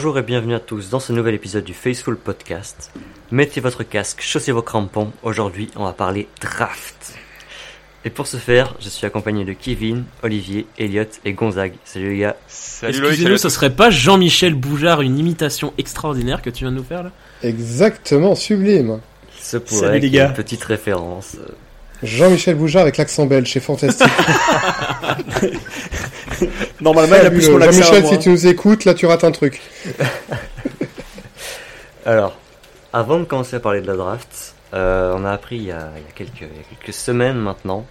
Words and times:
Bonjour 0.00 0.18
et 0.18 0.22
bienvenue 0.22 0.54
à 0.54 0.60
tous 0.60 0.88
dans 0.88 0.98
ce 0.98 1.12
nouvel 1.12 1.34
épisode 1.34 1.62
du 1.62 1.74
Faceful 1.74 2.16
Podcast. 2.16 2.90
Mettez 3.30 3.60
votre 3.60 3.82
casque, 3.82 4.22
chaussez 4.22 4.50
vos 4.50 4.62
crampons. 4.62 5.12
Aujourd'hui, 5.22 5.68
on 5.76 5.84
va 5.84 5.92
parler 5.92 6.26
draft. 6.40 7.12
Et 8.06 8.08
pour 8.08 8.26
ce 8.26 8.38
faire, 8.38 8.74
je 8.80 8.88
suis 8.88 9.04
accompagné 9.04 9.44
de 9.44 9.52
Kevin, 9.52 10.04
Olivier, 10.22 10.66
Elliot 10.78 11.04
et 11.26 11.34
Gonzague. 11.34 11.74
Salut 11.84 12.12
les 12.12 12.18
gars. 12.20 12.36
Salut 12.48 12.96
Excusez-nous, 12.96 13.36
ce 13.36 13.50
serait 13.50 13.74
pas 13.76 13.90
Jean-Michel 13.90 14.54
Boujard, 14.54 15.02
une 15.02 15.18
imitation 15.18 15.74
extraordinaire 15.76 16.40
que 16.40 16.48
tu 16.48 16.64
viens 16.64 16.72
de 16.72 16.78
nous 16.78 16.82
faire 16.82 17.02
là? 17.02 17.10
Exactement, 17.42 18.34
sublime. 18.34 19.00
Ce 19.38 19.58
pourrait 19.58 19.80
Salut 19.80 20.00
les 20.00 20.10
gars. 20.10 20.28
une 20.28 20.32
petite 20.32 20.64
référence. 20.64 21.36
Jean-Michel 22.02 22.54
Boujard 22.54 22.82
avec 22.82 22.96
l'accent 22.96 23.26
belge, 23.26 23.52
c'est 23.52 23.60
fantastique. 23.60 24.08
Normalement, 26.80 27.16
il 27.20 27.26
a 27.26 27.30
plus 27.30 27.50
mon 27.50 27.58
l'accent. 27.58 27.80
à 27.80 27.84
Jean-Michel, 27.84 28.06
si 28.06 28.18
tu 28.18 28.30
nous 28.30 28.46
écoutes, 28.46 28.84
là 28.84 28.94
tu 28.94 29.06
rates 29.06 29.24
un 29.24 29.32
truc. 29.32 29.60
Alors, 32.06 32.36
avant 32.92 33.18
de 33.18 33.24
commencer 33.24 33.56
à 33.56 33.60
parler 33.60 33.82
de 33.82 33.86
la 33.86 33.96
draft, 33.96 34.54
euh, 34.72 35.14
on 35.16 35.24
a 35.24 35.32
appris 35.32 35.56
il 35.56 35.64
y 35.64 35.72
a, 35.72 35.90
il 35.96 36.02
y 36.02 36.06
a 36.06 36.12
quelques, 36.14 36.40
il 36.40 36.56
y 36.56 36.60
a 36.60 36.76
quelques 36.76 36.94
semaines 36.94 37.36
maintenant 37.36 37.84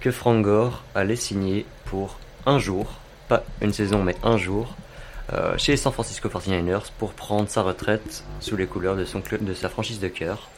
que 0.00 0.10
Frank 0.10 0.44
Gore 0.44 0.84
allait 0.94 1.16
signer 1.16 1.66
pour 1.84 2.18
un 2.46 2.58
jour, 2.58 2.86
pas 3.28 3.42
une 3.60 3.72
saison 3.72 4.02
mais 4.02 4.16
un 4.22 4.38
jour, 4.38 4.74
euh, 5.32 5.54
chez 5.58 5.72
les 5.72 5.76
San 5.76 5.92
Francisco 5.92 6.28
49ers 6.28 6.90
pour 6.98 7.12
prendre 7.12 7.48
sa 7.48 7.62
retraite 7.62 8.24
sous 8.40 8.56
les 8.56 8.66
couleurs 8.66 8.96
de, 8.96 9.04
son 9.04 9.20
club, 9.20 9.44
de 9.44 9.52
sa 9.52 9.68
franchise 9.68 10.00
de 10.00 10.08
cœur. 10.08 10.48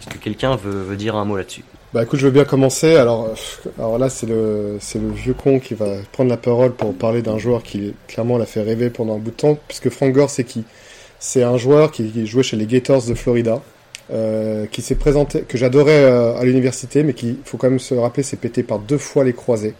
Est-ce 0.00 0.14
que 0.14 0.18
quelqu'un 0.18 0.56
veut, 0.56 0.82
veut 0.82 0.96
dire 0.96 1.16
un 1.16 1.24
mot 1.24 1.36
là-dessus? 1.36 1.64
Bah 1.92 2.04
écoute, 2.04 2.20
je 2.20 2.26
veux 2.26 2.32
bien 2.32 2.44
commencer. 2.44 2.94
Alors, 2.94 3.34
alors 3.76 3.98
là, 3.98 4.08
c'est 4.08 4.26
le, 4.26 4.76
c'est 4.80 5.00
le 5.00 5.10
vieux 5.10 5.34
con 5.34 5.58
qui 5.58 5.74
va 5.74 5.96
prendre 6.12 6.30
la 6.30 6.36
parole 6.36 6.72
pour 6.72 6.94
parler 6.94 7.20
d'un 7.20 7.36
joueur 7.36 7.64
qui 7.64 7.94
clairement 8.06 8.38
l'a 8.38 8.46
fait 8.46 8.62
rêver 8.62 8.90
pendant 8.90 9.16
un 9.16 9.18
bout 9.18 9.32
de 9.32 9.36
temps. 9.36 9.58
Puisque 9.66 9.90
Frank 9.90 10.12
Gore, 10.12 10.30
c'est 10.30 10.44
qui? 10.44 10.62
C'est 11.18 11.42
un 11.42 11.56
joueur 11.56 11.90
qui, 11.90 12.08
qui 12.10 12.28
jouait 12.28 12.44
chez 12.44 12.56
les 12.56 12.66
Gators 12.66 13.02
de 13.06 13.14
Florida, 13.14 13.60
euh, 14.12 14.66
qui 14.66 14.82
s'est 14.82 14.94
présenté, 14.94 15.42
que 15.42 15.58
j'adorais 15.58 16.04
euh, 16.04 16.36
à 16.36 16.44
l'université, 16.44 17.02
mais 17.02 17.12
qui, 17.12 17.38
faut 17.44 17.56
quand 17.56 17.70
même 17.70 17.80
se 17.80 17.94
rappeler, 17.94 18.22
s'est 18.22 18.36
pété 18.36 18.62
par 18.62 18.78
deux 18.78 18.98
fois 18.98 19.24
les 19.24 19.32
croisés 19.32 19.74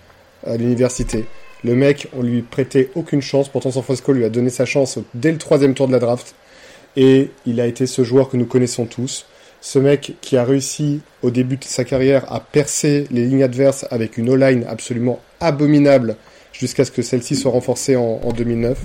à 0.44 0.56
l'université. 0.56 1.26
Le 1.62 1.76
mec, 1.76 2.08
on 2.18 2.22
lui 2.22 2.42
prêtait 2.42 2.90
aucune 2.96 3.22
chance. 3.22 3.48
Pourtant, 3.48 3.70
San 3.70 3.84
Francisco 3.84 4.12
lui 4.12 4.24
a 4.24 4.30
donné 4.30 4.50
sa 4.50 4.64
chance 4.64 4.98
dès 5.14 5.30
le 5.30 5.38
troisième 5.38 5.74
tour 5.74 5.86
de 5.86 5.92
la 5.92 6.00
draft. 6.00 6.34
Et 6.96 7.30
il 7.46 7.60
a 7.60 7.66
été 7.66 7.86
ce 7.86 8.02
joueur 8.02 8.28
que 8.28 8.36
nous 8.36 8.46
connaissons 8.46 8.86
tous. 8.86 9.26
Ce 9.60 9.78
mec 9.78 10.14
qui 10.20 10.36
a 10.36 10.44
réussi 10.44 11.00
au 11.22 11.30
début 11.30 11.56
de 11.56 11.64
sa 11.64 11.84
carrière 11.84 12.30
à 12.32 12.40
percer 12.40 13.06
les 13.10 13.26
lignes 13.26 13.42
adverses 13.42 13.86
avec 13.90 14.16
une 14.16 14.30
O-line 14.30 14.64
absolument 14.68 15.20
abominable 15.40 16.16
jusqu'à 16.52 16.84
ce 16.84 16.90
que 16.90 17.02
celle-ci 17.02 17.36
soit 17.36 17.50
renforcée 17.52 17.96
en, 17.96 18.20
en 18.24 18.32
2009. 18.32 18.78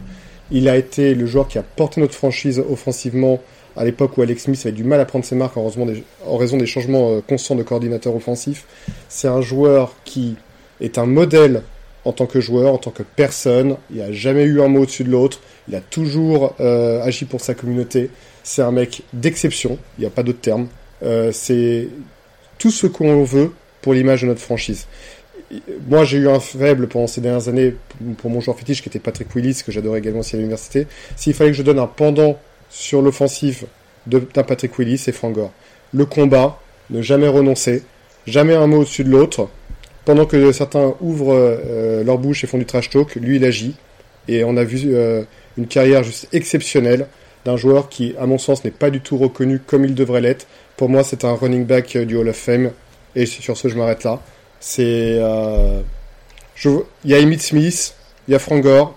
Il 0.52 0.68
a 0.70 0.76
été 0.78 1.16
le 1.16 1.26
joueur 1.26 1.48
qui 1.48 1.58
a 1.58 1.64
porté 1.64 2.02
notre 2.02 2.14
franchise 2.14 2.60
offensivement 2.70 3.40
à 3.78 3.84
l'époque 3.84 4.18
où 4.18 4.22
Alex 4.22 4.44
Smith 4.44 4.60
avait 4.64 4.72
du 4.74 4.84
mal 4.84 5.00
à 5.00 5.06
prendre 5.06 5.26
ses 5.26 5.36
marques 5.36 5.58
en, 5.58 5.62
heureusement 5.62 5.86
des- 5.86 6.04
en 6.26 6.38
raison 6.38 6.58
des 6.58 6.66
changements 6.66 7.12
euh, 7.14 7.22
constants 7.28 7.56
de 7.56 7.64
coordinateur 7.64 8.16
offensif. 8.16 8.66
C'est 9.10 9.28
un 9.28 9.42
joueur 9.42 9.96
qui 10.06 10.36
est 10.82 10.98
un 10.98 11.06
modèle 11.06 11.62
en 12.06 12.14
tant 12.14 12.28
que 12.28 12.40
joueur, 12.40 12.74
en 12.74 12.78
tant 12.78 12.92
que 12.92 13.04
personne. 13.04 13.78
Il 13.92 13.98
n'a 13.98 14.12
jamais 14.12 14.44
eu 14.44 14.62
un 14.62 14.68
mot 14.68 14.82
au-dessus 14.82 15.04
de 15.04 15.12
l'autre. 15.12 15.42
Il 15.68 15.76
a 15.76 15.82
toujours 15.82 16.56
euh, 16.60 17.04
agi 17.04 17.26
pour 17.26 17.42
sa 17.42 17.54
communauté. 17.54 18.10
C'est 18.44 18.62
un 18.62 18.72
mec 18.72 19.02
d'exception, 19.12 19.80
il 19.98 20.02
n'y 20.02 20.08
a 20.08 20.12
pas 20.12 20.24
d'autre 20.24 20.40
terme. 20.40 20.68
Euh, 21.04 21.32
c'est 21.34 21.88
tout 22.58 22.72
ce 22.72 22.88
qu'on 22.88 23.24
veut 23.24 23.52
pour 23.82 23.94
l'image 23.94 24.22
de 24.22 24.28
notre 24.28 24.42
franchise. 24.42 24.88
Moi, 25.88 26.04
j'ai 26.06 26.18
eu 26.18 26.30
un 26.30 26.40
faible 26.40 26.88
pendant 26.88 27.08
ces 27.08 27.22
dernières 27.22 27.50
années 27.50 27.76
pour 28.18 28.30
mon 28.30 28.42
joueur 28.42 28.58
fétiche 28.58 28.82
qui 28.82 28.90
était 28.90 29.00
Patrick 29.00 29.34
Willis, 29.36 29.62
que 29.66 29.72
j'adorais 29.72 30.00
également 30.00 30.20
aussi 30.20 30.36
à 30.36 30.40
l'université. 30.40 30.88
S'il 31.16 31.34
fallait 31.34 31.52
que 31.52 31.58
je 31.58 31.64
donne 31.64 31.80
un 31.80 31.88
pendant 31.88 32.38
sur 32.70 33.02
l'offensive 33.02 33.66
d'un 34.08 34.44
Patrick 34.44 34.78
Willis, 34.78 35.00
c'est 35.00 35.12
Frank 35.12 35.34
Gore. 35.34 35.52
Le 35.94 36.06
combat, 36.06 36.60
ne 36.90 37.02
jamais 37.02 37.28
renoncer, 37.28 37.84
jamais 38.28 38.54
un 38.54 38.68
mot 38.68 38.82
au-dessus 38.82 39.04
de 39.04 39.10
l'autre. 39.10 39.50
Pendant 40.06 40.26
que 40.26 40.52
certains 40.52 40.94
ouvrent 41.02 41.34
euh, 41.34 42.04
leur 42.04 42.20
bouche 42.20 42.44
et 42.44 42.48
font 42.48 42.60
du 42.60 42.66
trash 42.66 42.90
talk, 42.90 43.16
lui, 43.16 43.38
il 43.38 43.46
agit. 43.46 43.76
Et 44.28 44.44
on 44.44 44.56
a 44.58 44.64
vu 44.64 44.94
euh, 44.94 45.24
une 45.58 45.68
carrière 45.68 46.04
juste 46.04 46.28
exceptionnelle 46.32 47.08
d'un 47.46 47.58
joueur 47.58 47.90
qui, 47.90 48.16
à 48.20 48.26
mon 48.26 48.38
sens, 48.38 48.64
n'est 48.64 48.72
pas 48.72 48.90
du 48.90 49.02
tout 49.02 49.18
reconnu 49.18 49.60
comme 49.60 49.86
il 49.86 49.96
devrait 49.96 50.22
l'être. 50.22 50.48
Pour 50.78 50.90
moi, 50.90 51.04
c'est 51.04 51.24
un 51.24 51.34
running 51.34 51.66
back 51.66 51.96
euh, 51.96 52.06
du 52.06 52.18
Hall 52.18 52.28
of 52.28 52.36
Fame. 52.36 52.72
Et 53.16 53.26
sur 53.26 53.56
ce, 53.56 53.68
je 53.68 53.76
m'arrête 53.78 54.04
là. 54.04 54.20
C'est, 54.60 55.18
euh, 55.20 55.82
je, 56.56 56.70
il 57.04 57.12
y 57.12 57.16
a 57.16 57.22
Emmitt 57.22 57.42
Smith, 57.42 57.96
il 58.28 58.32
y 58.32 58.36
a 58.36 58.40
Frank 58.40 58.62
Gore. 58.62 58.96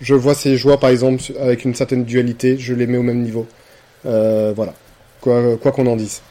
Je 0.00 0.14
vois 0.14 0.34
ces 0.34 0.56
joueurs, 0.56 0.78
par 0.78 0.90
exemple, 0.90 1.20
avec 1.38 1.64
une 1.64 1.74
certaine 1.74 2.04
dualité. 2.04 2.56
Je 2.58 2.72
les 2.72 2.86
mets 2.86 2.96
au 2.96 3.02
même 3.02 3.22
niveau. 3.22 3.46
Euh, 4.06 4.52
voilà. 4.56 4.72
Quoi, 5.20 5.58
quoi 5.58 5.72
qu'on 5.72 5.86
en 5.86 5.96
dise. 5.96 6.22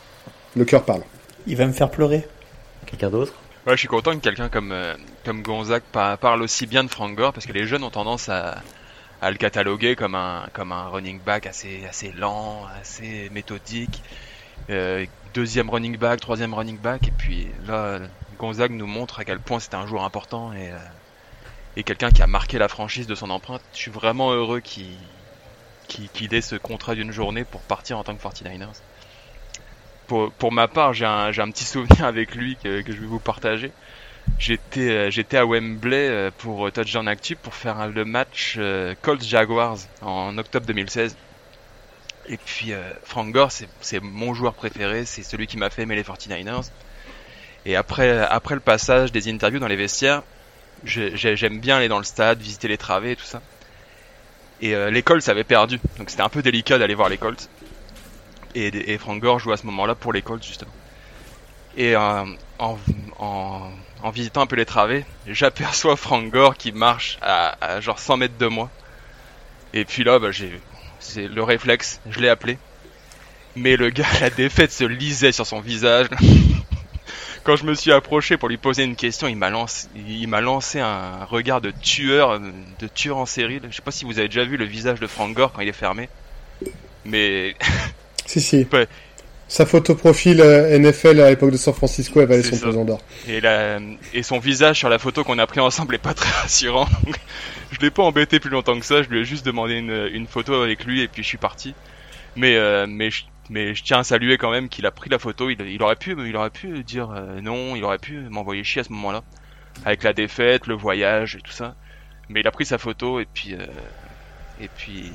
Le 0.56 0.66
cœur 0.66 0.84
parle. 0.84 1.02
Il 1.46 1.56
va 1.56 1.68
me 1.68 1.74
faire 1.74 1.92
pleurer. 1.92 2.26
Quelqu'un 2.88 3.12
d'autre? 3.12 3.34
Ouais, 3.66 3.74
je 3.76 3.80
suis 3.80 3.88
content 3.88 4.14
que 4.16 4.22
quelqu'un 4.22 4.50
comme, 4.50 4.72
euh, 4.72 4.96
comme 5.24 5.44
Gonzague 5.44 5.84
pa- 5.92 6.18
parle 6.18 6.42
aussi 6.42 6.66
bien 6.66 6.84
de 6.84 6.90
Frank 6.90 7.16
Gore 7.16 7.34
parce 7.34 7.46
que 7.46 7.52
les 7.54 7.68
jeunes 7.68 7.84
ont 7.84 7.92
tendance 7.92 8.30
à, 8.30 8.64
à 9.22 9.32
le 9.32 9.38
cataloguer 9.38 9.96
comme 9.96 10.16
un, 10.16 10.48
comme 10.54 10.72
un 10.72 10.88
running 10.90 11.22
back 11.22 11.46
assez, 11.46 11.86
assez 11.86 12.12
lent, 12.12 12.66
assez 12.68 13.30
méthodique. 13.32 14.04
Euh, 14.70 15.06
deuxième 15.34 15.70
running 15.70 15.98
back, 15.98 16.22
troisième 16.22 16.54
running 16.54 16.80
back, 16.80 17.08
et 17.08 17.12
puis 17.12 17.54
là, 17.60 18.00
Gonzague 18.38 18.72
nous 18.72 18.88
montre 18.88 19.20
à 19.20 19.26
quel 19.26 19.42
point 19.42 19.60
c'était 19.60 19.76
un 19.78 19.88
joueur 19.88 20.04
important 20.04 20.54
et, 20.54 20.72
euh, 20.72 20.78
et 21.76 21.84
quelqu'un 21.84 22.12
qui 22.12 22.22
a 22.22 22.28
marqué 22.28 22.58
la 22.60 22.68
franchise 22.70 23.08
de 23.08 23.16
son 23.16 23.30
empreinte. 23.30 23.64
Je 23.74 23.80
suis 23.80 23.92
vraiment 23.92 24.32
heureux 24.34 24.62
qu'il 24.62 25.00
qu'il 25.88 26.10
qu'il 26.12 26.34
ait 26.36 26.42
ce 26.42 26.56
contrat 26.56 26.96
d'une 26.96 27.12
journée 27.12 27.46
pour 27.46 27.64
partir 27.66 27.98
en 27.98 28.04
tant 28.04 28.16
que 28.16 28.22
49ers. 28.22 28.84
Pour, 30.10 30.52
ma 30.52 30.68
part, 30.68 30.94
j'ai 30.94 31.06
un, 31.06 31.52
petit 31.52 31.66
souvenir 31.66 32.04
avec 32.04 32.34
lui 32.34 32.58
que, 32.64 32.82
je 32.86 33.00
vais 33.00 33.06
vous 33.06 33.20
partager. 33.20 33.72
J'étais 34.40 34.90
euh, 34.90 35.40
à 35.40 35.46
Wembley 35.46 36.08
euh, 36.10 36.32
pour 36.36 36.68
euh, 36.68 36.72
Touchdown 36.72 37.08
Actu 37.08 37.36
pour 37.36 37.54
faire 37.54 37.88
le 37.88 38.06
match 38.06 38.58
Colts 39.02 39.24
Jaguars 39.24 39.78
en 40.02 40.38
octobre 40.38 40.66
2016. 40.66 41.16
Et 42.28 42.38
puis 42.38 42.74
Frank 43.04 43.32
Gore, 43.32 43.52
c'est 43.52 44.00
mon 44.02 44.36
joueur 44.36 44.54
préféré, 44.54 45.04
c'est 45.06 45.24
celui 45.24 45.48
qui 45.48 45.58
m'a 45.58 45.72
fait 45.72 45.84
aimer 45.84 45.96
les 45.96 46.04
49ers. 46.04 46.70
Et 47.66 47.76
après 47.76 48.54
le 48.54 48.60
passage 48.60 49.12
des 49.12 49.32
interviews 49.32 49.60
dans 49.60 49.68
les 49.68 49.76
vestiaires, 49.76 50.22
j'aime 50.84 51.60
bien 51.60 51.78
aller 51.78 51.88
dans 51.88 51.98
le 51.98 52.04
stade, 52.04 52.40
visiter 52.40 52.68
les 52.68 52.78
travées 52.78 53.14
et 53.14 53.16
tout 53.16 53.26
ça. 53.26 53.42
Et 54.62 54.76
les 54.92 55.02
Colts 55.02 55.28
avaient 55.28 55.44
perdu, 55.44 55.80
donc 55.98 56.12
c'était 56.12 56.22
un 56.22 56.30
peu 56.30 56.44
délicat 56.44 56.78
d'aller 56.78 56.94
voir 56.94 57.10
les 57.10 57.18
Colts. 57.18 57.50
Et, 58.56 58.94
et 58.94 58.98
Frank 58.98 59.22
Gore 59.22 59.40
joue 59.40 59.52
à 59.52 59.58
ce 59.58 59.66
moment-là 59.66 59.96
pour 59.96 60.14
les 60.14 60.22
Colts 60.22 60.44
justement. 60.44 60.72
Et 61.78 61.96
euh, 61.96 62.26
en, 62.58 62.78
visitant 64.12 64.42
un 64.42 64.48
peu 64.48 64.56
les 64.56 64.66
travées, 64.66 65.06
j'aperçois 65.28 65.96
Frank 65.96 66.30
Gore 66.30 66.58
qui 66.58 66.72
marche 66.72 67.18
à, 67.22 67.58
à 67.62 67.80
genre 67.80 68.00
100 68.00 68.18
mètres 68.18 68.38
de 68.38 68.48
moi. 68.48 68.70
Et 69.74 69.86
puis 69.86 70.04
là, 70.04 70.20
bah, 70.20 70.32
j'ai, 70.32 70.60
c'est 71.00 71.28
le 71.28 71.44
réflexe, 71.44 72.02
je 72.10 72.20
l'ai 72.20 72.30
appelé. 72.30 72.58
Mais 73.56 73.76
le 73.78 73.90
gars, 73.90 74.08
la 74.22 74.30
défaite 74.30 74.72
se 74.72 74.84
lisait 74.84 75.32
sur 75.32 75.46
son 75.46 75.60
visage. 75.60 76.08
Quand 77.44 77.56
je 77.56 77.66
me 77.66 77.74
suis 77.74 77.92
approché 77.92 78.38
pour 78.38 78.50
lui 78.50 78.58
poser 78.58 78.84
une 78.84 78.96
question, 78.96 79.28
il 79.28 79.38
m'a 79.38 79.50
lancé, 79.50 79.88
il 79.96 80.28
m'a 80.28 80.42
lancé 80.42 80.80
un 80.80 81.24
regard 81.26 81.62
de 81.62 81.72
tueur, 81.72 82.40
de 82.40 82.88
tueur 82.88 83.18
en 83.18 83.26
série. 83.26 83.60
Je 83.70 83.76
sais 83.76 83.82
pas 83.82 83.92
si 83.92 84.06
vous 84.06 84.20
avez 84.20 84.28
déjà 84.28 84.44
vu 84.44 84.58
le 84.58 84.66
visage 84.66 85.00
de 85.00 85.08
Frank 85.08 85.34
Gore 85.34 85.54
quand 85.54 85.62
il 85.62 85.70
est 85.70 85.74
fermé. 85.74 86.10
Mais 87.06 87.56
Si, 88.30 88.42
si. 88.42 88.68
Ouais. 88.72 88.88
Sa 89.48 89.66
photo 89.66 89.96
profil 89.96 90.40
euh, 90.40 90.78
NFL 90.78 91.20
à 91.20 91.32
l'époque 91.32 91.50
de 91.50 91.58
San 91.58 91.74
Francisco, 91.74 92.22
elle 92.22 92.28
valait 92.28 92.44
son 92.44 92.58
pesant 92.58 92.86
d'or. 92.86 93.02
Et, 93.28 93.42
la, 93.42 93.80
et 94.14 94.22
son 94.22 94.38
visage 94.38 94.78
sur 94.78 94.88
la 94.88 95.00
photo 95.00 95.24
qu'on 95.24 95.40
a 95.40 95.48
pris 95.48 95.60
ensemble 95.60 95.96
est 95.96 95.98
pas 95.98 96.14
très 96.14 96.30
rassurant. 96.30 96.88
Donc, 97.06 97.16
je 97.72 97.80
l'ai 97.80 97.90
pas 97.90 98.04
embêté 98.04 98.40
plus 98.40 98.52
longtemps 98.52 98.80
que 98.80 98.86
ça. 98.86 99.02
Je 99.02 99.10
lui 99.10 99.22
ai 99.22 99.26
juste 99.26 99.44
demandé 99.44 99.74
une, 99.74 100.12
une 100.14 100.28
photo 100.28 100.54
avec 100.62 100.86
lui 100.86 101.02
et 101.02 101.08
puis 101.08 101.24
je 101.24 101.28
suis 101.28 101.40
parti. 101.40 101.74
Mais 102.36 102.56
euh, 102.56 102.86
mais 102.88 103.10
je, 103.10 103.24
mais 103.50 103.74
je 103.74 103.82
tiens 103.82 103.98
à 103.98 104.04
saluer 104.04 104.38
quand 104.38 104.52
même 104.52 104.70
qu'il 104.70 104.86
a 104.86 104.92
pris 104.92 105.10
la 105.10 105.18
photo. 105.18 105.50
Il, 105.50 105.60
il 105.62 105.82
aurait 105.82 105.96
pu 105.96 106.16
il 106.24 106.36
aurait 106.36 106.52
pu 106.52 106.84
dire 106.84 107.10
euh, 107.10 107.42
non. 107.42 107.76
Il 107.76 107.84
aurait 107.84 107.98
pu 107.98 108.20
m'envoyer 108.30 108.64
chier 108.64 108.82
à 108.82 108.84
ce 108.84 108.94
moment-là 108.94 109.24
avec 109.86 110.04
la 110.04 110.14
défaite, 110.14 110.68
le 110.68 110.76
voyage 110.76 111.36
et 111.36 111.42
tout 111.42 111.52
ça. 111.52 111.74
Mais 112.30 112.42
il 112.42 112.48
a 112.48 112.52
pris 112.52 112.68
sa 112.68 112.78
photo 112.78 113.20
et 113.20 113.26
puis 113.26 113.56
euh, 113.56 113.66
et 114.62 114.68
puis 114.78 115.12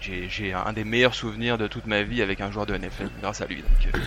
j'ai 0.00 0.52
un 0.52 0.72
des 0.72 0.84
meilleurs 0.84 1.14
souvenirs 1.14 1.58
de 1.58 1.66
toute 1.66 1.86
ma 1.86 2.02
vie 2.02 2.22
avec 2.22 2.40
un 2.40 2.50
joueur 2.50 2.66
de 2.66 2.76
NFL 2.76 3.08
grâce 3.20 3.40
à 3.40 3.46
lui. 3.46 3.62
Euh, 3.94 3.98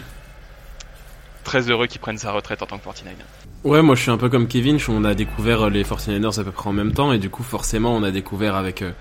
très 1.44 1.70
heureux 1.70 1.88
qu'il 1.88 2.02
prenne 2.02 2.18
sa 2.18 2.32
retraite 2.32 2.62
en 2.62 2.66
tant 2.66 2.78
que 2.78 2.84
49 2.84 3.16
Ouais, 3.64 3.82
moi 3.82 3.96
je 3.96 4.02
suis 4.02 4.12
un 4.12 4.18
peu 4.18 4.30
comme 4.30 4.48
Kevin, 4.48 4.80
on 4.90 5.04
a 5.04 5.14
découvert 5.14 5.64
euh, 5.64 5.70
les 5.70 5.84
49ers 5.84 6.40
à 6.40 6.44
peu 6.44 6.52
près 6.52 6.70
en 6.70 6.74
même 6.74 6.94
temps 6.94 7.14
et 7.14 7.20
du 7.20 7.30
coup 7.30 7.44
forcément 7.44 7.96
on 7.96 8.04
a 8.04 8.12
découvert 8.12 8.56
avec 8.56 8.82
euh, 8.82 8.92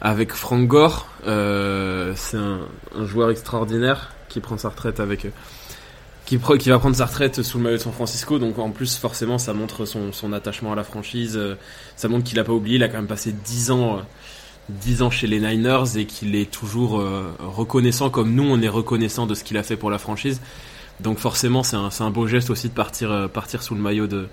avec 0.00 0.32
Frank 0.32 0.66
Gore, 0.68 1.08
c'est 1.24 2.36
un, 2.36 2.60
joueur 3.04 3.30
extraordinaire 3.30 4.12
qui 4.28 4.38
prend 4.38 4.56
sa 4.56 4.68
retraite 4.68 5.00
avec 5.00 5.26
qui, 6.24 6.36
va 6.36 6.78
prendre 6.78 6.94
sa 6.94 7.06
retraite 7.06 7.42
sous 7.42 7.58
le 7.58 7.64
maillot 7.64 7.78
de 7.78 7.82
San 7.82 7.92
Francisco, 7.92 8.38
donc 8.38 8.60
en 8.60 8.70
plus 8.70 8.96
forcément 8.96 9.38
ça 9.38 9.54
montre 9.54 9.86
son, 9.86 10.12
son 10.12 10.32
attachement 10.32 10.72
à 10.72 10.76
la 10.76 10.84
franchise, 10.84 11.40
ça 11.96 12.06
montre 12.06 12.22
qu'il 12.22 12.38
a 12.38 12.44
pas 12.44 12.52
oublié, 12.52 12.76
il 12.76 12.84
a 12.84 12.88
quand 12.88 12.98
même 12.98 13.08
passé 13.08 13.32
10 13.32 13.72
ans 13.72 14.02
10 14.68 15.02
ans 15.02 15.10
chez 15.10 15.26
les 15.26 15.40
Niners 15.40 15.96
et 15.96 16.04
qu'il 16.04 16.34
est 16.34 16.50
toujours 16.50 17.00
euh, 17.00 17.34
reconnaissant 17.40 18.10
comme 18.10 18.34
nous 18.34 18.44
on 18.44 18.60
est 18.60 18.68
reconnaissant 18.68 19.26
de 19.26 19.34
ce 19.34 19.44
qu'il 19.44 19.56
a 19.56 19.62
fait 19.62 19.76
pour 19.76 19.90
la 19.90 19.98
franchise. 19.98 20.40
Donc 21.00 21.18
forcément 21.18 21.62
c'est 21.62 21.76
un, 21.76 21.88
un, 22.00 22.10
beau 22.10 22.26
geste 22.26 22.50
aussi 22.50 22.68
de 22.68 22.74
partir, 22.74 23.10
euh, 23.10 23.28
partir 23.28 23.62
sous 23.62 23.74
le 23.74 23.80
maillot 23.80 24.06
de, 24.06 24.28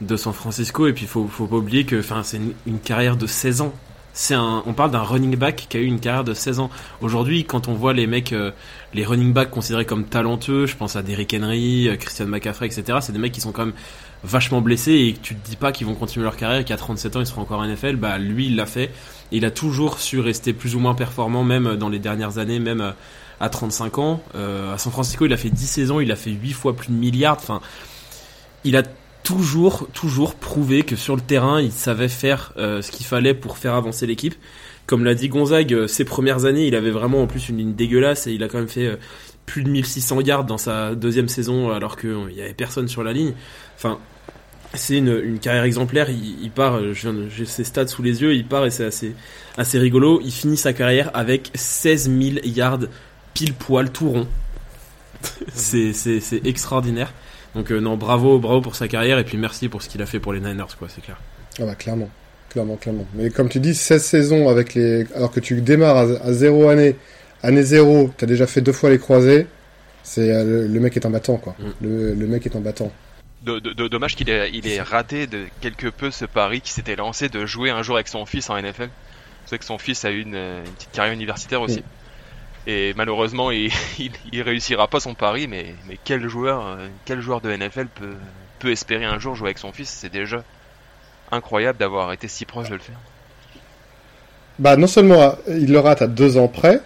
de 0.00 0.16
San 0.16 0.32
Francisco 0.32 0.86
et 0.86 0.92
puis 0.92 1.06
faut, 1.06 1.26
faut 1.26 1.46
pas 1.46 1.56
oublier 1.56 1.84
que 1.84 2.02
c'est 2.22 2.36
une, 2.36 2.52
une, 2.66 2.80
carrière 2.80 3.16
de 3.16 3.26
16 3.26 3.62
ans. 3.62 3.72
C'est 4.14 4.36
on 4.36 4.74
parle 4.74 4.90
d'un 4.90 5.02
running 5.02 5.36
back 5.36 5.66
qui 5.70 5.76
a 5.78 5.80
eu 5.80 5.86
une 5.86 5.98
carrière 5.98 6.24
de 6.24 6.34
16 6.34 6.58
ans. 6.58 6.68
Aujourd'hui, 7.00 7.46
quand 7.46 7.68
on 7.68 7.72
voit 7.72 7.94
les 7.94 8.06
mecs, 8.06 8.34
euh, 8.34 8.50
les 8.92 9.06
running 9.06 9.32
backs 9.32 9.48
considérés 9.48 9.86
comme 9.86 10.04
talentueux, 10.04 10.66
je 10.66 10.76
pense 10.76 10.96
à 10.96 11.02
Derrick 11.02 11.32
Henry, 11.32 11.88
Christian 11.98 12.26
McCaffrey, 12.26 12.66
etc. 12.66 12.98
C'est 13.00 13.12
des 13.12 13.18
mecs 13.18 13.32
qui 13.32 13.40
sont 13.40 13.52
quand 13.52 13.64
même 13.64 13.74
vachement 14.22 14.60
blessés 14.60 14.92
et 14.92 15.14
que 15.14 15.20
tu 15.20 15.34
te 15.34 15.48
dis 15.48 15.56
pas 15.56 15.72
qu'ils 15.72 15.86
vont 15.86 15.94
continuer 15.94 16.24
leur 16.24 16.36
carrière 16.36 16.60
et 16.60 16.64
qu'à 16.64 16.76
37 16.76 17.16
ans 17.16 17.20
ils 17.20 17.26
seront 17.26 17.40
encore 17.40 17.60
en 17.60 17.66
NFL. 17.66 17.96
Bah 17.96 18.18
lui, 18.18 18.48
il 18.48 18.56
l'a 18.56 18.66
fait 18.66 18.90
il 19.36 19.44
a 19.44 19.50
toujours 19.50 19.98
su 19.98 20.20
rester 20.20 20.52
plus 20.52 20.76
ou 20.76 20.78
moins 20.78 20.94
performant, 20.94 21.44
même 21.44 21.76
dans 21.76 21.88
les 21.88 21.98
dernières 21.98 22.38
années, 22.38 22.58
même 22.58 22.94
à 23.42 23.48
35 23.48 23.98
ans. 23.98 24.22
Euh, 24.36 24.72
à 24.72 24.78
San 24.78 24.92
Francisco, 24.92 25.26
il 25.26 25.32
a 25.32 25.36
fait 25.36 25.50
10 25.50 25.66
saisons, 25.66 26.00
il 26.00 26.12
a 26.12 26.16
fait 26.16 26.30
8 26.30 26.52
fois 26.52 26.76
plus 26.76 26.88
de 26.88 26.94
milliards. 26.94 27.36
Enfin, 27.36 27.60
il 28.62 28.76
a 28.76 28.84
toujours, 29.24 29.88
toujours 29.92 30.36
prouvé 30.36 30.84
que 30.84 30.94
sur 30.94 31.16
le 31.16 31.20
terrain, 31.20 31.60
il 31.60 31.72
savait 31.72 32.08
faire 32.08 32.52
euh, 32.56 32.82
ce 32.82 32.92
qu'il 32.92 33.04
fallait 33.04 33.34
pour 33.34 33.58
faire 33.58 33.74
avancer 33.74 34.06
l'équipe. 34.06 34.36
Comme 34.86 35.04
l'a 35.04 35.14
dit 35.14 35.28
Gonzague, 35.28 35.74
euh, 35.74 35.88
ses 35.88 36.04
premières 36.04 36.44
années, 36.44 36.68
il 36.68 36.76
avait 36.76 36.92
vraiment 36.92 37.20
en 37.20 37.26
plus 37.26 37.48
une 37.48 37.58
ligne 37.58 37.74
dégueulasse 37.74 38.28
et 38.28 38.32
il 38.32 38.44
a 38.44 38.48
quand 38.48 38.58
même 38.58 38.68
fait 38.68 38.96
plus 39.44 39.64
de 39.64 39.70
1600 39.70 40.20
yards 40.20 40.44
dans 40.44 40.58
sa 40.58 40.94
deuxième 40.94 41.28
saison 41.28 41.72
alors 41.72 41.96
qu'il 41.96 42.26
n'y 42.28 42.40
avait 42.40 42.54
personne 42.54 42.86
sur 42.86 43.02
la 43.02 43.12
ligne. 43.12 43.32
Enfin, 43.76 43.98
c'est 44.74 44.96
une, 44.96 45.20
une, 45.24 45.38
carrière 45.38 45.64
exemplaire. 45.64 46.10
Il, 46.10 46.42
il 46.42 46.50
part, 46.50 46.80
j'ai 46.94 47.44
ses 47.44 47.64
stats 47.64 47.88
sous 47.88 48.02
les 48.02 48.22
yeux, 48.22 48.34
il 48.34 48.46
part 48.46 48.66
et 48.66 48.70
c'est 48.70 48.84
assez, 48.84 49.14
assez 49.56 49.78
rigolo. 49.78 50.20
Il 50.24 50.32
finit 50.32 50.56
sa 50.56 50.72
carrière 50.72 51.10
avec 51.14 51.50
16 51.54 52.10
000 52.10 52.20
yards 52.44 52.86
pile 53.34 53.54
poil 53.54 53.90
tout 53.90 54.10
rond. 54.10 54.26
c'est 55.54 55.92
extraordinaire. 56.44 57.12
Donc 57.54 57.70
euh, 57.70 57.80
non, 57.80 57.96
bravo, 57.96 58.38
bravo 58.38 58.60
pour 58.60 58.76
sa 58.76 58.88
carrière 58.88 59.18
et 59.18 59.24
puis 59.24 59.36
merci 59.36 59.68
pour 59.68 59.82
ce 59.82 59.88
qu'il 59.88 60.00
a 60.02 60.06
fait 60.06 60.20
pour 60.20 60.32
les 60.32 60.40
Niners, 60.40 60.74
quoi, 60.78 60.88
c'est 60.88 61.02
clair. 61.02 61.20
Ah 61.60 61.66
bah 61.66 61.74
clairement, 61.74 62.08
clairement, 62.48 62.76
clairement. 62.76 63.06
Mais 63.14 63.28
comme 63.30 63.48
tu 63.48 63.60
dis, 63.60 63.74
16 63.74 64.02
saisons 64.02 64.48
avec 64.48 64.74
les, 64.74 65.06
alors 65.14 65.30
que 65.30 65.40
tu 65.40 65.60
démarres 65.60 65.98
à, 65.98 66.32
0 66.32 66.68
année, 66.68 66.96
année 67.42 67.62
0, 67.62 68.10
t'as 68.16 68.26
déjà 68.26 68.46
fait 68.46 68.62
deux 68.62 68.72
fois 68.72 68.88
les 68.88 68.98
croisés. 68.98 69.46
C'est 70.02 70.32
euh, 70.32 70.66
le, 70.66 70.80
mec 70.80 70.96
est 70.96 71.06
un 71.06 71.10
battant, 71.10 71.36
quoi. 71.36 71.54
Mm. 71.58 71.86
Le, 71.86 72.14
le 72.14 72.26
mec 72.26 72.46
est 72.46 72.56
un 72.56 72.60
battant 72.60 72.90
dommage 73.42 74.16
qu'il 74.16 74.30
ait, 74.30 74.50
il 74.52 74.66
ait 74.68 74.80
raté 74.80 75.26
de 75.26 75.46
quelque 75.60 75.88
peu 75.88 76.10
ce 76.10 76.24
pari 76.24 76.60
qui 76.60 76.72
s'était 76.72 76.96
lancé 76.96 77.28
de 77.28 77.44
jouer 77.46 77.70
un 77.70 77.82
jour 77.82 77.96
avec 77.96 78.08
son 78.08 78.26
fils 78.26 78.50
en 78.50 78.60
NFL. 78.60 78.88
C'est 79.46 79.58
que 79.58 79.64
son 79.64 79.78
fils 79.78 80.04
a 80.04 80.10
eu 80.10 80.22
une, 80.22 80.62
petite 80.76 80.92
carrière 80.92 81.14
universitaire 81.14 81.60
aussi. 81.60 81.82
Et 82.66 82.94
malheureusement, 82.96 83.50
il, 83.50 83.70
il, 84.32 84.42
réussira 84.42 84.86
pas 84.88 85.00
son 85.00 85.14
pari, 85.14 85.48
mais, 85.48 85.74
mais 85.88 85.98
quel 86.02 86.28
joueur, 86.28 86.66
euh, 86.66 86.88
quel 87.04 87.20
joueur 87.20 87.40
de 87.40 87.54
NFL 87.54 87.86
peut, 87.86 88.14
peut 88.60 88.70
espérer 88.70 89.04
un 89.04 89.18
jour 89.18 89.34
jouer 89.34 89.48
avec 89.48 89.58
son 89.58 89.72
fils? 89.72 89.88
C'est 89.88 90.12
déjà 90.12 90.44
incroyable 91.30 91.78
d'avoir 91.78 92.12
été 92.12 92.28
si 92.28 92.44
proche 92.44 92.68
de 92.68 92.74
le 92.74 92.80
faire. 92.80 92.98
Bah 94.58 94.76
non 94.76 94.86
seulement 94.86 95.34
il 95.48 95.72
le 95.72 95.78
rate 95.78 96.02
à 96.02 96.06
deux 96.06 96.36
ans 96.36 96.46
près, 96.46 96.80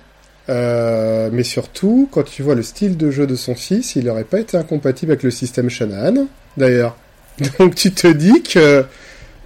euh, 0.49 1.29
mais 1.32 1.43
surtout, 1.43 2.09
quand 2.11 2.23
tu 2.23 2.43
vois 2.43 2.55
le 2.55 2.62
style 2.62 2.97
de 2.97 3.11
jeu 3.11 3.26
de 3.26 3.35
son 3.35 3.55
fils, 3.55 3.97
il 3.97 4.05
n'aurait 4.05 4.25
pas 4.25 4.38
été 4.38 4.56
incompatible 4.56 5.12
avec 5.12 5.25
le 5.25 5.31
système 5.31 5.69
Shanahan 5.69 6.26
d'ailleurs. 6.56 6.97
Donc 7.58 7.75
tu 7.75 7.93
te 7.93 8.06
dis 8.06 8.43
que 8.43 8.85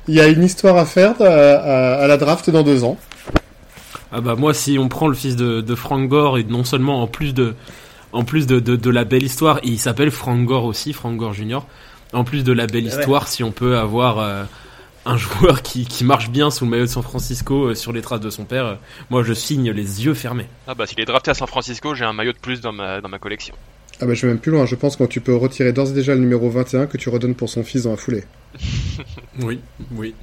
il 0.09 0.15
y 0.15 0.21
a 0.21 0.29
une 0.29 0.43
histoire 0.43 0.77
à 0.77 0.87
faire 0.87 1.21
à, 1.21 2.07
la 2.07 2.17
draft 2.17 2.51
dans 2.51 2.63
deux 2.63 2.85
ans. 2.85 2.99
Ah 4.13 4.21
bah 4.21 4.35
moi 4.35 4.55
si 4.55 4.79
on 4.79 4.89
prend 4.89 5.07
le 5.07 5.15
fils 5.15 5.37
de, 5.37 5.75
Frank 5.75 6.09
Gore 6.09 6.39
et 6.39 6.45
non 6.45 6.65
seulement 6.65 7.03
en 7.03 7.07
plus 7.07 7.33
de 7.33 7.55
en 8.13 8.25
plus 8.25 8.49
de, 8.49 8.59
de, 8.59 8.91
la 8.91 9.05
belle 9.05 9.23
histoire, 9.23 9.61
il 9.63 9.79
s'appelle 9.79 10.11
Frank 10.11 10.45
Gore 10.45 10.65
aussi, 10.65 10.93
Frank 10.93 11.17
Gore 11.17 11.33
Jr. 11.33 11.61
En 12.13 12.25
plus 12.25 12.43
de 12.43 12.53
la 12.53 12.67
belle 12.67 12.87
histoire, 12.87 13.29
si 13.29 13.45
on 13.45 13.53
peut 13.53 13.79
avoir 13.79 14.19
euh, 14.19 14.43
un 15.07 15.17
joueur 15.17 15.63
qui, 15.63 15.85
qui, 15.85 16.05
marche 16.05 16.29
bien 16.29 16.51
sous 16.51 16.65
le 16.65 16.71
maillot 16.73 16.87
de 16.87 16.91
San 16.91 17.05
Francisco 17.05 17.67
euh, 17.67 17.75
sur 17.77 17.93
les 17.93 18.03
traces 18.03 18.21
de 18.21 18.31
son 18.31 18.45
père, 18.45 18.67
euh, 18.67 18.75
moi 19.11 19.23
je 19.23 19.33
signe 19.33 19.71
les 19.71 20.05
yeux 20.05 20.15
fermés. 20.15 20.49
Ah 20.67 20.75
bah 20.75 20.87
s'il 20.87 20.99
est 20.99 21.05
drafté 21.05 21.31
à 21.31 21.35
San 21.35 21.47
Francisco, 21.47 21.95
j'ai 21.95 22.05
un 22.05 22.13
maillot 22.13 22.33
de 22.33 22.39
plus 22.39 22.61
dans 22.61 22.73
ma, 22.73 23.01
dans 23.01 23.09
ma 23.09 23.21
collection. 23.21 23.55
Ah 24.01 24.07
bah 24.07 24.15
je 24.15 24.23
vais 24.23 24.29
même 24.29 24.39
plus 24.39 24.53
loin, 24.53 24.67
je 24.67 24.75
pense 24.75 24.97
que 24.97 25.05
tu 25.05 25.21
peux 25.21 25.37
retirer 25.37 25.73
d'ores 25.73 25.91
et 25.91 25.93
déjà 25.93 26.15
le 26.15 26.21
numéro 26.21 26.49
21 26.49 26.87
que 26.87 26.97
tu 26.97 27.09
redonnes 27.09 27.35
pour 27.35 27.51
son 27.51 27.63
fils 27.63 27.83
dans 27.83 27.91
la 27.91 27.97
foulée. 27.97 28.25
oui, 29.43 29.61
oui. 29.95 30.15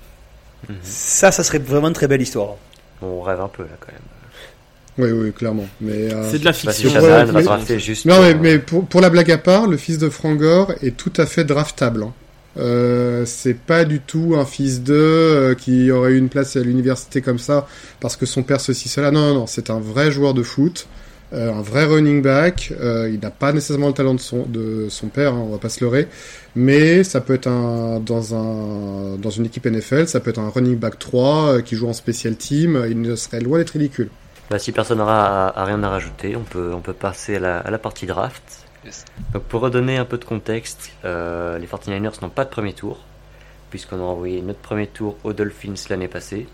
Ça, 0.81 1.31
ça 1.31 1.44
serait 1.44 1.59
vraiment 1.59 1.89
une 1.89 1.94
très 1.94 2.07
belle 2.07 2.21
histoire. 2.21 2.56
On 3.01 3.21
rêve 3.21 3.39
un 3.39 3.47
peu 3.47 3.63
là 3.63 3.69
quand 3.79 3.91
même. 3.91 4.01
Oui, 4.97 5.12
oui, 5.12 5.31
clairement. 5.31 5.68
Mais 5.79 6.12
euh, 6.12 6.29
c'est 6.31 6.39
de 6.39 6.45
la 6.45 6.53
fiction. 6.53 6.89
juste 7.77 8.06
non, 8.06 8.19
mais, 8.21 8.33
mais 8.33 8.59
pour, 8.59 8.85
pour, 8.88 9.00
la 9.00 9.12
blague 9.12 9.31
à 9.31 9.38
part, 9.38 9.68
le 9.68 9.77
fils 9.77 10.00
de 10.00 10.09
Frangor 10.09 10.73
est 10.81 10.97
tout 10.97 11.13
à 11.18 11.27
fait 11.27 11.44
draftable. 11.44 12.03
Hein. 12.03 12.13
Euh, 12.57 13.23
c'est 13.25 13.53
pas 13.53 13.85
du 13.85 14.00
tout 14.00 14.35
un 14.35 14.45
fils 14.45 14.81
d'eux 14.81 14.95
euh, 14.95 15.53
qui 15.53 15.91
aurait 15.91 16.13
eu 16.13 16.18
une 16.18 16.30
place 16.30 16.56
à 16.56 16.62
l'université 16.62 17.21
comme 17.21 17.38
ça 17.38 17.68
parce 18.00 18.15
que 18.15 18.25
son 18.25 18.41
père 18.41 18.59
ceci 18.59 18.89
cela. 18.89 19.12
Non, 19.12 19.27
non, 19.27 19.33
non, 19.41 19.47
c'est 19.47 19.69
un 19.69 19.80
vrai 19.80 20.12
joueur 20.12 20.33
de 20.33 20.41
foot. 20.41 20.88
Euh, 21.33 21.53
un 21.53 21.62
vrai 21.62 21.85
running 21.85 22.21
back. 22.21 22.74
Euh, 22.79 23.09
il 23.12 23.19
n'a 23.19 23.31
pas 23.31 23.51
nécessairement 23.51 23.88
le 23.88 23.94
talent 23.94 24.13
de 24.13 24.19
son, 24.19 24.44
de 24.44 24.88
son 24.89 25.07
père, 25.07 25.33
hein, 25.33 25.44
on 25.45 25.51
va 25.51 25.57
pas 25.57 25.69
se 25.69 25.83
leurrer, 25.83 26.07
mais 26.56 27.03
ça 27.03 27.19
peut 27.19 27.33
être 27.33 27.47
un 27.47 28.00
dans 28.00 28.33
un 28.33 29.18
dans 29.18 29.30
une 29.30 29.45
équipe 29.45 29.66
NFL, 29.66 30.07
ça 30.07 30.21
peut 30.21 30.30
être 30.30 30.40
un 30.40 30.49
running 30.49 30.78
back 30.78 30.97
3 30.97 31.25
euh, 31.28 31.61
qui 31.61 31.75
joue 31.75 31.90
en 31.90 31.94
special 31.94 32.37
team. 32.37 32.81
Il 32.90 33.02
ne 33.02 33.16
serait 33.16 33.42
loin 33.42 33.57
d'être 33.57 33.71
ridicule. 33.71 34.09
Bah, 34.49 34.57
si 34.57 34.71
personne 34.71 34.99
n'aura 34.99 35.52
rien 35.66 35.83
à 35.83 35.90
rajouter, 35.90 36.37
on 36.37 36.44
peut 36.44 36.71
on 36.73 36.80
peut 36.80 36.94
passer 36.94 37.35
à 37.35 37.40
la, 37.40 37.57
à 37.59 37.71
la 37.71 37.78
partie 37.78 38.06
draft. 38.06 38.66
Donc 39.33 39.44
pour 39.44 39.59
redonner 39.59 39.97
un 39.97 40.06
peu 40.06 40.18
de 40.18 40.23
contexte, 40.23 40.92
les 41.04 41.68
49ers 41.68 42.21
n'ont 42.21 42.30
pas 42.30 42.45
de 42.45 42.49
premier 42.49 42.71
tour, 42.71 43.04
puisqu'on 43.69 43.97
a 43.97 44.04
envoyé 44.04 44.42
notre 44.42 44.59
premier 44.59 44.87
tour 44.87 45.18
aux 45.25 45.33
Dolphins 45.33 45.73
l'année 45.90 46.07
passée, 46.07 46.47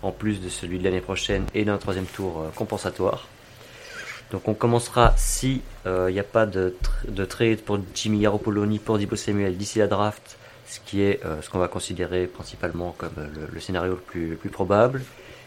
en 0.00 0.10
plus 0.10 0.40
de 0.40 0.48
celui 0.48 0.78
de 0.78 0.84
l'année 0.84 1.02
prochaine 1.02 1.44
et 1.52 1.66
d'un 1.66 1.76
troisième 1.76 2.06
tour 2.06 2.46
compensatoire. 2.54 3.28
Donc 4.34 4.48
on 4.48 4.54
commencera 4.54 5.14
si 5.16 5.62
il 5.84 5.88
euh, 5.88 6.10
n'y 6.10 6.18
a 6.18 6.24
pas 6.24 6.44
de, 6.44 6.74
de, 7.06 7.24
trade 7.24 7.60
pour 7.60 7.78
Jimmy 7.94 8.18
Garoppolo 8.18 8.66
ni 8.66 8.80
pour 8.80 8.98
Dibo 8.98 9.14
Samuel 9.14 9.56
d'ici 9.56 9.78
la 9.78 9.86
draft, 9.86 10.38
ce 10.66 10.80
qui 10.80 11.02
est 11.02 11.24
euh, 11.24 11.40
ce 11.40 11.48
qu'on 11.48 11.60
va 11.60 11.68
considérer 11.68 12.26
principalement 12.26 12.96
comme 12.98 13.12
euh, 13.18 13.46
le, 13.52 13.60
scénario 13.60 13.92
le 13.92 14.34
plus, 14.34 14.50
probable. 14.50 15.04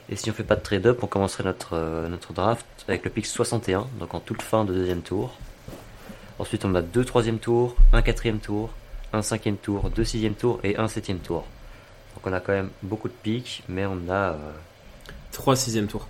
Et 0.09 0.15
si 0.15 0.31
on 0.31 0.33
fait 0.33 0.45
pas 0.45 0.55
de 0.55 0.61
trade-up, 0.61 0.99
on 1.03 1.07
commencerait 1.07 1.43
notre, 1.43 2.07
notre 2.07 2.31
draft 2.31 2.65
avec 2.87 3.03
le 3.03 3.09
pick 3.09 3.25
61, 3.25 3.87
donc 3.99 4.13
en 4.13 4.21
toute 4.21 4.41
fin 4.41 4.63
de 4.63 4.73
deuxième 4.73 5.01
tour. 5.01 5.37
Ensuite 6.39 6.63
on 6.63 6.73
a 6.73 6.81
deux 6.81 7.03
troisième 7.03 7.39
tours, 7.39 7.75
un 7.91 8.01
quatrième 8.01 8.39
tour, 8.39 8.69
un 9.11 9.21
cinquième 9.21 9.57
tour, 9.57 9.89
deux 9.89 10.05
sixième 10.05 10.35
tours 10.35 10.61
et 10.63 10.77
un 10.77 10.87
septième 10.87 11.19
tour. 11.19 11.45
Donc 12.15 12.25
on 12.25 12.31
a 12.31 12.39
quand 12.39 12.53
même 12.53 12.69
beaucoup 12.83 13.09
de 13.09 13.15
picks, 13.21 13.63
mais 13.67 13.85
on 13.85 14.09
a... 14.09 14.37
Trois 15.33 15.57
sixième 15.57 15.87
tours. 15.87 16.07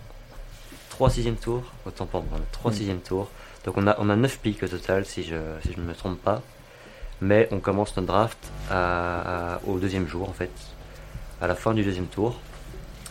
3 0.89 1.09
sixième 1.09 1.35
tours, 1.35 1.63
autant 1.85 2.05
pour 2.05 2.23
moi, 2.23 2.39
3 2.51 2.71
mm. 2.71 2.73
sixième 2.73 2.99
tours. 2.99 3.29
Donc 3.65 3.75
on 3.77 3.87
a, 3.87 3.95
on 3.99 4.09
a 4.09 4.15
9 4.15 4.39
pics 4.39 4.63
au 4.63 4.67
total 4.67 5.05
si 5.05 5.23
je, 5.23 5.35
si 5.63 5.73
je 5.73 5.79
ne 5.79 5.85
me 5.85 5.93
trompe 5.93 6.19
pas. 6.21 6.41
Mais 7.19 7.47
on 7.51 7.59
commence 7.59 7.95
notre 7.97 8.07
draft 8.07 8.37
à, 8.69 9.59
au 9.65 9.79
deuxième 9.79 10.07
jour 10.07 10.29
en 10.29 10.33
fait, 10.33 10.51
à 11.41 11.47
la 11.47 11.55
fin 11.55 11.73
du 11.73 11.83
deuxième 11.83 12.05
tour. 12.05 12.39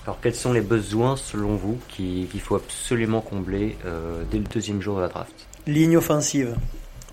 Alors 0.05 0.21
quels 0.21 0.35
sont 0.35 0.53
les 0.53 0.61
besoins 0.61 1.17
selon 1.17 1.57
vous 1.57 1.79
qu'il 1.89 2.41
faut 2.41 2.55
absolument 2.55 3.21
combler 3.21 3.77
euh, 3.85 4.23
dès 4.31 4.39
le 4.39 4.45
deuxième 4.45 4.81
jour 4.81 4.97
de 4.97 5.03
la 5.03 5.09
draft? 5.09 5.35
Ligne 5.67 5.97
offensive, 5.97 6.55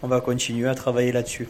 on 0.04 0.08
va 0.08 0.22
continuer 0.22 0.70
à 0.70 0.76
travailler 0.76 1.12
là-dessus. 1.12 1.50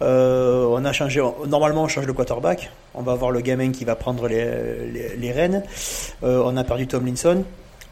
Euh, 0.00 0.66
on 0.70 0.84
a 0.84 0.92
changé, 0.92 1.22
normalement 1.46 1.84
on 1.84 1.88
change 1.88 2.06
le 2.06 2.12
quarterback, 2.12 2.70
on 2.94 3.02
va 3.02 3.12
avoir 3.12 3.30
le 3.30 3.40
gamin 3.40 3.70
qui 3.70 3.84
va 3.84 3.94
prendre 3.94 4.26
les, 4.26 4.86
les, 4.90 5.16
les 5.16 5.32
rênes. 5.32 5.62
Euh, 6.22 6.42
on 6.44 6.56
a 6.56 6.64
perdu 6.64 6.86
Tomlinson, 6.86 7.44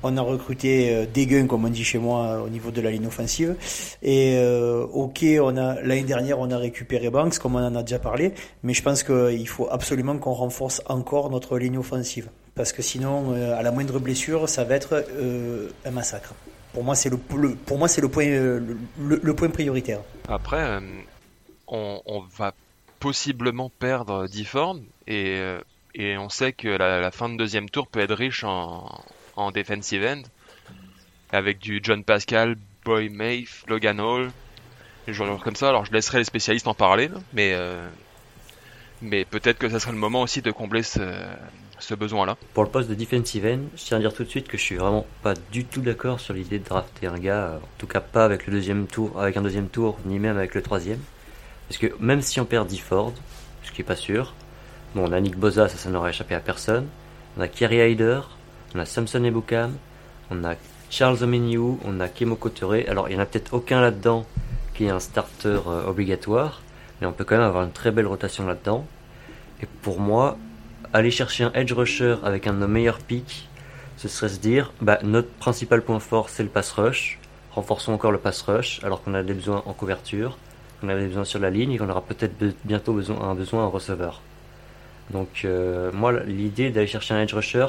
on 0.02 0.16
a 0.16 0.22
recruté 0.22 0.94
euh, 0.94 1.06
des 1.06 1.26
gains, 1.26 1.46
comme 1.46 1.64
on 1.64 1.68
dit 1.68 1.84
chez 1.84 1.98
moi, 1.98 2.42
au 2.42 2.48
niveau 2.48 2.70
de 2.70 2.80
la 2.80 2.90
ligne 2.90 3.06
offensive. 3.06 3.56
Et 4.02 4.36
euh, 4.38 4.86
ok, 4.92 5.24
on 5.40 5.56
a 5.56 5.80
l'année 5.82 6.02
dernière, 6.02 6.38
on 6.38 6.50
a 6.50 6.58
récupéré 6.58 7.10
Banks, 7.10 7.38
comme 7.38 7.56
on 7.56 7.66
en 7.66 7.74
a 7.74 7.82
déjà 7.82 7.98
parlé, 7.98 8.32
mais 8.62 8.74
je 8.74 8.82
pense 8.82 9.02
qu'il 9.02 9.48
faut 9.48 9.68
absolument 9.70 10.18
qu'on 10.18 10.32
renforce 10.32 10.82
encore 10.86 11.30
notre 11.30 11.58
ligne 11.58 11.78
offensive, 11.78 12.28
parce 12.54 12.72
que 12.72 12.82
sinon, 12.82 13.34
euh, 13.34 13.58
à 13.58 13.62
la 13.62 13.72
moindre 13.72 13.98
blessure, 13.98 14.48
ça 14.48 14.64
va 14.64 14.76
être 14.76 15.04
un 15.84 15.90
massacre. 15.90 16.34
Pour 16.72 16.84
moi, 16.84 16.94
c'est 16.94 17.10
le, 17.10 17.16
pour 17.16 17.78
moi 17.78 17.88
c'est 17.88 18.00
le 18.00 18.08
point 18.08 18.26
le, 18.26 19.34
point 19.34 19.50
prioritaire. 19.50 20.00
Après, 20.28 20.78
on, 21.66 22.22
va 22.36 22.54
possiblement 23.00 23.70
perdre 23.78 24.28
Difford 24.28 24.76
et 25.08 25.40
et 25.96 26.16
on 26.16 26.28
sait 26.28 26.52
que 26.52 26.68
la, 26.68 27.00
la, 27.00 27.10
fin 27.10 27.28
de 27.28 27.36
deuxième 27.36 27.68
tour 27.68 27.88
peut 27.88 27.98
être 27.98 28.14
riche 28.14 28.44
en, 28.44 28.88
en 29.40 29.50
defensive 29.50 30.04
end, 30.04 30.22
avec 31.32 31.58
du 31.58 31.80
John 31.82 32.04
Pascal, 32.04 32.56
Boy 32.84 33.08
Mafe, 33.08 33.64
Logan 33.68 34.00
Hall, 34.00 34.30
des 35.06 35.12
joueurs 35.12 35.42
comme 35.42 35.56
ça. 35.56 35.68
Alors 35.68 35.84
je 35.84 35.92
laisserai 35.92 36.18
les 36.18 36.24
spécialistes 36.24 36.66
en 36.66 36.74
parler, 36.74 37.10
mais 37.32 37.52
euh, 37.54 37.88
mais 39.02 39.24
peut-être 39.24 39.58
que 39.58 39.68
ça 39.68 39.80
serait 39.80 39.92
le 39.92 39.98
moment 39.98 40.22
aussi 40.22 40.42
de 40.42 40.50
combler 40.50 40.82
ce, 40.82 41.00
ce 41.78 41.94
besoin-là. 41.94 42.36
Pour 42.54 42.64
le 42.64 42.70
poste 42.70 42.88
de 42.88 42.94
defensive 42.94 43.46
end, 43.46 43.60
je 43.76 43.82
tiens 43.82 43.96
à 43.96 44.00
dire 44.00 44.12
tout 44.12 44.24
de 44.24 44.28
suite 44.28 44.48
que 44.48 44.58
je 44.58 44.62
suis 44.62 44.76
vraiment 44.76 45.06
pas 45.22 45.34
du 45.50 45.64
tout 45.64 45.80
d'accord 45.80 46.20
sur 46.20 46.34
l'idée 46.34 46.58
de 46.58 46.64
drafter 46.64 47.06
un 47.06 47.18
gars, 47.18 47.46
euh, 47.46 47.56
en 47.56 47.78
tout 47.78 47.86
cas 47.86 48.00
pas 48.00 48.24
avec 48.24 48.46
le 48.46 48.52
deuxième 48.52 48.86
tour, 48.86 49.20
avec 49.20 49.36
un 49.36 49.42
deuxième 49.42 49.68
tour, 49.68 49.98
ni 50.04 50.18
même 50.18 50.36
avec 50.36 50.54
le 50.54 50.62
troisième. 50.62 51.00
Parce 51.68 51.78
que 51.78 51.86
même 52.00 52.20
si 52.20 52.40
on 52.40 52.44
perd 52.44 52.70
Ford, 52.76 53.12
ce 53.62 53.72
qui 53.72 53.80
est 53.80 53.84
pas 53.84 53.96
sûr, 53.96 54.34
bon, 54.94 55.08
on 55.08 55.12
a 55.12 55.20
Nick 55.20 55.36
Boza, 55.36 55.68
ça, 55.68 55.76
ça 55.76 55.88
n'aurait 55.88 56.10
échappé 56.10 56.34
à 56.34 56.40
personne. 56.40 56.88
On 57.38 57.40
a 57.40 57.48
Kerry 57.48 57.92
Hyder, 57.92 58.22
on 58.74 58.78
a 58.78 58.84
Samson 58.84 59.24
Ebukam, 59.24 59.72
on 60.30 60.44
a 60.44 60.54
Charles 60.90 61.22
Omeniu, 61.22 61.78
on 61.84 62.00
a 62.00 62.08
Kemo 62.08 62.36
Kotore. 62.36 62.86
Alors, 62.88 63.08
il 63.08 63.14
y 63.14 63.16
en 63.16 63.20
a 63.20 63.26
peut-être 63.26 63.54
aucun 63.54 63.80
là-dedans 63.80 64.26
qui 64.74 64.84
est 64.84 64.90
un 64.90 65.00
starter 65.00 65.60
euh, 65.66 65.86
obligatoire, 65.86 66.62
mais 67.00 67.06
on 67.06 67.12
peut 67.12 67.24
quand 67.24 67.36
même 67.36 67.46
avoir 67.46 67.64
une 67.64 67.72
très 67.72 67.90
belle 67.90 68.06
rotation 68.06 68.46
là-dedans. 68.46 68.86
Et 69.62 69.66
pour 69.82 70.00
moi, 70.00 70.36
aller 70.92 71.10
chercher 71.10 71.44
un 71.44 71.52
edge 71.52 71.72
rusher 71.72 72.16
avec 72.24 72.46
un 72.46 72.52
de 72.52 72.58
nos 72.58 72.68
meilleurs 72.68 72.98
picks, 72.98 73.48
ce 73.96 74.08
serait 74.08 74.28
se 74.28 74.38
dire, 74.38 74.72
bah, 74.80 74.98
notre 75.02 75.28
principal 75.28 75.82
point 75.82 76.00
fort, 76.00 76.28
c'est 76.28 76.42
le 76.42 76.48
pass 76.48 76.72
rush. 76.72 77.18
Renforçons 77.52 77.92
encore 77.92 78.12
le 78.12 78.18
pass 78.18 78.42
rush, 78.42 78.80
alors 78.82 79.02
qu'on 79.02 79.14
a 79.14 79.22
des 79.22 79.34
besoins 79.34 79.62
en 79.66 79.72
couverture, 79.72 80.38
qu'on 80.80 80.88
a 80.88 80.94
des 80.94 81.06
besoins 81.06 81.24
sur 81.24 81.38
la 81.38 81.50
ligne 81.50 81.72
et 81.72 81.78
qu'on 81.78 81.88
aura 81.88 82.00
peut-être 82.00 82.34
bientôt 82.64 82.94
besoin, 82.94 83.20
un 83.20 83.34
besoin 83.34 83.64
en 83.64 83.70
receveur. 83.70 84.22
Donc, 85.10 85.42
euh, 85.44 85.90
moi, 85.92 86.12
l'idée 86.24 86.70
d'aller 86.70 86.86
chercher 86.86 87.14
un 87.14 87.20
edge 87.20 87.34
rusher, 87.34 87.66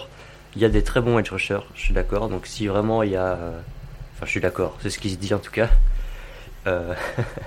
il 0.55 0.62
y 0.62 0.65
a 0.65 0.70
des 0.70 0.84
très 0.84 1.01
bons 1.01 1.20
edge 1.20 1.31
rushers, 1.31 1.62
je 1.75 1.81
suis 1.81 1.93
d'accord. 1.93 2.29
Donc, 2.29 2.48
si 2.48 2.67
vraiment 2.67 3.03
il 3.03 3.12
y 3.12 3.15
a. 3.15 3.34
Euh, 3.34 3.60
enfin, 4.15 4.25
je 4.25 4.31
suis 4.31 4.41
d'accord, 4.41 4.77
c'est 4.81 4.89
ce 4.89 5.00
qui 5.00 5.10
se 5.10 5.17
dit 5.17 5.34
en 5.34 5.39
tout 5.39 5.51
cas. 5.51 5.70
Euh, 6.67 6.93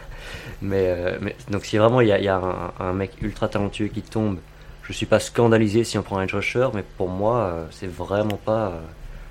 mais, 0.62 1.18
mais, 1.20 1.36
donc, 1.50 1.64
si 1.64 1.78
vraiment 1.78 2.00
il 2.00 2.08
y 2.08 2.28
a, 2.28 2.36
un, 2.36 2.72
un, 2.80 2.92
mec 2.92 3.12
ultra 3.22 3.48
talentueux 3.48 3.88
qui 3.88 4.02
tombe 4.02 4.38
je 4.86 4.92
suis 4.92 5.06
pas 5.06 5.20
scandalisé 5.20 5.84
si 5.84 5.98
on 5.98 6.02
prend 6.02 6.18
un 6.18 6.24
edge 6.24 6.34
rusher, 6.34 6.68
mais 6.74 6.84
pour 6.96 7.08
moi, 7.08 7.38
euh, 7.38 7.66
c'est 7.70 7.86
vraiment 7.86 8.36
pas 8.36 8.68
euh, 8.68 8.80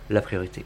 la 0.09 0.21
priorité. 0.21 0.65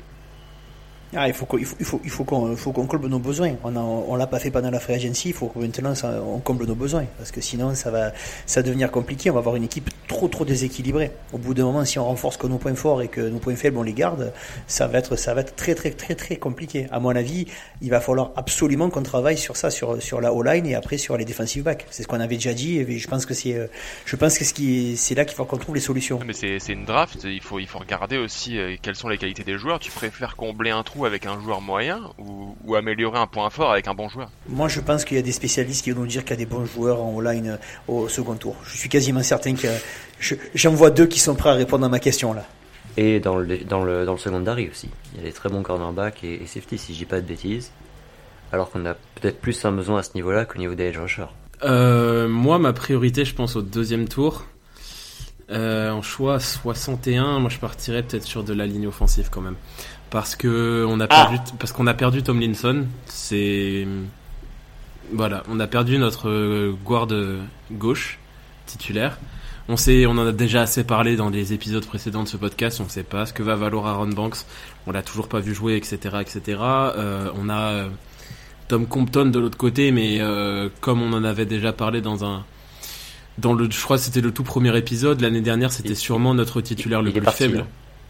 Ah, 1.15 1.27
il 1.27 1.33
faut 1.33 1.45
qu'on 1.45 1.57
il 1.57 1.65
faut, 1.65 2.01
il 2.03 2.09
faut, 2.09 2.25
qu'on 2.25 2.85
comble 2.85 3.07
nos 3.07 3.19
besoins. 3.19 3.55
On 3.63 3.71
ne 3.71 3.79
on 3.79 4.15
l'a 4.15 4.27
pas 4.27 4.39
fait 4.39 4.51
pendant 4.51 4.69
la 4.69 4.79
free 4.79 4.93
agency, 4.93 5.29
il 5.29 5.33
faut 5.33 5.47
que 5.47 5.59
maintenant 5.59 5.93
on 6.25 6.39
comble 6.39 6.65
nos 6.65 6.75
besoins 6.75 7.05
parce 7.17 7.31
que 7.31 7.39
sinon 7.39 7.75
ça 7.75 7.91
va 7.91 8.11
ça 8.45 8.61
devenir 8.61 8.91
compliqué, 8.91 9.29
on 9.29 9.33
va 9.33 9.39
avoir 9.39 9.55
une 9.55 9.63
équipe 9.63 9.89
trop 10.09 10.27
trop 10.27 10.43
déséquilibrée. 10.43 11.11
Au 11.31 11.37
bout 11.37 11.53
d'un 11.53 11.63
moment 11.63 11.85
si 11.85 11.97
on 11.97 12.05
renforce 12.05 12.35
que 12.35 12.47
nos 12.47 12.57
points 12.57 12.75
forts 12.75 13.01
et 13.01 13.07
que 13.07 13.21
nos 13.21 13.39
points 13.39 13.55
faibles 13.55 13.77
on 13.77 13.83
les 13.83 13.93
garde, 13.93 14.33
ça 14.67 14.87
va 14.87 14.97
être 14.97 15.15
ça 15.15 15.33
va 15.33 15.41
être 15.41 15.55
très 15.55 15.75
très 15.75 15.91
très 15.91 16.15
très 16.15 16.35
compliqué. 16.35 16.87
À 16.91 16.99
mon 16.99 17.15
avis, 17.15 17.47
il 17.81 17.89
va 17.89 18.01
falloir 18.01 18.31
absolument 18.35 18.89
qu'on 18.89 19.03
travaille 19.03 19.37
sur 19.37 19.55
ça 19.55 19.69
sur 19.69 20.01
sur 20.01 20.19
la 20.19 20.33
O-line 20.33 20.65
et 20.65 20.75
après 20.75 20.97
sur 20.97 21.15
les 21.15 21.23
defensive 21.23 21.63
backs. 21.63 21.85
C'est 21.89 22.03
ce 22.03 22.07
qu'on 22.09 22.19
avait 22.19 22.35
déjà 22.35 22.53
dit 22.53 22.79
et 22.79 22.97
je 22.97 23.07
pense 23.07 23.25
que 23.25 23.33
c'est 23.33 23.69
je 24.05 24.15
pense 24.17 24.37
que 24.37 24.43
c'est 24.43 25.15
là 25.15 25.23
qu'il 25.23 25.35
faut 25.35 25.45
qu'on 25.45 25.57
trouve 25.57 25.75
les 25.75 25.81
solutions. 25.81 26.19
Mais 26.25 26.33
c'est 26.33 26.73
une 26.73 26.83
draft, 26.83 27.23
il 27.23 27.41
faut 27.41 27.59
il 27.59 27.67
faut 27.67 27.79
regarder 27.79 28.17
aussi 28.17 28.57
euh, 28.57 28.75
quelles 28.81 28.95
sont 28.95 29.07
les 29.07 29.17
qualités 29.17 29.45
des 29.45 29.57
joueurs, 29.57 29.79
tu 29.79 29.91
préfères 29.91 30.35
combler 30.35 30.71
un 30.71 30.83
trou 30.83 30.96
avec 31.05 31.25
un 31.25 31.39
joueur 31.41 31.61
moyen 31.61 32.01
ou, 32.17 32.75
améliorer 32.75 33.17
un 33.19 33.27
point 33.27 33.49
fort 33.49 33.71
avec 33.71 33.87
un 33.87 33.93
bon 33.93 34.09
joueur 34.09 34.29
Moi, 34.49 34.67
je 34.67 34.79
pense 34.79 35.05
qu'il 35.05 35.17
y 35.17 35.19
a 35.19 35.23
des 35.23 35.31
spécialistes 35.31 35.83
qui 35.83 35.91
vont 35.91 36.01
nous 36.01 36.07
dire 36.07 36.23
qu'il 36.23 36.31
y 36.31 36.33
a 36.33 36.37
des 36.37 36.45
bons 36.45 36.65
joueurs 36.65 37.01
en 37.01 37.19
line 37.21 37.49
euh, 37.49 37.57
au 37.91 38.07
second 38.07 38.35
tour. 38.35 38.55
Je 38.63 38.77
suis 38.77 38.89
quasiment 38.89 39.23
certain 39.23 39.55
que 39.55 39.67
j'en 40.53 40.73
vois 40.73 40.89
deux 40.89 41.07
qui 41.07 41.19
sont 41.19 41.35
prêts 41.35 41.49
à 41.49 41.53
répondre 41.53 41.85
à 41.85 41.89
ma 41.89 41.99
question 41.99 42.33
là. 42.33 42.45
Et 42.97 43.19
dans 43.19 43.37
le, 43.37 43.57
dans 43.59 43.83
le, 43.83 44.05
dans 44.05 44.13
le 44.13 44.17
secondary 44.17 44.69
aussi. 44.69 44.89
Il 45.13 45.19
y 45.19 45.23
a 45.23 45.27
des 45.27 45.33
très 45.33 45.49
bons 45.49 45.61
cornerbacks 45.61 46.23
et, 46.23 46.45
safety, 46.45 46.77
si 46.77 46.93
je 46.93 46.99
dis 46.99 47.05
pas 47.05 47.21
de 47.21 47.27
bêtises. 47.27 47.71
Alors 48.51 48.69
qu'on 48.71 48.85
a 48.85 48.93
peut-être 48.93 49.39
plus 49.39 49.65
un 49.65 49.71
besoin 49.71 49.99
à 49.99 50.03
ce 50.03 50.11
niveau-là 50.15 50.45
qu'au 50.45 50.57
niveau 50.57 50.73
des 50.73 50.85
edge 50.85 50.97
rushers. 50.97 51.27
Euh, 51.63 52.27
moi, 52.27 52.59
ma 52.59 52.73
priorité, 52.73 53.25
je 53.25 53.35
pense 53.35 53.55
au 53.55 53.61
deuxième 53.61 54.07
tour. 54.07 54.45
Euh, 55.49 55.91
en 55.91 56.01
choix 56.01 56.41
61, 56.41 57.39
moi 57.39 57.49
je 57.49 57.57
partirais 57.57 58.03
peut-être 58.03 58.25
sur 58.25 58.43
de 58.43 58.53
la 58.53 58.65
ligne 58.65 58.85
offensive 58.85 59.29
quand 59.31 59.39
même 59.39 59.55
parce 60.09 60.35
que 60.35 60.85
on 60.87 60.99
a 60.99 61.05
ah. 61.05 61.07
perdu 61.07 61.37
parce 61.59 61.71
qu'on 61.71 61.87
a 61.87 61.93
perdu 61.93 62.23
Tomlinson. 62.23 62.85
C'est 63.05 63.87
voilà, 65.13 65.43
on 65.49 65.59
a 65.59 65.67
perdu 65.67 65.97
notre 65.97 66.29
euh, 66.29 66.73
guard 66.83 67.07
gauche 67.71 68.19
titulaire. 68.65 69.17
On 69.69 69.75
sait, 69.75 70.05
on 70.05 70.11
en 70.11 70.27
a 70.27 70.31
déjà 70.31 70.61
assez 70.61 70.85
parlé 70.85 71.17
dans 71.17 71.29
les 71.29 71.51
épisodes 71.51 71.85
précédents 71.85 72.23
de 72.23 72.27
ce 72.27 72.37
podcast. 72.37 72.79
On 72.79 72.85
ne 72.85 72.89
sait 72.89 73.03
pas 73.03 73.25
ce 73.25 73.33
que 73.33 73.43
va 73.43 73.55
valoir 73.55 73.87
Aaron 73.87 74.07
Banks. 74.07 74.37
On 74.85 74.91
l'a 74.91 75.01
toujours 75.01 75.27
pas 75.27 75.39
vu 75.39 75.53
jouer, 75.53 75.75
etc., 75.75 76.17
etc. 76.21 76.41
Euh, 76.61 77.29
on 77.35 77.49
a 77.49 77.71
euh, 77.71 77.89
Tom 78.69 78.85
Compton 78.87 79.25
de 79.25 79.39
l'autre 79.39 79.57
côté, 79.57 79.91
mais 79.91 80.21
comme 80.81 81.01
on 81.01 81.11
en 81.13 81.23
avait 81.23 81.45
déjà 81.45 81.73
parlé 81.73 82.01
dans 82.01 82.23
un 82.23 82.45
dans 83.37 83.53
le, 83.53 83.69
je 83.69 83.81
crois 83.83 83.99
c'était 83.99 84.21
le 84.21 84.31
tout 84.31 84.43
premier 84.43 84.75
épisode 84.75 85.21
l'année 85.21 85.41
dernière, 85.41 85.71
c'était 85.71 85.95
sûrement 85.95 86.33
notre 86.33 86.59
titulaire 86.59 87.01
le 87.01 87.11
plus 87.11 87.31
faible. 87.31 87.65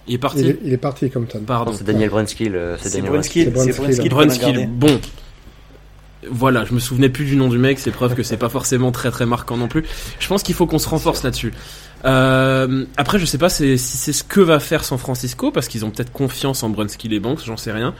Il 0.08 0.16
est 0.16 0.18
parti. 0.18 0.56
Il 0.64 0.74
est, 0.74 0.78
parti 0.78 1.10
comme 1.10 1.28
Tom. 1.28 1.44
Pardon. 1.44 1.74
C'est 1.74 1.84
Daniel 1.84 2.10
Brunskill. 2.10 2.60
C'est 2.80 2.94
Daniel 2.94 3.12
Brunskill. 3.12 3.54
C'est 3.56 4.10
Brunskill. 4.10 4.70
Bon. 4.70 5.00
Voilà, 6.30 6.66
je 6.66 6.74
me 6.74 6.80
souvenais 6.80 7.10
plus 7.10 7.26
du 7.26 7.36
nom 7.36 7.48
du 7.48 7.58
mec, 7.58 7.80
c'est 7.80 7.92
preuve 7.92 8.16
que 8.16 8.24
c'est 8.24 8.38
pas 8.38 8.50
forcément 8.50 8.92
très 8.92 9.12
très 9.12 9.26
marquant 9.26 9.56
non 9.56 9.68
plus. 9.68 9.86
Je 10.20 10.28
pense 10.28 10.44
qu'il 10.44 10.56
faut 10.56 10.66
qu'on 10.66 10.80
se 10.80 10.90
renforce 10.90 11.24
là-dessus. 11.24 11.54
Euh, 12.06 12.86
après, 12.96 13.20
je 13.20 13.26
sais 13.26 13.38
pas 13.38 13.50
si 13.50 13.78
c'est 13.78 14.14
ce 14.14 14.24
que 14.24 14.40
va 14.40 14.60
faire 14.60 14.84
San 14.84 14.98
Francisco 14.98 15.52
parce 15.52 15.68
qu'ils 15.68 15.86
ont 15.86 15.90
peut-être 15.90 16.12
confiance 16.12 16.64
en 16.64 16.70
Brunskill 16.70 17.14
et 17.14 17.20
Banks, 17.20 17.42
j'en 17.46 17.58
sais 17.58 17.72
rien. 17.72 17.94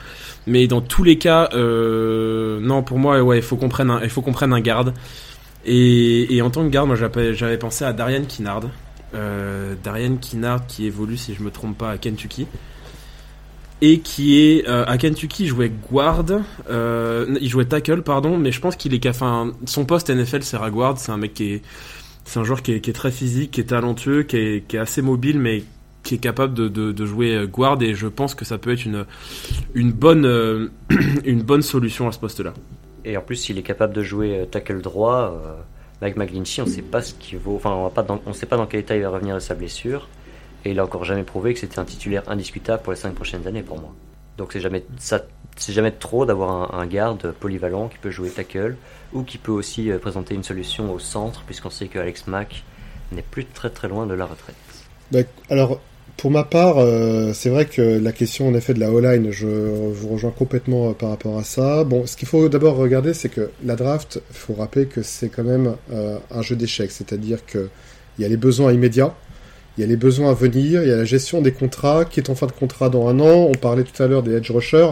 Mais 0.46 0.66
dans 0.66 0.80
tous 0.80 1.04
les 1.04 1.18
cas, 1.18 1.48
euh, 1.54 2.60
non, 2.60 2.82
pour 2.82 2.98
moi, 2.98 3.22
ouais, 3.22 3.38
il 3.38 3.42
faut 3.42 3.56
qu'on 3.56 3.68
prenne 3.68 3.90
un, 3.90 4.00
il 4.02 4.10
faut 4.10 4.22
qu'on 4.22 4.32
prenne 4.32 4.52
un 4.52 4.60
garde. 4.60 4.94
Et, 5.64 6.34
et 6.34 6.42
en 6.42 6.50
tant 6.50 6.64
que 6.64 6.70
garde, 6.70 6.86
moi 6.86 6.96
j'avais 6.96 7.58
pensé 7.58 7.84
à 7.84 7.92
Darian 7.92 8.22
Kinnard, 8.24 8.62
euh, 9.14 9.74
Darian 9.82 10.16
Kinnard 10.16 10.66
qui 10.66 10.86
évolue, 10.86 11.16
si 11.16 11.34
je 11.34 11.42
me 11.42 11.50
trompe 11.50 11.78
pas, 11.78 11.90
à 11.90 11.98
Kentucky. 11.98 12.46
Et 13.80 14.00
qui 14.00 14.40
est 14.40 14.68
euh, 14.68 14.84
à 14.86 14.98
Kentucky, 14.98 15.44
il 15.44 15.48
jouait 15.48 15.70
guard, 15.70 16.24
euh, 16.68 17.38
il 17.40 17.48
jouait 17.48 17.64
tackle, 17.64 18.02
pardon, 18.02 18.36
mais 18.36 18.50
je 18.50 18.60
pense 18.60 18.74
qu'il 18.74 18.92
est, 18.92 19.06
enfin, 19.06 19.52
son 19.66 19.84
poste 19.84 20.10
NFL 20.10 20.42
c'est 20.42 20.56
à 20.56 20.68
guard. 20.70 20.98
C'est 20.98 21.12
un 21.12 21.16
mec 21.16 21.34
qui 21.34 21.52
est, 21.54 21.62
c'est 22.24 22.40
un 22.40 22.44
joueur 22.44 22.62
qui 22.62 22.72
est, 22.72 22.92
très 22.94 23.12
physique, 23.12 23.52
qui 23.52 23.60
est 23.60 23.64
talentueux, 23.64 24.24
qui 24.24 24.36
est, 24.36 24.74
assez 24.74 25.00
mobile, 25.00 25.38
mais 25.38 25.62
qui 26.02 26.16
est 26.16 26.18
capable 26.18 26.54
de, 26.54 27.06
jouer 27.06 27.46
guard. 27.46 27.80
Et 27.82 27.94
je 27.94 28.08
pense 28.08 28.34
que 28.34 28.44
ça 28.44 28.58
peut 28.58 28.72
être 28.72 28.84
une, 28.84 29.92
bonne, 29.92 30.70
une 31.24 31.42
bonne 31.42 31.62
solution 31.62 32.08
à 32.08 32.12
ce 32.12 32.18
poste-là. 32.18 32.54
Et 33.04 33.16
en 33.16 33.22
plus, 33.22 33.36
s'il 33.36 33.58
est 33.58 33.62
capable 33.62 33.94
de 33.94 34.02
jouer 34.02 34.48
tackle 34.50 34.82
droit 34.82 35.40
Mike 36.00 36.16
McGlinchey, 36.16 36.62
on 36.62 36.66
ne 36.66 36.70
sait 36.70 36.82
pas 36.82 37.02
ce 37.02 37.14
qu'il 37.14 37.38
vaut, 37.38 37.56
enfin, 37.56 37.70
on 37.70 38.28
ne 38.28 38.32
sait 38.32 38.46
pas 38.46 38.56
dans 38.56 38.66
quel 38.66 38.80
état 38.80 38.96
il 38.96 39.02
va 39.02 39.10
revenir 39.10 39.34
de 39.34 39.40
sa 39.40 39.54
blessure. 39.54 40.08
Et 40.64 40.72
il 40.72 40.80
a 40.80 40.84
encore 40.84 41.04
jamais 41.04 41.22
prouvé 41.22 41.54
que 41.54 41.60
c'était 41.60 41.78
un 41.78 41.84
titulaire 41.84 42.22
indiscutable 42.28 42.82
pour 42.82 42.92
les 42.92 42.98
5 42.98 43.14
prochaines 43.14 43.46
années 43.46 43.62
pour 43.62 43.80
moi. 43.80 43.94
Donc 44.36 44.52
c'est 44.52 44.60
jamais, 44.60 44.84
jamais 45.68 45.90
trop 45.90 46.24
d'avoir 46.24 46.74
un, 46.74 46.86
garde 46.86 47.32
polyvalent 47.32 47.88
qui 47.88 47.98
peut 47.98 48.10
jouer 48.10 48.30
tackle 48.30 48.76
ou 49.12 49.22
qui 49.22 49.38
peut 49.38 49.52
aussi 49.52 49.90
euh, 49.90 49.98
présenter 49.98 50.34
une 50.34 50.44
solution 50.44 50.92
au 50.92 50.98
centre, 50.98 51.42
puisqu'on 51.44 51.70
sait 51.70 51.88
que 51.88 51.98
Alex 51.98 52.26
Mack 52.28 52.62
n'est 53.10 53.22
plus 53.22 53.44
très 53.44 53.70
très 53.70 53.88
loin 53.88 54.06
de 54.06 54.14
la 54.14 54.26
retraite. 54.26 54.54
Alors, 55.50 55.80
pour 56.18 56.32
ma 56.32 56.42
part, 56.42 56.78
euh, 56.78 57.32
c'est 57.32 57.48
vrai 57.48 57.64
que 57.64 57.80
la 57.80 58.10
question 58.10 58.48
en 58.48 58.54
effet 58.54 58.74
de 58.74 58.80
la 58.80 58.90
O-line, 58.90 59.30
je 59.30 59.46
vous 59.46 60.08
rejoins 60.08 60.32
complètement 60.32 60.90
euh, 60.90 60.92
par 60.92 61.10
rapport 61.10 61.38
à 61.38 61.44
ça. 61.44 61.84
Bon, 61.84 62.06
ce 62.06 62.16
qu'il 62.16 62.26
faut 62.26 62.48
d'abord 62.48 62.76
regarder, 62.76 63.14
c'est 63.14 63.28
que 63.28 63.50
la 63.64 63.76
draft, 63.76 64.20
il 64.30 64.36
faut 64.36 64.54
rappeler 64.54 64.86
que 64.86 65.02
c'est 65.02 65.28
quand 65.28 65.44
même 65.44 65.76
euh, 65.92 66.18
un 66.32 66.42
jeu 66.42 66.56
d'échecs, 66.56 66.90
c'est-à-dire 66.90 67.46
qu'il 67.46 67.68
y 68.18 68.24
a 68.24 68.28
les 68.28 68.36
besoins 68.36 68.72
immédiats, 68.72 69.14
il 69.76 69.82
y 69.82 69.84
a 69.84 69.86
les 69.86 69.96
besoins 69.96 70.30
à 70.30 70.34
venir, 70.34 70.82
il 70.82 70.88
y 70.88 70.92
a 70.92 70.96
la 70.96 71.04
gestion 71.04 71.40
des 71.40 71.52
contrats 71.52 72.04
qui 72.04 72.18
est 72.18 72.30
en 72.30 72.34
fin 72.34 72.48
de 72.48 72.52
contrat 72.52 72.88
dans 72.88 73.06
un 73.06 73.20
an. 73.20 73.48
On 73.48 73.54
parlait 73.54 73.84
tout 73.84 74.02
à 74.02 74.08
l'heure 74.08 74.24
des 74.24 74.34
edge 74.34 74.50
rushers. 74.50 74.90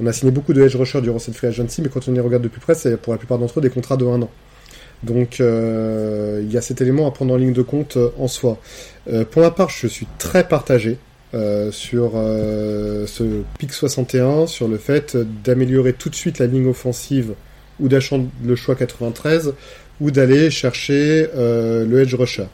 On 0.00 0.06
a 0.06 0.12
signé 0.12 0.32
beaucoup 0.32 0.52
de 0.54 0.60
edge 0.60 0.74
rushers 0.74 1.02
durant 1.02 1.20
cette 1.20 1.36
free 1.36 1.46
agency, 1.46 1.82
mais 1.82 1.88
quand 1.88 2.08
on 2.08 2.12
les 2.12 2.20
regarde 2.20 2.42
de 2.42 2.48
plus 2.48 2.60
près, 2.60 2.74
c'est 2.74 2.96
pour 2.96 3.12
la 3.12 3.18
plupart 3.18 3.38
d'entre 3.38 3.60
eux 3.60 3.62
des 3.62 3.70
contrats 3.70 3.96
de 3.96 4.04
un 4.06 4.22
an. 4.22 4.30
Donc 5.04 5.40
euh, 5.40 6.40
il 6.42 6.52
y 6.52 6.56
a 6.56 6.62
cet 6.62 6.80
élément 6.80 7.06
à 7.06 7.10
prendre 7.10 7.34
en 7.34 7.36
ligne 7.36 7.52
de 7.52 7.62
compte 7.62 7.96
euh, 7.96 8.10
en 8.18 8.28
soi. 8.28 8.58
Euh, 9.12 9.24
pour 9.24 9.42
ma 9.42 9.50
part, 9.50 9.70
je 9.70 9.86
suis 9.86 10.06
très 10.18 10.48
partagé 10.48 10.98
sur 11.72 12.12
ce 12.12 13.42
pic 13.58 13.72
61, 13.72 14.46
sur 14.46 14.68
le 14.68 14.78
fait 14.78 15.16
d'améliorer 15.42 15.92
tout 15.92 16.08
de 16.08 16.14
suite 16.14 16.38
la 16.38 16.46
ligne 16.46 16.68
offensive 16.68 17.32
ou 17.80 17.88
d'acheter 17.88 18.20
le 18.44 18.54
choix 18.54 18.76
93 18.76 19.52
ou 20.00 20.12
d'aller 20.12 20.52
chercher 20.52 21.26
le 21.34 22.00
edge 22.00 22.14
rusher. 22.14 22.44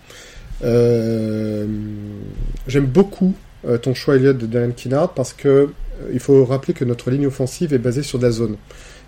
J'aime 0.63 1.67
beaucoup 2.87 3.35
ton 3.83 3.93
choix 3.93 4.17
Elliot 4.17 4.33
de 4.33 4.47
Dan 4.47 4.73
Kinnard 4.73 5.13
parce 5.13 5.35
que 5.35 5.69
il 6.11 6.19
faut 6.19 6.47
rappeler 6.47 6.73
que 6.73 6.87
notre 6.87 7.11
ligne 7.11 7.27
offensive 7.27 7.75
est 7.75 7.79
basée 7.79 8.03
sur 8.03 8.19
de 8.19 8.25
la 8.25 8.31
zone. 8.31 8.57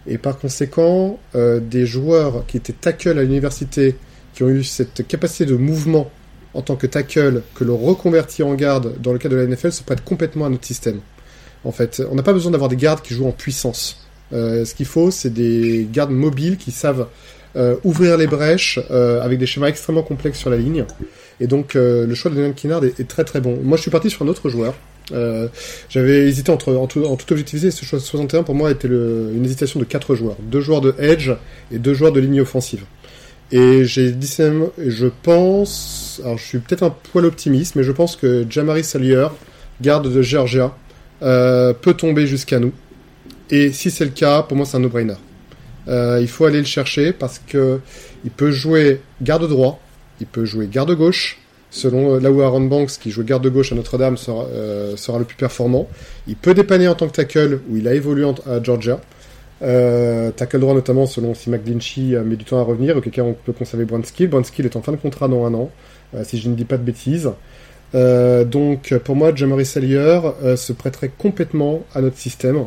Et 0.06 0.18
par 0.18 0.38
conséquent, 0.38 1.18
euh, 1.34 1.60
des 1.60 1.86
joueurs 1.86 2.44
qui 2.46 2.56
étaient 2.56 2.72
tackle 2.72 3.18
à 3.18 3.22
l'université, 3.22 3.96
qui 4.34 4.42
ont 4.42 4.48
eu 4.48 4.64
cette 4.64 5.06
capacité 5.06 5.46
de 5.46 5.54
mouvement 5.54 6.10
en 6.54 6.62
tant 6.62 6.76
que 6.76 6.86
tackle, 6.86 7.42
que 7.54 7.64
l'on 7.64 7.76
reconvertit 7.76 8.42
en 8.42 8.54
garde 8.54 9.00
dans 9.00 9.12
le 9.12 9.18
cadre 9.18 9.36
de 9.36 9.40
la 9.40 9.46
NFL, 9.46 9.72
se 9.72 9.82
prête 9.82 10.04
complètement 10.04 10.46
à 10.46 10.48
notre 10.48 10.66
système. 10.66 11.00
En 11.64 11.72
fait, 11.72 12.02
on 12.10 12.14
n'a 12.14 12.22
pas 12.22 12.32
besoin 12.32 12.50
d'avoir 12.50 12.68
des 12.68 12.76
gardes 12.76 13.00
qui 13.00 13.14
jouent 13.14 13.28
en 13.28 13.32
puissance. 13.32 14.06
Euh, 14.32 14.64
ce 14.64 14.74
qu'il 14.74 14.86
faut, 14.86 15.10
c'est 15.10 15.32
des 15.32 15.86
gardes 15.90 16.10
mobiles 16.10 16.56
qui 16.56 16.72
savent 16.72 17.06
euh, 17.54 17.76
ouvrir 17.84 18.16
les 18.16 18.26
brèches 18.26 18.78
avec 18.90 19.38
des 19.38 19.46
schémas 19.46 19.68
extrêmement 19.68 20.02
complexes 20.02 20.38
sur 20.38 20.50
la 20.50 20.56
ligne. 20.56 20.84
Et 21.40 21.46
donc 21.46 21.74
le 21.74 22.14
choix 22.14 22.30
de 22.30 22.36
Daniel 22.36 22.54
Kinnard 22.54 22.84
est, 22.84 22.98
est 23.00 23.08
très 23.08 23.24
très 23.24 23.40
bon. 23.40 23.58
Moi 23.62 23.76
je 23.76 23.82
suis 23.82 23.90
parti 23.90 24.10
sur 24.10 24.22
un 24.22 24.28
autre 24.28 24.48
joueur. 24.48 24.74
Euh, 25.10 25.48
J'avais 25.88 26.28
hésité 26.28 26.52
entre 26.52 26.74
en 26.74 26.86
tout, 26.86 27.04
en 27.04 27.12
objectivité, 27.12 27.70
ce 27.70 27.84
choix 27.84 27.98
61 27.98 28.44
pour 28.44 28.54
moi 28.54 28.70
était 28.70 28.88
une 28.88 29.44
hésitation 29.44 29.80
de 29.80 29.84
quatre 29.84 30.14
joueurs, 30.14 30.36
deux 30.40 30.60
joueurs 30.60 30.80
de 30.80 30.94
edge 30.98 31.32
et 31.72 31.78
deux 31.78 31.94
joueurs 31.94 32.12
de 32.12 32.20
ligne 32.20 32.40
offensive. 32.40 32.84
Et 33.50 33.84
j'ai 33.84 34.12
dit 34.12 34.34
je 34.78 35.06
pense, 35.22 36.20
alors 36.24 36.38
je 36.38 36.44
suis 36.44 36.58
peut-être 36.58 36.84
un 36.84 36.90
poil 36.90 37.26
optimiste, 37.26 37.76
mais 37.76 37.82
je 37.82 37.92
pense 37.92 38.16
que 38.16 38.46
Jamari 38.48 38.82
Salier, 38.82 39.26
garde 39.82 40.10
de 40.10 40.22
Georgia, 40.22 40.74
euh, 41.22 41.74
peut 41.74 41.92
tomber 41.94 42.26
jusqu'à 42.26 42.58
nous. 42.58 42.72
Et 43.50 43.70
si 43.72 43.90
c'est 43.90 44.06
le 44.06 44.10
cas, 44.10 44.42
pour 44.42 44.56
moi 44.56 44.64
c'est 44.64 44.78
un 44.78 44.80
no-brainer. 44.80 45.16
Euh, 45.88 46.18
il 46.20 46.28
faut 46.28 46.46
aller 46.46 46.60
le 46.60 46.64
chercher 46.64 47.12
parce 47.12 47.40
que 47.46 47.80
il 48.24 48.30
peut 48.30 48.52
jouer 48.52 49.00
garde 49.20 49.46
droit, 49.48 49.80
il 50.20 50.26
peut 50.26 50.44
jouer 50.44 50.66
garde 50.66 50.94
gauche. 50.94 51.41
Selon 51.74 52.14
euh, 52.16 52.20
là 52.20 52.30
où 52.30 52.42
Aaron 52.42 52.60
Banks, 52.60 52.90
qui 53.00 53.10
joue 53.10 53.24
garde 53.24 53.46
gauche 53.48 53.72
à 53.72 53.74
Notre-Dame, 53.74 54.18
sera, 54.18 54.44
euh, 54.44 54.94
sera 54.96 55.18
le 55.18 55.24
plus 55.24 55.36
performant. 55.36 55.88
Il 56.28 56.36
peut 56.36 56.52
dépanner 56.54 56.86
en 56.86 56.94
tant 56.94 57.08
que 57.08 57.12
tackle, 57.14 57.60
où 57.70 57.76
il 57.78 57.88
a 57.88 57.94
évolué 57.94 58.24
en- 58.24 58.34
à 58.46 58.62
Georgia. 58.62 59.00
Euh, 59.62 60.30
tackle 60.32 60.60
droit 60.60 60.74
notamment, 60.74 61.06
selon 61.06 61.34
si 61.34 61.48
McGlinchey 61.48 62.14
euh, 62.14 62.24
met 62.24 62.36
du 62.36 62.44
temps 62.44 62.58
à 62.58 62.62
revenir, 62.62 62.96
auquel 62.96 63.10
cas 63.12 63.22
on 63.22 63.32
peut 63.32 63.52
conserver 63.54 63.86
Brunskill. 63.86 64.28
Brunskill 64.28 64.66
est 64.66 64.76
en 64.76 64.82
fin 64.82 64.92
de 64.92 64.98
contrat 64.98 65.28
dans 65.28 65.46
un 65.46 65.54
an, 65.54 65.70
si 66.24 66.38
je 66.38 66.48
ne 66.50 66.54
dis 66.54 66.66
pas 66.66 66.76
de 66.76 66.82
bêtises. 66.82 67.30
Donc 67.94 68.94
pour 69.04 69.16
moi, 69.16 69.34
Jamari 69.34 69.64
Salier 69.64 70.20
se 70.56 70.72
prêterait 70.72 71.10
complètement 71.16 71.84
à 71.94 72.00
notre 72.02 72.18
système. 72.18 72.66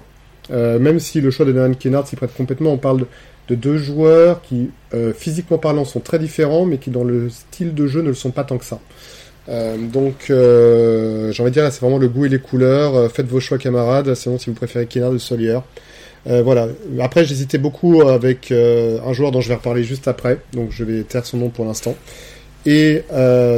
Même 0.49 0.99
si 0.99 1.21
le 1.21 1.31
choix 1.31 1.45
de 1.45 1.51
Darren 1.51 1.73
Kennard 1.75 2.07
s'y 2.07 2.15
prête 2.15 2.33
complètement, 2.35 2.71
on 2.73 2.77
parle 2.77 2.99
de, 3.01 3.05
de 3.47 3.55
deux 3.55 3.77
joueurs 3.77 4.41
qui, 4.41 4.71
euh, 4.93 5.13
physiquement 5.13 5.57
parlant, 5.57 5.85
sont 5.85 5.99
très 5.99 6.19
différents, 6.19 6.65
mais 6.65 6.77
qui 6.77 6.89
dans 6.89 7.03
le 7.03 7.29
style 7.29 7.73
de 7.73 7.87
jeu 7.87 8.01
ne 8.01 8.09
le 8.09 8.13
sont 8.13 8.31
pas 8.31 8.43
tant 8.43 8.57
que 8.57 8.65
ça. 8.65 8.79
Euh, 9.47 9.77
donc, 9.77 10.27
euh, 10.29 11.31
j'ai 11.31 11.41
envie 11.43 11.51
de 11.51 11.53
dire, 11.53 11.63
là, 11.63 11.71
c'est 11.71 11.81
vraiment 11.81 11.97
le 11.97 12.07
goût 12.07 12.25
et 12.25 12.29
les 12.29 12.39
couleurs. 12.39 12.95
Euh, 12.95 13.09
faites 13.09 13.27
vos 13.27 13.39
choix, 13.39 13.57
camarades. 13.57 14.13
Sinon, 14.15 14.37
si 14.37 14.49
vous 14.49 14.55
préférez 14.55 14.87
Kennard 14.87 15.11
ou 15.11 15.19
Solier. 15.19 15.59
Euh, 16.27 16.41
voilà. 16.41 16.67
Après, 16.99 17.25
j'hésitais 17.25 17.59
beaucoup 17.59 18.01
avec 18.01 18.51
euh, 18.51 18.97
un 19.05 19.13
joueur 19.13 19.31
dont 19.31 19.41
je 19.41 19.49
vais 19.49 19.55
reparler 19.55 19.83
juste 19.83 20.07
après, 20.07 20.39
donc 20.53 20.71
je 20.71 20.83
vais 20.83 21.03
taire 21.03 21.25
son 21.25 21.37
nom 21.37 21.49
pour 21.49 21.65
l'instant. 21.65 21.95
Et 22.65 23.03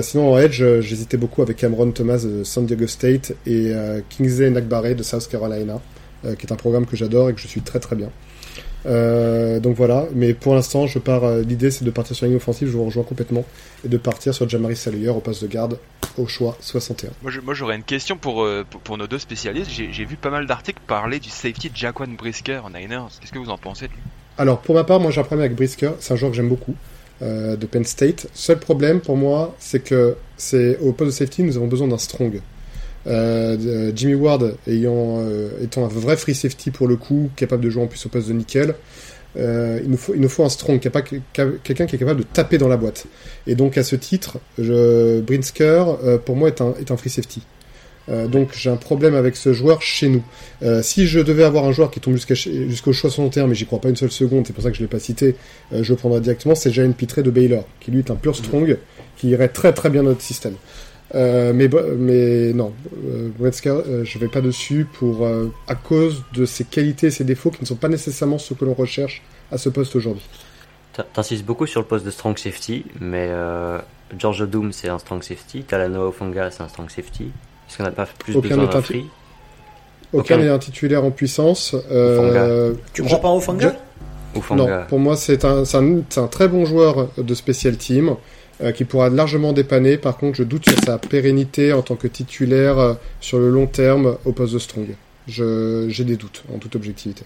sinon 0.02 0.34
en 0.34 0.38
Edge, 0.38 0.62
j'hésitais 0.82 1.16
beaucoup 1.16 1.42
avec 1.42 1.56
Cameron 1.56 1.92
Thomas 1.92 2.18
de 2.18 2.44
San 2.44 2.66
Diego 2.66 2.88
State 2.88 3.36
et 3.46 3.72
Kingsley 4.10 4.50
Nagbare 4.50 4.96
de 4.96 5.02
South 5.04 5.30
Carolina, 5.30 5.80
qui 6.38 6.46
est 6.46 6.52
un 6.52 6.58
programme 6.58 6.86
que 6.86 6.98
j'adore 6.98 7.30
et 7.30 7.34
que 7.34 7.40
je 7.40 7.48
suis 7.48 7.62
très 7.62 7.80
très 7.80 7.96
bien. 7.96 8.10
Euh, 8.86 9.60
donc 9.60 9.76
voilà, 9.76 10.06
mais 10.14 10.34
pour 10.34 10.54
l'instant, 10.56 10.88
je 10.88 11.00
pars. 11.00 11.24
euh, 11.24 11.42
L'idée, 11.42 11.72
c'est 11.72 11.84
de 11.84 11.92
partir 11.92 12.16
sur 12.16 12.26
la 12.26 12.30
ligne 12.30 12.38
offensive, 12.38 12.68
je 12.68 12.74
vous 12.78 12.86
rejoins 12.86 13.04
complètement, 13.04 13.44
et 13.84 13.90
de 13.90 13.98
partir 13.98 14.34
sur 14.34 14.48
Jamari 14.48 14.76
Salier 14.76 15.10
au 15.10 15.20
poste 15.20 15.42
de 15.44 15.48
garde 15.48 15.78
au 16.18 16.28
choix 16.28 16.58
61. 16.62 17.10
Moi, 17.22 17.54
j'aurais 17.54 17.76
une 17.76 17.84
question 17.84 18.18
pour, 18.18 18.44
euh, 18.44 18.66
pour, 18.70 18.82
pour 18.82 18.98
nos 18.98 19.08
deux 19.08 19.20
spécialistes. 19.20 19.70
J'ai 19.72 20.06
vu 20.06 20.16
pas 20.16 20.30
mal 20.30 20.48
d'articles 20.48 20.82
parler 20.88 21.20
du 21.20 21.30
safety 21.30 21.70
de 21.70 21.76
Jaquan 21.76 22.08
Brisker 22.18 22.60
en 22.64 22.70
Niners. 22.70 23.08
Qu'est-ce 23.20 23.32
que 23.32 23.40
vous 23.40 23.50
en 23.50 23.58
pensez 23.58 23.88
de 23.88 23.94
lui? 23.94 24.00
Alors, 24.38 24.60
pour 24.60 24.76
ma 24.76 24.84
part, 24.84 25.00
moi 25.00 25.12
j'ai 25.12 25.20
un 25.20 25.24
problème 25.24 25.46
avec 25.46 25.58
Brisker, 25.58 25.92
c'est 26.00 26.14
un 26.14 26.16
joueur 26.16 26.32
que 26.32 26.38
j'aime 26.38 26.50
beaucoup, 26.50 26.76
de 27.22 27.66
Penn 27.66 27.84
State. 27.84 28.28
Seul 28.34 28.60
problème 28.60 29.00
pour 29.00 29.18
moi, 29.18 29.56
c'est 29.60 29.80
que 29.80 30.16
c'est 30.38 30.78
au 30.80 30.92
poste 30.92 31.08
de 31.08 31.16
safety, 31.16 31.42
nous 31.44 31.58
avons 31.58 31.66
besoin 31.68 31.88
d'un 31.88 31.98
strong. 31.98 32.40
Euh, 33.08 33.92
Jimmy 33.96 34.16
Ward 34.16 34.56
ayant, 34.68 35.20
euh, 35.20 35.50
étant 35.62 35.86
un 35.86 35.88
vrai 35.88 36.18
free 36.18 36.36
safety 36.36 36.72
pour 36.72 36.88
le 36.88 36.96
coup, 36.96 37.30
capable 37.36 37.64
de 37.64 37.70
jouer 37.70 37.84
en 37.84 37.88
plus 37.88 38.06
au 38.06 38.10
poste 38.10 38.28
de 38.28 38.34
nickel, 38.34 38.76
euh, 39.38 39.80
il, 39.84 39.90
nous 39.90 39.98
faut, 39.98 40.14
il 40.16 40.22
nous 40.22 40.30
faut 40.30 40.44
un 40.44 40.50
strong, 40.50 40.80
quelqu'un 40.80 41.02
qui 41.86 41.96
est 41.96 42.00
capable 42.00 42.22
de 42.22 42.26
taper 42.26 42.58
dans 42.58 42.68
la 42.68 42.78
boîte. 42.78 43.06
Et 43.46 43.56
donc 43.56 43.78
à 43.78 43.84
ce 43.84 43.96
titre, 43.96 44.40
je, 44.58 45.22
Brinsker, 45.22 45.84
pour 46.26 46.36
moi, 46.36 46.50
est 46.50 46.62
un, 46.62 46.74
est 46.80 46.92
un 46.92 46.98
free 46.98 47.10
safety. 47.10 47.42
Donc 48.30 48.52
j'ai 48.54 48.70
un 48.70 48.78
problème 48.78 49.16
avec 49.16 49.36
ce 49.36 49.52
joueur 49.52 49.82
chez 49.82 50.08
nous. 50.08 50.24
Si 50.82 51.08
je 51.08 51.20
devais 51.20 51.44
avoir 51.44 51.66
un 51.66 51.74
joueur 51.74 51.92
qui 51.92 52.00
tombe 52.00 52.16
jusqu'au 52.16 52.94
choix 52.94 53.10
61, 53.10 53.48
mais 53.48 53.54
j'y 53.54 53.66
crois 53.66 53.82
pas 53.82 53.90
une 53.90 53.98
seule 53.98 54.12
seconde, 54.12 54.48
c'est 54.48 54.54
pour 54.54 54.64
ça 54.64 54.72
que 54.72 54.78
je 54.78 54.82
l'ai 54.82 54.88
pas 54.88 55.00
cité, 55.00 55.36
je 55.74 55.92
le 55.92 55.98
prendrai 55.98 56.22
directement, 56.22 56.56
c'est 56.56 56.72
Jalen 56.72 56.94
Pitré 56.94 57.22
de 57.22 57.30
Baylor, 57.30 57.68
qui 57.82 57.92
lui 57.92 58.00
est 58.00 58.10
un 58.10 58.16
pur 58.16 58.34
strong, 58.34 58.78
qui 59.18 59.28
irait 59.28 59.50
très 59.50 59.74
très 59.74 59.90
bien 59.90 60.04
dans 60.04 60.10
notre 60.12 60.22
système. 60.22 60.54
Euh, 61.16 61.54
mais, 61.54 61.70
non, 62.54 62.74
euh, 63.08 63.30
euh, 63.40 64.04
je 64.04 64.20
vais 64.20 64.28
pas 64.28 64.42
dessus 64.42 64.86
pour 65.00 65.26
euh, 65.26 65.48
à 65.68 65.76
cause 65.76 66.24
de 66.34 66.46
ses 66.46 66.66
qualités 66.66 67.08
et 67.08 67.12
ses 67.12 67.24
défauts 67.24 67.50
qui 67.50 67.62
ne 67.62 67.66
sont 67.66 67.76
pas 67.76 67.88
nécessairement 67.88 68.38
ce 68.38 68.54
que 68.54 68.66
l'on 68.66 68.74
recherche 68.74 69.22
à 69.52 69.58
ce 69.58 69.70
poste 69.70 69.96
aujourd'hui. 69.96 70.26
T'in- 70.94 71.06
T'insistes 71.14 71.46
beaucoup 71.46 71.66
sur 71.66 71.80
le 71.80 71.86
poste 71.88 72.06
de 72.06 72.12
strong 72.12 72.38
safety, 72.38 72.84
mais 73.00 73.28
euh, 73.30 73.80
George 74.20 74.48
Doom 74.50 74.74
c'est 74.74 74.90
un 74.90 75.00
strong 75.00 75.24
safety, 75.24 75.64
Talanoa 75.64 76.08
Ofunga 76.08 76.52
c'est 76.52 76.64
un 76.64 76.68
strong 76.68 76.90
safety. 76.90 77.32
Est-ce 77.70 77.78
qu'on 77.78 77.84
n'a 77.84 77.92
pas 77.92 78.06
plus 78.20 78.36
Aucun 78.36 78.50
besoin 78.50 78.66
d'un 78.66 78.78
un- 78.78 78.82
free? 78.82 79.06
Aucun 80.14 80.38
n'est 80.38 80.50
un 80.50 80.60
titulaire 80.60 81.04
en 81.04 81.12
puissance. 81.12 81.76
Euh, 81.92 82.74
Tu 82.94 83.02
je- 83.04 83.08
crois 83.08 83.22
pas 83.22 83.30
au 83.30 83.40
Fanga 83.42 83.76
Non, 84.56 84.68
pour 84.88 85.00
moi, 85.00 85.16
c'est 85.18 85.44
un, 85.46 85.64
un, 85.64 85.66
c'est 86.10 86.20
un 86.20 86.28
très 86.28 86.48
bon 86.48 86.66
joueur 86.66 87.10
de 87.18 87.34
special 87.34 87.76
team 87.78 88.16
euh, 88.62 88.72
qui 88.72 88.86
pourra 88.86 89.10
largement 89.10 89.54
dépanner. 89.54 89.98
Par 89.98 90.18
contre, 90.18 90.38
je 90.38 90.44
doute 90.44 90.68
sur 90.68 90.80
sa 90.84 90.98
pérennité 90.98 91.74
en 91.74 91.84
tant 91.84 91.96
que 91.96 92.08
titulaire 92.08 92.80
euh, 92.80 92.94
sur 93.22 93.38
le 93.38 93.52
long 93.52 93.68
terme 93.68 94.18
au 94.26 94.32
poste 94.32 94.54
de 94.54 94.60
strong. 94.60 94.88
J'ai 95.28 96.04
des 96.04 96.16
doutes, 96.16 96.44
en 96.52 96.58
toute 96.58 96.76
objectivité. 96.76 97.24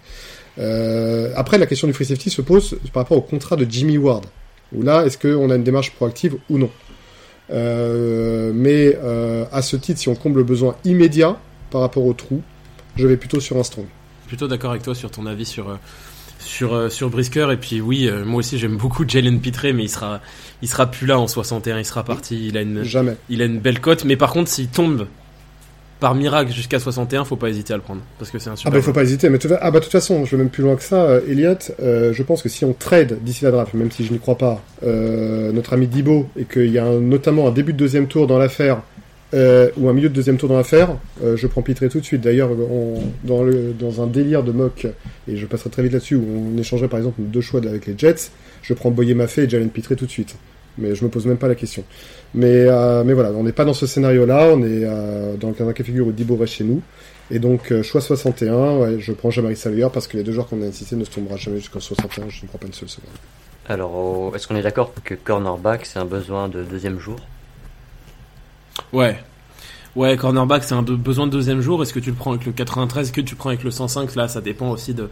Euh, 0.60 1.32
après, 1.38 1.58
la 1.58 1.68
question 1.68 1.88
du 1.88 1.94
free 1.94 2.04
safety 2.04 2.30
se 2.30 2.42
pose 2.42 2.78
par 2.92 3.04
rapport 3.04 3.18
au 3.18 3.22
contrat 3.22 3.56
de 3.56 3.66
Jimmy 3.70 3.98
Ward. 3.98 4.26
Où 4.74 4.82
là, 4.82 5.06
est-ce 5.06 5.18
qu'on 5.18 5.50
a 5.50 5.56
une 5.56 5.64
démarche 5.64 5.92
proactive 5.92 6.36
ou 6.50 6.58
non? 6.58 6.70
Mais 7.50 8.98
à 9.52 9.62
ce 9.62 9.76
titre, 9.78 10.00
si 10.00 10.10
on 10.10 10.16
comble 10.16 10.40
le 10.40 10.44
besoin 10.44 10.76
immédiat 10.84 11.38
par 11.70 11.82
rapport 11.82 12.06
au 12.06 12.14
trou, 12.14 12.42
je 12.96 13.08
vais 13.08 13.18
plutôt 13.18 13.40
sur 13.40 13.58
un 13.58 13.64
strong. 13.64 13.86
plutôt 14.28 14.48
d'accord 14.48 14.72
avec 14.72 14.84
toi 14.84 14.96
sur 14.96 15.12
ton 15.12 15.26
avis 15.26 15.46
sur 15.46 15.78
sur 16.42 16.74
euh, 16.74 16.90
sur 16.90 17.10
Brisker. 17.10 17.48
Et 17.54 17.58
puis 17.58 17.80
oui 17.80 18.08
euh, 18.10 18.26
moi 18.26 18.40
aussi 18.40 18.58
j'aime 18.58 18.76
beaucoup 18.78 19.06
Jalen 19.08 19.40
Pitré 19.40 19.72
mais 19.74 19.84
il 19.84 19.90
sera 19.90 20.20
il 20.62 20.68
sera 20.68 20.92
plus 20.92 21.08
là 21.08 21.18
en 21.20 21.28
61 21.28 21.80
il 21.80 21.86
sera 21.86 22.04
parti. 22.04 22.48
Il 22.48 22.58
a 22.58 22.62
une 22.62 22.84
Jamais. 22.84 23.16
il 23.30 23.42
a 23.42 23.46
une 23.46 23.60
belle 23.60 23.80
cote. 23.80 24.04
Mais 24.06 24.16
par 24.18 24.32
contre 24.32 24.50
s'il 24.50 24.68
tombe 24.68 25.08
par 26.00 26.16
miracle 26.16 26.52
jusqu'à 26.52 26.80
61 26.80 27.26
faut 27.26 27.36
pas 27.36 27.50
hésiter 27.50 27.74
à 27.74 27.78
le 27.78 27.84
prendre. 27.84 28.02
Parce 28.18 28.32
que 28.32 28.40
c'est 28.40 28.50
un 28.50 28.54
Ah 28.54 28.56
super 28.56 28.72
bah 28.72 28.78
il 28.80 28.84
faut 28.84 28.92
pas 28.92 29.04
hésiter, 29.04 29.30
mais 29.30 29.38
tout, 29.38 29.50
ah 29.62 29.70
bah 29.70 29.78
de 29.78 29.84
toute 29.84 29.92
façon, 29.92 30.26
je 30.26 30.32
vais 30.32 30.38
même 30.38 30.50
plus 30.50 30.64
loin 30.64 30.76
que 30.76 30.82
ça, 30.82 31.04
euh, 31.04 31.22
Elliot, 31.30 31.54
euh, 31.80 32.12
je 32.12 32.24
pense 32.24 32.42
que 32.42 32.50
si 32.50 32.66
on 32.66 32.74
trade 32.74 33.20
d'ici 33.22 33.44
la 33.44 33.52
draft, 33.52 33.76
même 33.76 33.92
si 33.92 34.04
je 34.04 34.12
n'y 34.12 34.18
crois 34.18 34.36
pas, 34.36 34.64
notre 34.82 35.74
ami 35.74 35.86
Dibo, 35.86 36.28
et 36.36 36.46
qu'il 36.46 36.72
y 36.72 36.80
a 36.80 36.86
un- 36.86 37.00
notamment 37.00 37.48
un 37.48 37.52
début 37.52 37.72
de 37.74 37.78
deuxième 37.78 38.08
tour 38.08 38.26
dans 38.26 38.40
l'affaire, 38.40 38.82
euh, 39.34 39.70
ou 39.78 39.88
un 39.90 39.94
milieu 39.94 40.10
de 40.10 40.14
deuxième 40.14 40.38
tour 40.38 40.50
dans 40.50 40.58
l'affaire, 40.58 40.98
euh, 41.24 41.38
je 41.38 41.48
prends 41.48 41.62
Pitré 41.62 41.88
tout 41.90 42.00
de 42.00 42.06
suite. 42.06 42.22
D'ailleurs, 42.22 42.50
dans, 43.24 43.44
le, 43.44 43.74
dans 43.78 44.02
un 44.02 44.08
délire 44.08 44.44
de 44.44 44.52
mock, 44.52 44.86
et 45.28 45.38
je 45.38 45.46
passerai 45.46 45.70
très 45.70 45.84
vite 45.84 45.94
là-dessus, 45.94 46.16
où 46.16 46.26
on 46.26 46.58
échangerait 46.58 46.88
par 46.90 47.00
exemple 47.00 47.22
deux 47.22 47.42
choix 47.42 47.60
avec 47.66 47.86
les 47.88 47.96
Jets, 47.98 48.30
je 48.62 48.74
prends 48.74 48.92
Boyer 48.92 49.14
Maffé 49.14 49.44
et 49.44 49.50
Jalen 49.50 49.70
Pitré 49.70 49.96
tout 49.96 50.06
de 50.06 50.12
suite. 50.12 50.36
Mais 50.78 50.96
je 50.96 51.04
me 51.04 51.10
pose 51.10 51.26
même 51.26 51.38
pas 51.38 51.50
la 51.50 51.56
question. 51.56 51.84
Mais, 52.34 52.48
euh, 52.68 53.04
mais 53.04 53.14
voilà, 53.14 53.32
on 53.32 53.44
n'est 53.44 53.52
pas 53.52 53.66
dans 53.66 53.74
ce 53.74 53.86
scénario-là, 53.86 54.52
on 54.54 54.62
est 54.64 54.86
euh, 54.86 55.36
dans 55.36 55.50
un 55.50 55.74
cas 55.74 55.84
de 55.84 55.84
figure 55.84 56.08
où 56.08 56.12
Dibo 56.14 56.38
reste 56.38 56.54
chez 56.54 56.64
nous. 56.64 56.82
Et 57.30 57.40
donc, 57.40 57.72
euh, 57.72 57.84
choix 57.84 58.00
61, 58.02 58.78
ouais, 58.78 58.96
je 59.00 59.12
prends 59.12 59.32
Jamari 59.32 59.56
Salier 59.58 59.88
parce 59.94 60.08
que 60.08 60.16
les 60.18 60.24
deux 60.24 60.32
joueurs 60.32 60.48
qu'on 60.48 60.62
a 60.62 60.66
insisté 60.66 60.96
ne 60.96 61.04
se 61.04 61.12
tombera 61.12 61.36
jamais 61.38 61.58
jusqu'en 61.58 61.80
61, 61.82 62.30
je 62.30 62.44
ne 62.44 62.48
crois 62.48 62.60
pas 62.60 62.68
une 62.68 62.74
seule 62.74 62.90
seconde. 62.90 63.10
Alors, 63.68 63.94
au- 63.96 64.34
est-ce 64.36 64.48
qu'on 64.48 64.56
est 64.56 64.62
d'accord 64.62 64.94
que 65.04 65.14
cornerback 65.14 65.86
c'est 65.86 66.00
un 66.00 66.06
besoin 66.06 66.48
de 66.48 66.64
deuxième 66.64 67.00
jour? 67.00 67.18
Ouais. 68.94 69.20
Ouais 69.96 70.16
cornerback 70.16 70.64
c'est 70.64 70.74
un 70.74 70.84
besoin 70.84 71.28
de 71.28 71.32
deuxième 71.32 71.62
jour. 71.62 71.82
Est-ce 71.84 71.94
que 71.94 72.00
tu 72.00 72.12
le 72.12 72.16
prends 72.16 72.32
avec 72.32 72.46
le 72.46 72.54
93 72.54 73.08
est-ce 73.08 73.14
que 73.14 73.22
tu 73.22 73.36
prends 73.36 73.50
avec 73.50 73.64
le 73.64 73.72
105 73.72 74.16
là 74.16 74.28
ça 74.28 74.40
dépend 74.40 74.70
aussi 74.70 74.94
de 74.94 75.10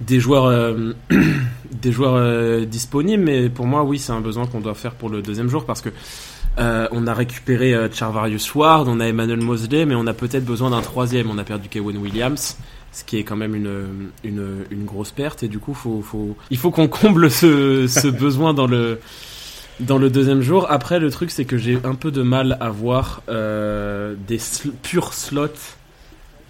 des 0.00 0.20
joueurs 0.20 0.46
euh, 0.46 0.92
des 1.72 1.92
joueurs 1.92 2.14
euh, 2.16 2.64
disponibles. 2.66 3.22
Mais 3.24 3.48
pour 3.48 3.66
moi 3.66 3.82
oui 3.82 3.98
c'est 3.98 4.12
un 4.12 4.20
besoin 4.20 4.46
qu'on 4.46 4.60
doit 4.60 4.74
faire 4.74 4.92
pour 4.92 5.08
le 5.08 5.22
deuxième 5.22 5.48
jour 5.48 5.64
parce 5.64 5.80
que 5.80 5.90
euh, 6.58 6.86
on 6.92 7.06
a 7.06 7.14
récupéré 7.14 7.74
euh, 7.74 7.88
Charvarius 7.90 8.54
Ward, 8.54 8.86
on 8.88 9.00
a 9.00 9.06
Emmanuel 9.06 9.40
Mosley, 9.40 9.86
mais 9.86 9.94
on 9.94 10.06
a 10.06 10.12
peut-être 10.14 10.44
besoin 10.44 10.70
d'un 10.70 10.82
troisième. 10.82 11.28
On 11.30 11.38
a 11.38 11.44
perdu 11.44 11.68
Kevin 11.68 11.96
Williams, 11.96 12.56
ce 12.92 13.04
qui 13.04 13.18
est 13.18 13.24
quand 13.24 13.36
même 13.36 13.54
une, 13.54 14.10
une, 14.22 14.64
une 14.70 14.84
grosse 14.84 15.10
perte. 15.10 15.42
Et 15.42 15.48
du 15.48 15.58
coup, 15.58 15.74
faut, 15.74 16.00
faut, 16.02 16.36
il 16.50 16.58
faut 16.58 16.70
qu'on 16.70 16.88
comble 16.88 17.30
ce, 17.30 17.86
ce 17.88 18.06
besoin 18.08 18.54
dans 18.54 18.66
le, 18.66 19.00
dans 19.80 19.98
le 19.98 20.10
deuxième 20.10 20.40
jour. 20.42 20.66
Après, 20.70 20.98
le 20.98 21.10
truc, 21.10 21.30
c'est 21.30 21.44
que 21.44 21.56
j'ai 21.56 21.78
un 21.84 21.94
peu 21.94 22.10
de 22.10 22.22
mal 22.22 22.56
à 22.60 22.70
voir 22.70 23.22
euh, 23.28 24.14
des 24.26 24.38
purs 24.82 25.12
slots 25.14 25.48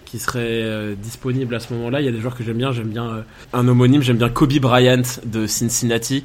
qui 0.05 0.19
seraient 0.19 0.41
euh, 0.63 0.95
disponibles 0.95 1.55
à 1.55 1.59
ce 1.59 1.73
moment-là. 1.73 2.01
Il 2.01 2.05
y 2.05 2.09
a 2.09 2.11
des 2.11 2.19
joueurs 2.19 2.35
que 2.35 2.43
j'aime 2.43 2.57
bien. 2.57 2.71
J'aime 2.71 2.89
bien 2.89 3.07
euh, 3.07 3.21
un 3.53 3.67
homonyme, 3.67 4.01
j'aime 4.01 4.17
bien 4.17 4.29
Kobe 4.29 4.53
Bryant 4.59 5.01
de 5.25 5.47
Cincinnati. 5.47 6.23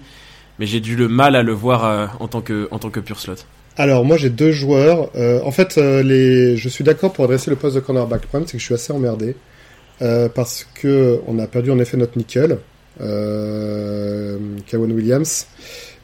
Mais 0.58 0.66
j'ai 0.66 0.80
du 0.80 0.94
le 0.94 1.08
mal 1.08 1.36
à 1.36 1.42
le 1.42 1.52
voir 1.52 2.16
en 2.20 2.28
tant 2.28 2.42
que 2.42 2.68
en 2.70 2.78
tant 2.78 2.90
que 2.90 3.00
pur 3.00 3.18
slot. 3.18 3.36
Alors, 3.78 4.04
moi, 4.04 4.18
j'ai 4.18 4.28
deux 4.28 4.52
joueurs. 4.52 5.08
En 5.42 5.50
fait, 5.52 5.72
je 5.76 6.68
suis 6.68 6.84
d'accord 6.84 7.14
pour 7.14 7.24
adresser 7.24 7.48
le 7.48 7.56
poste 7.56 7.76
de 7.76 7.80
cornerback. 7.80 8.20
Le 8.22 8.28
problème, 8.28 8.46
c'est 8.46 8.58
que 8.58 8.60
je 8.60 8.66
suis 8.66 8.74
assez 8.74 8.92
emmerdé. 8.92 9.36
parce 9.98 10.66
que 10.74 11.20
on 11.26 11.38
a 11.38 11.46
perdu 11.46 11.70
en 11.70 11.78
effet 11.78 11.96
notre 11.96 12.18
nickel. 12.18 12.58
euh, 13.00 14.38
Kawan 14.66 14.92
Williams. 14.92 15.46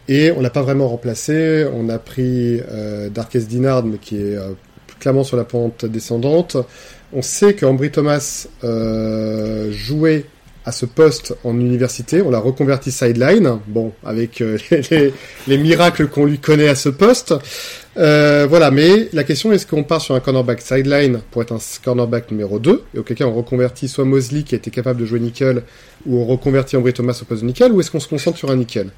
Et 0.09 0.31
on 0.31 0.41
l'a 0.41 0.51
pas 0.51 0.63
vraiment 0.63 0.89
remplacé. 0.89 1.67
On 1.73 1.89
a 1.89 1.99
pris 1.99 2.61
euh, 2.71 3.09
Darkest 3.09 3.49
Dinard, 3.49 3.85
mais 3.85 3.99
qui 3.99 4.17
est 4.17 4.37
euh, 4.37 4.53
clairement 5.01 5.25
sur 5.25 5.37
la 5.37 5.45
pente 5.45 5.85
descendante. 5.85 6.57
On 7.13 7.23
sait 7.23 7.55
qu'Ambry 7.55 7.91
Thomas 7.91 8.47
euh, 8.65 9.71
jouait 9.73 10.27
à 10.65 10.73
ce 10.73 10.87
poste 10.87 11.35
en 11.45 11.59
université. 11.59 12.23
On 12.23 12.31
l'a 12.31 12.41
reconverti 12.41 12.91
sideline. 12.91 13.59
Bon, 13.69 13.93
avec 14.05 14.41
euh, 14.41 14.59
les, 14.91 15.15
les 15.47 15.59
miracles 15.59 16.09
qu'on 16.09 16.25
lui 16.25 16.39
connaît 16.39 16.69
à 16.69 16.75
ce 16.75 16.89
poste. 16.89 17.35
Euh, 17.99 18.47
voilà, 18.47 18.71
mais 18.71 19.09
la 19.15 19.25
question 19.25 19.53
est-ce 19.53 19.67
qu'on 19.67 19.83
part 19.83 20.03
sur 20.03 20.15
un 20.15 20.21
cornerback 20.21 20.61
sideline 20.61 21.21
pour 21.31 21.41
être 21.41 21.53
un 21.53 21.59
cornerback 21.83 22.31
numéro 22.31 22.59
2 22.59 22.83
et 22.95 22.99
auquel 22.99 23.17
cas 23.17 23.25
on 23.25 23.33
reconvertit 23.33 23.89
soit 23.89 24.05
Mosley 24.05 24.43
qui 24.43 24.55
a 24.55 24.59
été 24.59 24.71
capable 24.71 25.01
de 25.01 25.07
jouer 25.07 25.19
nickel 25.19 25.63
ou 26.05 26.19
on 26.19 26.27
reconvertit 26.27 26.77
Ambry 26.77 26.93
Thomas 26.93 27.19
au 27.23 27.25
poste 27.25 27.41
de 27.41 27.47
nickel 27.47 27.73
ou 27.73 27.81
est-ce 27.81 27.91
qu'on 27.91 28.01
se 28.01 28.09
concentre 28.09 28.37
sur 28.37 28.51
un 28.51 28.57
nickel? 28.57 28.91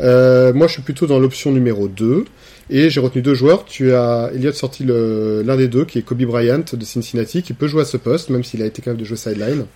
Euh, 0.00 0.52
Moi 0.52 0.66
je 0.66 0.72
suis 0.72 0.82
plutôt 0.82 1.06
dans 1.06 1.20
l'option 1.20 1.52
numéro 1.52 1.86
2 1.86 2.24
et 2.70 2.90
j'ai 2.90 3.00
retenu 3.00 3.22
deux 3.22 3.34
joueurs. 3.34 3.64
Tu 3.64 3.92
as 3.92 4.30
Elliott 4.34 4.54
sorti 4.54 4.84
l'un 4.84 5.56
des 5.56 5.68
deux 5.68 5.84
qui 5.84 5.98
est 5.98 6.02
Kobe 6.02 6.22
Bryant 6.22 6.64
de 6.72 6.84
Cincinnati 6.84 7.42
qui 7.42 7.52
peut 7.52 7.68
jouer 7.68 7.82
à 7.82 7.84
ce 7.84 7.98
poste 7.98 8.30
même 8.30 8.42
s'il 8.42 8.62
a 8.62 8.66
été 8.66 8.82
capable 8.82 9.00
de 9.00 9.04
jouer 9.04 9.16
sideline. 9.16 9.66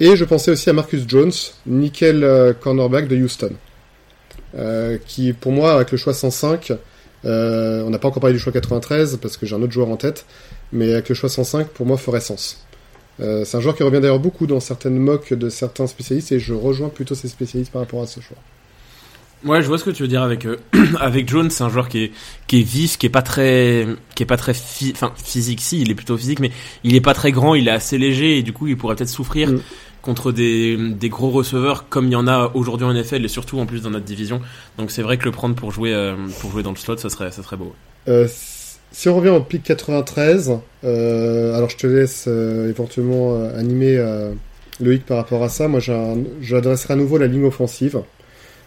Et 0.00 0.16
je 0.16 0.24
pensais 0.24 0.50
aussi 0.50 0.70
à 0.70 0.72
Marcus 0.72 1.04
Jones, 1.06 1.32
nickel 1.66 2.24
euh, 2.24 2.54
cornerback 2.54 3.06
de 3.06 3.16
Houston. 3.16 3.52
Euh, 4.56 4.98
qui 5.04 5.32
pour 5.32 5.50
moi 5.50 5.74
avec 5.74 5.90
le 5.90 5.98
choix 5.98 6.14
105 6.14 6.70
euh, 6.70 6.76
on 7.24 7.90
n'a 7.90 7.98
pas 7.98 8.08
encore 8.08 8.20
parlé 8.20 8.34
du 8.34 8.40
choix 8.40 8.52
93 8.52 9.18
parce 9.20 9.36
que 9.36 9.46
j'ai 9.46 9.54
un 9.54 9.62
autre 9.62 9.72
joueur 9.72 9.88
en 9.88 9.96
tête, 9.96 10.26
mais 10.72 10.92
avec 10.92 11.08
le 11.08 11.14
choix 11.14 11.28
105, 11.28 11.68
pour 11.68 11.86
moi, 11.86 11.96
ferait 11.96 12.20
sens. 12.20 12.64
Euh, 13.20 13.44
c'est 13.44 13.56
un 13.56 13.60
joueur 13.60 13.76
qui 13.76 13.82
revient 13.82 14.00
d'ailleurs 14.00 14.18
beaucoup 14.18 14.46
dans 14.46 14.60
certaines 14.60 14.98
mocks 14.98 15.32
de 15.32 15.48
certains 15.48 15.86
spécialistes 15.86 16.32
et 16.32 16.40
je 16.40 16.52
rejoins 16.52 16.88
plutôt 16.88 17.14
ces 17.14 17.28
spécialistes 17.28 17.72
par 17.72 17.82
rapport 17.82 18.02
à 18.02 18.06
ce 18.06 18.20
choix. 18.20 18.36
Ouais, 19.44 19.62
je 19.62 19.68
vois 19.68 19.78
ce 19.78 19.84
que 19.84 19.90
tu 19.90 20.02
veux 20.02 20.08
dire 20.08 20.22
avec 20.22 20.46
euh, 20.46 20.56
avec 21.00 21.28
Jones, 21.28 21.50
c'est 21.50 21.62
un 21.62 21.68
joueur 21.68 21.88
qui 21.88 22.04
est 22.04 22.12
qui 22.46 22.60
est 22.60 22.62
vif, 22.62 22.96
qui 22.96 23.06
est 23.06 23.10
pas 23.10 23.22
très 23.22 23.86
qui 24.14 24.22
est 24.22 24.26
pas 24.26 24.38
très 24.38 24.54
enfin 24.92 25.12
physique 25.22 25.60
si, 25.60 25.82
il 25.82 25.90
est 25.90 25.94
plutôt 25.94 26.16
physique 26.16 26.40
mais 26.40 26.50
il 26.82 26.96
est 26.96 27.02
pas 27.02 27.12
très 27.12 27.30
grand, 27.30 27.54
il 27.54 27.68
est 27.68 27.72
assez 27.72 27.98
léger 27.98 28.38
et 28.38 28.42
du 28.42 28.52
coup, 28.52 28.66
il 28.68 28.76
pourrait 28.76 28.96
peut-être 28.96 29.10
souffrir 29.10 29.52
Mm. 29.52 29.60
Contre 30.04 30.30
des 30.30 30.76
des 30.76 31.08
gros 31.08 31.30
receveurs 31.30 31.88
comme 31.88 32.06
il 32.06 32.12
y 32.12 32.16
en 32.16 32.28
a 32.28 32.50
aujourd'hui 32.54 32.86
en 32.86 32.92
NFL 32.92 33.24
et 33.24 33.28
surtout 33.28 33.58
en 33.58 33.66
plus 33.66 33.82
dans 33.82 33.90
notre 33.90 34.04
division. 34.04 34.40
Donc 34.78 34.90
c'est 34.90 35.02
vrai 35.02 35.16
que 35.18 35.24
le 35.24 35.32
prendre 35.32 35.54
pour 35.56 35.72
jouer 35.72 35.92
euh, 35.94 36.14
pour 36.40 36.50
jouer 36.52 36.62
dans 36.62 36.70
le 36.70 36.76
slot, 36.76 36.98
ça 36.98 37.08
serait 37.10 37.30
ça 37.32 37.42
serait 37.42 37.56
beau. 37.56 37.72
Euh, 38.08 38.28
si 38.92 39.08
on 39.08 39.16
revient 39.16 39.30
au 39.30 39.40
pic 39.40 39.62
93, 39.64 40.52
euh, 40.84 41.54
alors 41.56 41.68
je 41.70 41.76
te 41.76 41.86
laisse 41.86 42.26
euh, 42.28 42.68
éventuellement 42.68 43.34
euh, 43.34 43.58
animer 43.58 43.96
euh, 43.96 44.32
Loïc 44.80 45.04
par 45.04 45.16
rapport 45.16 45.42
à 45.42 45.48
ça. 45.48 45.66
Moi, 45.66 45.80
j'adresserai 46.40 46.94
à 46.94 46.96
nouveau 46.96 47.18
la 47.18 47.26
ligne 47.26 47.44
offensive. 47.44 48.00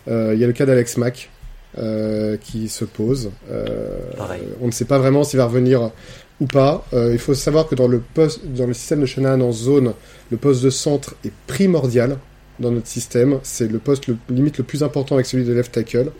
Euh, 0.10 0.32
Il 0.34 0.40
y 0.40 0.44
a 0.44 0.48
le 0.48 0.54
cas 0.54 0.66
d'Alex 0.66 0.98
Mack 0.98 1.30
euh, 1.78 2.38
qui 2.38 2.68
se 2.70 2.84
pose. 2.86 3.32
Euh, 3.52 4.00
Pareil. 4.18 4.42
on 4.62 4.68
ne 4.68 4.72
sait 4.72 4.86
pas 4.86 4.98
vraiment 5.00 5.24
s'il 5.24 5.38
va 5.38 5.46
revenir 5.46 5.92
ou 6.40 6.46
pas. 6.46 6.86
Euh, 6.94 7.12
il 7.14 7.20
faut 7.20 7.34
savoir 7.34 7.68
que 7.68 7.76
dans 7.76 7.88
le 7.88 8.74
système 8.74 9.02
de 9.02 9.06
Shanahan 9.06 9.42
en 9.42 9.52
zone, 9.52 9.94
le 10.32 10.38
poste 10.38 10.64
de 10.64 10.70
centre 10.70 11.16
est 11.26 11.32
primordial 11.48 12.18
dans 12.60 12.72
notre 12.72 12.88
système. 12.88 13.40
C'est 13.44 13.72
le 13.72 13.80
poste 13.80 14.08
le, 14.08 14.18
limite 14.30 14.58
le 14.58 14.64
plus 14.64 14.84
important 14.84 15.16
avec 15.16 15.26
celui 15.26 15.46
de 15.46 15.54
left 15.54 15.72
tackle. 15.72 16.12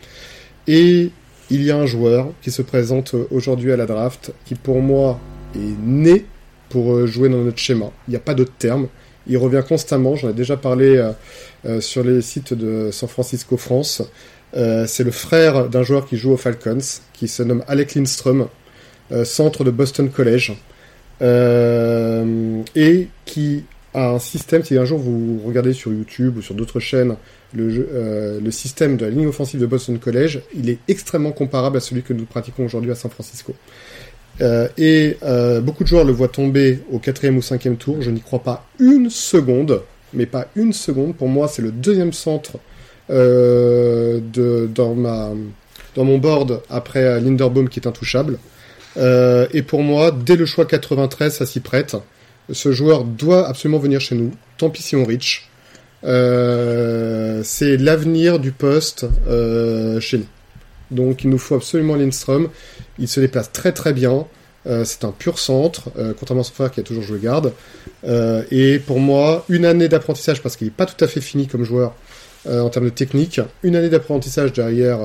Et 0.68 1.12
il 1.50 1.64
y 1.64 1.72
a 1.72 1.78
un 1.78 1.86
joueur 1.86 2.30
qui 2.42 2.52
se 2.52 2.62
présente 2.62 3.14
euh, 3.14 3.28
aujourd'hui 3.32 3.72
à 3.72 3.78
la 3.78 3.86
draft 3.86 4.32
qui 4.46 4.56
pour 4.56 4.82
moi 4.82 5.20
est 5.56 5.80
né 5.82 6.26
pour 6.70 6.94
euh, 6.94 7.08
jouer 7.08 7.30
dans 7.30 7.44
notre 7.44 7.60
schéma. 7.60 7.92
Il 8.08 8.12
n'y 8.12 8.18
a 8.18 8.22
pas 8.22 8.34
d'autre 8.34 8.54
terme. 8.58 8.88
Il 9.28 9.38
revient 9.38 9.64
constamment. 9.68 10.16
J'en 10.16 10.30
ai 10.30 10.34
déjà 10.34 10.56
parlé 10.56 11.06
sur 11.82 12.02
les 12.02 12.22
sites 12.22 12.54
de 12.54 12.92
San 12.94 13.10
Francisco 13.10 13.58
France. 13.58 14.02
C'est 14.54 15.04
le 15.04 15.12
frère 15.12 15.68
d'un 15.68 15.84
joueur 15.84 16.08
qui 16.08 16.16
joue 16.16 16.32
aux 16.32 16.38
Falcons, 16.38 16.78
qui 17.12 17.28
se 17.28 17.44
nomme 17.44 17.62
Alec 17.68 17.96
Lindstrom, 17.96 18.48
centre 19.24 19.64
de 19.64 19.72
Boston 19.72 20.10
College, 20.10 20.54
euh, 21.22 22.62
et 22.76 23.08
qui 23.26 23.64
a 23.94 24.10
un 24.10 24.20
système. 24.20 24.64
Si 24.64 24.78
un 24.78 24.86
jour 24.86 25.00
vous 25.00 25.42
regardez 25.46 25.74
sur 25.74 25.92
YouTube 25.92 26.38
ou 26.38 26.42
sur 26.42 26.56
d'autres 26.56 26.80
chaînes 26.80 27.16
euh, 27.58 28.40
le 28.42 28.52
système 28.52 28.98
de 28.98 29.06
la 29.06 29.12
ligne 29.12 29.28
offensive 29.28 29.60
de 29.60 29.66
Boston 29.66 29.98
College, 30.00 30.42
il 30.56 30.70
est 30.70 30.80
extrêmement 30.88 31.32
comparable 31.32 31.78
à 31.78 31.80
celui 31.80 32.04
que 32.04 32.14
nous 32.14 32.26
pratiquons 32.26 32.66
aujourd'hui 32.66 32.92
à 32.92 32.96
San 32.96 33.10
Francisco. 33.10 33.56
Euh, 34.42 34.68
et 34.78 35.18
euh, 35.24 35.62
beaucoup 35.62 35.84
de 35.84 35.88
joueurs 35.88 36.06
le 36.06 36.12
voient 36.12 36.28
tomber 36.28 36.80
au 36.92 37.00
quatrième 37.00 37.38
ou 37.38 37.42
cinquième 37.42 37.78
tour. 37.78 38.02
Je 38.02 38.12
n'y 38.12 38.22
crois 38.22 38.44
pas 38.44 38.68
une 38.80 39.10
seconde, 39.10 39.82
mais 40.14 40.26
pas 40.26 40.48
une 40.56 40.74
seconde. 40.74 41.16
Pour 41.16 41.28
moi, 41.28 41.48
c'est 41.48 41.64
le 41.64 41.72
deuxième 41.72 42.14
centre 42.14 42.58
euh, 43.10 44.20
de, 44.22 44.70
dans, 44.74 44.96
dans 45.96 46.04
mon 46.04 46.18
board 46.20 46.62
après 46.70 47.04
euh, 47.04 47.20
Linderbaum 47.20 47.70
qui 47.70 47.80
est 47.80 47.88
intouchable. 47.88 48.38
Euh, 48.98 49.48
et 49.54 49.62
pour 49.62 49.84
moi, 49.84 50.12
dès 50.12 50.36
le 50.36 50.46
choix 50.46 50.66
93, 50.66 51.34
ça 51.34 51.46
s'y 51.46 51.60
prête. 51.60 51.96
Ce 52.52 52.72
joueur 52.72 53.04
doit 53.04 53.48
absolument 53.48 53.80
venir 53.80 54.02
chez 54.02 54.16
nous. 54.16 54.32
Tant 54.58 54.70
pis 54.70 54.82
si 54.82 54.96
on 54.96 55.06
reach. 55.06 55.50
Euh, 56.04 57.42
c'est 57.44 57.78
l'avenir 57.78 58.40
du 58.40 58.52
poste 58.52 59.06
euh, 59.28 60.00
chez 60.00 60.20
nous. 60.20 60.28
Donc 60.92 61.24
il 61.24 61.30
nous 61.30 61.38
faut 61.38 61.56
absolument 61.56 61.96
Lindstrom. 61.96 62.50
Il 62.98 63.08
se 63.08 63.20
déplace 63.20 63.52
très 63.52 63.72
très 63.72 63.94
bien. 63.94 64.26
C'est 64.84 65.06
un 65.06 65.14
pur 65.14 65.40
centre, 65.40 65.92
contrairement 66.20 66.42
à 66.42 66.44
son 66.44 66.52
frère 66.52 66.72
qui 66.72 66.82
a 66.82 66.84
toujours 66.84 67.02
joué 67.02 67.20
garde. 67.20 67.54
Et 68.52 68.80
pour 68.80 69.00
moi, 69.00 69.46
une 69.48 69.64
année 69.64 69.88
d'apprentissage, 69.88 70.44
parce 70.44 70.58
qu'il 70.58 70.68
n'est 70.68 70.72
pas 70.72 70.86
tout 70.86 71.02
à 71.02 71.08
fait 71.08 71.22
fini 71.22 71.48
comme 71.48 71.64
joueur 71.64 71.96
en 72.46 72.68
termes 72.68 72.84
de 72.84 72.90
technique, 72.90 73.40
une 73.64 73.78
année 73.78 73.88
d'apprentissage 73.88 74.52
derrière 74.52 75.00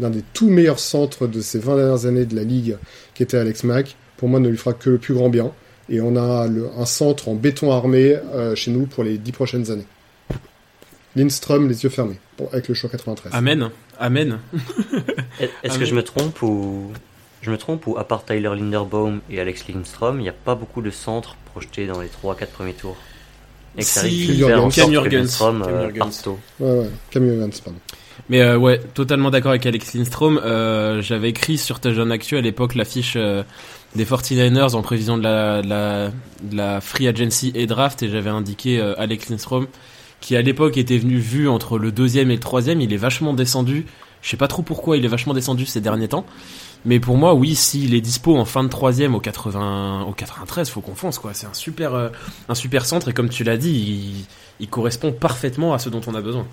l'un 0.00 0.10
des 0.10 0.22
tout 0.32 0.48
meilleurs 0.50 0.78
centres 0.80 1.26
de 1.26 1.40
ces 1.40 1.58
20 1.58 1.76
dernières 1.76 2.06
années 2.06 2.24
de 2.24 2.34
la 2.34 2.42
Ligue, 2.44 2.76
qui 3.14 3.22
était 3.22 3.36
Alex 3.36 3.62
Mack, 3.64 3.96
pour 4.16 4.28
moi 4.28 4.40
ne 4.40 4.48
lui 4.48 4.56
fera 4.56 4.72
que 4.72 4.90
le 4.90 4.98
plus 4.98 5.14
grand 5.14 5.28
bien. 5.28 5.52
Et 5.88 6.00
on 6.00 6.16
a 6.16 6.46
le- 6.46 6.68
un 6.78 6.86
centre 6.86 7.28
en 7.28 7.34
béton 7.34 7.72
armé 7.72 8.16
euh, 8.34 8.54
chez 8.54 8.70
nous 8.70 8.86
pour 8.86 9.02
les 9.04 9.18
10 9.18 9.32
prochaines 9.32 9.70
années. 9.70 9.86
Lindstrom, 11.16 11.68
les 11.68 11.82
yeux 11.82 11.88
fermés, 11.90 12.18
avec 12.52 12.68
le 12.68 12.74
choix 12.74 12.88
93. 12.88 13.32
Amen. 13.34 13.70
Amen. 13.98 14.38
Est- 15.40 15.50
Est-ce 15.64 15.78
que 15.78 15.84
je 15.84 15.94
me 15.94 16.02
trompe 16.04 16.40
ou 16.42 16.92
je 17.42 17.50
me 17.50 17.58
trompe 17.58 17.86
ou 17.88 17.98
à 17.98 18.04
part 18.06 18.24
Tyler 18.24 18.50
Linderbaum 18.54 19.20
et 19.30 19.40
Alex 19.40 19.66
Lindstrom, 19.68 20.20
il 20.20 20.22
n'y 20.22 20.28
a 20.28 20.32
pas 20.34 20.54
beaucoup 20.54 20.82
de 20.82 20.90
centres 20.90 21.36
projetés 21.50 21.86
dans 21.88 22.00
les 22.00 22.08
3-4 22.08 22.46
premiers 22.46 22.74
tours? 22.74 22.96
Et 23.76 23.80
que 23.80 23.86
ça 23.86 24.02
Si, 24.02 24.26
Cam 24.38 24.90
Jurgens. 24.90 25.38
Cam 25.38 25.62
euh, 25.62 25.90
Jurgens. 25.90 27.60
pardon. 27.64 27.78
Mais 28.30 28.42
euh, 28.42 28.56
ouais, 28.56 28.78
totalement 28.94 29.30
d'accord 29.30 29.50
avec 29.50 29.66
Alex 29.66 29.92
Lindstrom. 29.92 30.40
Euh, 30.44 31.02
J'avais 31.02 31.30
écrit 31.30 31.58
sur 31.58 31.80
Touchdown 31.80 32.12
Actu 32.12 32.36
à 32.36 32.40
l'époque 32.40 32.76
l'affiche 32.76 33.14
euh, 33.16 33.42
des 33.96 34.04
49ers 34.04 34.76
en 34.76 34.82
prévision 34.82 35.18
de 35.18 35.24
la, 35.24 36.10
la, 36.52 36.80
free 36.80 37.08
agency 37.08 37.50
et 37.56 37.66
draft 37.66 38.04
et 38.04 38.08
j'avais 38.08 38.30
indiqué 38.30 38.80
Alex 38.98 39.30
Lindstrom 39.30 39.66
qui 40.20 40.36
à 40.36 40.42
l'époque 40.42 40.76
était 40.76 40.96
venu 40.96 41.16
vu 41.16 41.48
entre 41.48 41.76
le 41.76 41.90
deuxième 41.90 42.30
et 42.30 42.34
le 42.34 42.40
troisième. 42.40 42.80
Il 42.80 42.92
est 42.92 42.98
vachement 42.98 43.34
descendu. 43.34 43.86
Je 44.22 44.30
sais 44.30 44.36
pas 44.36 44.48
trop 44.48 44.62
pourquoi 44.62 44.96
il 44.96 45.04
est 45.04 45.08
vachement 45.08 45.34
descendu 45.34 45.66
ces 45.66 45.80
derniers 45.80 46.08
temps. 46.08 46.24
Mais 46.84 47.00
pour 47.00 47.16
moi, 47.16 47.34
oui, 47.34 47.56
s'il 47.56 47.94
est 47.94 48.00
dispo 48.00 48.36
en 48.36 48.44
fin 48.44 48.62
de 48.62 48.68
troisième 48.68 49.16
au 49.16 49.20
80, 49.20 50.04
au 50.08 50.12
93, 50.12 50.70
faut 50.70 50.82
qu'on 50.82 50.94
fonce 50.94 51.18
quoi. 51.18 51.34
C'est 51.34 51.46
un 51.46 51.54
super, 51.54 52.12
un 52.48 52.54
super 52.54 52.86
centre 52.86 53.08
et 53.08 53.12
comme 53.12 53.28
tu 53.28 53.42
l'as 53.42 53.56
dit, 53.56 54.24
il 54.60 54.68
correspond 54.68 55.10
parfaitement 55.10 55.74
à 55.74 55.80
ce 55.80 55.88
dont 55.88 56.02
on 56.06 56.14
a 56.14 56.20
besoin. 56.20 56.46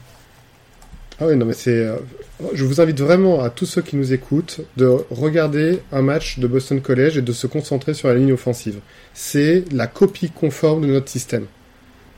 Ah 1.20 1.26
oui, 1.28 1.36
non, 1.36 1.46
mais 1.48 1.54
c'est. 1.54 1.72
euh, 1.72 1.96
Je 2.54 2.64
vous 2.64 2.80
invite 2.80 3.00
vraiment 3.00 3.42
à 3.42 3.50
tous 3.50 3.66
ceux 3.66 3.82
qui 3.82 3.96
nous 3.96 4.14
écoutent 4.14 4.62
de 4.78 4.86
regarder 5.10 5.80
un 5.92 6.04
match 6.04 6.38
de 6.38 6.46
Boston 6.48 6.80
College 6.82 7.18
et 7.18 7.22
de 7.24 7.32
se 7.34 7.48
concentrer 7.48 7.96
sur 7.96 8.08
la 8.08 8.16
ligne 8.16 8.34
offensive. 8.34 8.80
C'est 9.14 9.64
la 9.72 9.88
copie 9.88 10.30
conforme 10.30 10.82
de 10.86 10.88
notre 10.94 11.10
système. 11.10 11.46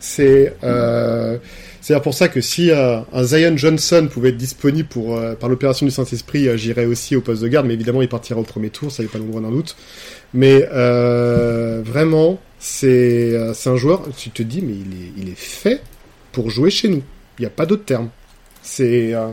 C'est 0.01 0.53
euh, 0.63 1.38
c'est 1.81 1.99
pour 2.01 2.13
ça 2.13 2.29
que 2.29 2.39
si 2.41 2.71
euh, 2.71 2.99
un 3.13 3.23
Zion 3.23 3.55
Johnson 3.57 4.07
pouvait 4.12 4.29
être 4.29 4.38
disponible 4.38 4.88
pour 4.88 5.17
euh, 5.17 5.35
par 5.35 5.49
l'opération 5.49 5.85
du 5.85 5.91
Saint-Esprit, 5.91 6.47
euh, 6.47 6.57
j'irais 6.57 6.85
aussi 6.85 7.15
au 7.17 7.21
poste 7.21 7.41
de 7.41 7.47
garde, 7.49 7.67
mais 7.67 7.73
évidemment 7.73 8.01
il 8.01 8.07
partira 8.09 8.39
au 8.39 8.43
premier 8.43 8.69
tour, 8.69 8.91
ça 8.91 9.03
n'est 9.03 9.09
pas 9.09 9.17
l'ombre 9.17 9.41
d'un 9.41 9.51
doute. 9.51 9.75
Mais 10.33 10.62
vraiment, 11.83 12.39
c'est 12.59 13.53
c'est 13.53 13.69
un 13.69 13.75
joueur, 13.77 14.03
tu 14.17 14.29
te 14.31 14.43
dis, 14.43 14.62
mais 14.62 14.73
il 14.73 14.93
est, 14.93 15.12
il 15.17 15.29
est 15.29 15.38
fait 15.39 15.81
pour 16.31 16.49
jouer 16.49 16.69
chez 16.69 16.88
nous. 16.89 17.03
Il 17.38 17.41
n'y 17.41 17.47
a 17.47 17.49
pas 17.51 17.65
d'autre 17.65 17.85
terme. 17.85 18.09
C'est 18.62 19.13
euh, 19.13 19.30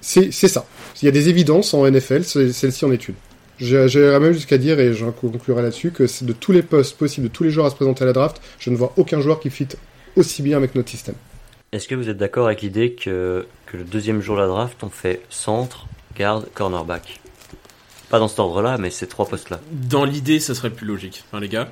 c'est 0.00 0.32
c'est 0.32 0.48
ça. 0.48 0.64
Il 1.00 1.06
y 1.06 1.08
a 1.08 1.12
des 1.12 1.28
évidences 1.28 1.74
en 1.74 1.86
NFL, 1.86 2.24
c'est- 2.24 2.52
celle-ci 2.52 2.84
en 2.84 2.92
est 2.92 3.08
une. 3.08 3.14
J'irais 3.58 4.18
même 4.18 4.32
jusqu'à 4.32 4.58
dire, 4.58 4.80
et 4.80 4.92
j'en 4.92 5.12
conclurai 5.12 5.62
là-dessus, 5.62 5.90
que 5.92 6.06
c'est 6.06 6.24
de 6.24 6.32
tous 6.32 6.50
les 6.52 6.62
postes 6.62 6.96
possibles, 6.96 7.28
de 7.28 7.32
tous 7.32 7.44
les 7.44 7.50
joueurs 7.50 7.66
à 7.66 7.70
se 7.70 7.76
présenter 7.76 8.02
à 8.02 8.06
la 8.06 8.12
draft, 8.12 8.40
je 8.58 8.70
ne 8.70 8.76
vois 8.76 8.92
aucun 8.96 9.20
joueur 9.20 9.38
qui 9.40 9.50
fit 9.50 9.68
aussi 10.16 10.42
bien 10.42 10.56
avec 10.56 10.74
notre 10.74 10.88
système. 10.90 11.14
Est-ce 11.70 11.86
que 11.86 11.94
vous 11.94 12.08
êtes 12.08 12.16
d'accord 12.16 12.46
avec 12.46 12.62
l'idée 12.62 12.92
que, 12.92 13.46
que 13.66 13.76
le 13.76 13.84
deuxième 13.84 14.20
jour 14.20 14.36
de 14.36 14.40
la 14.42 14.46
draft, 14.48 14.82
on 14.82 14.88
fait 14.88 15.20
centre, 15.30 15.86
garde, 16.18 16.46
cornerback? 16.54 17.20
Pas 18.10 18.18
dans 18.18 18.28
cet 18.28 18.40
ordre-là, 18.40 18.78
mais 18.78 18.90
ces 18.90 19.06
trois 19.06 19.26
postes-là. 19.26 19.60
Dans 19.70 20.04
l'idée, 20.04 20.40
ce 20.40 20.54
serait 20.54 20.68
le 20.68 20.74
plus 20.74 20.86
logique. 20.86 21.24
Enfin, 21.28 21.40
les 21.40 21.48
gars. 21.48 21.68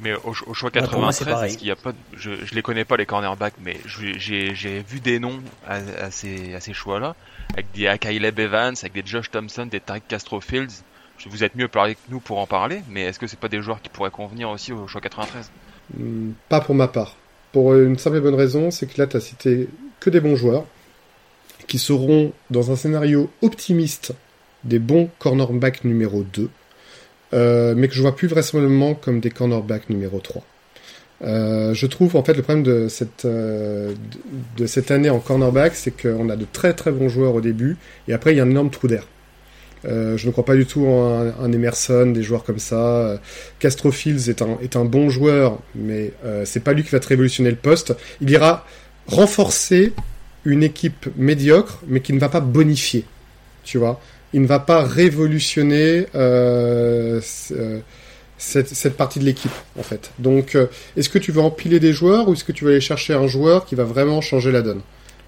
Mais 0.00 0.14
au, 0.14 0.32
au 0.46 0.54
choix 0.54 0.70
Bah, 0.72 0.82
pour 0.86 1.00
moi, 1.00 1.12
c'est 1.12 1.24
93, 1.24 1.26
pareil. 1.34 1.50
est-ce 1.50 1.58
qu'il 1.58 1.68
y 1.68 1.72
a 1.72 1.76
pas, 1.76 1.92
de- 1.92 1.96
je, 2.16 2.30
je 2.44 2.54
les 2.54 2.62
connais 2.62 2.84
pas 2.84 2.96
les 2.96 3.06
cornerbacks, 3.06 3.54
mais 3.60 3.76
je- 3.84 4.16
j'ai 4.18 4.54
j'ai 4.54 4.80
vu 4.80 5.00
des 5.00 5.18
noms 5.18 5.40
à, 5.66 5.74
à 5.76 6.10
ces, 6.10 6.54
à 6.54 6.60
ces 6.60 6.72
choix-là, 6.72 7.16
avec 7.54 7.66
des 7.74 7.92
Caleb 8.00 8.38
Evans, 8.38 8.74
avec 8.80 8.92
des 8.92 9.02
Josh 9.04 9.30
Thompson, 9.30 9.66
des 9.66 9.80
Tarek 9.80 10.06
Castro 10.06 10.40
Fields. 10.40 10.82
Vous 11.28 11.42
êtes 11.42 11.56
mieux 11.56 11.66
parlé 11.66 11.96
que 11.96 12.00
nous 12.10 12.20
pour 12.20 12.38
en 12.38 12.46
parler, 12.46 12.80
mais 12.88 13.02
est-ce 13.02 13.18
que 13.18 13.26
c'est 13.26 13.38
pas 13.40 13.48
des 13.48 13.60
joueurs 13.60 13.82
qui 13.82 13.88
pourraient 13.88 14.10
convenir 14.12 14.50
aussi 14.50 14.72
au 14.72 14.86
choix 14.86 15.00
93 15.00 15.50
Hmm, 15.96 16.30
Pas 16.48 16.60
pour 16.60 16.74
ma 16.76 16.86
part. 16.86 17.16
Pour 17.50 17.74
une 17.74 17.98
simple 17.98 18.18
et 18.18 18.20
bonne 18.20 18.34
raison, 18.36 18.70
c'est 18.70 18.86
que 18.86 19.00
là, 19.00 19.06
tu 19.08 19.16
as 19.16 19.20
cité 19.20 19.68
que 20.00 20.10
des 20.10 20.20
bons 20.20 20.36
joueurs 20.36 20.64
qui 21.66 21.78
seront, 21.78 22.32
dans 22.50 22.70
un 22.70 22.76
scénario 22.76 23.30
optimiste, 23.42 24.12
des 24.64 24.78
bons 24.78 25.10
cornerbacks 25.18 25.82
numéro 25.84 26.22
2, 26.22 26.50
euh, 27.34 27.74
mais 27.76 27.88
que 27.88 27.94
je 27.94 28.02
vois 28.02 28.16
plus 28.16 28.28
vraisemblablement 28.28 28.94
comme 28.94 29.20
des 29.20 29.30
cornerbacks 29.30 29.90
numéro 29.90 30.18
3. 30.18 30.42
Euh, 31.24 31.74
je 31.74 31.86
trouve 31.86 32.14
en 32.14 32.22
fait 32.22 32.34
le 32.34 32.42
problème 32.42 32.62
de 32.62 32.88
cette, 32.88 33.24
euh, 33.24 33.92
de, 34.56 34.66
cette 34.66 34.90
année 34.90 35.10
en 35.10 35.18
cornerback, 35.18 35.74
c'est 35.74 35.90
qu'on 35.90 36.28
a 36.28 36.36
de 36.36 36.46
très 36.50 36.74
très 36.74 36.92
bons 36.92 37.08
joueurs 37.08 37.34
au 37.34 37.40
début, 37.40 37.76
et 38.06 38.12
après 38.12 38.32
il 38.32 38.36
y 38.36 38.40
a 38.40 38.44
un 38.44 38.50
énorme 38.50 38.70
trou 38.70 38.86
d'air. 38.86 39.04
Euh, 39.84 40.16
je 40.16 40.26
ne 40.26 40.32
crois 40.32 40.44
pas 40.44 40.56
du 40.56 40.66
tout 40.66 40.86
en 40.86 41.32
un, 41.40 41.52
Emerson, 41.52 42.06
des 42.06 42.22
joueurs 42.22 42.44
comme 42.44 42.58
ça. 42.58 43.20
Castro 43.58 43.90
est 43.90 44.42
un, 44.42 44.58
est 44.62 44.76
un 44.76 44.84
bon 44.84 45.08
joueur, 45.08 45.58
mais 45.74 46.12
euh, 46.24 46.44
c'est 46.44 46.60
pas 46.60 46.72
lui 46.72 46.82
qui 46.82 46.90
va 46.90 47.00
te 47.00 47.08
révolutionner 47.08 47.50
le 47.50 47.56
poste. 47.56 47.94
Il 48.20 48.30
ira 48.30 48.66
renforcer 49.06 49.92
une 50.44 50.62
équipe 50.62 51.08
médiocre, 51.16 51.80
mais 51.86 52.00
qui 52.00 52.12
ne 52.12 52.18
va 52.18 52.28
pas 52.28 52.40
bonifier. 52.40 53.04
Tu 53.64 53.78
vois, 53.78 54.00
il 54.32 54.42
ne 54.42 54.46
va 54.46 54.58
pas 54.58 54.82
révolutionner 54.84 56.06
euh, 56.14 57.20
euh, 57.52 57.80
cette, 58.36 58.68
cette 58.68 58.96
partie 58.96 59.18
de 59.18 59.24
l'équipe, 59.24 59.50
en 59.78 59.82
fait. 59.82 60.10
Donc, 60.18 60.54
euh, 60.54 60.66
est-ce 60.96 61.08
que 61.08 61.18
tu 61.18 61.32
veux 61.32 61.40
empiler 61.40 61.80
des 61.80 61.92
joueurs 61.92 62.28
ou 62.28 62.34
est-ce 62.34 62.44
que 62.44 62.52
tu 62.52 62.64
vas 62.64 62.70
aller 62.70 62.80
chercher 62.80 63.14
un 63.14 63.26
joueur 63.26 63.64
qui 63.64 63.74
va 63.74 63.84
vraiment 63.84 64.20
changer 64.20 64.52
la 64.52 64.62
donne? 64.62 64.82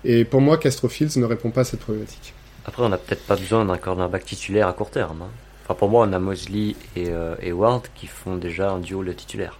Et 0.04 0.24
pour 0.24 0.40
moi, 0.40 0.58
Castro 0.58 0.88
Fields 0.88 1.16
ne 1.18 1.24
répond 1.24 1.50
pas 1.50 1.62
à 1.62 1.64
cette 1.64 1.80
problématique. 1.80 2.34
Après, 2.64 2.82
on 2.82 2.88
n'a 2.88 2.98
peut-être 2.98 3.24
pas 3.26 3.36
besoin 3.36 3.64
d'un 3.64 3.78
cornerback 3.78 4.24
titulaire 4.24 4.68
à 4.68 4.72
court 4.72 4.90
terme. 4.90 5.22
hein. 5.22 5.30
Enfin, 5.64 5.74
pour 5.78 5.88
moi, 5.88 6.06
on 6.08 6.12
a 6.12 6.18
Mosley 6.18 6.74
et, 6.96 7.08
euh, 7.08 7.34
et 7.40 7.52
Ward 7.52 7.82
qui 7.94 8.06
font 8.06 8.36
déjà 8.36 8.70
un 8.70 8.80
duo 8.80 9.02
le 9.02 9.14
titulaire. 9.14 9.58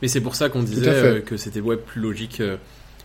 Mais 0.00 0.08
c'est 0.08 0.20
pour 0.20 0.34
ça 0.34 0.48
qu'on 0.48 0.62
disait 0.62 0.88
euh, 0.88 1.20
que 1.20 1.36
c'était 1.36 1.60
ouais, 1.60 1.76
plus 1.76 2.00
logique, 2.00 2.40
euh, 2.40 2.56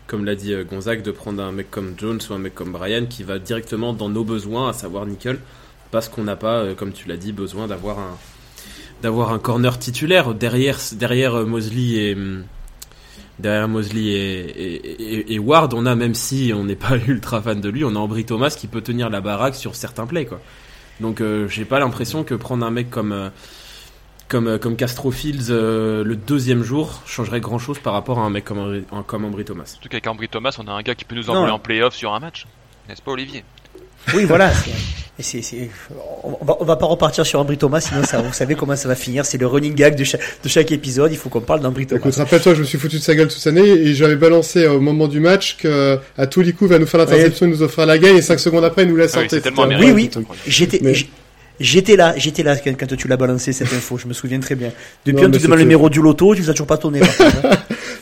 comme 0.08 0.26
l'a 0.26 0.36
dit 0.36 0.54
euh, 0.54 0.64
Gonzague, 0.64 1.04
de 1.04 1.12
prendre 1.12 1.44
un 1.44 1.52
mec 1.52 1.70
comme 1.70 1.94
Jones 1.98 2.20
ou 2.30 2.34
un 2.34 2.40
mec 2.40 2.56
comme 2.56 2.72
Brian 2.72 3.06
qui 3.06 3.24
va 3.24 3.38
directement 3.38 3.94
dans 3.94 4.10
nos 4.10 4.24
besoins, 4.24 4.70
à 4.70 4.74
savoir 4.74 5.06
nickel, 5.06 5.40
parce 5.92 6.10
qu'on 6.10 6.24
n'a 6.24 6.36
pas, 6.36 6.60
euh, 6.60 6.76
comme 6.76 6.92
tu 6.94 7.08
l'as 7.08 7.18
dit, 7.18 7.32
besoin 7.32 7.68
d'avoir 7.68 8.00
un 8.00 8.18
d'avoir 9.04 9.32
un 9.32 9.38
corner 9.40 9.78
titulaire 9.78 10.34
derrière 10.34 10.80
derrière 10.94 11.36
euh, 11.36 11.46
Mosley 11.46 12.10
et 12.10 12.16
hum, 12.16 12.44
derrière 13.40 13.68
Mosley 13.68 14.02
et, 14.02 14.74
et, 14.76 15.02
et- 15.20 15.34
et 15.36 15.40
Ward. 15.40 15.74
On 15.76 15.86
a 15.86 15.96
même 15.96 16.16
si 16.16 16.52
on 16.56 16.64
n'est 16.66 16.76
pas 16.76 16.98
ultra 17.08 17.42
fan 17.42 17.62
de 17.62 17.70
lui, 17.70 17.84
on 17.86 17.96
a 17.96 18.00
Ambry 18.00 18.26
Thomas 18.26 18.50
qui 18.50 18.68
peut 18.68 18.82
tenir 18.82 19.10
la 19.10 19.22
baraque 19.22 19.56
sur 19.56 19.76
certains 19.76 20.08
plays 20.08 20.26
quoi. 20.26 20.42
Donc 21.00 21.22
euh, 21.22 21.48
j'ai 21.48 21.64
pas 21.66 21.78
l'impression 21.80 22.24
que 22.24 22.34
prendre 22.34 22.66
un 22.66 22.72
mec 22.72 22.90
comme 22.90 23.12
euh, 23.12 23.30
comme, 24.30 24.58
comme 24.60 24.76
Castro 24.76 25.12
Fields 25.12 25.52
euh, 25.52 26.04
le 26.04 26.16
deuxième 26.18 26.62
jour 26.64 27.02
changerait 27.06 27.40
grand 27.40 27.60
chose 27.60 27.80
par 27.80 27.94
rapport 27.94 28.20
à 28.20 28.24
un 28.24 28.30
mec 28.30 28.44
comme, 28.46 28.58
Ambry- 28.58 28.84
un- 28.92 29.04
comme 29.04 29.24
Ambry 29.26 29.46
Thomas. 29.46 29.68
Surtout 29.68 29.88
qu'avec 29.90 30.06
Ambry 30.08 30.28
Thomas, 30.28 30.58
on 30.60 30.68
a 30.68 30.72
un 30.72 30.82
gars 30.82 30.96
qui 30.96 31.06
peut 31.06 31.16
nous 31.16 31.24
Non. 31.26 31.34
envoyer 31.36 31.52
en 31.54 31.60
playoff 31.60 31.94
sur 31.96 32.14
un 32.14 32.20
match. 32.20 32.46
N'est-ce 32.90 33.02
pas, 33.02 33.12
Olivier? 33.12 33.44
Oui, 34.14 34.26
voilà. 34.26 34.52
et 35.20 35.24
c'est- 35.24 35.42
c'est- 35.42 35.70
on, 36.24 36.46
va, 36.46 36.58
on 36.60 36.66
va 36.66 36.76
pas 36.76 36.86
repartir 36.86 37.26
sur 37.26 37.40
Ambry 37.40 37.58
Thomas, 37.58 37.80
sinon 37.82 38.04
ça, 38.04 38.22
vous 38.22 38.34
savez 38.34 38.56
comment 38.56 38.76
ça 38.76 38.88
va 38.88 38.96
finir. 38.96 39.26
C'est 39.26 39.38
le 39.40 39.48
running 39.48 39.74
gag 39.74 39.96
de 39.96 40.04
chaque, 40.04 40.22
de 40.44 40.50
chaque 40.50 40.72
épisode. 40.72 41.12
Il 41.12 41.18
faut 41.18 41.30
qu'on 41.30 41.42
parle 41.42 41.62
d'Ambry 41.62 41.88
Thomas. 41.88 42.00
Écoute, 42.00 42.16
rappelle-toi, 42.16 42.54
je 42.54 42.60
me 42.62 42.66
suis 42.66 42.78
foutu 42.78 42.98
de 42.98 43.02
sa 43.02 43.16
gueule 43.16 43.28
toute 43.28 43.38
cette 43.40 43.56
année 43.58 43.68
et 43.68 43.94
j'avais 43.96 44.16
balancé 44.16 44.68
au 44.68 44.80
moment 44.80 45.08
du 45.08 45.20
match 45.20 45.58
que 45.58 45.98
à 46.18 46.28
tous 46.28 46.42
les 46.42 46.54
coups, 46.54 46.70
il 46.70 46.74
va 46.74 46.80
nous 46.80 46.86
faire 46.86 47.00
l'interception, 47.00 47.46
il 47.48 47.50
nous 47.50 47.64
offrir 47.64 47.86
la 47.86 47.98
gagne 47.98 48.18
et 48.18 48.22
5 48.22 48.40
secondes 48.40 48.64
après, 48.66 48.84
il 48.84 48.90
nous 48.90 48.96
laisse 48.96 49.16
Ah 49.16 49.22
oui, 49.22 49.40
un 49.58 49.80
Oui, 49.80 49.92
oui. 49.92 50.10
J'étais, 50.46 50.80
Mais- 50.84 50.94
j'étais 51.60 51.96
là, 51.96 52.14
j'étais 52.18 52.44
là 52.44 52.56
quand, 52.58 52.96
tu 52.96 53.08
l'as 53.08 53.18
balancé 53.18 53.54
cette 53.54 53.74
info. 53.74 53.98
Je 53.98 54.08
me 54.08 54.14
souviens 54.14 54.40
très 54.40 54.54
bien. 54.56 54.70
Depuis, 55.06 55.26
on 55.26 55.32
te 55.32 55.38
demande 55.38 55.58
le 55.58 55.64
numéro 55.64 55.90
du 55.90 56.02
loto, 56.02 56.36
tu 56.36 56.42
nous 56.42 56.50
as 56.50 56.54
toujours 56.54 56.68
pas 56.68 56.78
tourné. 56.78 57.00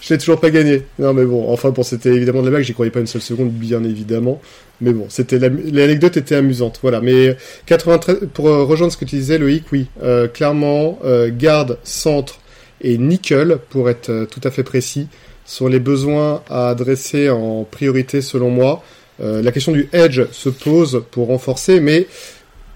Je 0.07 0.13
l'ai 0.13 0.19
toujours 0.19 0.39
pas 0.39 0.51
gagné. 0.51 0.83
Non, 0.99 1.13
mais 1.15 1.25
bon, 1.25 1.49
enfin, 1.51 1.71
bon, 1.71 1.81
c'était 1.81 2.09
évidemment 2.13 2.41
de 2.41 2.45
la 2.45 2.51
blague, 2.51 2.63
j'y 2.63 2.73
croyais 2.73 2.91
pas 2.91 2.99
une 2.99 3.07
seule 3.07 3.23
seconde, 3.23 3.49
bien 3.49 3.83
évidemment. 3.83 4.39
Mais 4.79 4.91
bon, 4.93 5.07
c'était 5.09 5.39
la- 5.39 5.49
l'anecdote 5.49 6.15
était 6.17 6.35
amusante, 6.35 6.77
voilà. 6.83 7.01
Mais 7.01 7.35
93, 7.65 8.27
pour 8.33 8.47
euh, 8.49 8.63
rejoindre 8.65 8.93
ce 8.93 8.97
que 8.97 9.05
tu 9.05 9.15
disais, 9.15 9.39
Loïc, 9.39 9.63
oui, 9.71 9.87
euh, 10.03 10.27
clairement, 10.27 10.99
euh, 11.05 11.31
garde, 11.35 11.79
centre 11.83 12.39
et 12.81 12.99
nickel, 12.99 13.57
pour 13.71 13.89
être 13.89 14.09
euh, 14.09 14.25
tout 14.25 14.41
à 14.43 14.51
fait 14.51 14.61
précis, 14.61 15.07
sont 15.43 15.67
les 15.67 15.79
besoins 15.79 16.43
à 16.51 16.69
adresser 16.69 17.29
en 17.31 17.63
priorité 17.63 18.21
selon 18.21 18.51
moi. 18.51 18.83
Euh, 19.21 19.41
la 19.41 19.51
question 19.51 19.71
du 19.71 19.89
edge 19.91 20.21
se 20.31 20.49
pose 20.49 21.03
pour 21.09 21.27
renforcer, 21.29 21.79
mais 21.79 22.05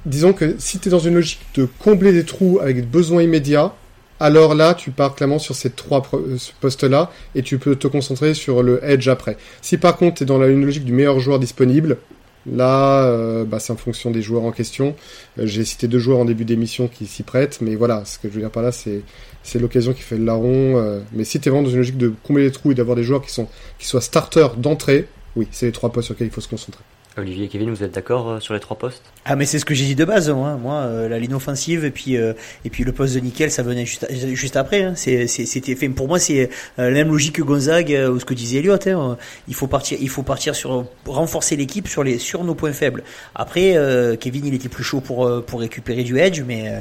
disons 0.06 0.34
que 0.34 0.56
si 0.58 0.80
tu 0.80 0.88
es 0.88 0.92
dans 0.92 0.98
une 1.00 1.14
logique 1.16 1.42
de 1.56 1.68
combler 1.78 2.12
des 2.12 2.24
trous 2.24 2.60
avec 2.60 2.78
des 2.78 2.82
besoins 2.82 3.22
immédiats, 3.22 3.74
alors 4.20 4.56
là, 4.56 4.74
tu 4.74 4.92
pars 4.92 5.16
clairement 5.16 5.40
sur 5.40 5.56
ces 5.56 5.70
trois 5.70 6.04
euh, 6.14 6.38
postes-là 6.60 7.12
et 7.36 7.42
tu 7.42 7.58
peux 7.58 7.76
te 7.76 7.88
concentrer 7.88 8.34
sur 8.34 8.64
le 8.64 8.84
edge 8.84 9.08
après. 9.08 9.38
Si 9.62 9.78
par 9.78 9.96
contre, 9.98 10.18
tu 10.18 10.24
es 10.24 10.26
dans 10.26 10.38
la, 10.38 10.48
logique 10.48 10.86
du 10.86 10.92
meilleur 10.94 11.20
joueur 11.20 11.40
disponible, 11.40 11.98
là, 12.46 13.04
euh, 13.04 13.46
bah, 13.46 13.60
c'est 13.60 13.74
en 13.74 13.78
fonction 13.78 14.12
des 14.12 14.22
joueurs 14.22 14.44
en 14.44 14.52
question. 14.52 14.96
Euh, 15.38 15.46
J'ai 15.46 15.66
cité 15.66 15.88
deux 15.88 16.00
joueurs 16.00 16.20
en 16.20 16.26
début 16.26 16.46
d'émission 16.46 16.88
qui 16.88 17.06
s'y 17.06 17.24
prêtent, 17.24 17.60
mais 17.62 17.76
voilà, 17.76 18.04
ce 18.06 18.20
que 18.20 18.28
je 18.30 18.34
veux 18.34 18.42
dire 18.42 18.52
par 18.52 18.64
là, 18.64 18.72
c'est 18.72 19.02
c'est 19.44 19.60
l'occasion 19.60 19.94
qui 19.94 20.02
fait 20.02 20.18
le 20.18 20.26
larron. 20.26 20.78
euh, 20.78 21.00
mais 21.14 21.24
si 21.24 21.40
tu 21.40 21.50
vraiment 21.50 21.64
dans 21.64 21.72
une 21.72 21.78
logique 21.78 21.98
de 21.98 22.14
combler 22.24 22.44
les 22.44 22.52
trous 22.52 22.72
et 22.72 22.76
d'avoir 22.76 22.96
des 22.96 23.04
joueurs 23.04 23.22
qui, 23.22 23.32
sont, 23.32 23.48
qui 23.80 23.88
soient 23.88 24.02
starters 24.02 24.56
d'entrée, 24.56 25.08
oui, 25.36 25.48
c'est 25.52 25.68
les 25.68 25.72
trois 25.72 25.92
postes 25.92 26.08
sur 26.08 26.14
lesquels 26.14 26.28
il 26.28 26.34
faut 26.34 26.42
se 26.42 26.50
concentrer. 26.50 26.84
Olivier 27.20 27.46
et 27.46 27.48
Kevin, 27.48 27.70
vous 27.70 27.84
êtes 27.84 27.94
d'accord 27.94 28.30
euh, 28.30 28.40
sur 28.40 28.54
les 28.54 28.60
trois 28.60 28.78
postes? 28.78 29.04
Ah, 29.26 29.36
mais 29.36 29.46
c'est 29.46 29.60
ce 29.60 29.66
que 29.66 29.74
j'ai 29.74 29.86
dit 29.86 29.96
de 29.96 30.06
base, 30.06 30.30
moi. 30.30 30.56
Moi, 30.56 30.74
euh, 30.76 31.08
la 31.10 31.20
ligne 31.20 31.34
offensive 31.34 31.86
et 31.86 31.92
puis 31.92 32.18
euh, 32.18 32.34
et 32.66 32.70
puis 32.70 32.84
le 32.84 32.92
poste 32.92 33.16
de 33.16 33.20
nickel, 33.20 33.52
ça 33.52 33.64
venait 33.64 33.86
juste 33.86 34.08
juste 34.36 34.56
après. 34.56 34.84
Hein. 34.84 34.94
C'est 34.96 35.28
c'est- 35.28 35.46
c'était 35.46 35.76
fait. 35.76 35.90
Pour 35.90 36.08
moi, 36.08 36.20
c'est 36.20 36.50
la 36.78 36.90
même 36.92 37.10
logique 37.10 37.36
que 37.36 37.42
Gonzague 37.42 37.94
euh, 37.94 38.10
ou 38.12 38.20
ce 38.20 38.26
que 38.26 38.34
disait 38.34 38.60
Elliot. 38.60 38.78
Hein. 38.88 39.18
Il 39.48 39.54
faut 39.56 39.68
partir, 39.68 39.98
il 40.02 40.10
faut 40.10 40.24
partir 40.24 40.56
sur 40.56 40.86
renforcer 41.06 41.56
l'équipe 41.56 41.88
sur 41.88 42.04
les 42.04 42.18
sur 42.20 42.44
nos 42.44 42.56
points 42.56 42.74
faibles. 42.74 43.04
Après, 43.36 43.76
euh, 43.76 44.16
Kevin, 44.16 44.46
il 44.48 44.54
était 44.54 44.70
plus 44.70 44.84
chaud 44.84 45.02
pour 45.02 45.44
pour 45.46 45.60
récupérer 45.60 46.04
du 46.04 46.18
edge, 46.20 46.42
mais 46.46 46.70
euh, 46.70 46.80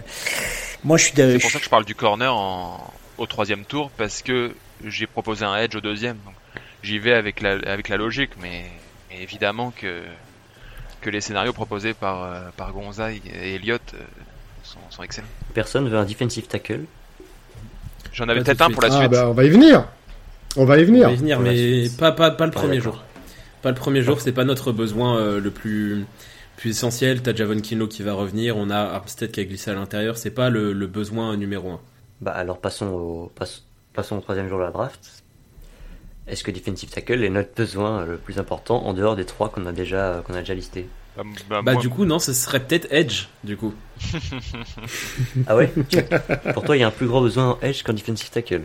moi, 0.85 0.97
je 0.97 1.05
suis. 1.05 1.15
de- 1.15 1.33
C'est 1.33 1.39
pour 1.39 1.51
ça 1.51 1.59
que 1.59 1.65
je 1.65 1.71
parle 1.71 1.85
du 1.85 1.95
corner 1.95 2.35
en... 2.35 2.93
au 3.19 3.27
troisième 3.27 3.65
tour, 3.65 3.91
parce 3.97 4.23
que 4.23 4.53
j'ai 4.87 5.07
proposé 5.07 5.45
un 5.45 5.57
edge 5.57 5.75
au 5.75 5.81
deuxième. 5.81 6.17
Donc 6.25 6.35
j'y 6.85 6.99
vais 7.01 7.13
avec 7.15 7.41
la, 7.41 7.59
avec 7.67 7.89
la 7.89 7.97
logique, 7.97 8.31
mais, 8.41 8.63
mais 9.11 9.21
évidemment 9.23 9.73
que, 9.77 10.03
que 11.01 11.11
les 11.11 11.21
scénarios 11.21 11.53
proposés 11.53 11.95
par, 11.95 12.25
euh, 12.25 12.41
par 12.57 12.73
Gonzague 12.73 13.21
et 13.27 13.55
Elliott 13.55 13.83
euh, 13.95 13.99
sont, 14.63 14.79
sont 14.91 15.03
excellents. 15.03 15.29
Personne 15.55 15.89
veut 15.89 15.97
un 15.99 16.05
defensive 16.05 16.47
tackle 16.47 16.85
J'en 18.13 18.29
avais 18.29 18.43
peut-être 18.43 18.63
un 18.63 18.71
pour 18.71 18.83
la 18.83 18.89
ah, 18.93 18.99
suite. 18.99 19.11
bah, 19.11 19.29
on 19.29 19.33
va 19.33 19.45
y 19.45 19.51
venir. 19.51 19.87
On 20.57 20.65
va 20.65 20.79
y 20.79 20.83
On 20.83 20.87
venir. 20.87 21.07
va 21.07 21.13
y 21.13 21.17
venir, 21.17 21.41
mais 21.41 21.89
pas, 21.99 22.13
pas, 22.13 22.31
pas 22.31 22.47
le 22.47 22.53
premier 22.53 22.81
jour. 22.81 23.03
Pas 23.63 23.71
le 23.71 23.77
premier 23.77 24.03
jour, 24.03 24.21
c'est 24.21 24.33
pas 24.33 24.45
notre 24.45 24.73
besoin 24.73 25.19
euh, 25.19 25.41
le 25.41 25.51
plus, 25.51 26.07
plus 26.57 26.71
essentiel. 26.71 27.23
T'as 27.23 27.35
Javon 27.35 27.61
Kinlo 27.61 27.87
qui 27.87 28.03
va 28.03 28.13
revenir, 28.15 28.57
on 28.57 28.71
a 28.71 28.79
Armstead 28.79 29.31
qui 29.31 29.41
a 29.41 29.45
glissé 29.45 29.71
à 29.71 29.75
l'intérieur, 29.75 30.17
c'est 30.17 30.31
pas 30.31 30.49
le, 30.49 30.73
le 30.73 30.87
besoin 30.87 31.37
numéro 31.37 31.71
un. 31.71 31.81
Bah 32.21 32.33
alors 32.33 32.59
passons 32.61 32.87
au, 32.87 33.33
passons 33.95 34.17
au 34.17 34.21
troisième 34.21 34.49
jour 34.49 34.59
de 34.59 34.65
la 34.65 34.71
draft. 34.71 35.23
Est-ce 36.29 36.45
que 36.45 36.51
defensive 36.51 36.91
tackle 36.91 37.25
est 37.25 37.31
notre 37.31 37.55
besoin 37.55 38.05
le 38.05 38.17
plus 38.17 38.39
important 38.39 38.85
en 38.87 38.93
dehors 38.93 39.17
des 39.17 39.25
trois 39.25 39.49
qu'on 39.49 39.67
a 39.67 39.73
déjà 39.73 40.23
qu'on 40.27 40.35
a 40.35 40.41
déjà 40.41 40.55
listés 40.55 40.87
Bah, 41.17 41.23
bah, 41.49 41.63
Bah 41.63 41.73
moi- 41.73 41.81
du 41.83 41.89
coup 41.89 42.05
non, 42.05 42.19
ce 42.19 42.33
serait 42.33 42.61
peut-être 42.61 42.87
Edge 42.91 43.27
du 43.45 43.57
coup. 43.57 43.75
Ah 45.47 45.57
ouais 45.57 45.73
Pour 46.55 46.65
toi, 46.65 46.77
il 46.77 46.81
y 46.81 46.83
a 46.83 46.87
un 46.89 46.93
plus 46.93 47.07
gros 47.07 47.21
besoin 47.21 47.51
en 47.51 47.59
edge 47.63 47.83
qu'en 47.83 47.93
defensive 47.93 48.31
tackle. 48.31 48.63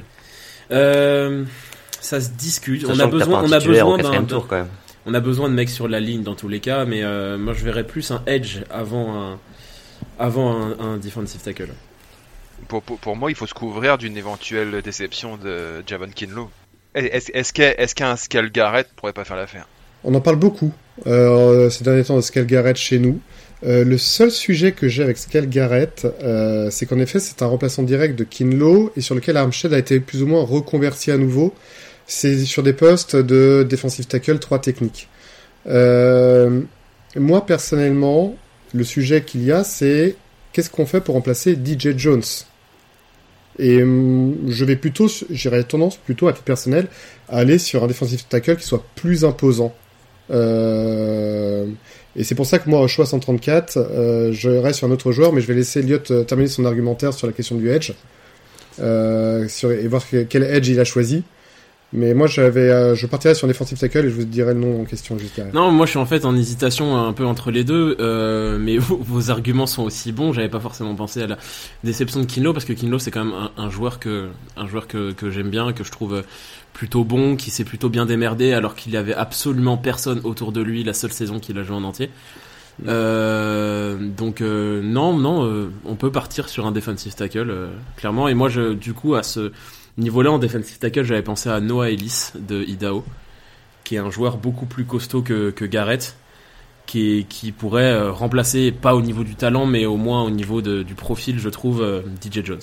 Euh, 0.72 1.44
ça 2.00 2.20
se 2.22 2.30
discute. 2.32 2.86
On 2.88 3.00
a 3.00 3.08
besoin, 3.08 3.44
on 3.44 3.52
a 3.52 3.60
besoin 3.60 3.98
d'un, 3.98 4.24
tour 4.24 4.48
quand 4.48 4.58
même. 4.58 4.68
on 5.06 5.14
a 5.14 5.20
besoin 5.20 5.50
de 5.50 5.54
mecs 5.54 5.70
sur 5.70 5.88
la 5.88 6.00
ligne 6.00 6.24
dans 6.24 6.36
tous 6.36 6.48
les 6.48 6.60
cas, 6.60 6.86
mais 6.86 7.04
euh, 7.04 7.38
moi 7.38 7.54
je 7.54 7.64
verrais 7.64 7.86
plus 7.86 8.12
un 8.12 8.22
Edge 8.26 8.60
avant 8.70 9.16
un, 9.16 9.40
avant 10.20 10.52
un, 10.56 10.80
un 10.80 10.98
defensive 10.98 11.42
tackle. 11.42 11.70
pour, 12.68 12.82
pour, 12.82 12.98
pour 13.00 13.16
moi, 13.16 13.32
il 13.32 13.36
faut 13.36 13.48
se 13.48 13.54
couvrir 13.54 13.98
d'une 13.98 14.18
éventuelle 14.18 14.82
déception 14.82 15.38
de 15.38 15.84
Javon 15.88 16.10
Kinlo. 16.14 16.50
Est-ce 16.96 17.96
qu'un 17.96 18.16
pourrait 18.96 19.14
pas 19.14 19.24
faire 19.24 19.38
l'affaire? 19.38 19.68
On 20.04 20.14
en 20.16 20.22
parle 20.22 20.36
beaucoup 20.36 20.72
euh, 21.08 21.70
ces 21.70 21.84
derniers 21.84 22.04
temps 22.04 22.16
de 22.16 22.22
Scal 22.22 22.46
Garrett 22.46 22.76
chez 22.76 23.00
nous. 23.00 23.20
Euh, 23.66 23.86
le 23.86 23.98
seul 23.98 24.30
sujet 24.30 24.74
que 24.74 24.90
j'ai 24.90 25.04
avec 25.04 25.18
Scal 25.18 25.48
Garrett, 25.48 26.06
euh, 26.22 26.70
c'est 26.70 26.86
qu'en 26.86 27.00
effet, 27.00 27.20
c'est 27.20 27.42
un 27.42 27.46
remplaçant 27.46 27.84
direct 27.84 28.18
de 28.18 28.26
Kinlo 28.26 28.92
et 28.98 29.02
sur 29.02 29.16
lequel 29.16 29.38
Armstead 29.38 29.74
a 29.74 29.78
été 29.78 30.00
plus 30.00 30.22
ou 30.22 30.28
moins 30.28 30.44
reconverti 30.44 31.12
à 31.12 31.18
nouveau. 31.18 31.54
C'est 32.06 32.38
sur 32.46 32.64
des 32.64 32.74
postes 32.74 33.16
de 33.16 33.66
defensive 33.68 34.06
tackle 34.06 34.40
3 34.40 34.60
techniques. 34.60 35.08
Moi, 35.66 37.46
personnellement, 37.46 38.36
le 38.74 38.84
sujet 38.84 39.22
qu'il 39.22 39.44
y 39.46 39.52
a, 39.52 39.64
c'est 39.64 40.16
qu'est-ce 40.52 40.70
qu'on 40.70 40.86
fait 40.86 41.00
pour 41.00 41.16
remplacer 41.16 41.54
DJ 41.54 41.98
Jones? 41.98 42.24
Et 43.60 43.82
hum, 43.84 44.36
je 44.50 44.66
vais 44.66 44.76
plutôt, 44.76 45.08
j'irai 45.30 45.64
tendance 45.64 45.98
plutôt 45.98 46.28
à 46.28 46.34
titre 46.34 46.44
personnel 46.44 46.88
à 47.30 47.38
aller 47.38 47.58
sur 47.60 47.84
un 47.84 47.88
defensive 47.88 48.24
tackle 48.28 48.56
qui 48.58 48.66
soit 48.66 48.84
plus 48.96 49.26
imposant. 49.26 49.74
Euh, 50.32 51.66
et 52.16 52.24
c'est 52.24 52.36
pour 52.36 52.46
ça 52.46 52.60
que 52.60 52.70
moi, 52.70 52.82
au 52.82 52.88
choix 52.88 53.06
134, 53.06 53.78
euh, 53.78 54.32
je 54.32 54.50
reste 54.50 54.80
sur 54.80 54.88
un 54.88 54.92
autre 54.92 55.12
joueur, 55.12 55.34
mais 55.34 55.42
je 55.42 55.48
vais 55.48 55.54
laisser 55.56 55.80
Elliott 55.80 56.10
euh, 56.12 56.24
terminer 56.24 56.50
son 56.50 56.66
argumentaire 56.66 57.14
sur 57.14 57.28
la 57.28 57.34
question 57.34 57.56
du 57.56 57.70
edge. 57.70 57.92
Euh, 58.80 59.48
sur, 59.48 59.72
et 59.72 59.88
voir 59.88 60.08
que- 60.10 60.24
quel 60.24 60.44
edge 60.44 60.68
il 60.70 60.80
a 60.80 60.84
choisi. 60.86 61.24
Mais 61.94 62.14
moi, 62.14 62.28
j'avais, 62.28 62.70
euh, 62.70 62.96
je 62.96 63.06
partirais 63.06 63.36
sur 63.36 63.46
un 63.46 63.48
defensive 63.48 63.78
tackle 63.78 64.00
et 64.00 64.10
je 64.10 64.16
vous 64.16 64.26
dirai 64.26 64.54
le 64.54 64.60
nom 64.60 64.82
en 64.82 64.84
question 64.84 65.18
juste 65.18 65.36
derrière. 65.36 65.54
Non, 65.54 65.72
moi 65.72 65.86
je 65.86 65.92
suis 65.92 66.00
en 66.00 66.06
fait 66.06 66.26
en 66.26 66.36
hésitation 66.36 66.98
un 66.98 67.14
peu 67.14 67.26
entre 67.26 67.52
les 67.52 67.64
deux, 67.64 67.96
euh, 68.00 68.58
mais 68.60 68.78
vos, 68.80 69.30
arguments 69.30 69.68
sont 69.68 69.84
aussi 69.84 70.12
bons. 70.12 70.34
J'avais 70.34 70.50
pas 70.50 70.60
forcément 70.60 70.96
pensé 70.96 71.22
à 71.22 71.28
la 71.28 71.38
déception 71.84 72.22
de 72.22 72.26
Kinlo 72.26 72.52
parce 72.52 72.66
que 72.66 72.74
Kinlo 72.74 72.98
c'est 72.98 73.12
quand 73.12 73.24
même 73.24 73.50
un, 73.56 73.70
joueur 73.70 74.00
que 74.00 74.30
un 74.58 74.68
joueur 74.68 74.88
que, 74.88 75.12
que 75.12 75.30
j'aime 75.30 75.50
bien, 75.50 75.72
que 75.72 75.84
je 75.84 75.92
trouve 75.92 76.24
plutôt 76.74 77.04
bon, 77.04 77.36
qui 77.36 77.52
s'est 77.52 77.64
plutôt 77.64 77.90
bien 77.90 78.06
démerdé 78.06 78.54
alors 78.54 78.76
qu'il 78.76 78.92
y 78.92 78.98
avait 78.98 79.14
absolument 79.14 79.78
personne 79.78 80.20
autour 80.24 80.52
de 80.52 80.62
lui 80.62 80.84
la 80.84 80.94
seule 80.94 81.12
saison 81.12 81.40
qu'il 81.40 81.58
a 81.60 81.64
joué 81.64 81.76
en 81.76 81.84
entier. 81.84 82.10
Euh, 82.88 83.98
donc 84.00 84.42
euh, 84.42 84.82
non, 84.82 85.18
non, 85.18 85.46
euh, 85.46 85.72
on 85.86 85.96
peut 85.96 86.12
partir 86.12 86.50
sur 86.50 86.66
un 86.66 86.72
defensive 86.72 87.14
tackle 87.14 87.50
euh, 87.50 87.70
clairement. 87.98 88.28
Et 88.28 88.34
moi, 88.34 88.50
je, 88.50 88.74
du 88.74 88.94
coup, 88.94 89.16
à 89.16 89.24
ce 89.24 89.52
niveau-là 89.98 90.32
en 90.32 90.40
defensive 90.40 90.78
tackle, 90.80 91.04
j'avais 91.04 91.22
pensé 91.22 91.50
à 91.50 91.60
Noah 91.60 91.90
Ellis 91.92 92.32
de 92.40 92.64
Idaho, 92.64 93.04
qui 93.84 93.96
est 93.96 94.00
un 94.00 94.10
joueur 94.12 94.38
beaucoup 94.38 94.66
plus 94.66 94.86
costaud 94.86 95.22
que, 95.22 95.52
que 95.52 95.66
Garrett, 95.66 96.16
qui, 96.86 97.20
est- 97.20 97.24
qui 97.24 97.52
pourrait 97.52 97.92
euh, 97.94 98.12
remplacer, 98.12 98.72
pas 98.72 98.96
au 98.96 99.02
niveau 99.02 99.24
du 99.24 99.36
talent, 99.36 99.66
mais 99.66 99.86
au 99.86 99.98
moins 99.98 100.24
au 100.24 100.30
niveau 100.30 100.62
de- 100.62 100.84
du 100.84 100.96
profil, 100.96 101.40
je 101.40 101.50
trouve, 101.50 101.82
euh, 101.82 102.02
DJ 102.22 102.44
Jones. 102.44 102.60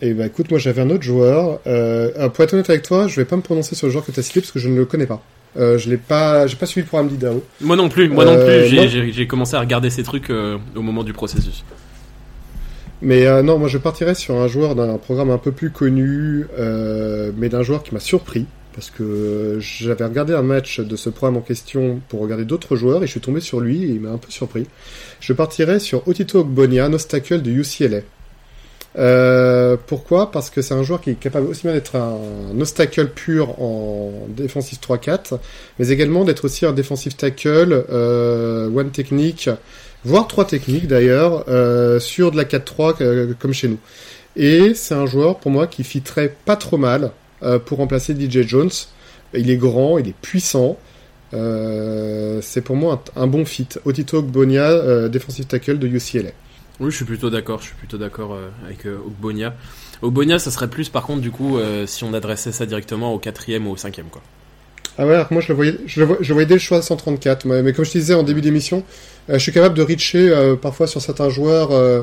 Et 0.00 0.14
bah 0.14 0.26
écoute, 0.26 0.48
moi 0.50 0.60
j'avais 0.60 0.80
un 0.80 0.90
autre 0.90 1.02
joueur. 1.02 1.58
Euh, 1.66 2.28
pour 2.28 2.44
être 2.44 2.52
honnête 2.54 2.70
avec 2.70 2.82
toi, 2.82 3.08
je 3.08 3.16
vais 3.16 3.24
pas 3.24 3.34
me 3.36 3.42
prononcer 3.42 3.74
sur 3.74 3.88
le 3.88 3.92
joueur 3.92 4.04
que 4.06 4.12
tu 4.12 4.20
as 4.20 4.22
cité 4.22 4.40
parce 4.40 4.52
que 4.52 4.60
je 4.60 4.68
ne 4.68 4.76
le 4.76 4.84
connais 4.84 5.06
pas. 5.06 5.20
Euh, 5.56 5.76
je 5.76 5.90
l'ai 5.90 5.96
pas, 5.96 6.46
j'ai 6.46 6.54
pas 6.54 6.66
suivi 6.66 6.84
le 6.84 6.88
programme 6.88 7.08
d'Idaho. 7.08 7.42
Moi 7.60 7.74
non 7.74 7.88
plus, 7.88 8.08
moi 8.08 8.24
non 8.24 8.36
plus, 8.36 8.68
j'ai- 9.12 9.26
commencé 9.26 9.56
à 9.56 9.60
regarder 9.60 9.90
ces 9.90 10.04
trucs 10.04 10.30
au 10.30 10.82
moment 10.82 11.02
du 11.02 11.12
processus. 11.12 11.64
Mais 13.00 13.26
euh, 13.26 13.42
non, 13.42 13.58
moi 13.58 13.68
je 13.68 13.78
partirais 13.78 14.14
sur 14.14 14.36
un 14.36 14.48
joueur 14.48 14.74
d'un 14.74 14.98
programme 14.98 15.30
un 15.30 15.38
peu 15.38 15.52
plus 15.52 15.70
connu, 15.70 16.46
euh, 16.58 17.30
mais 17.36 17.48
d'un 17.48 17.62
joueur 17.62 17.82
qui 17.82 17.94
m'a 17.94 18.00
surpris. 18.00 18.46
Parce 18.74 18.90
que 18.90 19.58
j'avais 19.60 20.04
regardé 20.04 20.34
un 20.34 20.42
match 20.42 20.78
de 20.78 20.94
ce 20.94 21.10
programme 21.10 21.36
en 21.36 21.40
question 21.40 22.00
pour 22.08 22.20
regarder 22.20 22.44
d'autres 22.44 22.76
joueurs 22.76 23.02
et 23.02 23.06
je 23.06 23.10
suis 23.10 23.20
tombé 23.20 23.40
sur 23.40 23.60
lui 23.60 23.82
et 23.82 23.88
il 23.88 24.00
m'a 24.00 24.10
un 24.10 24.18
peu 24.18 24.30
surpris. 24.30 24.66
Je 25.20 25.32
partirais 25.32 25.80
sur 25.80 26.06
Otito 26.06 26.40
Ogbonia, 26.40 26.84
un 26.84 26.92
obstacle 26.92 27.42
de 27.42 27.50
UCLA. 27.50 28.00
Euh, 28.96 29.76
pourquoi? 29.86 30.30
Parce 30.30 30.50
que 30.50 30.62
c'est 30.62 30.74
un 30.74 30.82
joueur 30.82 31.00
qui 31.00 31.10
est 31.10 31.14
capable 31.14 31.46
aussi 31.46 31.62
bien 31.62 31.72
d'être 31.72 31.96
un, 31.96 32.18
un 32.52 32.60
obstacle 32.60 33.08
pur 33.08 33.60
en 33.60 34.12
défensif 34.28 34.78
3-4, 34.80 35.38
mais 35.78 35.88
également 35.88 36.24
d'être 36.24 36.44
aussi 36.44 36.66
un 36.66 36.72
défensif 36.72 37.16
tackle, 37.16 37.84
euh, 37.90 38.68
one 38.68 38.90
technique, 38.90 39.50
voire 40.04 40.26
trois 40.28 40.44
techniques 40.44 40.86
d'ailleurs, 40.86 41.44
euh, 41.48 42.00
sur 42.00 42.30
de 42.30 42.36
la 42.36 42.44
4-3 42.44 42.96
euh, 43.00 43.34
comme 43.38 43.52
chez 43.52 43.68
nous. 43.68 43.78
Et 44.36 44.72
c'est 44.74 44.94
un 44.94 45.06
joueur 45.06 45.38
pour 45.38 45.50
moi 45.50 45.66
qui 45.66 45.82
fitterait 45.82 46.34
pas 46.44 46.56
trop 46.56 46.76
mal 46.76 47.10
euh, 47.42 47.58
pour 47.58 47.78
remplacer 47.78 48.14
DJ 48.14 48.46
Jones. 48.46 48.70
Il 49.34 49.50
est 49.50 49.56
grand, 49.56 49.98
il 49.98 50.08
est 50.08 50.16
puissant. 50.16 50.78
Euh, 51.34 52.38
c'est 52.40 52.62
pour 52.62 52.76
moi 52.76 53.02
un, 53.16 53.26
bon 53.26 53.44
fit. 53.44 53.68
Otito 53.84 54.18
Ogbonia, 54.18 54.70
euh, 54.70 55.08
defensive 55.08 55.46
tackle 55.46 55.78
de 55.78 55.88
UCLA. 55.88 56.30
Oui, 56.80 56.92
je 56.92 56.96
suis 56.96 57.04
plutôt 57.04 57.28
d'accord, 57.28 57.60
je 57.60 57.66
suis 57.66 57.74
plutôt 57.74 57.98
d'accord 57.98 58.38
avec 58.64 58.86
Ogbonia. 58.86 59.54
Ogbonia, 60.00 60.38
ça 60.38 60.52
serait 60.52 60.70
plus 60.70 60.88
par 60.88 61.02
contre 61.02 61.20
du 61.20 61.32
coup 61.32 61.58
si 61.86 62.04
on 62.04 62.14
adressait 62.14 62.52
ça 62.52 62.66
directement 62.66 63.12
au 63.12 63.18
quatrième 63.18 63.66
ou 63.66 63.72
au 63.72 63.76
cinquième 63.76 64.06
quoi. 64.06 64.22
Ah 64.98 65.06
ouais, 65.06 65.14
alors 65.14 65.28
que 65.28 65.34
moi 65.34 65.40
je 65.42 65.48
le 65.48 65.54
voyais, 65.54 65.74
je 65.86 66.00
le, 66.00 66.06
vois- 66.06 66.16
je 66.20 66.28
le 66.28 66.32
voyais 66.34 66.46
dès 66.46 66.54
le 66.54 66.60
choix 66.60 66.82
134. 66.82 67.44
Mais, 67.46 67.62
mais 67.62 67.72
comme 67.72 67.84
je 67.84 67.92
te 67.92 67.98
disais 67.98 68.14
en 68.14 68.24
début 68.24 68.40
d'émission, 68.40 68.82
euh, 69.30 69.34
je 69.34 69.38
suis 69.38 69.52
capable 69.52 69.76
de 69.76 69.82
reacher 69.82 70.28
euh, 70.30 70.56
parfois 70.56 70.86
sur 70.88 71.00
certains 71.00 71.28
joueurs 71.30 71.70
euh, 71.70 72.02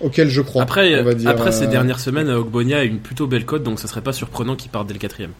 auxquels 0.00 0.28
je 0.28 0.40
crois. 0.40 0.62
Après, 0.62 1.00
on 1.00 1.04
va 1.04 1.14
dire, 1.14 1.30
après 1.30 1.52
ces 1.52 1.64
euh, 1.64 1.68
dernières 1.68 2.00
semaines, 2.00 2.28
Ogbonia 2.28 2.78
a 2.80 2.82
une 2.82 2.98
plutôt 2.98 3.26
belle 3.28 3.44
cote, 3.44 3.62
donc 3.62 3.78
ça 3.78 3.86
serait 3.86 4.00
pas 4.02 4.12
surprenant 4.12 4.56
qu'il 4.56 4.70
parte 4.70 4.86
dès 4.88 4.94
le 4.94 4.98
quatrième. 4.98 5.30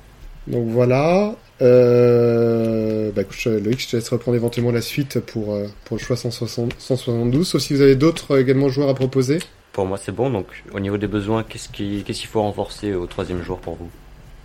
Donc 0.46 0.68
voilà. 0.68 1.35
Euh, 1.62 3.11
bah 3.14 3.22
écoute, 3.22 3.44
Loïc, 3.46 3.80
je 3.80 3.88
te 3.88 3.96
laisse 3.96 4.09
reprendre 4.09 4.37
éventuellement 4.37 4.72
la 4.72 4.80
suite 4.80 5.20
pour, 5.20 5.54
euh, 5.54 5.66
pour 5.85 5.96
le 5.96 6.02
choix 6.02 6.16
160 6.16 6.74
172. 6.78 7.46
Sauf 7.48 7.62
si 7.62 7.74
vous 7.74 7.80
avez 7.80 7.96
d'autres 7.96 8.33
euh, 8.33 8.40
également 8.40 8.68
joueurs 8.68 8.88
à 8.88 8.94
proposer. 8.94 9.38
Pour 9.72 9.87
moi, 9.87 9.98
c'est 10.00 10.12
bon. 10.14 10.30
Donc, 10.30 10.46
au 10.72 10.80
niveau 10.80 10.98
des 10.98 11.07
besoins, 11.09 11.42
qu'est-ce 11.42 11.68
qui- 11.68 12.02
qu'est-ce 12.07 12.20
qu'il 12.20 12.28
faut 12.28 12.42
renforcer 12.42 12.94
au 12.94 13.07
troisième 13.07 13.42
jour 13.42 13.59
pour 13.59 13.74
vous? 13.74 13.88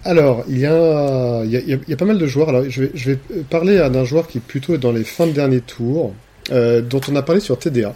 Alors, 0.05 0.43
il 0.47 0.57
y 0.59 0.65
a, 0.65 1.41
il 1.43 1.51
y 1.51 1.57
a, 1.57 1.59
il 1.59 1.69
y 1.69 1.73
a- 1.73 1.77
il 1.85 1.89
y 1.89 1.93
a 1.93 1.97
pas 1.97 2.05
mal 2.05 2.17
de 2.17 2.25
joueurs. 2.25 2.49
Alors, 2.49 2.63
je 2.69 2.83
vais, 2.83 2.91
je 2.93 3.11
vais 3.11 3.19
parler 3.49 3.77
à 3.79 3.89
d'un 3.89 4.05
joueur 4.05 4.27
qui 4.27 4.37
est 4.37 4.41
plutôt 4.41 4.77
dans 4.77 4.91
les 4.91 5.03
fins 5.03 5.27
de 5.27 5.31
dernier 5.33 5.59
tour, 5.61 6.13
euh, 6.51 6.81
dont 6.81 7.01
on 7.11 7.15
a 7.15 7.21
parlé 7.21 7.41
sur 7.41 7.59
TDA, 7.59 7.93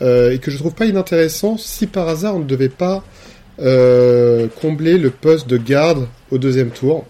euh, 0.00 0.32
et 0.32 0.38
que 0.38 0.50
je 0.50 0.56
trouve 0.58 0.74
pas 0.74 0.86
inintéressant 0.86 1.58
si 1.58 1.86
par 1.86 2.08
hasard 2.08 2.36
on 2.36 2.40
ne 2.40 2.44
devait 2.44 2.68
pas 2.70 3.04
euh, 3.60 4.48
combler 4.60 4.96
le 4.98 5.10
poste 5.10 5.46
de 5.48 5.56
garde 5.58 6.06
au 6.30 6.38
deuxième 6.38 6.70
tour. 6.70 7.04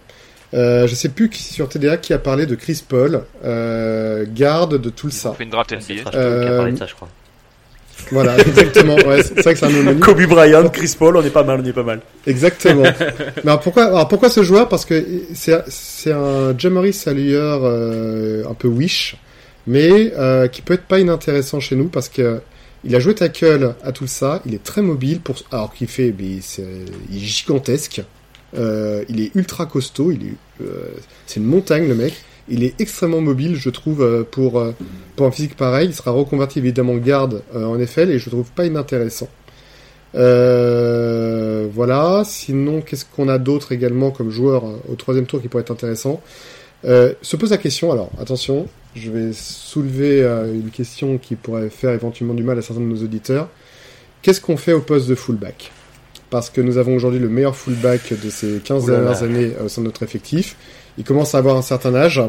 Euh, 0.54 0.86
je 0.86 0.94
sais 0.94 1.08
plus 1.08 1.30
qui 1.30 1.42
sur 1.42 1.68
TDA 1.68 1.96
qui 1.96 2.12
a 2.12 2.18
parlé 2.18 2.44
de 2.44 2.54
Chris 2.56 2.82
Paul, 2.86 3.22
euh, 3.44 4.26
garde 4.28 4.76
de 4.78 4.88
On 4.88 4.92
Tulsa. 4.92 5.32
fait 5.32 5.44
une 5.44 5.50
draft 5.50 5.72
C'est 5.80 5.94
NBA. 5.94 6.02
Trash 6.02 6.14
Talk 6.14 6.40
qui 6.42 6.46
a 6.48 6.56
parlé 6.56 6.72
de 6.72 6.78
ça, 6.78 6.86
je 6.86 6.94
crois. 6.94 7.08
Voilà, 8.10 8.38
exactement. 8.38 8.96
Ouais, 8.96 9.22
c'est 9.22 9.40
vrai 9.40 9.54
que 9.54 9.60
c'est 9.60 9.66
un 9.66 9.74
homonyme. 9.74 10.00
Kobe 10.00 10.22
Bryant, 10.26 10.68
Chris 10.68 10.94
Paul, 10.98 11.16
on 11.16 11.22
est 11.22 11.30
pas 11.30 11.44
mal, 11.44 11.60
on 11.62 11.64
est 11.64 11.72
pas 11.72 11.82
mal. 11.82 12.00
Exactement. 12.26 12.82
Mais 13.44 13.50
alors 13.50 13.60
pourquoi, 13.60 13.84
alors 13.84 14.08
pourquoi 14.08 14.30
ce 14.30 14.42
joueur? 14.42 14.68
Parce 14.68 14.84
que 14.84 15.04
c'est 15.34 15.62
c'est 15.68 16.12
un 16.12 16.56
Jamari 16.56 16.92
Salier 16.92 17.34
euh, 17.34 18.44
un 18.48 18.54
peu 18.54 18.68
wish, 18.68 19.16
mais 19.66 20.12
euh, 20.16 20.48
qui 20.48 20.62
peut 20.62 20.74
être 20.74 20.84
pas 20.84 20.98
inintéressant 20.98 21.60
chez 21.60 21.76
nous 21.76 21.88
parce 21.88 22.08
que 22.08 22.40
il 22.84 22.96
a 22.96 23.00
joué 23.00 23.14
tackle 23.14 23.74
à 23.84 23.92
tout 23.92 24.06
ça. 24.06 24.42
Il 24.44 24.54
est 24.54 24.62
très 24.62 24.82
mobile 24.82 25.20
pour 25.20 25.36
alors 25.52 25.72
qu'il 25.72 25.86
fait, 25.86 26.12
mais 26.18 26.40
il 27.10 27.16
est 27.16 27.26
gigantesque. 27.26 28.02
Euh, 28.54 29.04
il 29.08 29.20
est 29.20 29.34
ultra 29.34 29.66
costaud. 29.66 30.10
Il 30.10 30.26
est 30.26 30.34
euh, 30.62 30.90
c'est 31.26 31.40
une 31.40 31.46
montagne 31.46 31.88
le 31.88 31.94
mec. 31.94 32.14
Il 32.52 32.62
est 32.64 32.80
extrêmement 32.80 33.20
mobile, 33.20 33.56
je 33.56 33.70
trouve, 33.70 34.02
euh, 34.02 34.22
pour 34.30 34.60
euh, 34.60 34.72
pour 35.16 35.26
un 35.26 35.30
physique 35.32 35.56
pareil. 35.56 35.88
Il 35.88 35.94
sera 35.94 36.10
reconverti 36.12 36.58
évidemment 36.60 36.96
garde 36.96 37.42
euh, 37.56 37.64
en 37.64 37.84
FL 37.84 38.10
et 38.10 38.18
je 38.18 38.28
trouve 38.30 38.50
pas 38.52 38.66
inintéressant. 38.66 39.28
Euh, 40.14 41.66
voilà. 41.72 42.22
Sinon, 42.24 42.80
qu'est-ce 42.80 43.04
qu'on 43.04 43.28
a 43.28 43.38
d'autre 43.38 43.72
également 43.72 44.10
comme 44.10 44.30
joueur 44.30 44.64
au 44.88 44.94
troisième 44.94 45.26
tour 45.26 45.40
qui 45.40 45.48
pourrait 45.48 45.62
être 45.62 45.70
intéressant? 45.70 46.20
Euh, 46.84 47.12
Se 47.22 47.36
pose 47.36 47.50
la 47.50 47.58
question. 47.58 47.92
Alors, 47.92 48.10
attention, 48.20 48.66
je 48.94 49.10
vais 49.10 49.32
soulever 49.32 50.22
euh, 50.22 50.52
une 50.52 50.70
question 50.70 51.18
qui 51.18 51.36
pourrait 51.36 51.70
faire 51.70 51.90
éventuellement 51.92 52.34
du 52.34 52.42
mal 52.42 52.58
à 52.58 52.62
certains 52.62 52.82
de 52.82 52.86
nos 52.86 53.02
auditeurs. 53.02 53.48
Qu'est-ce 54.22 54.40
qu'on 54.40 54.56
fait 54.56 54.72
au 54.72 54.80
poste 54.80 55.08
de 55.08 55.14
fullback? 55.14 55.72
Parce 56.30 56.48
que 56.48 56.60
nous 56.60 56.78
avons 56.78 56.94
aujourd'hui 56.94 57.20
le 57.20 57.28
meilleur 57.28 57.56
fullback 57.56 58.12
de 58.22 58.30
ces 58.30 58.60
15 58.64 58.84
Ouh 58.84 58.88
là 58.88 58.92
là. 58.94 59.00
dernières 59.02 59.22
années 59.22 59.52
au 59.64 59.68
sein 59.68 59.82
de 59.82 59.86
notre 59.86 60.02
effectif. 60.02 60.56
Il 60.98 61.04
commence 61.04 61.34
à 61.34 61.38
avoir 61.38 61.56
un 61.56 61.62
certain 61.62 61.94
âge. 61.94 62.22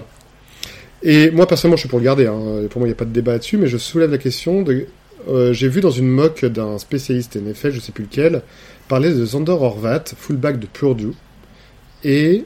Et 1.03 1.31
moi, 1.31 1.47
personnellement, 1.47 1.75
je 1.75 1.81
suis 1.81 1.89
pour 1.89 1.99
le 1.99 2.05
garder. 2.05 2.27
Hein. 2.27 2.67
Pour 2.69 2.79
moi, 2.79 2.87
il 2.87 2.91
n'y 2.91 2.95
a 2.95 2.95
pas 2.95 3.05
de 3.05 3.11
débat 3.11 3.33
là-dessus, 3.33 3.57
mais 3.57 3.67
je 3.67 3.77
soulève 3.77 4.09
la 4.09 4.17
question 4.17 4.61
de 4.61 4.87
euh, 5.29 5.53
j'ai 5.53 5.67
vu 5.67 5.81
dans 5.81 5.91
une 5.91 6.07
mock 6.07 6.45
d'un 6.45 6.77
spécialiste 6.77 7.35
NFL, 7.35 7.71
je 7.71 7.79
sais 7.79 7.91
plus 7.91 8.03
lequel, 8.03 8.41
parler 8.87 9.13
de 9.13 9.25
Zander 9.25 9.51
Horvat, 9.51 10.03
fullback 10.17 10.59
de 10.59 10.65
Purdue. 10.65 11.13
Et 12.03 12.43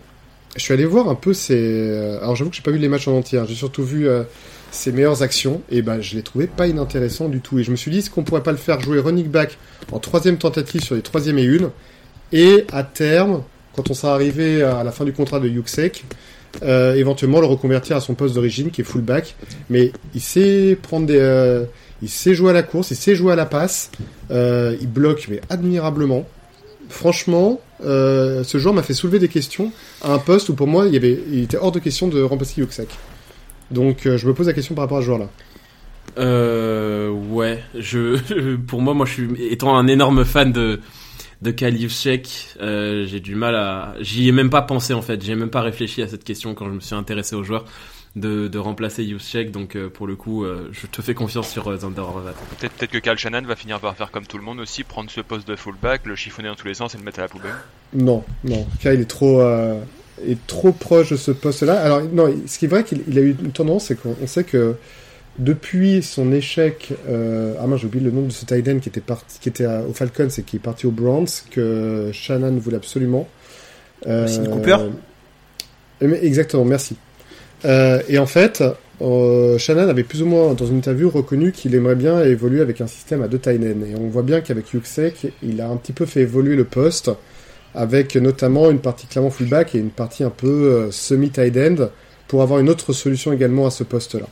je 0.55 0.61
suis 0.61 0.73
allé 0.73 0.85
voir 0.85 1.09
un 1.09 1.15
peu 1.15 1.33
ses. 1.33 1.55
euh, 1.57 2.19
Alors 2.21 2.35
j'avoue 2.35 2.49
que 2.49 2.55
j'ai 2.55 2.61
pas 2.61 2.71
vu 2.71 2.77
les 2.77 2.87
matchs 2.87 3.07
en 3.07 3.17
entier, 3.17 3.39
hein. 3.39 3.45
j'ai 3.47 3.55
surtout 3.55 3.83
vu 3.83 4.07
euh, 4.07 4.23
ses 4.71 4.91
meilleures 4.91 5.23
actions, 5.23 5.61
et 5.71 5.81
ben 5.81 6.01
je 6.01 6.15
l'ai 6.15 6.21
trouvé 6.21 6.47
pas 6.47 6.67
inintéressant 6.67 7.29
du 7.29 7.41
tout. 7.41 7.57
Et 7.59 7.63
je 7.63 7.71
me 7.71 7.75
suis 7.75 7.89
dit, 7.89 7.99
est-ce 7.99 8.09
qu'on 8.09 8.23
pourrait 8.23 8.43
pas 8.43 8.51
le 8.51 8.57
faire 8.57 8.79
jouer 8.79 8.99
running 8.99 9.27
back 9.27 9.57
en 9.91 9.99
troisième 9.99 10.37
tentative 10.37 10.83
sur 10.83 10.95
les 10.95 11.01
troisième 11.01 11.39
et 11.39 11.43
une, 11.43 11.71
et 12.31 12.65
à 12.71 12.83
terme, 12.83 13.43
quand 13.75 13.89
on 13.89 13.93
sera 13.93 14.13
arrivé 14.13 14.61
à 14.61 14.83
la 14.83 14.91
fin 14.91 15.05
du 15.05 15.13
contrat 15.13 15.39
de 15.39 15.47
Yuxek, 15.47 16.03
euh, 16.63 16.95
éventuellement 16.95 17.39
le 17.39 17.47
reconvertir 17.47 17.95
à 17.95 18.01
son 18.01 18.13
poste 18.13 18.35
d'origine 18.35 18.71
qui 18.71 18.81
est 18.81 18.83
fullback. 18.83 19.35
Mais 19.69 19.91
il 20.13 20.21
sait 20.21 20.77
prendre 20.81 21.05
des. 21.07 21.17
euh, 21.19 21.65
il 22.01 22.09
sait 22.09 22.35
jouer 22.35 22.51
à 22.51 22.53
la 22.53 22.63
course, 22.63 22.91
il 22.91 22.95
sait 22.95 23.15
jouer 23.15 23.33
à 23.33 23.35
la 23.35 23.47
passe, 23.47 23.89
euh, 24.29 24.77
il 24.79 24.87
bloque 24.87 25.27
mais 25.29 25.41
admirablement. 25.49 26.27
Franchement, 26.89 27.59
ce 27.81 28.57
joueur 28.57 28.73
m'a 28.73 28.83
fait 28.83 28.93
soulever 28.93 29.19
des 29.19 29.27
questions 29.27 29.71
à 30.03 30.13
un 30.13 30.19
poste 30.19 30.49
où 30.49 30.53
pour 30.53 30.67
moi 30.67 30.85
il, 30.85 30.95
il 30.95 31.43
était 31.43 31.57
hors 31.57 31.71
de 31.71 31.79
question 31.79 32.07
de 32.07 32.21
remplacer 32.21 32.61
Yuxek. 32.61 32.89
Donc 33.71 34.01
je 34.03 34.25
me 34.27 34.33
pose 34.33 34.47
la 34.47 34.53
question 34.53 34.73
par 34.75 34.83
rapport 34.83 34.99
à 34.99 35.01
ce 35.01 35.07
joueur-là. 35.07 35.27
Euh, 36.17 37.09
ouais, 37.09 37.63
je, 37.75 38.55
pour 38.67 38.81
moi, 38.81 38.93
moi, 38.93 39.05
je 39.05 39.13
suis 39.13 39.29
étant 39.49 39.77
un 39.77 39.87
énorme 39.87 40.25
fan 40.25 40.51
de 40.51 40.79
de 41.41 41.51
Kalivchek, 41.51 42.55
euh, 42.61 43.05
j'ai 43.05 43.19
du 43.19 43.35
mal 43.35 43.55
à, 43.55 43.95
j'y 43.99 44.27
ai 44.27 44.31
même 44.31 44.49
pas 44.49 44.61
pensé 44.61 44.93
en 44.93 45.01
fait, 45.01 45.21
j'ai 45.23 45.35
même 45.35 45.49
pas 45.49 45.61
réfléchi 45.61 46.01
à 46.01 46.07
cette 46.07 46.23
question 46.23 46.53
quand 46.55 46.65
je 46.65 46.71
me 46.73 46.79
suis 46.79 46.95
intéressé 46.95 47.35
au 47.35 47.43
joueur. 47.43 47.65
de, 48.15 48.47
de 48.47 48.57
remplacer 48.57 49.05
Juszczyk. 49.07 49.51
Donc 49.51 49.75
euh, 49.75 49.89
pour 49.89 50.07
le 50.07 50.15
coup, 50.15 50.43
euh, 50.43 50.69
je 50.71 50.87
te 50.87 51.01
fais 51.01 51.13
confiance 51.13 51.49
sur 51.49 51.67
euh, 51.67 51.77
Zander 51.77 52.01
Horvat. 52.01 52.33
Peut-être 52.59 52.91
que 52.91 52.97
Kyle 52.97 53.17
Shannon 53.17 53.43
va 53.43 53.55
finir 53.55 53.79
par 53.79 53.95
faire 53.95 54.11
comme 54.11 54.25
tout 54.25 54.37
le 54.37 54.43
monde 54.43 54.59
aussi, 54.59 54.83
prendre 54.83 55.09
ce 55.11 55.21
poste 55.21 55.47
de 55.47 55.55
fullback, 55.55 56.05
le 56.05 56.15
chiffonner 56.15 56.49
dans 56.49 56.55
tous 56.55 56.67
les 56.67 56.73
sens 56.73 56.95
et 56.95 56.97
le 56.97 57.03
mettre 57.03 57.19
à 57.19 57.23
la 57.23 57.27
poubelle. 57.27 57.53
Non, 57.93 58.23
non. 58.43 58.65
Kyle 58.79 58.99
est 58.99 59.05
trop, 59.09 59.41
euh, 59.41 59.79
est 60.25 60.45
trop 60.47 60.71
proche 60.71 61.11
de 61.11 61.15
ce 61.15 61.31
poste-là. 61.31 61.79
Alors, 61.79 62.01
non, 62.01 62.33
ce 62.47 62.57
qui 62.57 62.65
est 62.65 62.69
vrai 62.69 62.83
qu'il 62.83 63.03
il 63.07 63.17
a 63.17 63.21
eu 63.21 63.35
une 63.39 63.51
tendance, 63.51 63.85
c'est 63.85 64.01
qu'on 64.01 64.15
on 64.21 64.27
sait 64.27 64.43
que 64.43 64.75
depuis 65.39 66.01
son 66.01 66.31
échec, 66.31 66.93
euh, 67.07 67.53
ah 67.61 67.67
mince, 67.67 67.81
j'ai 67.81 67.87
oublié 67.87 68.03
le 68.03 68.11
nom 68.11 68.23
de 68.23 68.31
ce 68.31 68.45
tight 68.45 68.67
end 68.67 68.79
qui 68.79 68.89
était 68.89 69.01
parti, 69.01 69.39
qui 69.39 69.49
était 69.49 69.65
à- 69.65 69.83
au 69.83 69.93
Falcons 69.93 70.29
et 70.37 70.41
qui 70.41 70.55
est 70.55 70.59
parti 70.59 70.87
aux 70.87 70.91
Browns, 70.91 71.27
que 71.51 72.09
Shannon 72.11 72.57
voulait 72.57 72.77
absolument. 72.77 73.27
Euh, 74.07 74.25
Austin 74.25 74.45
Cooper? 74.45 74.77
Exactement, 76.01 76.65
merci. 76.65 76.95
Euh, 77.65 78.01
et 78.07 78.19
en 78.19 78.25
fait, 78.27 78.63
euh, 79.01 79.57
Shannon 79.57 79.89
avait 79.89 80.03
plus 80.03 80.21
ou 80.21 80.25
moins, 80.27 80.53
dans 80.53 80.65
une 80.65 80.77
interview, 80.77 81.09
reconnu 81.09 81.51
qu'il 81.51 81.73
aimerait 81.75 81.95
bien 81.95 82.23
évoluer 82.23 82.61
avec 82.61 82.81
un 82.81 82.87
système 82.87 83.21
à 83.23 83.27
deux 83.27 83.39
tight 83.39 83.61
ends. 83.61 83.85
Et 83.85 83.95
on 83.95 84.07
voit 84.09 84.23
bien 84.23 84.41
qu'avec 84.41 84.71
Yuxek, 84.73 85.33
il 85.43 85.61
a 85.61 85.67
un 85.69 85.75
petit 85.77 85.93
peu 85.93 86.05
fait 86.05 86.21
évoluer 86.21 86.55
le 86.55 86.65
poste, 86.65 87.11
avec 87.75 88.15
notamment 88.15 88.69
une 88.71 88.79
partie 88.79 89.07
clairement 89.07 89.29
fullback 89.29 89.75
et 89.75 89.79
une 89.79 89.89
partie 89.91 90.23
un 90.23 90.29
peu 90.31 90.47
euh, 90.47 90.91
semi-tight 90.91 91.55
end, 91.57 91.89
pour 92.27 92.41
avoir 92.41 92.59
une 92.59 92.69
autre 92.69 92.91
solution 92.93 93.33
également 93.33 93.65
à 93.65 93.71
ce 93.71 93.83
poste-là. 93.83 94.25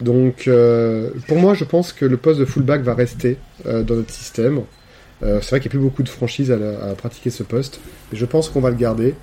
Donc, 0.00 0.46
euh, 0.46 1.10
pour 1.26 1.38
moi, 1.38 1.54
je 1.54 1.64
pense 1.64 1.92
que 1.92 2.04
le 2.04 2.16
poste 2.16 2.38
de 2.38 2.44
fullback 2.44 2.82
va 2.82 2.94
rester 2.94 3.36
euh, 3.66 3.82
dans 3.82 3.94
notre 3.96 4.12
système. 4.12 4.60
Euh, 5.22 5.40
c'est 5.42 5.50
vrai 5.50 5.60
qu'il 5.60 5.68
n'y 5.70 5.76
a 5.76 5.78
plus 5.78 5.84
beaucoup 5.88 6.02
de 6.04 6.08
franchises 6.08 6.52
à, 6.52 6.56
à 6.90 6.94
pratiquer 6.94 7.30
ce 7.30 7.42
poste, 7.42 7.80
mais 8.12 8.18
je 8.18 8.24
pense 8.24 8.48
qu'on 8.48 8.60
va 8.60 8.70
le 8.70 8.76
garder. 8.76 9.14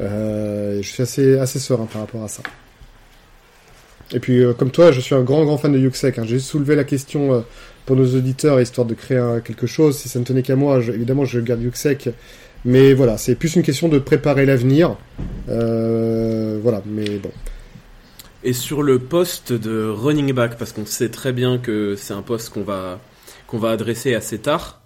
Je 0.00 0.80
suis 0.82 1.02
assez, 1.02 1.38
assez 1.38 1.58
serein 1.60 1.86
par 1.86 2.02
rapport 2.02 2.22
à 2.24 2.28
ça. 2.28 2.42
Et 4.12 4.20
puis, 4.20 4.42
euh, 4.42 4.52
comme 4.52 4.70
toi, 4.70 4.92
je 4.92 5.00
suis 5.00 5.14
un 5.14 5.22
grand, 5.22 5.44
grand 5.44 5.58
fan 5.58 5.72
de 5.72 5.78
Yuxek. 5.78 6.18
Hein. 6.18 6.24
J'ai 6.26 6.38
soulevé 6.38 6.76
la 6.76 6.84
question 6.84 7.32
euh, 7.34 7.40
pour 7.86 7.96
nos 7.96 8.06
auditeurs, 8.14 8.60
histoire 8.60 8.86
de 8.86 8.94
créer 8.94 9.18
un- 9.18 9.40
quelque 9.40 9.66
chose. 9.66 9.96
Si 9.98 10.08
ça 10.08 10.18
ne 10.20 10.24
tenait 10.24 10.42
qu'à 10.42 10.54
moi, 10.56 10.80
je- 10.80 10.92
évidemment, 10.92 11.24
je 11.24 11.40
garde 11.40 11.62
Yuxek. 11.62 12.10
Mais 12.64 12.94
voilà, 12.94 13.16
c'est 13.18 13.34
plus 13.34 13.56
une 13.56 13.62
question 13.62 13.88
de 13.88 13.98
préparer 13.98 14.46
l'avenir. 14.46 14.96
Euh, 15.48 16.58
voilà, 16.62 16.82
mais 16.86 17.18
bon. 17.18 17.30
Et 18.46 18.52
sur 18.52 18.84
le 18.84 19.00
poste 19.00 19.52
de 19.52 19.88
running 19.88 20.32
back, 20.32 20.56
parce 20.56 20.70
qu'on 20.70 20.86
sait 20.86 21.08
très 21.08 21.32
bien 21.32 21.58
que 21.58 21.96
c'est 21.96 22.14
un 22.14 22.22
poste 22.22 22.50
qu'on 22.50 22.62
va 22.62 23.00
va 23.52 23.70
adresser 23.70 24.14
assez 24.14 24.38
tard, 24.38 24.82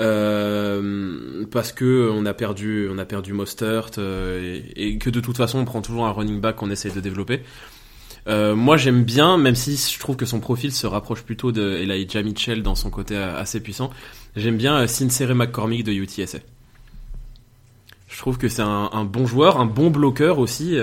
euh, 0.00 1.44
parce 1.50 1.72
que 1.72 2.10
on 2.10 2.24
a 2.24 2.32
perdu 2.32 2.88
a 2.98 3.04
perdu 3.04 3.34
Mostert 3.34 3.90
euh, 3.98 4.62
et, 4.74 4.96
que 4.96 5.10
de 5.10 5.20
toute 5.20 5.36
façon 5.36 5.58
on 5.58 5.66
prend 5.66 5.82
toujours 5.82 6.06
un 6.06 6.10
running 6.10 6.40
back 6.40 6.56
qu'on 6.56 6.70
essaie 6.70 6.88
de 6.88 7.00
développer. 7.00 7.42
Euh, 8.28 8.56
moi 8.56 8.78
j'aime 8.78 9.04
bien, 9.04 9.36
même 9.36 9.56
si 9.56 9.76
je 9.76 9.98
trouve 9.98 10.16
que 10.16 10.24
son 10.24 10.40
profil 10.40 10.72
se 10.72 10.86
rapproche 10.86 11.20
plutôt 11.20 11.52
de 11.52 11.76
Elijah 11.76 12.22
Mitchell 12.22 12.62
dans 12.62 12.76
son 12.76 12.88
côté 12.88 13.14
assez 13.14 13.60
puissant. 13.60 13.90
J'aime 14.36 14.56
bien 14.56 14.86
Sincere 14.86 15.34
McCormick 15.34 15.84
de 15.84 15.92
UTSA. 15.92 16.38
Je 18.08 18.16
trouve 18.16 18.38
que 18.38 18.48
c'est 18.48 18.62
un 18.62 19.04
bon 19.04 19.26
joueur, 19.26 19.60
un 19.60 19.66
bon 19.66 19.90
bloqueur 19.90 20.38
aussi. 20.38 20.78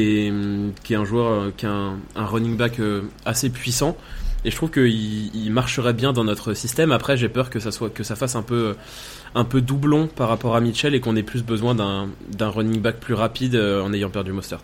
Euh, 0.00 0.68
qui 0.84 0.92
est, 0.92 0.96
un 0.96 1.04
joueur, 1.04 1.30
euh, 1.30 1.50
qui 1.56 1.66
est 1.66 1.68
un, 1.68 1.98
un 2.14 2.26
running 2.26 2.56
back 2.56 2.80
euh, 2.80 3.02
assez 3.24 3.50
puissant. 3.50 3.96
Et 4.44 4.50
je 4.50 4.56
trouve 4.56 4.70
qu'il 4.70 5.34
il 5.34 5.50
marcherait 5.50 5.92
bien 5.92 6.12
dans 6.12 6.22
notre 6.22 6.54
système. 6.54 6.92
Après, 6.92 7.16
j'ai 7.16 7.28
peur 7.28 7.50
que 7.50 7.58
ça 7.58 7.72
soit 7.72 7.90
que 7.90 8.04
ça 8.04 8.14
fasse 8.14 8.36
un 8.36 8.42
peu 8.42 8.76
un 9.34 9.44
peu 9.44 9.60
doublon 9.60 10.06
par 10.06 10.28
rapport 10.28 10.54
à 10.54 10.60
Mitchell 10.60 10.94
et 10.94 11.00
qu'on 11.00 11.16
ait 11.16 11.24
plus 11.24 11.42
besoin 11.42 11.74
d'un 11.74 12.48
running 12.48 12.80
back 12.80 13.00
plus 13.00 13.14
rapide 13.14 13.56
euh, 13.56 13.82
en 13.82 13.92
ayant 13.92 14.08
perdu 14.08 14.32
Mostert. 14.32 14.62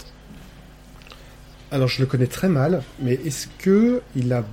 Alors, 1.72 1.89
je 1.89 2.01
le 2.01 2.07
connais 2.07 2.26
très 2.26 2.49
mal, 2.49 2.83
mais 3.01 3.14
est-ce 3.24 3.49
que 3.59 4.03
il 4.14 4.33
a 4.33 4.45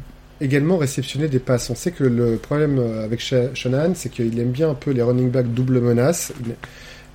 également 0.41 0.77
réceptionné 0.77 1.27
des 1.27 1.39
passes? 1.39 1.69
On 1.69 1.75
sait 1.75 1.91
que 1.91 2.05
le 2.05 2.37
problème 2.37 2.79
euh, 2.79 3.03
avec 3.03 3.19
Sha- 3.19 3.53
Shanahan, 3.53 3.93
c'est 3.93 4.09
qu'il 4.09 4.39
aime 4.39 4.51
bien 4.51 4.69
un 4.69 4.73
peu 4.73 4.91
les 4.91 5.01
running 5.01 5.29
backs 5.29 5.53
double 5.53 5.79
menace. 5.81 6.33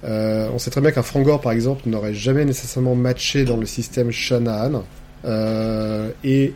Euh, 0.05 0.49
on 0.53 0.59
sait 0.59 0.71
très 0.71 0.81
bien 0.81 0.91
qu'un 0.91 1.03
Frangor, 1.03 1.41
par 1.41 1.53
exemple, 1.53 1.83
n'aurait 1.89 2.15
jamais 2.15 2.45
nécessairement 2.45 2.95
matché 2.95 3.45
dans 3.45 3.57
le 3.57 3.67
système 3.67 4.11
Shanahan. 4.11 4.85
Euh, 5.25 6.11
et 6.23 6.53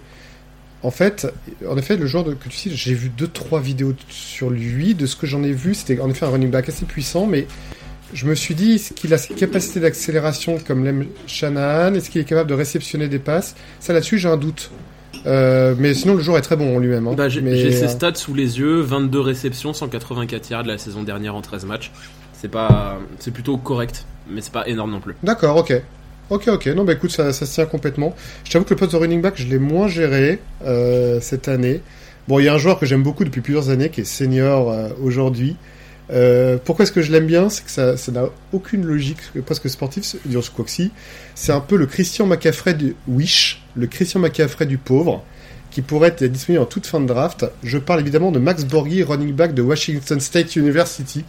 en 0.82 0.90
fait, 0.90 1.26
en 1.68 1.76
effet, 1.78 1.96
le 1.96 2.06
joueur 2.06 2.24
de, 2.24 2.34
que 2.34 2.48
tu 2.48 2.56
cites, 2.56 2.74
j'ai 2.74 2.94
vu 2.94 3.08
deux 3.08 3.26
trois 3.28 3.60
vidéos 3.60 3.94
sur 4.08 4.50
lui. 4.50 4.94
De 4.94 5.06
ce 5.06 5.16
que 5.16 5.26
j'en 5.26 5.42
ai 5.42 5.52
vu, 5.52 5.74
c'était 5.74 5.98
en 6.00 6.10
effet 6.10 6.26
un 6.26 6.30
running 6.30 6.50
back 6.50 6.68
assez 6.68 6.84
puissant, 6.84 7.26
mais 7.26 7.46
je 8.14 8.26
me 8.26 8.34
suis 8.34 8.54
dit, 8.54 8.72
est-ce 8.74 8.92
qu'il 8.92 9.12
a 9.14 9.18
cette 9.18 9.36
capacité 9.36 9.80
d'accélération 9.80 10.58
comme 10.66 10.84
l'aime 10.84 11.06
Shanahan? 11.26 11.94
Est-ce 11.94 12.10
qu'il 12.10 12.20
est 12.20 12.24
capable 12.24 12.50
de 12.50 12.54
réceptionner 12.54 13.08
des 13.08 13.18
passes? 13.18 13.54
Ça, 13.80 13.92
là-dessus, 13.92 14.18
j'ai 14.18 14.28
un 14.28 14.36
doute. 14.36 14.70
Euh, 15.26 15.74
mais 15.78 15.94
sinon, 15.94 16.14
le 16.14 16.22
joueur 16.22 16.38
est 16.38 16.42
très 16.42 16.56
bon 16.56 16.76
en 16.76 16.78
lui-même. 16.78 17.06
hein. 17.08 17.14
Bah, 17.16 17.28
j'ai 17.28 17.72
ses 17.72 17.88
stats 17.88 18.14
sous 18.14 18.34
les 18.34 18.58
yeux 18.58 18.80
22 18.80 19.20
réceptions, 19.20 19.72
184 19.72 20.50
yards 20.50 20.62
la 20.64 20.78
saison 20.78 21.02
dernière 21.02 21.34
en 21.34 21.40
13 21.42 21.64
matchs. 21.64 21.90
C'est 22.40 22.48
pas, 22.50 22.98
c'est 23.18 23.32
plutôt 23.32 23.56
correct, 23.56 24.04
mais 24.30 24.40
c'est 24.40 24.52
pas 24.52 24.66
énorme 24.68 24.92
non 24.92 25.00
plus. 25.00 25.14
D'accord, 25.22 25.56
ok. 25.56 25.74
Ok, 26.30 26.48
ok. 26.48 26.66
Non, 26.68 26.84
bah 26.84 26.92
écoute, 26.92 27.10
ça, 27.10 27.32
ça 27.32 27.46
se 27.46 27.54
tient 27.54 27.66
complètement. 27.66 28.14
Je 28.44 28.50
t'avoue 28.52 28.64
que 28.64 28.70
le 28.70 28.76
poste 28.76 28.92
de 28.92 28.96
running 28.98 29.20
back, 29.22 29.34
je 29.36 29.46
l'ai 29.46 29.58
moins 29.58 29.88
géré 29.88 30.40
euh, 30.64 31.20
cette 31.20 31.48
année. 31.48 31.80
Bon, 32.28 32.38
il 32.38 32.44
y 32.44 32.48
a 32.48 32.54
un 32.54 32.58
joueur 32.58 32.78
que 32.78 32.84
j'aime 32.86 33.02
beaucoup 33.02 33.24
depuis 33.24 33.40
plusieurs 33.40 33.70
années, 33.70 33.88
qui 33.88 34.02
est 34.02 34.04
senior 34.04 34.70
euh, 34.70 34.90
aujourd'hui. 35.02 35.56
Euh, 36.10 36.58
pourquoi 36.64 36.84
est-ce 36.84 36.92
que 36.92 37.02
je 37.02 37.10
l'aime 37.12 37.26
bien? 37.26 37.48
C'est 37.50 37.64
que 37.64 37.96
ça 37.96 38.12
n'a 38.12 38.24
aucune 38.52 38.84
logique 38.84 39.18
presque 39.44 39.68
sportive, 39.68 40.04
c'est- 40.04 40.26
dire 40.26 40.40
que. 40.54 40.90
C'est 41.34 41.52
un 41.52 41.60
peu 41.60 41.76
le 41.76 41.86
Christian 41.86 42.26
McCaffrey 42.26 42.74
du 42.74 42.94
Wish, 43.08 43.62
le 43.74 43.86
Christian 43.86 44.20
McCaffrey 44.20 44.66
du 44.66 44.78
pauvre, 44.78 45.24
qui 45.70 45.82
pourrait 45.82 46.08
être 46.08 46.24
disponible 46.24 46.62
en 46.62 46.66
toute 46.66 46.86
fin 46.86 47.00
de 47.00 47.06
draft. 47.06 47.46
Je 47.62 47.78
parle 47.78 48.00
évidemment 48.00 48.30
de 48.32 48.38
Max 48.38 48.64
Borghi, 48.64 49.02
running 49.02 49.32
back 49.34 49.54
de 49.54 49.62
Washington 49.62 50.20
State 50.20 50.56
University. 50.56 51.24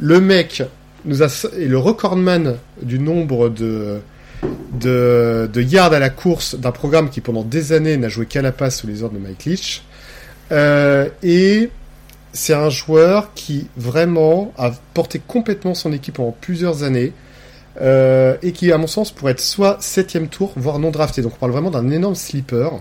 Le 0.00 0.20
mec 0.20 0.62
nous 1.04 1.22
est 1.22 1.46
le 1.56 1.78
recordman 1.78 2.56
du 2.82 2.98
nombre 2.98 3.48
de 3.48 4.00
yards 5.54 5.92
à 5.92 5.98
la 5.98 6.10
course 6.10 6.56
d'un 6.56 6.72
programme 6.72 7.10
qui 7.10 7.20
pendant 7.20 7.42
des 7.42 7.72
années 7.72 7.96
n'a 7.96 8.08
joué 8.08 8.26
qu'à 8.26 8.42
la 8.42 8.52
passe 8.52 8.80
sous 8.80 8.86
les 8.86 9.02
ordres 9.02 9.14
de 9.14 9.20
Mike 9.20 9.44
Leach. 9.44 9.82
Euh, 10.52 11.08
et 11.22 11.70
c'est 12.32 12.54
un 12.54 12.70
joueur 12.70 13.32
qui 13.34 13.68
vraiment 13.76 14.52
a 14.58 14.72
porté 14.92 15.20
complètement 15.24 15.74
son 15.74 15.92
équipe 15.92 16.14
pendant 16.14 16.36
plusieurs 16.38 16.82
années 16.82 17.12
euh, 17.80 18.36
et 18.42 18.52
qui, 18.52 18.72
à 18.72 18.78
mon 18.78 18.86
sens, 18.86 19.12
pourrait 19.12 19.32
être 19.32 19.40
soit 19.40 19.76
septième 19.80 20.28
tour, 20.28 20.52
voire 20.56 20.78
non 20.78 20.90
drafté. 20.90 21.22
Donc 21.22 21.32
on 21.36 21.38
parle 21.38 21.52
vraiment 21.52 21.70
d'un 21.70 21.90
énorme 21.90 22.14
sleeper. 22.14 22.72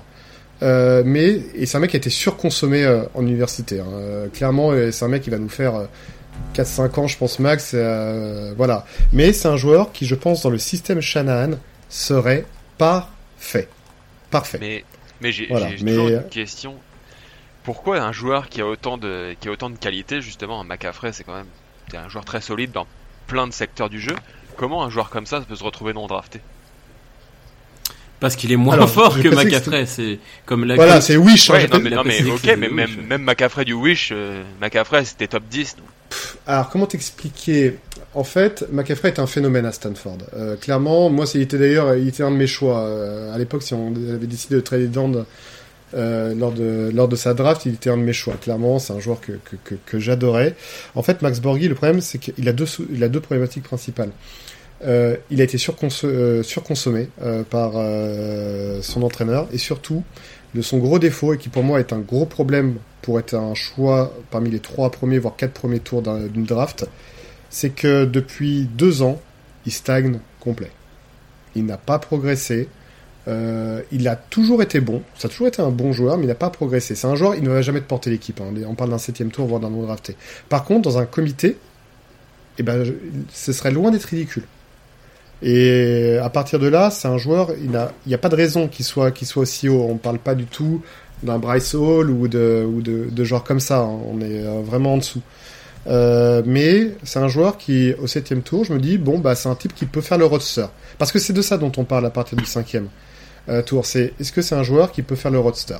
Euh, 0.62 1.04
mais 1.06 1.42
et 1.56 1.66
c'est 1.66 1.78
un 1.78 1.80
mec 1.80 1.92
qui 1.92 1.98
a 1.98 2.00
été 2.00 2.10
surconsommé 2.10 2.86
en 3.14 3.22
université. 3.22 3.80
hein. 3.80 4.30
Clairement, 4.34 4.72
c'est 4.92 5.06
un 5.06 5.10
mec 5.10 5.24
qui 5.24 5.30
va 5.30 5.38
nous 5.38 5.50
faire 5.50 5.74
4-5 6.54 7.00
ans, 7.00 7.08
je 7.08 7.18
pense 7.18 7.40
max. 7.40 7.72
euh, 7.74 8.54
voilà. 8.56 8.86
Mais 9.12 9.34
c'est 9.34 9.48
un 9.48 9.58
joueur 9.58 9.92
qui, 9.92 10.06
je 10.06 10.16
pense, 10.16 10.44
dans 10.44 10.50
le 10.50 10.58
système 10.58 11.02
Shanahan, 11.02 11.58
serait 11.90 12.46
parfait. 12.78 13.68
Parfait. 14.32 14.58
Mais, 14.62 14.84
mais 15.22 15.32
j'ai 15.32 15.48
Voilà, 15.48 15.76
j'ai 15.76 15.84
mais- 15.84 15.92
toujours 15.92 16.08
une 16.10 16.30
question. 16.30 16.76
Pourquoi 17.64 18.00
un 18.02 18.12
joueur 18.12 18.50
qui 18.50 18.62
a 18.62 18.66
autant 18.68 18.98
de, 18.98 19.36
qui 19.40 19.48
a 19.48 19.52
autant 19.52 19.70
de 19.70 19.78
qualité, 19.78 20.22
justement, 20.22 20.60
un 20.60 20.64
McCaffrey, 20.66 21.14
c'est 21.14 21.24
quand 21.24 21.36
même 21.36 21.48
un 21.96 22.10
joueur 22.10 22.26
très 22.26 22.42
solide 22.42 22.72
dans 22.72 22.88
plein 23.28 23.48
de 23.48 23.54
secteurs 23.54 23.90
du 23.90 24.00
jeu. 24.00 24.16
Comment 24.58 24.84
un 24.84 24.90
joueur 24.90 25.10
comme 25.10 25.26
ça 25.26 25.40
peut 25.42 25.56
se 25.56 25.64
retrouver 25.64 25.94
non 25.94 26.08
drafté? 26.08 26.42
Parce 28.24 28.38
qu'il 28.38 28.54
est 28.54 28.56
moins 28.56 28.76
Alors, 28.76 28.90
fort 28.90 29.20
que 29.22 29.28
McCaffrey. 29.28 29.86
C'est 29.86 30.18
comme 30.46 30.64
la. 30.64 30.76
Voilà, 30.76 31.02
c'est 31.02 31.18
Wish. 31.18 31.50
hein, 31.50 31.56
Ouais, 31.56 31.68
non 31.68 31.80
mais, 31.82 31.90
non, 32.22 32.36
ok, 32.36 32.56
mais 32.58 32.70
même, 32.70 32.90
même 33.06 33.22
McCaffrey 33.22 33.66
du 33.66 33.74
Wish, 33.74 34.12
euh, 34.14 34.44
McCaffrey 34.62 35.04
c'était 35.04 35.28
top 35.28 35.44
10. 35.52 35.76
donc. 35.76 35.86
Alors, 36.48 36.70
comment 36.70 36.86
t'expliquer? 36.86 37.80
En 38.14 38.24
fait, 38.24 38.66
McCaffrey 38.72 39.10
est 39.10 39.20
un 39.20 39.28
phénomène 39.28 39.66
à 39.66 39.74
Stanford. 39.74 40.20
Euh, 40.38 40.56
clairement, 40.56 41.10
moi, 41.10 41.26
il 41.36 41.42
était 41.42 41.58
d'ailleurs, 41.58 41.96
il 41.96 42.08
était 42.08 42.24
un 42.24 42.32
de 42.32 42.38
mes 42.38 42.48
choix. 42.48 42.80
Euh, 42.86 43.36
à 43.36 43.38
l'époque, 43.38 43.62
si 43.64 43.74
on 43.74 43.88
avait 43.94 44.26
décidé 44.28 44.56
de 44.56 44.62
trader 44.62 44.88
down 44.88 45.26
euh, 45.96 46.34
lors, 46.34 46.54
de, 46.54 46.92
lors 46.94 47.10
de 47.10 47.18
sa 47.18 47.34
draft, 47.34 47.66
il 47.66 47.74
était 47.74 47.90
un 47.90 47.98
de 47.98 48.04
mes 48.04 48.14
choix. 48.14 48.36
Clairement, 48.36 48.80
c'est 48.80 48.94
un 48.94 49.00
joueur 49.02 49.20
que, 49.20 49.34
que, 49.34 49.58
que, 49.66 49.76
que 49.86 50.00
j'adorais. 50.00 50.56
En 50.96 51.04
fait, 51.04 51.22
Max 51.22 51.40
Borghi, 51.42 51.68
le 51.68 51.76
problème, 51.76 52.00
c'est 52.00 52.20
qu'il 52.20 52.48
a 52.48 52.54
deux, 52.54 52.68
sou- 52.68 52.88
il 52.90 53.04
a 53.04 53.10
deux 53.10 53.20
problématiques 53.20 53.64
principales. 53.64 54.12
Euh, 54.86 55.16
il 55.32 55.40
a 55.40 55.46
été 55.46 55.58
euh, 56.04 56.44
surconsommé 56.44 57.10
euh, 57.22 57.44
par 57.44 57.74
son 58.84 59.02
entraîneur 59.04 59.48
et 59.54 59.58
surtout, 59.58 60.04
de 60.56 60.62
son 60.62 60.78
gros 60.78 61.00
défaut 61.00 61.34
et 61.34 61.38
qui 61.38 61.50
pour 61.50 61.64
moi 61.64 61.80
est 61.80 61.94
un 61.94 62.00
gros 62.00 62.26
problème 62.26 62.76
pour 63.02 63.20
être 63.20 63.34
un 63.34 63.54
choix 63.54 64.14
parmi 64.30 64.50
les 64.50 64.60
trois 64.60 64.92
premiers 64.92 65.20
voire 65.20 65.36
quatre 65.36 65.54
premiers 65.54 65.80
tours 65.80 66.02
d'un- 66.02 66.28
d'une 66.28 66.46
draft, 66.46 66.86
c'est 67.50 67.70
que 67.70 68.06
depuis 68.06 68.66
deux 68.66 69.02
ans, 69.02 69.20
il 69.66 69.72
stagne 69.72 70.20
complet. 70.40 70.72
Il 71.56 71.66
n'a 71.66 71.78
pas 71.78 72.00
progressé. 72.00 72.68
Il 73.28 74.08
a 74.08 74.16
toujours 74.18 74.62
été 74.62 74.82
bon. 74.82 75.02
Ça 75.18 75.28
a 75.28 75.32
toujours 75.32 75.48
été 75.48 75.62
un 75.62 75.70
bon 75.70 75.94
joueur, 75.94 76.18
mais 76.18 76.24
il 76.26 76.28
n'a 76.28 76.36
pas 76.36 76.50
progressé. 76.50 76.96
C'est 76.96 77.08
un 77.08 77.16
joueur, 77.16 77.36
il 77.36 77.44
ne 77.44 77.50
va 77.50 77.62
jamais 77.62 77.80
te 77.80 77.86
porter 77.88 78.10
l'équipe. 78.10 78.42
hein. 78.42 78.54
On 78.68 78.76
parle 78.76 78.90
d'un 78.90 78.98
septième 78.98 79.32
tour, 79.32 79.48
voire 79.48 79.62
d'un 79.62 79.70
non 79.70 79.84
drafté. 79.84 80.16
Par 80.50 80.66
contre, 80.66 80.82
dans 80.82 80.98
un 80.98 81.06
comité, 81.06 81.58
eh 82.58 82.64
ben, 82.64 82.84
ce 83.32 83.54
serait 83.54 83.72
loin 83.72 83.92
d'être 83.92 84.06
ridicule. 84.06 84.44
Et 85.44 86.18
à 86.24 86.30
partir 86.30 86.58
de 86.58 86.68
là, 86.68 86.90
c'est 86.90 87.10
un 87.10 87.18
joueur, 87.18 87.52
il 87.62 87.70
n'y 88.08 88.14
a, 88.14 88.18
pas 88.18 88.30
de 88.30 88.36
raison 88.36 88.70
qu'il 88.70 88.86
soit, 88.86 89.12
qu'il 89.12 89.28
soit 89.28 89.44
aussi 89.44 89.68
haut. 89.68 89.86
On 89.90 89.98
parle 89.98 90.18
pas 90.18 90.36
du 90.36 90.46
tout 90.46 90.82
d'un 91.22 91.38
Bryce 91.38 91.76
Hall 91.76 92.10
ou 92.10 92.30
de, 92.30 92.66
ou 92.66 92.82
de, 92.82 93.10
de 93.12 93.24
joueurs 93.26 93.44
comme 93.44 93.60
ça. 93.60 93.80
hein. 93.80 94.00
On 94.10 94.22
est 94.22 94.46
euh, 94.46 94.62
vraiment 94.64 94.94
en 94.94 94.98
dessous. 94.98 95.22
Euh, 95.88 96.42
mais 96.46 96.92
c'est 97.04 97.20
un 97.20 97.28
joueur 97.28 97.58
qui, 97.58 97.94
au 98.02 98.08
septième 98.08 98.42
tour, 98.42 98.64
je 98.64 98.74
me 98.74 98.80
dis, 98.80 98.98
bon, 98.98 99.20
bah, 99.20 99.36
c'est 99.36 99.50
un 99.50 99.56
type 99.56 99.76
qui 99.76 99.86
peut 99.86 100.00
faire 100.00 100.18
le 100.18 100.26
roadster. 100.26 100.68
Parce 100.98 101.12
que 101.12 101.20
c'est 101.20 101.34
de 101.34 101.42
ça 101.42 101.58
dont 101.58 101.74
on 101.76 101.84
parle 101.84 102.06
à 102.06 102.10
partir 102.10 102.38
du 102.38 102.46
cinquième 102.46 102.88
euh, 103.50 103.62
tour. 103.62 103.86
C'est, 103.86 104.14
est-ce 104.22 104.32
que 104.32 104.42
c'est 104.42 104.56
un 104.56 104.64
joueur 104.64 104.94
qui 104.94 105.02
peut 105.02 105.16
faire 105.16 105.32
le 105.32 105.40
roadster? 105.40 105.78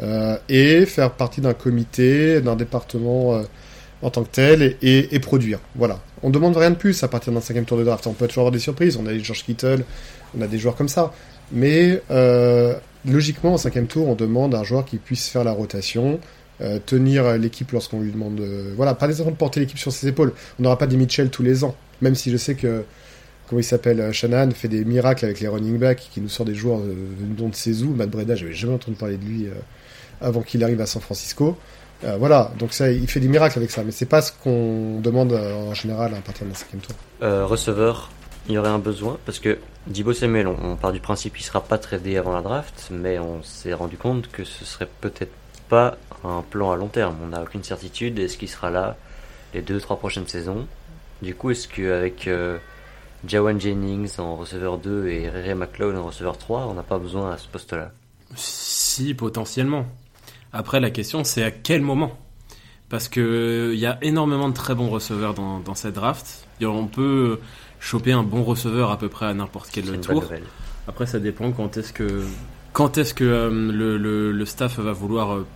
Euh, 0.00 0.36
et 0.48 0.86
faire 0.86 1.10
partie 1.10 1.40
d'un 1.40 1.52
comité, 1.52 2.40
d'un 2.40 2.54
département 2.54 3.42
en 4.02 4.10
tant 4.10 4.24
que 4.24 4.30
tel 4.30 4.76
et, 4.82 5.14
et, 5.14 5.18
produire. 5.20 5.60
Voilà. 5.76 6.00
On 6.22 6.30
demande 6.30 6.56
rien 6.56 6.70
de 6.70 6.76
plus 6.76 7.02
à 7.02 7.08
partir 7.08 7.32
d'un 7.32 7.40
cinquième 7.40 7.64
tour 7.64 7.78
de 7.78 7.84
draft. 7.84 8.06
On 8.06 8.12
peut 8.12 8.26
toujours 8.26 8.42
avoir 8.42 8.52
des 8.52 8.58
surprises. 8.58 8.96
On 8.96 9.06
a 9.06 9.12
des 9.12 9.20
George 9.20 9.44
Kittle, 9.44 9.84
on 10.36 10.42
a 10.42 10.46
des 10.46 10.58
joueurs 10.58 10.76
comme 10.76 10.88
ça. 10.88 11.12
Mais 11.52 12.02
euh, 12.10 12.74
logiquement, 13.08 13.54
au 13.54 13.58
cinquième 13.58 13.86
tour, 13.86 14.08
on 14.08 14.14
demande 14.14 14.54
un 14.54 14.64
joueur 14.64 14.84
qui 14.84 14.96
puisse 14.96 15.28
faire 15.28 15.44
la 15.44 15.52
rotation, 15.52 16.18
euh, 16.60 16.78
tenir 16.84 17.36
l'équipe 17.38 17.70
lorsqu'on 17.72 18.00
lui 18.00 18.10
demande. 18.12 18.36
de- 18.36 18.72
voilà, 18.76 18.94
pas 18.94 19.06
nécessairement 19.06 19.32
de 19.32 19.36
porter 19.36 19.60
l'équipe 19.60 19.78
sur 19.78 19.92
ses 19.92 20.08
épaules. 20.08 20.32
On 20.58 20.62
n'aura 20.64 20.78
pas 20.78 20.86
des 20.86 20.96
Mitchell 20.96 21.30
tous 21.30 21.42
les 21.42 21.64
ans. 21.64 21.74
Même 22.00 22.14
si 22.14 22.30
je 22.30 22.36
sais 22.36 22.54
que 22.54 22.84
comment 23.48 23.60
il 23.60 23.64
s'appelle, 23.64 24.00
euh, 24.00 24.12
Shanahan 24.12 24.50
fait 24.52 24.68
des 24.68 24.84
miracles 24.84 25.24
avec 25.26 25.40
les 25.40 25.48
running 25.48 25.78
backs, 25.78 26.08
qui 26.12 26.20
nous 26.20 26.28
sort 26.28 26.46
des 26.46 26.54
joueurs 26.54 26.80
euh, 26.80 26.94
venus 27.18 27.36
de 27.36 27.54
ses. 27.54 27.84
Matt 27.84 28.10
Breda, 28.10 28.34
j'avais 28.34 28.54
jamais 28.54 28.74
entendu 28.74 28.96
parler 28.96 29.16
de 29.18 29.24
lui 29.24 29.46
euh, 29.46 29.50
avant 30.20 30.40
qu'il 30.40 30.64
arrive 30.64 30.80
à 30.80 30.86
San 30.86 31.02
Francisco. 31.02 31.56
Euh, 32.04 32.16
voilà, 32.18 32.50
donc 32.58 32.72
ça, 32.72 32.90
il 32.90 33.08
fait 33.08 33.20
des 33.20 33.28
miracles 33.28 33.58
avec 33.58 33.70
ça, 33.70 33.84
mais 33.84 33.92
c'est 33.92 34.06
pas 34.06 34.22
ce 34.22 34.32
qu'on 34.32 35.00
demande 35.00 35.32
euh, 35.32 35.70
en 35.70 35.74
général 35.74 36.14
à 36.14 36.20
partir 36.20 36.46
d'un 36.46 36.54
cinquième 36.54 36.80
tour. 36.80 36.96
Euh, 37.22 37.46
receveur, 37.46 38.10
il 38.48 38.54
y 38.54 38.58
aurait 38.58 38.70
un 38.70 38.78
besoin 38.78 39.18
parce 39.24 39.38
que 39.38 39.58
Dibo 39.86 40.12
Samuel, 40.12 40.46
on, 40.48 40.56
on 40.62 40.76
part 40.76 40.92
du 40.92 41.00
principe 41.00 41.34
qu'il 41.34 41.44
sera 41.44 41.62
pas 41.62 41.78
tradé 41.78 42.16
avant 42.16 42.32
la 42.32 42.42
draft, 42.42 42.88
mais 42.90 43.18
on 43.18 43.42
s'est 43.42 43.72
rendu 43.72 43.96
compte 43.96 44.30
que 44.30 44.44
ce 44.44 44.64
serait 44.64 44.88
peut-être 45.00 45.32
pas 45.68 45.96
un 46.24 46.42
plan 46.42 46.70
à 46.70 46.76
long 46.76 46.88
terme. 46.88 47.16
On 47.24 47.28
n'a 47.28 47.42
aucune 47.42 47.64
certitude. 47.64 48.18
Est-ce 48.18 48.36
qu'il 48.36 48.48
sera 48.48 48.70
là 48.70 48.96
les 49.54 49.62
deux 49.62 49.80
trois 49.80 49.98
prochaines 49.98 50.26
saisons? 50.26 50.66
Du 51.22 51.34
coup, 51.34 51.50
est-ce 51.50 51.68
qu'avec 51.68 52.26
euh, 52.26 52.58
Jawan 53.26 53.60
Jennings 53.60 54.18
en 54.18 54.36
receveur 54.36 54.78
2 54.78 55.08
et 55.08 55.30
Rere 55.30 55.54
McLeod 55.54 55.96
en 55.96 56.06
receveur 56.06 56.36
3, 56.36 56.66
on 56.68 56.74
n'a 56.74 56.82
pas 56.82 56.98
besoin 56.98 57.32
à 57.32 57.38
ce 57.38 57.46
poste-là? 57.48 57.92
Si, 58.34 59.14
potentiellement. 59.14 59.86
Après, 60.52 60.80
la 60.80 60.90
question, 60.90 61.24
c'est 61.24 61.42
à 61.42 61.50
quel 61.50 61.82
moment? 61.82 62.18
Parce 62.88 63.08
que 63.08 63.70
il 63.72 63.80
y 63.80 63.86
a 63.86 63.98
énormément 64.02 64.48
de 64.48 64.54
très 64.54 64.74
bons 64.74 64.90
receveurs 64.90 65.34
dans, 65.34 65.60
dans 65.60 65.74
cette 65.74 65.94
draft. 65.94 66.46
Et 66.60 66.66
on 66.66 66.86
peut 66.86 67.40
choper 67.80 68.12
un 68.12 68.22
bon 68.22 68.42
receveur 68.44 68.90
à 68.90 68.98
peu 68.98 69.08
près 69.08 69.26
à 69.26 69.34
n'importe 69.34 69.70
quel 69.72 70.00
tour. 70.00 70.24
Après, 70.86 71.06
ça 71.06 71.18
dépend 71.18 71.52
quand 71.52 71.76
est-ce 71.76 71.92
que 71.92 72.22
quand 72.72 72.98
est-ce 72.98 73.14
que 73.14 73.24
euh, 73.24 73.50
le, 73.50 73.98
le, 73.98 74.32
le 74.32 74.44
staff 74.46 74.78
va 74.78 74.92
vouloir 74.92 75.34
euh, 75.34 75.46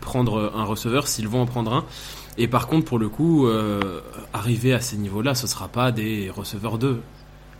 prendre 0.00 0.52
un 0.54 0.64
receveur, 0.64 1.06
s'ils 1.06 1.28
vont 1.28 1.42
en 1.42 1.46
prendre 1.46 1.72
un. 1.72 1.84
Et 2.38 2.48
par 2.48 2.66
contre, 2.66 2.86
pour 2.86 2.98
le 2.98 3.08
coup, 3.08 3.46
euh, 3.46 4.00
arriver 4.32 4.72
à 4.72 4.80
ces 4.80 4.96
niveaux-là, 4.96 5.34
ce 5.34 5.46
sera 5.46 5.68
pas 5.68 5.92
des 5.92 6.30
receveurs 6.30 6.78
2. 6.78 7.00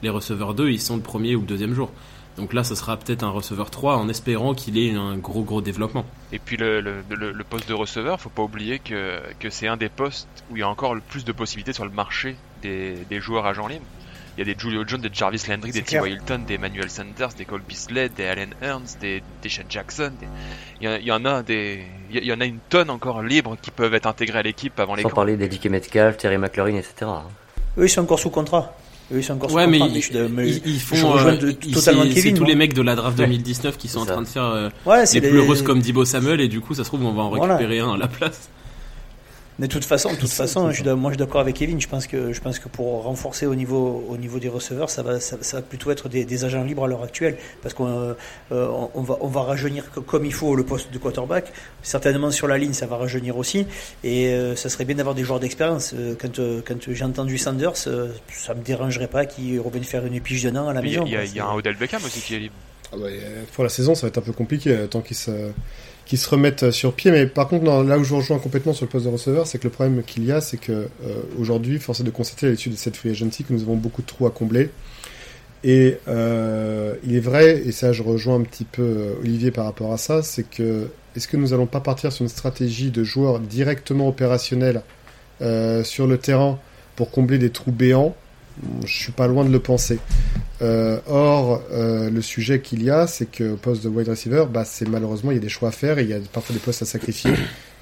Les 0.03 0.09
receveurs 0.09 0.55
2, 0.55 0.71
ils 0.71 0.81
sont 0.81 0.97
le 0.97 1.03
premier 1.03 1.37
ou 1.37 1.41
le 1.41 1.47
deuxième 1.47 1.75
jour. 1.75 1.91
Donc 2.39 2.55
là, 2.55 2.65
ce 2.65 2.75
sera 2.75 2.97
peut-être 2.97 3.23
un 3.25 3.31
receveur 3.31 3.71
3 3.71 3.97
en 3.97 4.09
espérant 4.09 4.55
qu'il 4.55 4.79
ait 4.79 4.95
un 4.95 5.17
gros 5.19 5.43
gros 5.43 5.61
développement. 5.61 6.07
Et 6.33 6.39
puis 6.39 6.57
le, 6.57 6.81
le, 6.81 7.03
le, 7.11 7.31
le 7.33 7.45
poste 7.45 7.69
de 7.69 7.75
receveur, 7.75 8.21
faut 8.21 8.31
pas 8.31 8.43
oublier 8.43 8.79
que, 8.79 9.21
que 9.39 9.51
c'est 9.51 9.69
un 9.69 9.77
des 9.77 9.91
postes 9.91 10.29
où 10.51 10.57
il 10.57 10.61
y 10.61 10.63
a 10.63 10.69
encore 10.69 10.95
le 10.95 11.03
plus 11.03 11.25
de 11.27 11.33
possibilités 11.33 11.73
sur 11.75 11.85
le 11.85 11.91
marché 11.91 12.37
des, 12.63 12.95
des 13.11 13.21
joueurs 13.21 13.45
agents 13.47 13.67
libres. 13.67 13.85
Il 14.39 14.47
y 14.47 14.51
a 14.51 14.55
des 14.55 14.59
Julio 14.59 14.83
Jones, 14.87 15.03
des 15.03 15.11
Jarvis 15.13 15.43
Landry, 15.47 15.73
des. 15.73 15.83
T.Y. 15.83 16.07
Hilton, 16.11 16.45
des 16.49 16.57
Manuel 16.57 16.89
Sanders, 16.89 17.35
des 17.37 17.45
Cole 17.45 17.61
Beasley, 17.69 18.09
des 18.09 18.25
Allen 18.27 18.55
Hearns, 18.63 18.97
des, 18.99 19.23
des 19.43 19.49
Shane 19.51 19.67
Jackson. 19.69 20.11
des- 20.19 20.27
Il, 20.81 20.85
y 20.85 20.87
a, 20.87 20.99
il 20.99 21.05
y 21.05 21.13
en 21.13 21.27
a 21.27 21.43
des, 21.43 21.85
il 22.11 22.25
y 22.25 22.33
en 22.33 22.41
a 22.41 22.47
une 22.47 22.61
tonne 22.71 22.89
encore 22.89 23.23
libres 23.23 23.59
qui 23.61 23.71
peuvent 23.71 23.93
être 23.93 24.07
intégrés 24.07 24.39
à 24.39 24.43
l'équipe 24.43 24.81
avant 24.81 24.95
les 24.95 25.03
Sans 25.03 25.11
camps. 25.11 25.17
parler 25.17 25.37
d'Eddie 25.37 25.69
Metcalf, 25.69 26.17
Terry 26.17 26.39
McLaurin, 26.39 26.77
etc. 26.77 26.95
hein. 27.03 27.25
Eux, 27.77 27.85
ils 27.85 27.91
sont 27.91 28.01
encore 28.01 28.19
sous 28.19 28.31
contrat. 28.31 28.75
Eux, 29.13 29.19
ils 29.19 29.23
sont 29.25 29.35
encore 29.35 29.53
Ouais, 29.53 29.67
mais, 29.67 29.79
contrat. 29.79 29.97
ils, 29.97 30.03
je 30.03 30.11
te- 30.13 30.19
mais 30.29 30.49
ils- 30.49 30.63
ils 30.65 30.79
je 30.79 30.85
font. 30.85 31.11
rejoins 31.11 31.33
euh, 31.35 31.37
de- 31.37 31.51
totalement 31.53 32.03
c'est- 32.03 32.09
Kevin, 32.11 32.23
C'est 32.23 32.33
tous 32.35 32.45
les 32.45 32.55
mecs 32.55 32.73
de 32.75 32.83
la 32.83 32.95
draft 32.95 33.19
Ouais. 33.19 33.27
2019 33.27 33.77
qui 33.77 33.89
sont 33.89 34.01
en 34.01 34.07
train 34.07 34.23
de 34.23 34.27
faire 34.27 34.45
euh, 34.45 34.69
Ouais, 34.87 35.05
c'est 35.07 35.21
les 35.21 35.31
les- 35.31 35.47
plus 35.47 35.63
comme 35.63 35.81
Dibo 35.81 36.05
Samuel 36.05 36.41
et 36.41 36.49
du 36.49 36.61
coup, 36.61 36.75
ça 36.75 36.83
se 36.85 36.89
trouve, 36.89 37.05
on 37.05 37.13
va 37.13 37.23
en 37.23 37.29
Voilà. 37.31 37.57
récupérer 37.57 37.81
un 37.81 37.93
à 37.93 37.97
la 37.99 38.09
place. 38.09 38.49
Mais 39.63 39.69
de 39.69 39.73
toute 39.73 39.85
façon, 39.85 40.11
de 40.11 40.17
toute 40.17 40.29
façon, 40.29 40.71
je 40.73 40.83
suis 40.83 40.91
moi 40.91 41.11
je 41.13 41.15
suis 41.15 41.19
d'accord 41.25 41.41
avec 41.41 41.55
Kevin. 41.55 41.81
Je 41.81 41.87
pense 41.87 42.09
que 42.09 42.33
je 42.33 42.41
pense 42.41 42.59
que 42.59 42.69
pour 42.69 43.05
renforcer 43.05 43.47
au 43.47 43.55
niveau 43.55 44.05
au 44.09 44.17
niveau 44.17 44.41
des 44.41 44.49
receveurs, 44.49 44.91
ça 44.91 45.03
va 45.05 45.21
ça, 45.21 45.37
ça 45.41 45.59
va 45.59 45.63
plutôt 45.63 45.93
être 45.93 46.09
des, 46.09 46.25
des 46.25 46.45
agents 46.45 46.65
libres 46.65 46.85
à 46.85 46.89
l'heure 46.89 47.05
actuelle, 47.05 47.37
parce 47.63 47.73
qu'on 47.73 47.87
euh, 48.51 48.69
on, 48.95 49.03
va 49.03 49.19
on 49.21 49.29
va 49.29 49.43
rajeunir 49.43 49.89
co- 49.93 50.01
comme 50.03 50.25
il 50.27 50.35
faut 50.35 50.57
le 50.57 50.65
poste 50.65 50.93
de 50.93 50.99
quarterback. 50.99 51.53
Certainement 51.83 52.33
sur 52.33 52.49
la 52.49 52.59
ligne, 52.59 52.73
ça 52.73 52.87
va 52.87 52.97
rajeunir 52.97 53.37
aussi, 53.37 53.65
et 54.03 54.31
euh, 54.33 54.57
ça 54.57 54.69
serait 54.69 54.85
bien 54.85 54.97
d'avoir 54.97 55.15
des 55.15 55.23
joueurs 55.23 55.39
d'expérience. 55.39 55.95
Euh, 55.97 56.17
quand 56.21 56.41
euh, 56.41 56.61
quand 56.67 56.81
j'ai 56.91 57.05
entendu 57.05 57.39
Sanders, 57.39 57.77
ça 57.77 58.55
me 58.55 58.63
dérangerait 58.65 59.07
pas 59.07 59.27
qu'il 59.27 59.61
revienne 59.61 59.85
faire 59.85 60.05
une 60.05 60.21
pige 60.21 60.43
d'un 60.43 60.57
an 60.57 60.67
à 60.69 60.73
la 60.73 60.83
maison. 60.83 61.05
il 61.07 61.13
y 61.13 61.17
a- 61.17 61.25
y 61.25 61.39
un 61.39 61.53
Odell 61.55 61.77
Beckham 61.77 62.03
aussi 62.05 62.21
qui 62.21 62.35
est 62.35 62.41
libre. 62.41 62.55
Ah 62.93 62.97
euh, 63.01 63.45
pour 63.55 63.63
la 63.63 63.71
saison, 63.71 63.95
ça 63.95 64.03
va 64.03 64.09
être 64.09 64.19
un 64.19 64.23
peu 64.23 64.33
compliqué 64.33 64.77
tant 64.91 65.03
qu'ils 65.03 65.17
se, 65.17 65.31
qu'ils 66.05 66.19
se 66.19 66.29
remettent 66.29 66.71
sur 66.71 66.93
pied. 66.95 67.11
Mais 67.11 67.27
par 67.27 67.49
contre, 67.49 67.65
là 67.65 67.99
où 67.99 68.05
je 68.05 68.11
vous 68.11 68.17
rejoins 68.17 68.39
complètement 68.39 68.73
sur 68.73 68.87
le 68.87 68.91
poste 68.91 69.07
de 69.07 69.11
receveur, 69.11 69.47
c'est 69.47 69.59
que 69.59 69.65
le 69.65 69.71
problème 69.71 70.03
qu'il 70.03 70.25
y 70.25 70.33
a, 70.33 70.41
c'est 70.41 70.59
que 70.59 70.73
euh, 70.73 70.89
aujourd'hui, 71.39 71.79
force 71.79 72.01
est 72.01 72.05
de 72.05 72.11
constater 72.11 72.47
à 72.47 72.51
l'issue 72.51 72.71
de 72.71 72.77
cette 72.77 72.97
free 72.97 73.11
agency 73.11 73.45
que 73.45 73.53
nous 73.53 73.63
avons 73.63 73.77
beaucoup 73.77 74.03
de 74.03 74.07
trous 74.07 74.27
à 74.27 74.31
combler. 74.31 74.71
Et 75.65 75.99
euh, 76.09 76.95
il 77.05 77.15
est 77.15 77.21
vrai, 77.21 77.63
et 77.65 77.71
ça 77.71 77.93
je 77.93 78.03
rejoins 78.03 78.35
un 78.35 78.43
petit 78.43 78.65
peu 78.65 78.83
euh, 78.83 79.15
Olivier 79.21 79.53
par 79.53 79.65
rapport 79.65 79.93
à 79.93 79.97
ça, 79.97 80.23
c'est 80.23 80.43
que 80.43 80.89
est-ce 81.15 81.29
que 81.29 81.37
nous 81.37 81.53
allons 81.53 81.67
pas 81.67 81.81
partir 81.81 82.11
sur 82.11 82.23
une 82.23 82.29
stratégie 82.29 82.91
de 82.91 83.05
joueurs 83.05 83.39
directement 83.39 84.09
opérationnels 84.09 84.83
sur 85.83 86.07
le 86.07 86.19
terrain 86.19 86.61
pour 86.95 87.11
combler 87.11 87.37
des 87.37 87.51
trous 87.51 87.73
béants 87.73 88.15
Je 88.85 88.93
suis 88.93 89.13
pas 89.13 89.27
loin 89.27 89.45
de 89.45 89.51
le 89.51 89.59
penser. 89.59 89.99
Euh, 90.61 90.99
or, 91.09 91.63
euh, 91.73 92.11
le 92.11 92.23
sujet 92.23 92.61
qu'il 92.61 92.83
y 92.85 92.91
a, 92.91 93.07
c'est 93.07 93.27
que 93.27 93.53
au 93.55 93.57
poste 93.57 93.83
de 93.83 93.89
wide 93.89 94.09
receiver, 94.09 94.45
bah, 94.53 94.65
c'est 94.65 94.89
malheureusement 94.89 95.31
il 95.33 95.35
y 95.35 95.39
a 95.39 95.41
des 95.43 95.49
choix 95.49 95.71
à 95.71 95.73
faire 95.73 95.99
et 95.99 96.03
il 96.05 96.09
y 96.11 96.15
a 96.15 96.19
parfois 96.33 96.53
des 96.55 96.61
postes 96.61 96.83
à 96.83 96.85
sacrifier. 96.87 97.33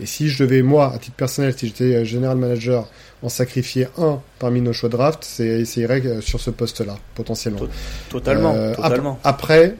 Et 0.00 0.06
si 0.06 0.28
je 0.30 0.42
devais 0.42 0.62
moi, 0.62 0.92
à 0.94 0.98
titre 0.98 1.16
personnel, 1.16 1.52
si 1.56 1.66
j'étais 1.66 1.94
euh, 1.96 2.04
general 2.04 2.38
manager, 2.38 2.88
en 3.22 3.28
sacrifier 3.28 3.88
un 3.98 4.20
parmi 4.38 4.62
nos 4.62 4.72
choix 4.72 4.88
de 4.88 4.96
draft, 4.96 5.18
c'est 5.22 5.46
essayerait 5.60 6.02
sur 6.22 6.40
ce 6.40 6.50
poste-là 6.50 6.96
potentiellement. 7.14 7.60
Totalement, 8.08 8.54
Euh, 8.54 8.70
ap- 8.72 8.76
totalement. 8.76 9.18
Après, 9.24 9.74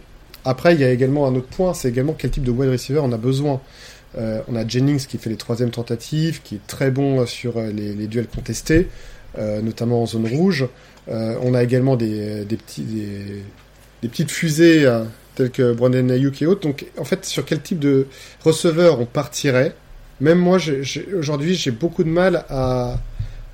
après, 0.45 0.75
il 0.75 0.81
y 0.81 0.85
a 0.85 0.91
également 0.91 1.27
un 1.27 1.35
autre 1.35 1.49
point, 1.49 1.73
c'est 1.73 1.89
également 1.89 2.15
quel 2.19 2.31
type 2.31 2.45
de 2.45 2.51
wide 2.51 2.71
receiver 2.71 3.01
on 3.03 3.13
a 3.13 3.17
besoin. 3.19 3.61
On 4.19 4.57
a 4.57 4.67
Jennings 4.67 5.07
qui 5.07 5.19
fait 5.19 5.31
les 5.31 5.37
troisièmes 5.37 5.71
tentatives, 5.71 6.43
qui 6.43 6.57
est 6.57 6.67
très 6.67 6.91
bon 6.91 7.25
sur 7.27 7.61
les, 7.61 7.95
les 7.95 8.07
duels 8.09 8.27
contestés, 8.27 8.89
notamment 9.39 10.03
en 10.03 10.07
zone 10.07 10.27
rouge. 10.27 10.69
Euh, 11.09 11.37
on 11.43 11.55
a 11.55 11.63
également 11.63 11.97
des, 11.97 12.47
petites 14.03 14.31
fusées 14.31 14.85
euh, 14.85 15.05
telles 15.35 15.51
que 15.51 15.73
Brandon 15.73 16.09
Ayuk 16.09 16.43
et 16.43 16.47
autres. 16.47 16.63
Donc, 16.63 16.87
en 16.99 17.05
fait, 17.05 17.25
sur 17.25 17.45
quel 17.45 17.61
type 17.61 17.79
de 17.79 18.07
receveur 18.45 19.01
on 19.01 19.07
partirait? 19.07 19.75
Même 20.21 20.39
moi, 20.39 20.59
aujourd'hui, 21.17 21.55
j'ai 21.55 21.71
beaucoup 21.71 22.05
de 22.05 22.11
mal 22.11 22.45
à 22.51 23.01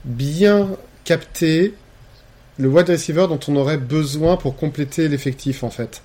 bien 0.05 0.68
capter 1.05 1.74
le 2.59 2.68
wide 2.68 2.89
receiver 2.89 3.27
dont 3.29 3.39
on 3.49 3.57
aurait 3.57 3.77
besoin 3.77 4.37
pour 4.37 4.57
compléter 4.57 5.09
l'effectif, 5.09 5.62
en 5.62 5.70
fait. 5.70 6.03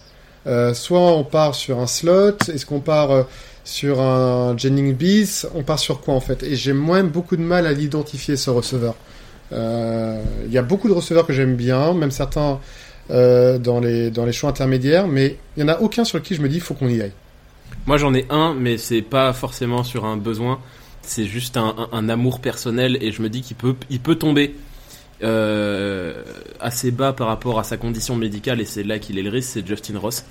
Euh, 0.47 0.73
soit 0.73 0.99
on 0.99 1.23
part 1.23 1.55
sur 1.55 1.79
un 1.79 1.87
slot, 1.87 2.37
est-ce 2.51 2.65
qu'on 2.65 2.79
part 2.79 3.11
euh, 3.11 3.23
sur 3.63 4.01
un 4.01 4.57
Jennings 4.57 4.93
bis, 4.95 5.47
on 5.53 5.63
part 5.63 5.77
sur 5.77 6.01
quoi 6.01 6.15
en 6.15 6.19
fait? 6.19 6.41
Et 6.41 6.55
j'ai 6.55 6.73
moi-même 6.73 7.09
beaucoup 7.09 7.35
de 7.35 7.43
mal 7.43 7.67
à 7.67 7.73
l'identifier 7.73 8.37
ce 8.37 8.49
receveur. 8.49 8.95
Euh, 9.53 10.21
Il 10.45 10.51
y 10.53 10.57
a 10.57 10.61
beaucoup 10.61 10.87
de 10.87 10.93
receveurs 10.93 11.25
que 11.27 11.33
j'aime 11.33 11.55
bien, 11.55 11.93
même 11.93 12.11
certains 12.11 12.59
euh, 13.09 13.57
dans 13.57 13.79
les 13.79 14.09
dans 14.11 14.25
les 14.25 14.31
choix 14.31 14.49
intermédiaires, 14.49 15.07
mais 15.07 15.37
il 15.57 15.61
y 15.61 15.63
en 15.63 15.67
a 15.67 15.79
aucun 15.79 16.03
sur 16.05 16.17
lequel 16.17 16.37
je 16.37 16.41
me 16.41 16.49
dis 16.49 16.59
faut 16.59 16.73
qu'on 16.73 16.87
y 16.89 17.01
aille. 17.01 17.11
Moi 17.85 17.97
j'en 17.97 18.13
ai 18.13 18.25
un, 18.29 18.53
mais 18.53 18.77
c'est 18.77 19.01
pas 19.01 19.33
forcément 19.33 19.83
sur 19.83 20.05
un 20.05 20.15
besoin, 20.17 20.59
c'est 21.01 21.25
juste 21.25 21.57
un, 21.57 21.75
un- 21.77 21.89
un 21.91 22.09
amour 22.09 22.39
personnel 22.39 22.97
et 23.01 23.11
je 23.11 23.21
me 23.21 23.29
dis 23.29 23.41
qu'il 23.41 23.57
peut, 23.57 23.75
il 23.89 23.99
peut 23.99 24.15
tomber 24.15 24.55
euh, 25.23 26.13
assez 26.59 26.91
bas 26.91 27.13
par 27.13 27.27
rapport 27.27 27.59
à 27.59 27.63
sa 27.63 27.77
condition 27.77 28.15
médicale 28.15 28.61
et 28.61 28.65
c'est 28.65 28.83
là 28.83 28.99
qu'il 28.99 29.17
est 29.19 29.23
le 29.23 29.29
risque, 29.29 29.49
c'est 29.53 29.67
Justin 29.67 29.97
Ross 29.99 30.25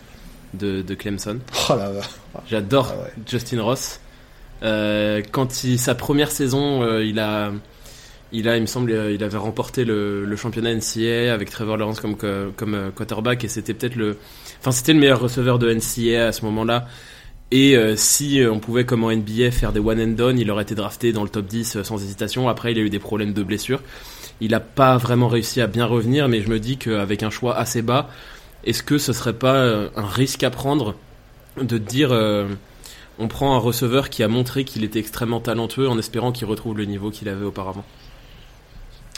de, 0.54 0.82
de 0.82 0.94
Clemson. 0.94 1.38
Oh 1.70 1.74
là 1.76 1.92
là. 1.92 2.00
J'adore 2.48 2.92
Ah 2.96 3.02
ouais. 3.02 3.12
Justin 3.28 3.62
Ross. 3.62 4.00
Euh, 4.62 5.22
quand 5.32 5.64
il, 5.64 5.78
sa 5.78 5.94
première 5.94 6.30
saison, 6.30 6.82
euh, 6.82 7.04
il 7.04 7.18
a, 7.18 7.50
il 8.32 8.48
a, 8.48 8.56
il 8.56 8.62
me 8.62 8.66
semble, 8.66 8.92
euh, 8.92 9.12
il 9.12 9.22
avait 9.24 9.38
remporté 9.38 9.84
le, 9.84 10.34
championnat 10.36 10.74
NCAA 10.74 11.32
avec 11.32 11.50
Trevor 11.50 11.76
Lawrence 11.76 12.00
comme 12.00 12.16
co- 12.16 12.52
comme 12.56 12.74
euh, 12.74 12.90
quarterback 12.90 13.44
et 13.44 13.48
c'était 13.48 13.74
peut-être 13.74 13.96
le, 13.96 14.16
enfin 14.60 14.70
c'était 14.70 14.92
le 14.92 15.00
meilleur 15.00 15.20
receveur 15.20 15.58
de 15.58 15.72
NCAA 15.72 16.26
à 16.28 16.32
ce 16.32 16.44
moment-là. 16.44 16.86
Et 17.52 17.76
euh, 17.76 17.96
si 17.96 18.40
euh, 18.40 18.52
on 18.52 18.60
pouvait, 18.60 18.84
comme 18.84 19.02
en 19.04 19.10
NBA, 19.10 19.50
faire 19.50 19.72
des 19.72 19.80
one 19.80 20.00
and 20.00 20.14
done, 20.14 20.38
il 20.38 20.50
aurait 20.50 20.62
été 20.62 20.74
drafté 20.76 21.12
dans 21.12 21.24
le 21.24 21.28
top 21.28 21.46
10 21.46 21.76
euh, 21.76 21.84
sans 21.84 22.02
hésitation. 22.02 22.48
Après, 22.48 22.72
il 22.72 22.78
a 22.78 22.82
eu 22.82 22.90
des 22.90 23.00
problèmes 23.00 23.32
de 23.32 23.42
blessure. 23.42 23.82
il 24.40 24.54
a 24.54 24.60
pas 24.60 24.96
vraiment 24.98 25.26
réussi 25.28 25.60
à 25.60 25.66
bien 25.66 25.84
revenir, 25.86 26.28
mais 26.28 26.42
je 26.42 26.48
me 26.48 26.60
dis 26.60 26.76
qu'avec 26.78 27.22
un 27.24 27.30
choix 27.30 27.56
assez 27.56 27.82
bas, 27.82 28.08
est-ce 28.64 28.82
que 28.84 28.98
ce 28.98 29.12
serait 29.12 29.32
pas 29.34 29.56
euh, 29.56 29.88
un 29.96 30.06
risque 30.06 30.44
à 30.44 30.50
prendre 30.50 30.94
de 31.60 31.78
dire 31.78 32.12
euh, 32.12 32.46
on 33.18 33.26
prend 33.28 33.54
un 33.56 33.58
receveur 33.58 34.10
qui 34.10 34.22
a 34.22 34.28
montré 34.28 34.64
qu'il 34.64 34.84
était 34.84 35.00
extrêmement 35.00 35.40
talentueux 35.40 35.88
en 35.88 35.98
espérant 35.98 36.32
qu'il 36.32 36.46
retrouve 36.46 36.76
le 36.76 36.84
niveau 36.84 37.10
qu'il 37.10 37.28
avait 37.28 37.44
auparavant? 37.44 37.84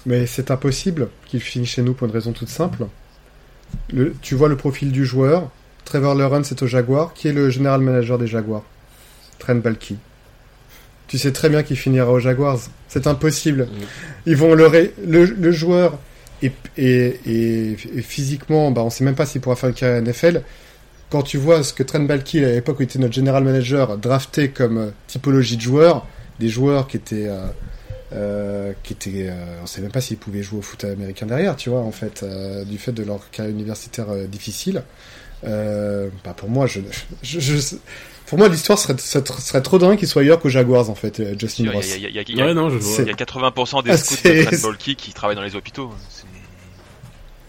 Mais 0.07 0.27
c'est 0.27 0.51
impossible 0.51 1.09
qu'il 1.27 1.41
finisse 1.41 1.71
chez 1.71 1.83
nous 1.83 1.95
pour 1.95 2.07
une 2.09 2.13
raison 2.13 2.33
toute 2.33 2.49
simple. 2.49 2.87
Le, 3.93 4.15
tu 4.21 4.35
vois 4.35 4.49
le 4.49 4.57
profil 4.57 4.91
du 4.93 5.05
joueur. 5.05 5.51
Trevor 5.85 6.15
Lawrence 6.15 6.51
est 6.53 6.63
au 6.63 6.67
Jaguar. 6.67 7.13
Qui 7.15 7.29
est 7.29 7.33
le 7.33 7.51
général 7.51 7.81
manager 7.81 8.19
des 8.19 8.27
Jaguars? 8.27 8.65
Trent 9.39 9.57
Balky. 9.57 9.97
Tu 11.09 11.19
sais 11.19 11.33
très 11.33 11.49
bien 11.49 11.63
qu'il 11.63 11.77
finira 11.77 12.11
aux 12.11 12.19
Jaguars. 12.21 12.59
C'est 12.89 13.07
impossible. 13.07 13.69
Ils 14.27 14.37
vont 14.37 14.55
le, 14.55 14.67
ré- 14.67 14.95
le, 15.07 15.25
le 15.25 15.53
joueur 15.53 15.99
et, 16.43 16.51
et, 16.77 17.21
et, 17.27 17.73
et 17.97 18.03
physiquement, 18.03 18.71
bah, 18.71 18.83
on 18.83 18.91
sait 18.91 19.05
même 19.05 19.15
pas 19.15 19.27
s'il 19.27 19.41
pourra 19.41 19.57
faire 19.57 19.69
une 19.69 19.75
carrière 19.75 20.03
NFL. 20.03 20.43
Quand 21.11 21.23
tu 21.23 21.37
vois 21.37 21.63
ce 21.63 21.73
que 21.75 21.83
Trent 21.83 22.01
Balky, 22.01 22.43
à 22.45 22.49
l'époque 22.53 22.79
où 22.79 22.83
il 22.83 22.87
était 22.87 22.99
notre 22.99 23.13
general 23.15 23.45
manager, 23.45 23.99
drafté 23.99 24.49
comme 24.49 24.79
euh, 24.79 24.91
typologie 25.07 25.57
de 25.57 25.63
joueurs, 25.63 26.07
des 26.41 26.49
joueurs 26.49 26.87
qui 26.89 26.97
étaient, 26.97 27.27
euh, 27.29 27.47
euh, 28.13 28.73
qui 28.83 28.93
étaient, 28.93 29.29
euh, 29.31 29.35
on 29.63 29.67
sait 29.67 29.81
même 29.81 29.91
pas 29.91 30.01
s'ils 30.01 30.17
pouvaient 30.19 30.43
jouer 30.43 30.59
au 30.59 30.63
foot 30.63 30.85
américain 30.85 31.27
derrière, 31.27 31.57
tu 31.57 31.71
vois, 31.71 31.81
en 31.81 31.93
fait, 31.93 32.23
euh, 32.23 32.65
du 32.65 32.79
fait 32.79 32.93
de 32.93 33.03
leur 33.03 33.31
carrière 33.31 33.55
universitaire 33.55 34.11
euh, 34.11 34.27
difficile. 34.27 34.83
Euh, 35.45 36.09
bah, 36.25 36.35
pour 36.37 36.49
moi, 36.51 36.67
je, 36.67 36.81
je, 37.23 37.41
je- 37.41 37.77
pour 38.27 38.39
moi, 38.39 38.49
l'histoire 38.49 38.79
serait, 38.79 38.97
serait, 38.99 39.25
serait 39.41 39.61
trop 39.63 39.79
dingue 39.79 39.99
qu'il 39.99 40.09
soit 40.09 40.23
ailleurs 40.23 40.41
qu'aux 40.41 40.49
Jaguars, 40.49 40.89
en 40.89 40.95
fait, 40.95 41.23
Justin 41.39 41.71
Ross. 41.73 41.85
il 41.97 42.03
y 42.03 42.07
a- 42.07 42.09
il 42.11 42.15
y 42.15 42.19
a- 42.19 42.23
il 42.29 42.37
y 42.37 42.41
a- 42.43 42.47
Ouais, 42.47 42.55
non, 42.55 42.71
je 42.71 42.77
vois. 42.79 42.97
C'est- 42.97 43.03
il 43.03 43.09
y 43.09 43.13
a 43.13 43.15
80% 43.15 43.83
des 43.83 43.91
Ah, 43.91 43.97
scouts 43.97 44.15
de 44.25 44.45
Trent 44.61 44.73
qui 44.97 45.13
travaillent 45.13 45.37
dans 45.37 45.43
les 45.43 45.55
hôpitaux. 45.57 45.91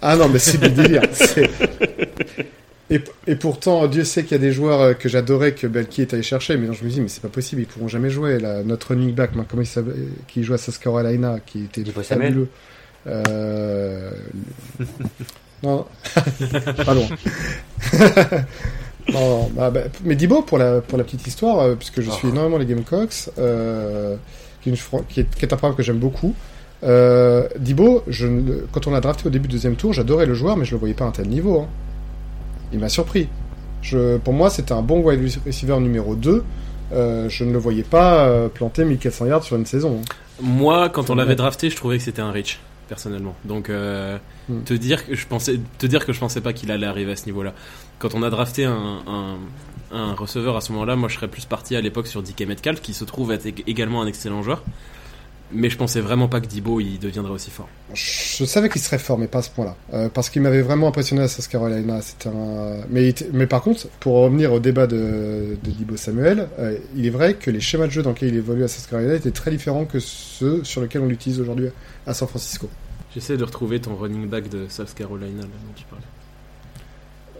Ah 0.01 0.15
non, 0.17 0.27
mais 0.27 0.39
c'est 0.39 0.57
du 0.57 0.69
délire. 0.69 1.01
Et, 2.93 3.01
et 3.27 3.35
pourtant, 3.35 3.87
Dieu 3.87 4.03
sait 4.03 4.21
qu'il 4.23 4.33
y 4.33 4.35
a 4.35 4.37
des 4.37 4.51
joueurs 4.51 4.79
euh, 4.81 4.93
que 4.93 5.09
j'adorais 5.09 5.53
que 5.53 5.65
Belki 5.67 6.01
est 6.01 6.13
allé 6.13 6.21
chercher, 6.21 6.57
mais 6.57 6.67
non, 6.67 6.73
je 6.73 6.83
me 6.83 6.89
dis, 6.89 7.01
mais 7.01 7.07
c'est 7.07 7.21
pas 7.21 7.27
possible, 7.29 7.61
ils 7.61 7.67
pourront 7.67 7.87
jamais 7.87 8.09
jouer. 8.11 8.37
Là, 8.39 8.61
notre 8.63 8.89
running 8.89 9.13
back, 9.15 9.31
comment 9.49 9.63
il 9.63 9.65
s'appelle, 9.65 9.95
qui 10.27 10.43
joue 10.43 10.53
à 10.53 10.57
South 10.59 10.77
Carolina, 10.77 11.37
qui 11.45 11.63
était 11.63 11.83
fabuleux. 12.25 12.47
Euh... 13.07 14.11
non, 15.63 15.85
pas 16.85 16.93
loin. 16.93 17.07
non, 19.13 19.49
bah, 19.55 19.69
bah, 19.71 19.81
mais 20.03 20.15
Dibo, 20.15 20.41
pour 20.41 20.57
la, 20.57 20.81
pour 20.81 20.97
la 20.97 21.03
petite 21.03 21.25
histoire, 21.27 21.59
euh, 21.59 21.75
puisque 21.75 22.01
je 22.01 22.09
suis 22.11 22.27
Oh. 22.27 22.31
énormément 22.31 22.57
les 22.57 22.65
Gamecocks, 22.65 23.29
euh, 23.37 24.15
qui, 24.61 24.69
est 24.69 24.71
une 24.71 24.77
fran- 24.77 25.03
qui, 25.09 25.21
est, 25.21 25.35
qui 25.35 25.45
est 25.45 25.53
un 25.53 25.57
programme 25.57 25.75
que 25.75 25.83
j'aime 25.83 25.97
beaucoup. 25.99 26.33
Euh, 26.83 27.47
Dibo, 27.59 28.03
je, 28.07 28.27
quand 28.71 28.87
on 28.87 28.91
l'a 28.91 29.01
drafté 29.01 29.27
au 29.27 29.29
début 29.29 29.47
du 29.47 29.55
deuxième 29.55 29.75
tour, 29.75 29.93
j'adorais 29.93 30.25
le 30.25 30.33
joueur, 30.33 30.57
mais 30.57 30.65
je 30.65 30.71
le 30.71 30.77
voyais 30.79 30.93
pas 30.93 31.05
à 31.05 31.07
un 31.07 31.11
tel 31.11 31.27
niveau. 31.27 31.61
hein. 31.61 31.67
Il 32.73 32.79
m'a 32.79 32.89
surpris. 32.89 33.27
Je, 33.81 34.17
pour 34.17 34.33
moi, 34.33 34.49
c'était 34.49 34.71
un 34.73 34.81
bon 34.81 35.01
wide 35.01 35.21
receiver 35.45 35.79
numéro 35.79 36.15
2. 36.15 36.43
Euh, 36.93 37.29
je 37.29 37.43
ne 37.43 37.51
le 37.51 37.57
voyais 37.57 37.83
pas 37.83 38.25
euh, 38.25 38.49
planter 38.49 38.83
1400 38.85 39.25
yards 39.27 39.43
sur 39.43 39.55
une 39.55 39.65
saison. 39.65 39.99
hein. 40.01 40.15
Moi, 40.41 40.89
quand 40.89 41.09
on 41.09 41.15
l'avait 41.15 41.35
drafté, 41.35 41.69
je 41.69 41.75
trouvais 41.75 41.97
que 41.97 42.03
c'était 42.03 42.21
un 42.21 42.31
reach, 42.31 42.59
personnellement. 42.87 43.35
Donc, 43.45 43.69
euh, 43.69 44.17
Hmm. 44.49 44.61
te 44.65 44.73
dire 44.73 45.05
que 45.07 45.15
je 45.15 45.25
pensais, 45.25 45.57
te 45.77 45.85
dire 45.85 46.05
que 46.05 46.11
je 46.11 46.19
pensais 46.19 46.41
pas 46.41 46.51
qu'il 46.51 46.69
allait 46.69 46.85
arriver 46.85 47.13
à 47.13 47.15
ce 47.15 47.25
niveau-là. 47.27 47.53
Quand 47.97 48.13
on 48.13 48.23
a 48.23 48.29
drafté 48.29 48.65
un, 48.65 48.97
un, 49.07 49.35
un 49.97 50.13
receveur 50.15 50.57
à 50.57 50.61
ce 50.61 50.73
moment-là, 50.73 50.97
moi, 50.97 51.07
je 51.07 51.15
serais 51.15 51.29
plus 51.29 51.45
parti 51.45 51.77
à 51.77 51.81
l'époque 51.81 52.07
sur 52.07 52.21
DK 52.21 52.41
Metcalf, 52.45 52.81
qui 52.81 52.93
se 52.93 53.05
trouve 53.05 53.31
être 53.31 53.45
ég- 53.45 53.63
également 53.67 54.01
un 54.01 54.07
excellent 54.07 54.43
joueur. 54.43 54.61
Mais 55.53 55.69
je 55.69 55.77
pensais 55.77 56.01
vraiment 56.01 56.27
pas 56.27 56.41
que 56.41 56.47
Dibo 56.47 56.79
il 56.79 56.99
deviendrait 56.99 57.33
aussi 57.33 57.51
fort. 57.51 57.69
Je 57.93 58.43
savais 58.45 58.69
qu'il 58.69 58.81
serait 58.81 58.97
fort, 58.97 59.17
mais 59.17 59.27
pas 59.27 59.39
à 59.39 59.41
ce 59.41 59.49
point-là. 59.51 59.75
Euh, 59.93 60.09
parce 60.09 60.29
qu'il 60.29 60.41
m'avait 60.41 60.61
vraiment 60.61 60.87
impressionné 60.87 61.21
à 61.21 61.27
South 61.27 61.47
Carolina. 61.47 62.01
C'était 62.01 62.29
un... 62.29 62.77
mais, 62.89 63.47
par 63.47 63.61
contre, 63.61 63.87
pour 63.99 64.15
revenir 64.15 64.53
au 64.53 64.59
débat 64.59 64.87
de, 64.87 65.57
de 65.61 65.71
Dibo 65.71 65.97
Samuel, 65.97 66.47
euh, 66.59 66.77
il 66.95 67.05
est 67.05 67.11
vrai 67.11 67.35
que 67.35 67.51
les 67.51 67.61
schémas 67.61 67.87
de 67.87 67.91
jeu 67.91 68.01
dans 68.01 68.11
lesquels 68.11 68.29
il 68.29 68.35
évolue 68.35 68.63
à 68.63 68.67
South 68.67 68.87
Carolina 68.89 69.15
étaient 69.15 69.31
très 69.31 69.51
différents 69.51 69.85
que 69.85 69.99
ceux 69.99 70.63
sur 70.63 70.81
lesquels 70.81 71.01
on 71.01 71.07
l'utilise 71.07 71.39
aujourd'hui 71.39 71.67
à 72.07 72.13
San 72.13 72.27
Francisco. 72.27 72.69
J'essaie 73.13 73.37
de 73.37 73.43
retrouver 73.43 73.79
ton 73.79 73.95
running 73.95 74.27
back 74.27 74.49
de 74.49 74.65
South 74.69 74.93
Carolina 74.95 75.41
là, 75.41 75.47
dont 75.47 75.73
tu 75.75 75.85
parlais. 75.85 76.05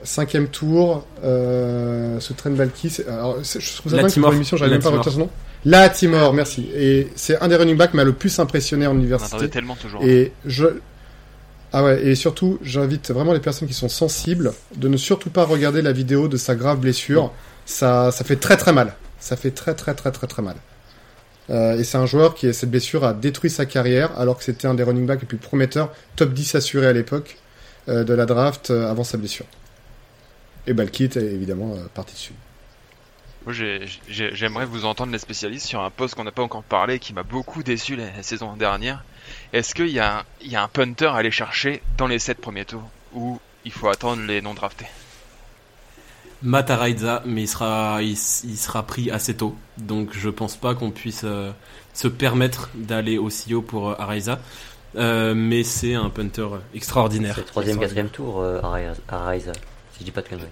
Cinquième 0.03 0.47
tour, 0.47 1.05
euh, 1.23 2.19
ce 2.19 2.33
Trent 2.33 2.51
Balky. 2.51 2.89
c'est- 2.89 3.07
Alors, 3.07 3.37
je 3.43 3.75
trouve 3.77 3.91
ça 3.91 4.01
dingue 4.01 4.11
pour 4.21 4.31
l'émission, 4.31 4.57
j'arrive 4.57 4.73
même 4.73 4.81
pas 4.81 4.89
à 4.89 4.91
retenir 4.91 5.13
son 5.13 5.19
nom. 5.19 5.29
Latimore, 5.65 6.33
merci. 6.33 6.69
Et 6.75 7.07
c'est 7.15 7.39
un 7.41 7.47
des 7.47 7.55
running 7.55 7.77
backs 7.77 7.91
qui 7.91 7.97
m'a 7.97 8.03
le 8.03 8.11
plus 8.13 8.37
impressionné 8.39 8.85
en 8.85 8.91
On 8.91 8.95
université. 8.95 9.35
attendait 9.35 9.49
tellement 9.49 9.75
toujours. 9.75 10.03
Et 10.03 10.33
je. 10.45 10.65
Ah 11.71 11.83
ouais, 11.83 12.03
et 12.05 12.15
surtout, 12.15 12.59
j'invite 12.61 13.11
vraiment 13.11 13.33
les 13.33 13.39
personnes 13.39 13.67
qui 13.67 13.73
sont 13.73 13.89
sensibles 13.89 14.53
de 14.75 14.87
ne 14.87 14.97
surtout 14.97 15.29
pas 15.29 15.43
regarder 15.45 15.81
la 15.81 15.91
vidéo 15.91 16.27
de 16.27 16.37
sa 16.37 16.55
grave 16.55 16.79
blessure. 16.79 17.31
Ça, 17.65 18.11
ça 18.11 18.23
fait 18.23 18.35
très 18.35 18.57
très 18.57 18.73
mal. 18.73 18.93
Ça 19.19 19.37
fait 19.37 19.51
très 19.51 19.73
très 19.73 19.93
très 19.95 20.11
très 20.11 20.27
très 20.27 20.41
mal. 20.41 20.55
Euh, 21.49 21.77
et 21.79 21.83
c'est 21.83 21.97
un 21.97 22.05
joueur 22.05 22.35
qui, 22.35 22.53
cette 22.53 22.69
blessure, 22.69 23.03
a 23.05 23.13
détruit 23.13 23.49
sa 23.49 23.65
carrière, 23.65 24.11
alors 24.19 24.37
que 24.37 24.43
c'était 24.43 24.67
un 24.67 24.73
des 24.75 24.83
running 24.83 25.05
backs 25.05 25.21
les 25.21 25.27
plus 25.27 25.37
prometteurs, 25.37 25.91
top 26.15 26.33
10 26.33 26.55
assuré 26.55 26.87
à 26.87 26.93
l'époque 26.93 27.37
euh, 27.89 28.03
de 28.03 28.13
la 28.13 28.25
draft 28.25 28.69
euh, 28.69 28.89
avant 28.89 29.03
sa 29.03 29.17
blessure. 29.17 29.45
Et 30.67 30.73
Balkit 30.73 31.05
est 31.15 31.17
évidemment 31.17 31.73
euh, 31.75 31.85
parti 31.93 32.13
dessus. 32.13 32.33
Moi, 33.45 33.53
j'aimerais 34.07 34.65
vous 34.65 34.85
entendre 34.85 35.11
les 35.11 35.19
spécialistes 35.19 35.65
sur 35.67 35.81
un 35.81 35.89
poste 35.89 36.15
qu'on 36.15 36.23
n'a 36.23 36.31
pas 36.31 36.43
encore 36.43 36.63
parlé, 36.63 36.99
qui 36.99 37.13
m'a 37.13 37.23
beaucoup 37.23 37.61
déçu 37.61 37.97
la, 37.97 38.05
la 38.05 38.23
saison 38.23 38.55
dernière. 38.55 39.03
Est-ce 39.51 39.75
qu'il 39.75 39.89
y, 39.89 39.99
a 39.99 40.19
un- 40.19 40.23
il 40.41 40.49
y 40.51 40.55
a 40.55 40.63
un 40.63 40.69
punter 40.69 41.07
à 41.07 41.15
aller 41.15 41.31
chercher 41.31 41.81
dans 41.97 42.07
les 42.07 42.19
7 42.19 42.37
premiers 42.39 42.63
tours, 42.63 42.89
ou 43.13 43.39
il 43.65 43.71
faut 43.73 43.89
attendre 43.89 44.21
les 44.23 44.41
non 44.41 44.53
draftés? 44.53 44.85
Matt 46.41 46.69
Araiza, 46.69 47.21
mais 47.25 47.43
il 47.43 47.47
sera, 47.47 48.01
il, 48.01 48.15
sera 48.17 48.83
pris 48.83 49.11
assez 49.11 49.35
tôt. 49.35 49.55
Donc 49.77 50.09
je 50.13 50.29
pense 50.29 50.55
pas 50.55 50.75
qu'on 50.75 50.91
puisse 50.91 51.21
euh, 51.25 51.51
se 51.93 52.07
permettre 52.07 52.69
d'aller 52.75 53.17
aussi 53.17 53.53
haut 53.53 53.61
pour 53.61 53.89
euh, 53.89 53.95
Araiza. 53.99 54.39
Euh, 54.95 55.33
mais 55.33 55.63
c'est 55.63 55.95
un 55.95 56.09
punter 56.09 56.47
extraordinaire. 56.75 57.35
C'est 57.35 57.41
le 57.41 57.47
troisième, 57.47 57.79
quatrième 57.79 58.09
tour 58.09 58.41
euh, 58.41 58.59
je 60.03 60.05
dis 60.05 60.11
pas 60.11 60.21
de 60.21 60.27
conneries. 60.27 60.47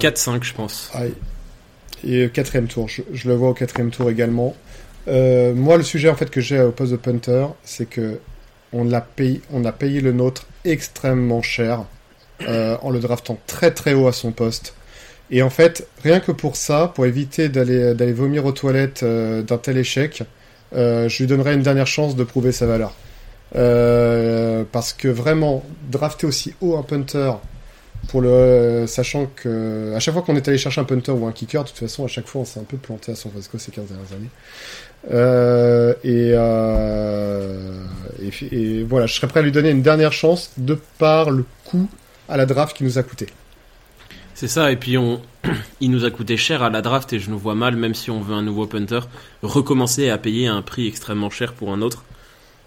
400. 0.00 0.36
4-5 0.38 0.42
je 0.42 0.54
pense. 0.54 0.90
Ah, 0.92 1.04
et 2.04 2.24
euh, 2.24 2.28
quatrième 2.28 2.66
tour, 2.66 2.88
je, 2.88 3.02
je 3.12 3.28
le 3.28 3.34
vois 3.34 3.50
au 3.50 3.54
quatrième 3.54 3.90
tour 3.90 4.10
également. 4.10 4.56
Euh, 5.06 5.54
moi, 5.54 5.76
le 5.76 5.84
sujet 5.84 6.08
en 6.08 6.16
fait 6.16 6.30
que 6.30 6.40
j'ai 6.40 6.60
au 6.60 6.72
poste 6.72 6.90
de 6.90 6.96
punter, 6.96 7.46
c'est 7.64 7.86
que 7.86 8.18
on 8.72 8.84
l'a 8.84 9.00
payé, 9.00 9.40
on 9.52 9.64
a 9.64 9.72
payé 9.72 10.00
le 10.00 10.12
nôtre 10.12 10.46
extrêmement 10.64 11.42
cher 11.42 11.84
euh, 12.48 12.76
en 12.82 12.90
le 12.90 12.98
draftant 12.98 13.38
très 13.46 13.70
très 13.70 13.94
haut 13.94 14.08
à 14.08 14.12
son 14.12 14.32
poste. 14.32 14.74
Et 15.30 15.42
en 15.42 15.50
fait, 15.50 15.86
rien 16.02 16.18
que 16.18 16.32
pour 16.32 16.56
ça, 16.56 16.90
pour 16.92 17.06
éviter 17.06 17.48
d'aller 17.48 17.94
d'aller 17.94 18.12
vomir 18.12 18.46
aux 18.46 18.52
toilettes 18.52 19.04
euh, 19.04 19.42
d'un 19.42 19.58
tel 19.58 19.78
échec, 19.78 20.24
euh, 20.74 21.08
je 21.08 21.18
lui 21.18 21.26
donnerais 21.28 21.54
une 21.54 21.62
dernière 21.62 21.86
chance 21.86 22.16
de 22.16 22.24
prouver 22.24 22.50
sa 22.50 22.66
valeur. 22.66 22.94
Euh, 23.54 24.64
parce 24.72 24.92
que 24.92 25.08
vraiment, 25.08 25.62
drafter 25.90 26.26
aussi 26.26 26.54
haut 26.60 26.76
un 26.76 26.82
punter, 26.82 27.32
pour 28.08 28.20
le 28.20 28.84
sachant 28.86 29.26
que 29.36 29.94
à 29.94 30.00
chaque 30.00 30.14
fois 30.14 30.22
qu'on 30.22 30.36
est 30.36 30.46
allé 30.48 30.58
chercher 30.58 30.80
un 30.80 30.84
punter 30.84 31.12
ou 31.12 31.26
un 31.26 31.32
kicker, 31.32 31.62
de 31.62 31.68
toute 31.68 31.78
façon, 31.78 32.04
à 32.04 32.08
chaque 32.08 32.26
fois, 32.26 32.42
on 32.42 32.44
s'est 32.44 32.60
un 32.60 32.64
peu 32.64 32.76
planté 32.76 33.12
à 33.12 33.14
San 33.14 33.30
Francisco 33.30 33.58
ces 33.58 33.70
15 33.70 33.86
dernières 33.86 34.12
années. 34.12 34.30
Euh, 35.10 35.94
et, 36.04 36.32
euh, 36.34 37.84
et, 38.50 38.84
voilà, 38.84 39.06
je 39.06 39.14
serais 39.14 39.28
prêt 39.28 39.40
à 39.40 39.42
lui 39.42 39.52
donner 39.52 39.70
une 39.70 39.82
dernière 39.82 40.12
chance 40.12 40.50
de 40.56 40.78
par 40.98 41.30
le 41.30 41.44
coût 41.64 41.88
à 42.28 42.36
la 42.36 42.46
draft 42.46 42.76
qui 42.76 42.84
nous 42.84 42.98
a 42.98 43.02
coûté. 43.02 43.26
C'est 44.34 44.48
ça, 44.48 44.72
et 44.72 44.76
puis 44.76 44.96
il 45.80 45.90
nous 45.90 46.04
a 46.04 46.10
coûté 46.10 46.36
cher 46.36 46.62
à 46.62 46.70
la 46.70 46.82
draft 46.82 47.12
et 47.12 47.18
je 47.18 47.30
nous 47.30 47.38
vois 47.38 47.54
mal, 47.54 47.76
même 47.76 47.94
si 47.94 48.10
on 48.10 48.20
veut 48.20 48.34
un 48.34 48.42
nouveau 48.42 48.66
punter, 48.66 49.00
recommencer 49.42 50.10
à 50.10 50.18
payer 50.18 50.48
un 50.48 50.62
prix 50.62 50.88
extrêmement 50.88 51.30
cher 51.30 51.52
pour 51.52 51.72
un 51.72 51.82
autre. 51.82 52.04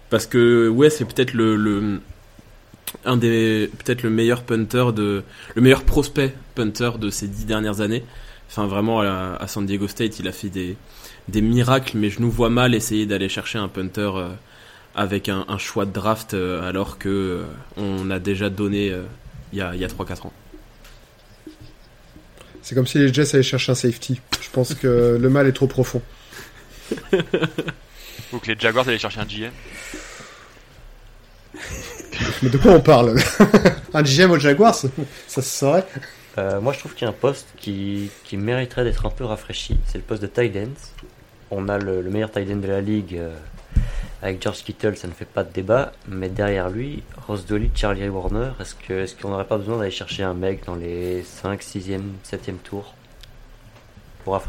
Parce 0.08 0.26
que 0.26 0.68
ouais, 0.68 0.88
c'est 0.88 1.04
peut-être 1.04 1.34
le 1.34 2.00
un 3.04 3.16
des 3.16 3.70
peut-être 3.84 4.02
le 4.02 4.10
meilleur 4.10 4.42
punter 4.42 4.92
de 4.94 5.22
le 5.54 5.62
meilleur 5.62 5.84
prospect 5.84 6.34
punter 6.54 6.92
de 6.98 7.10
ces 7.10 7.28
dix 7.28 7.44
dernières 7.44 7.80
années. 7.80 8.04
Enfin 8.48 8.66
vraiment 8.66 9.00
à, 9.00 9.36
à 9.40 9.46
San 9.48 9.66
Diego 9.66 9.88
State, 9.88 10.18
il 10.18 10.28
a 10.28 10.32
fait 10.32 10.48
des 10.48 10.76
des 11.28 11.40
miracles, 11.40 11.96
mais 11.96 12.10
je 12.10 12.20
nous 12.20 12.30
vois 12.30 12.50
mal 12.50 12.74
essayer 12.74 13.06
d'aller 13.06 13.28
chercher 13.28 13.58
un 13.58 13.68
punter 13.68 14.10
euh, 14.14 14.28
avec 14.96 15.28
un, 15.28 15.44
un 15.48 15.58
choix 15.58 15.84
de 15.84 15.92
draft 15.92 16.34
euh, 16.34 16.66
alors 16.66 16.98
que 16.98 17.08
euh, 17.08 17.44
on 17.76 18.10
a 18.10 18.18
déjà 18.18 18.48
donné 18.48 18.90
euh, 18.90 19.02
il 19.52 19.58
y 19.58 19.62
a 19.62 19.74
il 19.74 19.80
y 19.80 19.84
a 19.84 19.88
3-4 19.88 20.26
ans. 20.26 20.32
C'est 22.62 22.74
comme 22.74 22.86
si 22.86 22.98
les 22.98 23.12
Jets 23.12 23.34
allaient 23.34 23.42
chercher 23.44 23.72
un 23.72 23.76
safety. 23.76 24.20
Je 24.40 24.50
pense 24.50 24.74
que 24.74 25.18
le 25.20 25.28
mal 25.28 25.46
est 25.46 25.52
trop 25.52 25.66
profond. 25.68 26.02
Ou 28.32 28.38
que 28.38 28.50
les 28.50 28.58
Jaguars 28.58 28.88
allaient 28.88 28.98
chercher 28.98 29.20
un 29.20 29.26
GM 29.26 29.52
Mais 32.42 32.48
de 32.48 32.58
quoi 32.58 32.72
on 32.72 32.80
parle? 32.80 33.16
Un 33.94 34.02
GM 34.02 34.30
au 34.30 34.38
Jaguars, 34.38 34.74
ça 34.74 34.88
se 35.26 35.40
saurait. 35.42 35.86
Euh, 36.38 36.60
moi, 36.60 36.72
je 36.72 36.78
trouve 36.78 36.94
qu'il 36.94 37.04
y 37.04 37.06
a 37.06 37.10
un 37.10 37.14
poste 37.14 37.48
qui, 37.56 38.10
mériterait 38.32 38.84
d'être 38.84 39.06
un 39.06 39.10
peu 39.10 39.24
rafraîchi. 39.24 39.78
C'est 39.86 39.98
le 39.98 40.04
poste 40.04 40.22
de 40.22 40.26
tight 40.26 40.56
end. 40.56 40.74
On 41.50 41.68
a 41.68 41.78
le, 41.78 42.02
le 42.02 42.10
meilleur 42.10 42.30
tight 42.30 42.50
end 42.50 42.56
de 42.56 42.66
la 42.66 42.80
ligue, 42.80 43.16
euh, 43.16 43.34
avec 44.22 44.42
George 44.42 44.62
Kittle, 44.64 44.96
ça 44.96 45.06
ne 45.06 45.12
fait 45.12 45.26
pas 45.26 45.44
de 45.44 45.52
débat, 45.52 45.92
mais 46.08 46.28
derrière 46.28 46.68
lui, 46.70 47.02
Ross 47.26 47.46
Dolly, 47.46 47.70
Charlie 47.74 48.08
Warner, 48.08 48.50
est-ce 48.60 49.14
qu'on 49.14 49.28
n'aurait 49.28 49.46
pas 49.46 49.58
besoin 49.58 49.78
d'aller 49.78 49.90
chercher 49.90 50.24
un 50.24 50.34
mec 50.34 50.64
dans 50.66 50.74
les 50.74 51.22
5, 51.22 51.60
6e, 51.60 52.00
7e 52.24 52.56
tours 52.56 52.94
pour 54.24 54.40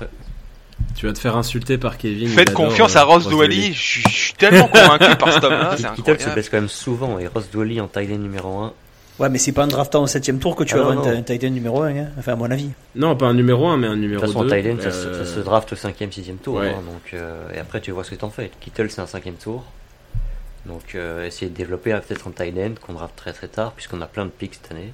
Tu 0.97 1.05
vas 1.05 1.13
te 1.13 1.19
faire 1.19 1.37
insulter 1.37 1.77
par 1.77 1.97
Kevin. 1.97 2.27
Faites 2.29 2.53
confiance 2.53 2.95
euh, 2.95 2.99
à 2.99 3.03
Ross 3.03 3.23
Ross 3.25 3.31
Dwelly. 3.33 3.71
Je 3.71 3.79
suis- 3.79 4.33
tellement 4.37 4.67
convaincu 4.67 5.15
par 5.15 5.31
cet 5.31 5.43
homme-là, 5.43 5.75
Kittle 5.95 6.19
se 6.19 6.29
blesse 6.31 6.49
quand 6.49 6.57
même 6.57 6.67
souvent 6.69 7.19
et 7.19 7.27
Ross 7.27 7.49
Dolly 7.53 7.79
en 7.79 7.87
tight 7.87 8.11
end 8.11 8.17
numéro 8.17 8.57
1. 8.59 8.73
Ouais, 9.19 9.29
mais 9.29 9.37
c'est 9.39 9.51
pas 9.51 9.63
en 9.63 9.67
draftant 9.67 10.03
au 10.03 10.07
7ème 10.07 10.37
tour 10.39 10.55
que 10.55 10.63
tu 10.63 10.73
Ah 10.75 10.77
vas 10.77 10.91
avoir 10.91 11.07
un, 11.07 11.11
un 11.11 11.19
end 11.19 11.49
numéro 11.49 11.81
1, 11.81 11.95
hein. 11.95 12.07
enfin 12.19 12.33
à 12.33 12.35
mon 12.35 12.49
avis. 12.51 12.69
Non, 12.95 13.15
pas 13.15 13.25
un 13.27 13.33
numéro 13.33 13.67
1, 13.67 13.77
mais 13.77 13.87
un 13.87 13.95
De 13.95 14.01
numéro 14.01 14.21
toute 14.21 14.33
façon, 14.33 14.43
2. 14.45 14.51
en 14.51 14.55
tight 14.55 14.67
end, 14.73 14.77
ça, 14.83 14.91
se- 14.91 15.07
euh, 15.07 15.23
ça 15.25 15.33
se 15.35 15.39
draft 15.39 15.71
au 15.73 15.75
5e, 15.75 16.11
6e 16.11 16.37
tour. 16.37 16.55
Ouais. 16.57 16.69
hein, 16.69 16.81
donc, 16.85 17.13
euh, 17.13 17.47
et 17.53 17.57
après, 17.59 17.79
tu 17.81 17.91
vois 17.91 18.03
ce 18.03 18.11
que 18.11 18.15
t'en 18.15 18.29
fais. 18.29 18.51
Kittle, 18.59 18.89
c'est 18.91 19.01
un 19.01 19.05
5e 19.05 19.33
tour. 19.41 19.63
Donc, 20.65 20.95
euh, 20.95 21.25
essayer 21.25 21.49
de 21.49 21.55
développer 21.55 21.93
euh, 21.93 21.99
peut-être 21.99 22.27
un 22.27 22.31
tight 22.31 22.55
end 22.57 22.73
qu'on 22.85 22.93
draft 22.93 23.15
très 23.15 23.33
très 23.33 23.47
tard, 23.47 23.71
puisqu'on 23.73 24.01
a 24.01 24.07
plein 24.07 24.25
de 24.25 24.31
picks 24.31 24.55
cette 24.61 24.71
année. 24.71 24.91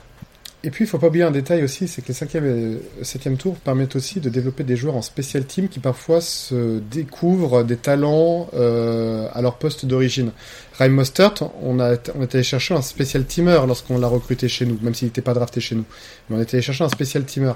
Et 0.66 0.70
puis, 0.70 0.86
il 0.86 0.88
faut 0.88 0.98
pas 0.98 1.08
oublier 1.08 1.26
un 1.26 1.32
détail 1.32 1.62
aussi, 1.62 1.90
c'est 1.90 2.02
que 2.02 2.08
les 2.08 2.14
5e 2.14 2.46
et 2.46 3.04
7e 3.04 3.36
tours 3.36 3.58
permettent 3.58 3.98
aussi 3.98 4.22
de 4.22 4.30
développer 4.30 4.64
des 4.64 4.78
joueurs 4.78 4.96
en 4.96 5.02
special 5.02 5.44
team 5.44 5.68
qui 5.68 5.80
parfois 5.80 6.22
se 6.22 6.80
découvrent 6.80 7.66
des 7.66 7.76
talents 7.76 8.48
euh, 8.54 9.28
à 9.34 9.42
leur 9.42 9.58
poste 9.58 9.86
d'origine. 9.86 10.32
Ryan 10.80 10.90
Mostert, 10.92 11.34
on 11.62 11.82
a, 11.82 11.98
on 12.16 12.22
est 12.22 12.34
allé 12.34 12.46
chercher 12.46 12.76
un 12.76 12.82
special 12.82 13.26
teamer 13.26 13.60
lorsqu'on 13.68 13.98
l'a 13.98 14.08
recruté 14.08 14.48
chez 14.48 14.66
nous, 14.66 14.80
même 14.82 14.96
s'il 14.96 15.10
n'était 15.10 15.22
pas 15.22 15.34
drafté 15.34 15.60
chez 15.60 15.76
nous. 15.76 15.84
Mais 16.30 16.38
on 16.38 16.40
est 16.40 16.54
allé 16.54 16.64
chercher 16.64 16.86
un 16.86 16.90
special 16.90 17.26
teamer. 17.26 17.56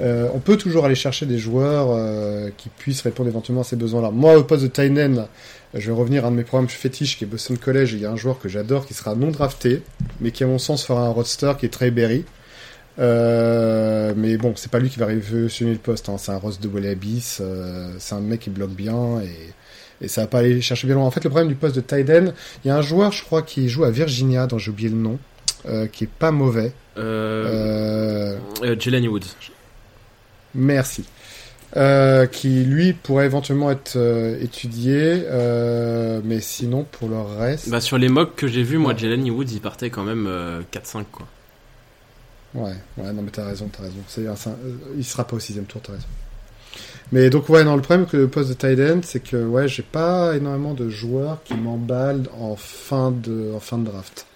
Euh, 0.00 0.30
on 0.32 0.38
peut 0.38 0.56
toujours 0.56 0.86
aller 0.86 0.94
chercher 0.94 1.26
des 1.26 1.38
joueurs 1.38 1.88
euh, 1.90 2.48
qui 2.56 2.70
puissent 2.70 3.02
répondre 3.02 3.28
éventuellement 3.28 3.60
à 3.60 3.64
ces 3.64 3.76
besoins-là. 3.76 4.10
Moi, 4.10 4.38
au 4.38 4.44
poste 4.44 4.64
de 4.64 4.98
end, 4.98 5.28
je 5.74 5.86
vais 5.86 5.96
revenir 5.96 6.24
à 6.24 6.28
un 6.28 6.30
de 6.30 6.36
mes 6.36 6.44
programmes 6.44 6.70
fétiches 6.70 7.18
qui 7.18 7.24
est 7.24 7.26
Boston 7.26 7.58
College. 7.58 7.92
Il 7.92 8.00
y 8.00 8.06
a 8.06 8.10
un 8.10 8.16
joueur 8.16 8.38
que 8.38 8.48
j'adore 8.48 8.86
qui 8.86 8.94
sera 8.94 9.14
non 9.14 9.30
drafté, 9.30 9.82
mais 10.22 10.30
qui 10.30 10.44
à 10.44 10.46
mon 10.46 10.58
sens 10.58 10.86
fera 10.86 11.02
un 11.02 11.10
roster 11.10 11.52
qui 11.60 11.66
est 11.66 11.68
Trey 11.68 11.90
Berry. 11.90 12.24
Euh, 12.98 14.12
mais 14.16 14.36
bon, 14.36 14.54
c'est 14.56 14.70
pas 14.70 14.78
lui 14.78 14.88
qui 14.90 14.98
va 14.98 15.06
révolutionner 15.06 15.72
le 15.72 15.78
poste. 15.78 16.08
Hein. 16.08 16.16
C'est 16.18 16.32
un 16.32 16.36
Ross 16.38 16.60
de 16.60 16.68
Wallabies. 16.68 17.38
Euh, 17.40 17.92
c'est 17.98 18.14
un 18.14 18.20
mec 18.20 18.40
qui 18.40 18.50
bloque 18.50 18.70
bien 18.72 19.20
et, 19.20 20.04
et 20.04 20.08
ça 20.08 20.22
va 20.22 20.26
pas 20.26 20.38
aller 20.40 20.60
chercher 20.60 20.86
bien 20.86 20.96
loin. 20.96 21.04
En 21.04 21.10
fait, 21.10 21.22
le 21.24 21.30
problème 21.30 21.48
du 21.48 21.54
poste 21.54 21.76
de 21.76 21.82
end, 21.82 22.32
il 22.64 22.68
y 22.68 22.70
a 22.70 22.76
un 22.76 22.82
joueur, 22.82 23.12
je 23.12 23.22
crois, 23.24 23.42
qui 23.42 23.68
joue 23.68 23.84
à 23.84 23.90
Virginia, 23.90 24.46
dont 24.46 24.58
j'ai 24.58 24.70
oublié 24.70 24.88
le 24.88 24.96
nom, 24.96 25.18
euh, 25.68 25.86
qui 25.86 26.04
est 26.04 26.10
pas 26.10 26.30
mauvais. 26.32 26.72
Euh, 26.96 28.36
Euh, 28.62 28.64
euh, 28.64 28.76
Jalen 28.78 29.06
Woods. 29.08 29.26
Merci. 30.54 31.04
Euh, 31.76 32.24
qui 32.26 32.64
lui 32.64 32.94
pourrait 32.94 33.26
éventuellement 33.26 33.70
être 33.70 33.96
euh, 33.96 34.42
étudié, 34.42 35.22
euh, 35.26 36.20
mais 36.24 36.40
sinon 36.40 36.86
pour 36.90 37.08
le 37.10 37.20
reste, 37.20 37.68
Bah, 37.68 37.82
sur 37.82 37.98
les 37.98 38.08
mocks 38.08 38.34
que 38.34 38.48
j'ai 38.48 38.62
vus, 38.62 38.78
moi. 38.78 38.96
Jalen 38.96 39.30
Woods, 39.30 39.52
il 39.52 39.60
partait 39.60 39.90
quand 39.90 40.02
même 40.02 40.26
euh, 40.26 40.62
4-5, 40.72 41.04
quoi. 41.12 41.26
Ouais, 42.54 42.72
ouais, 42.98 43.12
non 43.12 43.22
mais 43.22 43.30
t'as 43.30 43.46
raison, 43.46 43.68
t'as 43.70 43.82
raison. 43.84 43.96
C'est, 44.08 44.26
un- 44.26 44.32
euh, 44.32 44.76
il 44.96 45.04
sera 45.04 45.24
pas 45.26 45.36
au 45.36 45.40
sixième 45.40 45.64
tour, 45.66 45.80
t'as 45.82 45.92
raison. 45.92 46.06
Mais 47.10 47.30
donc 47.30 47.48
ouais, 47.48 47.64
non, 47.64 47.74
le 47.76 47.82
problème 47.82 48.06
que 48.06 48.16
le 48.16 48.28
poste 48.28 48.50
de 48.50 48.54
tight 48.54 48.78
end, 48.80 49.00
c'est 49.02 49.20
que 49.20 49.36
ouais, 49.36 49.66
j'ai 49.68 49.82
pas 49.82 50.36
énormément 50.36 50.74
de 50.74 50.88
joueurs 50.90 51.38
qui 51.44 51.54
m'emballent 51.54 52.28
en 52.38 52.56
fin 52.56 53.10
de, 53.10 53.52
en 53.54 53.60
fin 53.60 53.78
de 53.78 53.84
draft. 53.84 54.26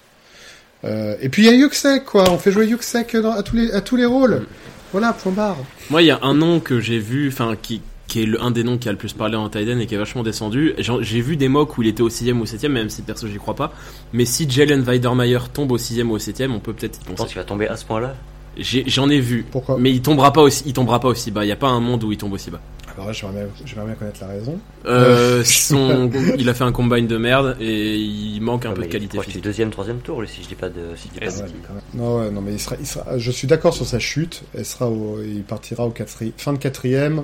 Euh, 0.84 1.14
et 1.20 1.28
puis 1.28 1.42
il 1.42 1.46
y 1.46 1.48
a 1.48 1.54
Yuxek, 1.56 2.04
quoi. 2.04 2.30
On 2.30 2.38
fait 2.38 2.50
jouer 2.50 2.66
Yuxek 2.66 3.14
à 3.14 3.42
tous 3.42 3.56
les, 3.56 3.70
à 3.72 3.80
tous 3.80 3.96
les 3.96 4.06
rôles. 4.06 4.36
Mm. 4.36 4.46
Voilà, 4.92 5.12
point 5.12 5.32
barre. 5.32 5.56
Moi, 5.90 6.02
il 6.02 6.06
y 6.06 6.10
a 6.10 6.18
un 6.22 6.34
nom 6.34 6.60
que 6.60 6.80
j'ai 6.80 6.98
vu, 6.98 7.28
enfin, 7.28 7.56
qui, 7.60 7.80
qui 8.12 8.22
est 8.22 8.26
le, 8.26 8.42
un 8.42 8.50
des 8.50 8.62
noms 8.62 8.76
qui 8.76 8.88
a 8.90 8.92
le 8.92 8.98
plus 8.98 9.14
parlé 9.14 9.36
en 9.36 9.48
Tiden 9.48 9.80
et 9.80 9.86
qui 9.86 9.94
est 9.94 9.98
vachement 9.98 10.22
descendu. 10.22 10.74
J'ai 10.78 11.20
vu 11.22 11.36
des 11.38 11.48
mocks 11.48 11.78
où 11.78 11.82
il 11.82 11.88
était 11.88 12.02
au 12.02 12.10
6ème 12.10 12.34
ou 12.38 12.42
au 12.42 12.44
7ème, 12.44 12.68
même 12.68 12.90
si 12.90 13.00
perso 13.00 13.26
j'y 13.26 13.38
crois 13.38 13.56
pas. 13.56 13.72
Mais 14.12 14.26
si 14.26 14.48
Jalen 14.50 14.82
Weidermeyer 14.82 15.38
tombe 15.54 15.72
au 15.72 15.78
6ème 15.78 16.08
ou 16.08 16.12
au 16.16 16.18
7ème, 16.18 16.50
on 16.52 16.60
peut 16.60 16.74
peut-être 16.74 16.98
y 16.98 17.04
Je 17.04 17.08
pense 17.08 17.16
penser. 17.16 17.28
qu'il 17.30 17.38
va 17.38 17.44
tomber 17.44 17.68
à 17.68 17.76
ce 17.76 17.86
point-là? 17.86 18.14
J'en 18.58 19.08
ai, 19.08 19.18
vu. 19.18 19.46
Pourquoi? 19.50 19.78
Mais 19.78 19.90
il 19.90 20.02
tombera 20.02 20.30
pas 20.34 20.42
aussi, 20.42 20.62
il 20.66 20.74
tombera 20.74 21.00
pas 21.00 21.08
aussi 21.08 21.30
bas. 21.30 21.42
Il 21.42 21.48
y 21.48 21.52
a 21.52 21.56
pas 21.56 21.68
un 21.70 21.80
monde 21.80 22.04
où 22.04 22.12
il 22.12 22.18
tombe 22.18 22.34
aussi 22.34 22.50
bas. 22.50 22.60
Alors 22.94 23.06
là, 23.06 23.12
j'aimerais 23.14 23.32
bien, 23.44 23.46
j'aimerais 23.64 23.86
bien 23.86 23.94
connaître 23.94 24.20
la 24.20 24.26
raison. 24.26 24.58
Euh, 24.84 25.42
son, 25.46 26.10
il 26.36 26.46
a 26.50 26.52
fait 26.52 26.64
un 26.64 26.72
combine 26.72 27.06
de 27.06 27.16
merde 27.16 27.56
et 27.60 27.96
il 27.96 28.40
manque 28.42 28.66
un 28.66 28.68
Ouais, 28.68 28.74
peu 28.74 28.80
mais 28.82 28.86
de 28.88 28.92
je 28.92 28.98
qualité 28.98 29.18
physique. 29.22 29.42
deuxième, 29.42 29.70
troisième 29.70 30.00
tour, 30.00 30.20
lui, 30.20 30.28
si 30.28 30.42
je 30.42 30.48
dis 30.48 30.54
pas 30.54 30.68
de, 30.68 30.94
si 30.96 31.08
je 31.08 31.12
dis 31.14 31.20
pas 31.20 31.24
de 31.24 31.30
c'est- 31.30 31.42
même. 31.44 31.52
Non, 31.94 32.18
ouais, 32.18 32.30
non, 32.30 32.42
mais 32.42 32.52
il 32.52 32.60
sera, 32.60 32.76
il 32.78 32.86
sera, 32.86 33.16
je 33.16 33.30
suis 33.30 33.46
d'accord 33.48 33.72
sur 33.72 33.86
sa 33.86 33.98
chute. 33.98 34.42
Elle 34.54 34.66
sera 34.66 34.90
au, 34.90 35.18
il 35.26 35.42
partira 35.44 35.86
au 35.86 35.90
quatri- 35.90 36.32
fin 36.36 36.52
de 36.52 36.58
quatrième, 36.58 37.22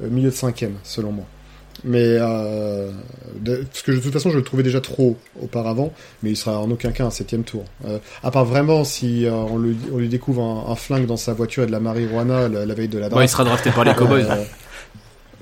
milieu 0.00 0.30
de 0.30 0.34
cinquième, 0.34 0.74
selon 0.82 1.12
moi. 1.12 1.24
Mais 1.84 2.02
euh, 2.04 2.90
de, 3.38 3.56
parce 3.70 3.82
que 3.82 3.92
de 3.92 3.98
toute 3.98 4.12
façon, 4.12 4.30
je 4.30 4.36
le 4.38 4.42
trouvais 4.42 4.62
déjà 4.62 4.80
trop 4.80 5.16
auparavant, 5.42 5.92
mais 6.22 6.30
il 6.30 6.36
sera 6.36 6.58
en 6.58 6.70
aucun 6.70 6.90
cas 6.90 7.04
un 7.04 7.10
septième 7.10 7.44
tour. 7.44 7.64
Euh, 7.86 7.98
à 8.22 8.30
part 8.30 8.46
vraiment 8.46 8.82
si 8.82 9.26
euh, 9.26 9.32
on, 9.32 9.58
lui, 9.58 9.76
on 9.92 9.98
lui 9.98 10.08
découvre 10.08 10.42
un, 10.42 10.72
un 10.72 10.74
flingue 10.74 11.04
dans 11.06 11.18
sa 11.18 11.34
voiture 11.34 11.64
et 11.64 11.66
de 11.66 11.72
la 11.72 11.80
marijuana 11.80 12.48
la, 12.48 12.64
la 12.64 12.74
veille 12.74 12.88
de 12.88 12.98
la 12.98 13.08
Bon, 13.10 13.16
draft. 13.16 13.28
il 13.28 13.32
sera 13.32 13.44
drafté 13.44 13.70
par 13.72 13.84
les 13.84 13.94
Cowboys. 13.94 14.24
Euh, 14.28 14.42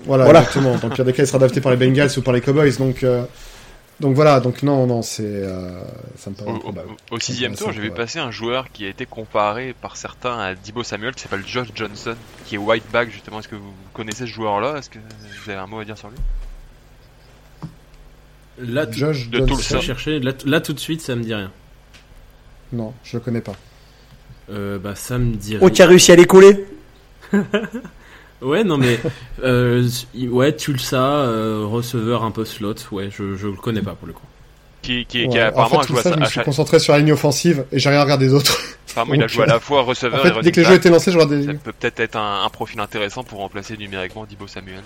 voilà, 0.07 0.25
Voilà. 0.25 0.41
exactement. 0.41 0.77
Dans 0.77 0.89
le 0.89 0.95
pire 0.95 1.05
des 1.05 1.13
cas, 1.13 1.23
il 1.23 1.27
sera 1.27 1.39
drafté 1.39 1.61
par 1.61 1.71
les 1.75 1.79
Bengals 1.79 2.11
ou 2.17 2.21
par 2.23 2.35
les 2.35 2.41
Cowboys. 2.41 2.77
Donc, 2.79 3.05
euh, 3.05 3.23
donc 4.01 4.15
voilà. 4.15 4.41
Donc 4.41 4.63
non, 4.63 4.87
non, 4.87 5.03
c'est, 5.03 5.23
euh, 5.25 5.83
ça 6.17 6.31
me 6.31 6.35
paraît 6.37 6.51
Au, 6.51 6.69
au- 7.13 7.15
au 7.17 7.21
sixième 7.21 7.55
tour, 7.55 7.73
j'ai 7.73 7.81
vu 7.81 7.91
passer 7.91 8.19
un 8.19 8.31
joueur 8.31 8.71
qui 8.73 8.85
a 8.85 8.89
été 8.89 9.07
comparé 9.07 9.75
par 9.81 9.97
certains 9.97 10.39
à 10.39 10.55
Dibo 10.55 10.83
Samuel, 10.83 11.15
qui 11.15 11.23
s'appelle 11.23 11.45
Josh 11.47 11.69
Johnson, 11.75 12.15
qui 12.45 12.57
est 12.57 12.59
white 12.59 12.85
back 12.93 13.11
justement. 13.11 13.41
Est-ce 13.41 13.49
que 13.49 13.57
vous 13.57 13.73
connaissez 13.93 14.27
ce 14.27 14.33
joueur-là? 14.33 14.77
Est-ce 14.79 14.91
que 14.91 14.99
vous 14.99 15.51
avez 15.51 15.59
un 15.61 15.67
mot 15.67 15.79
à 15.81 15.85
dire 15.85 15.97
sur 15.99 16.09
lui? 16.09 16.17
Là, 18.59 18.87
tout, 18.87 18.93
Josh 18.99 19.29
de 19.31 19.39
Johnson. 19.47 19.81
Cherchais, 19.81 20.21
là, 20.21 20.33
là, 20.47 20.61
tout 20.61 20.73
de 20.73 20.79
suite, 20.81 21.01
ça 21.01 21.17
me 21.17 21.23
dit 21.25 21.35
rien. 21.35 21.51
Non, 22.73 22.95
je 23.03 23.17
le 23.17 23.21
connais 23.23 23.41
pas. 23.41 23.55
Euh, 24.51 24.79
bah, 24.79 24.95
ça 24.95 25.19
me 25.19 25.35
dit 25.35 25.57
Oh, 25.61 25.71
tu 25.71 25.83
as 25.83 25.87
réussi 25.87 26.13
à 26.13 26.17
les 26.17 26.27
coller 26.27 26.65
Ouais, 28.43 28.65
non 28.65 28.77
mais 28.77 28.99
euh, 29.43 29.89
ouais, 30.29 30.55
Tulsa, 30.55 31.03
euh, 31.03 31.65
receveur 31.67 32.25
un 32.25 32.31
peu 32.31 32.45
slot, 32.45 32.75
ouais, 32.93 33.09
je 33.11 33.37
je 33.37 33.47
le 33.47 33.55
connais 33.55 33.83
pas 33.83 33.93
pour 33.95 34.07
le 34.07 34.13
coup. 34.13 34.23
Qui, 34.83 35.07
qui, 35.07 35.27
qui 35.29 35.29
Ouais, 35.29 35.41
a 35.41 35.49
en 35.49 35.67
fait, 35.67 35.77
apparemment 35.77 35.99
à, 35.99 36.03
ça, 36.03 36.13
je 36.15 36.21
me 36.21 36.25
suis 36.27 36.41
concentré 36.43 36.79
sur 36.79 36.93
la 36.93 36.99
ligne 36.99 37.13
offensive 37.13 37.65
et 37.73 37.79
j'ai 37.79 37.89
rien 37.89 38.03
regardé 38.03 38.27
des 38.27 38.35
autres. 38.35 38.55
apparemment, 38.91 39.15
il 39.15 39.23
a 39.23 39.27
joué 39.29 39.45
à 39.45 39.47
la 39.47 39.59
fois 39.61 39.81
receveur 39.81 40.21
En 40.21 40.25
et 40.25 40.29
running 40.29 40.43
dès 40.43 40.53
que 40.53 40.61
les 40.61 40.67
jeux 40.67 40.75
étaient 40.75 40.91
lancés, 40.91 41.11
je 41.11 41.17
regardais. 41.17 41.47
Ça 41.47 41.55
peut 41.55 41.73
peut-être 41.73 42.01
être 42.01 42.17
un, 42.17 42.45
un 42.45 42.49
profil 42.51 42.79
intéressant 42.81 43.25
pour 43.25 43.39
remplacer 43.39 43.79
numériquement 43.79 44.27
Dibo 44.27 44.47
Samuel. 44.47 44.83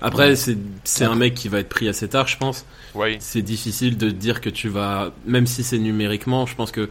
Après, 0.00 0.36
c'est 0.36 0.56
c'est 0.84 1.04
un 1.04 1.14
mec 1.16 1.34
qui 1.34 1.48
va 1.48 1.58
être 1.58 1.68
pris 1.68 1.86
assez 1.88 2.08
tard, 2.08 2.28
je 2.28 2.38
pense. 2.38 2.64
Oui, 2.94 3.16
C'est 3.20 3.42
difficile 3.42 3.98
de 3.98 4.08
dire 4.10 4.40
que 4.40 4.48
tu 4.48 4.70
vas, 4.70 5.10
même 5.26 5.46
si 5.46 5.62
c'est 5.62 5.78
numériquement, 5.78 6.46
je 6.46 6.54
pense 6.54 6.70
que 6.70 6.88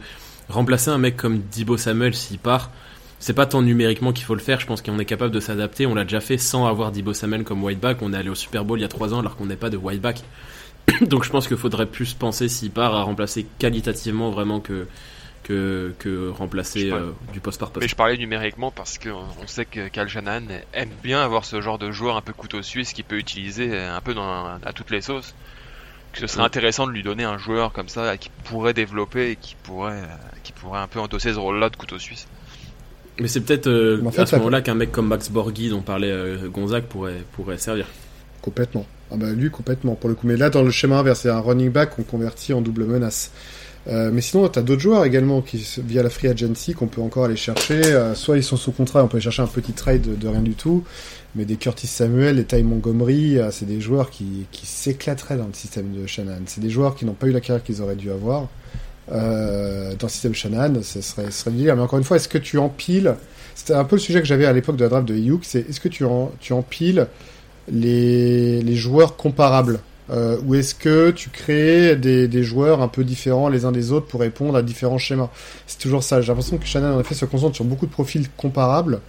remplacer 0.48 0.90
un 0.90 0.98
mec 0.98 1.16
comme 1.16 1.40
Dibo 1.50 1.76
Samuel 1.76 2.14
s'il 2.14 2.38
part, 2.38 2.70
c'est 3.18 3.34
pas 3.34 3.46
tant 3.46 3.62
numériquement 3.62 4.12
qu'il 4.12 4.24
faut 4.24 4.34
le 4.34 4.40
faire. 4.40 4.60
Je 4.60 4.66
pense 4.66 4.82
qu'on 4.82 4.98
est 4.98 5.04
capable 5.04 5.32
de 5.32 5.40
s'adapter. 5.40 5.86
On 5.86 5.94
l'a 5.94 6.04
déjà 6.04 6.20
fait 6.20 6.38
sans 6.38 6.66
avoir 6.66 6.92
Dibo 6.92 7.14
Samuel 7.14 7.44
comme 7.44 7.62
back. 7.74 7.98
On 8.02 8.12
est 8.12 8.16
allé 8.16 8.28
au 8.28 8.34
Super 8.34 8.64
Bowl 8.64 8.78
il 8.78 8.82
y 8.82 8.84
a 8.84 8.88
trois 8.88 9.14
ans 9.14 9.20
alors 9.20 9.36
qu'on 9.36 9.46
n'est 9.46 9.56
pas 9.56 9.70
de 9.70 9.78
back. 9.78 10.22
Donc 11.00 11.24
je 11.24 11.30
pense 11.30 11.48
qu'il 11.48 11.56
faudrait 11.56 11.86
plus 11.86 12.14
penser 12.14 12.48
s'il 12.48 12.70
part 12.70 12.94
à 12.94 13.02
remplacer 13.02 13.46
qualitativement 13.58 14.30
vraiment 14.30 14.60
que 14.60 14.86
que, 15.42 15.94
que 16.00 16.28
remplacer 16.30 16.90
euh, 16.90 17.12
du 17.32 17.38
poste 17.38 17.60
par 17.60 17.70
poste. 17.70 17.82
mais 17.84 17.88
je 17.88 17.94
parlais 17.94 18.16
numériquement 18.16 18.72
parce 18.72 18.98
que 18.98 19.10
on 19.10 19.24
on 19.40 19.46
sait 19.46 19.64
que 19.64 19.86
Cal 19.86 20.08
Shanahan 20.08 20.42
aime 20.72 20.90
bien 21.04 21.20
avoir 21.22 21.44
ce 21.44 21.60
genre 21.60 21.78
de 21.78 21.92
joueur 21.92 22.16
un 22.16 22.20
peu 22.20 22.32
couteau 22.32 22.62
suisse 22.62 22.92
qu'il 22.92 23.04
peut 23.04 23.16
utiliser 23.16 23.78
un 23.78 24.00
peu 24.00 24.12
dans, 24.12 24.46
à 24.64 24.72
toutes 24.72 24.90
les 24.90 25.00
sauces. 25.00 25.34
Que 26.12 26.18
ce 26.20 26.26
serait 26.26 26.40
Ouais. 26.40 26.46
intéressant 26.46 26.86
de 26.86 26.92
lui 26.92 27.02
donner 27.04 27.22
un 27.24 27.38
joueur 27.38 27.72
comme 27.72 27.88
ça 27.88 28.16
qui 28.16 28.30
pourrait 28.44 28.74
développer 28.74 29.30
et 29.32 29.36
qui 29.36 29.54
pourrait, 29.62 29.92
euh, 30.02 30.06
qui 30.42 30.52
pourrait 30.52 30.80
un 30.80 30.88
peu 30.88 30.98
endosser 30.98 31.32
ce 31.34 31.38
rôle-là 31.38 31.68
de 31.70 31.76
couteau 31.76 31.98
suisse. 31.98 32.26
Mais 33.20 33.28
c'est 33.28 33.40
peut-être 33.40 33.66
euh, 33.66 33.98
Mais 34.02 34.08
en 34.08 34.10
fait, 34.10 34.22
à 34.22 34.26
ce 34.26 34.36
moment-là 34.36 34.60
qu'un 34.60 34.74
mec 34.74 34.92
comme 34.92 35.08
Max 35.08 35.30
Borghi 35.30 35.70
dont 35.70 35.80
parlait 35.80 36.10
euh, 36.10 36.48
Gonzague 36.48 36.84
pourrait, 36.84 37.22
pourrait 37.32 37.58
servir. 37.58 37.86
Complètement. 38.42 38.86
Ah 39.10 39.16
bah 39.16 39.30
lui, 39.32 39.50
complètement, 39.50 39.94
pour 39.94 40.08
le 40.08 40.14
coup. 40.14 40.26
Mais 40.26 40.36
là, 40.36 40.50
dans 40.50 40.62
le 40.62 40.70
schéma 40.70 40.98
inverse, 40.98 41.20
c'est 41.20 41.30
un 41.30 41.40
running 41.40 41.70
back 41.70 41.96
qu'on 41.96 42.02
convertit 42.02 42.52
en 42.52 42.60
double 42.60 42.84
menace. 42.84 43.30
Euh, 43.88 44.10
mais 44.12 44.20
sinon, 44.20 44.48
tu 44.48 44.58
as 44.58 44.62
d'autres 44.62 44.80
joueurs 44.80 45.04
également 45.04 45.42
qui, 45.42 45.64
via 45.78 46.02
la 46.02 46.10
free 46.10 46.28
agency, 46.28 46.74
qu'on 46.74 46.88
peut 46.88 47.00
encore 47.00 47.26
aller 47.26 47.36
chercher. 47.36 47.84
Euh, 47.84 48.14
soit 48.14 48.36
ils 48.36 48.42
sont 48.42 48.56
sous 48.56 48.72
contrat, 48.72 49.04
on 49.04 49.08
peut 49.08 49.16
aller 49.16 49.22
chercher 49.22 49.42
un 49.42 49.46
petit 49.46 49.72
trade 49.72 50.02
de, 50.02 50.14
de 50.14 50.28
rien 50.28 50.42
du 50.42 50.54
tout. 50.54 50.84
Mais 51.36 51.44
des 51.44 51.56
Curtis 51.56 51.86
Samuel, 51.86 52.36
des 52.36 52.44
Ty 52.44 52.62
Montgomery, 52.62 53.38
euh, 53.38 53.50
c'est 53.52 53.66
des 53.66 53.80
joueurs 53.80 54.10
qui, 54.10 54.46
qui 54.50 54.66
s'éclateraient 54.66 55.36
dans 55.36 55.46
le 55.46 55.54
système 55.54 55.92
de 55.92 56.06
Shannon. 56.06 56.40
C'est 56.46 56.60
des 56.60 56.70
joueurs 56.70 56.96
qui 56.96 57.04
n'ont 57.04 57.14
pas 57.14 57.28
eu 57.28 57.32
la 57.32 57.40
carrière 57.40 57.62
qu'ils 57.62 57.80
auraient 57.80 57.96
dû 57.96 58.10
avoir. 58.10 58.48
Euh, 59.12 59.94
dans 59.96 60.06
le 60.06 60.10
système 60.10 60.34
Shannon, 60.34 60.80
ce 60.82 61.00
serait, 61.00 61.30
serait 61.30 61.50
le 61.50 61.56
délire. 61.58 61.76
Mais 61.76 61.82
encore 61.82 61.98
une 61.98 62.04
fois, 62.04 62.16
est-ce 62.16 62.28
que 62.28 62.38
tu 62.38 62.58
empiles 62.58 63.14
C'était 63.54 63.74
un 63.74 63.84
peu 63.84 63.96
le 63.96 64.00
sujet 64.00 64.20
que 64.20 64.26
j'avais 64.26 64.46
à 64.46 64.52
l'époque 64.52 64.76
de 64.76 64.84
la 64.84 64.90
draft 64.90 65.06
de 65.06 65.14
Hugh, 65.14 65.40
c'est 65.42 65.68
est-ce 65.68 65.80
que 65.80 65.88
tu, 65.88 66.04
tu 66.40 66.52
empiles 66.52 67.06
les, 67.70 68.62
les 68.62 68.74
joueurs 68.76 69.16
comparables 69.16 69.80
euh, 70.08 70.38
ou 70.46 70.54
est-ce 70.54 70.74
que 70.74 71.10
tu 71.10 71.30
crées 71.30 71.96
des, 71.96 72.28
des 72.28 72.42
joueurs 72.44 72.80
un 72.80 72.86
peu 72.88 73.02
différents 73.02 73.48
les 73.48 73.64
uns 73.64 73.72
des 73.72 73.90
autres 73.90 74.06
pour 74.06 74.20
répondre 74.20 74.56
à 74.56 74.62
différents 74.62 74.98
schémas? 74.98 75.30
C'est 75.66 75.78
toujours 75.78 76.02
ça. 76.02 76.20
J'ai 76.20 76.28
l'impression 76.28 76.58
que 76.58 76.66
Shannon 76.66 76.96
en 76.96 77.00
effet 77.00 77.14
se 77.14 77.24
concentre 77.24 77.56
sur 77.56 77.64
beaucoup 77.64 77.86
de 77.86 77.90
profils 77.90 78.28
comparables, 78.36 79.00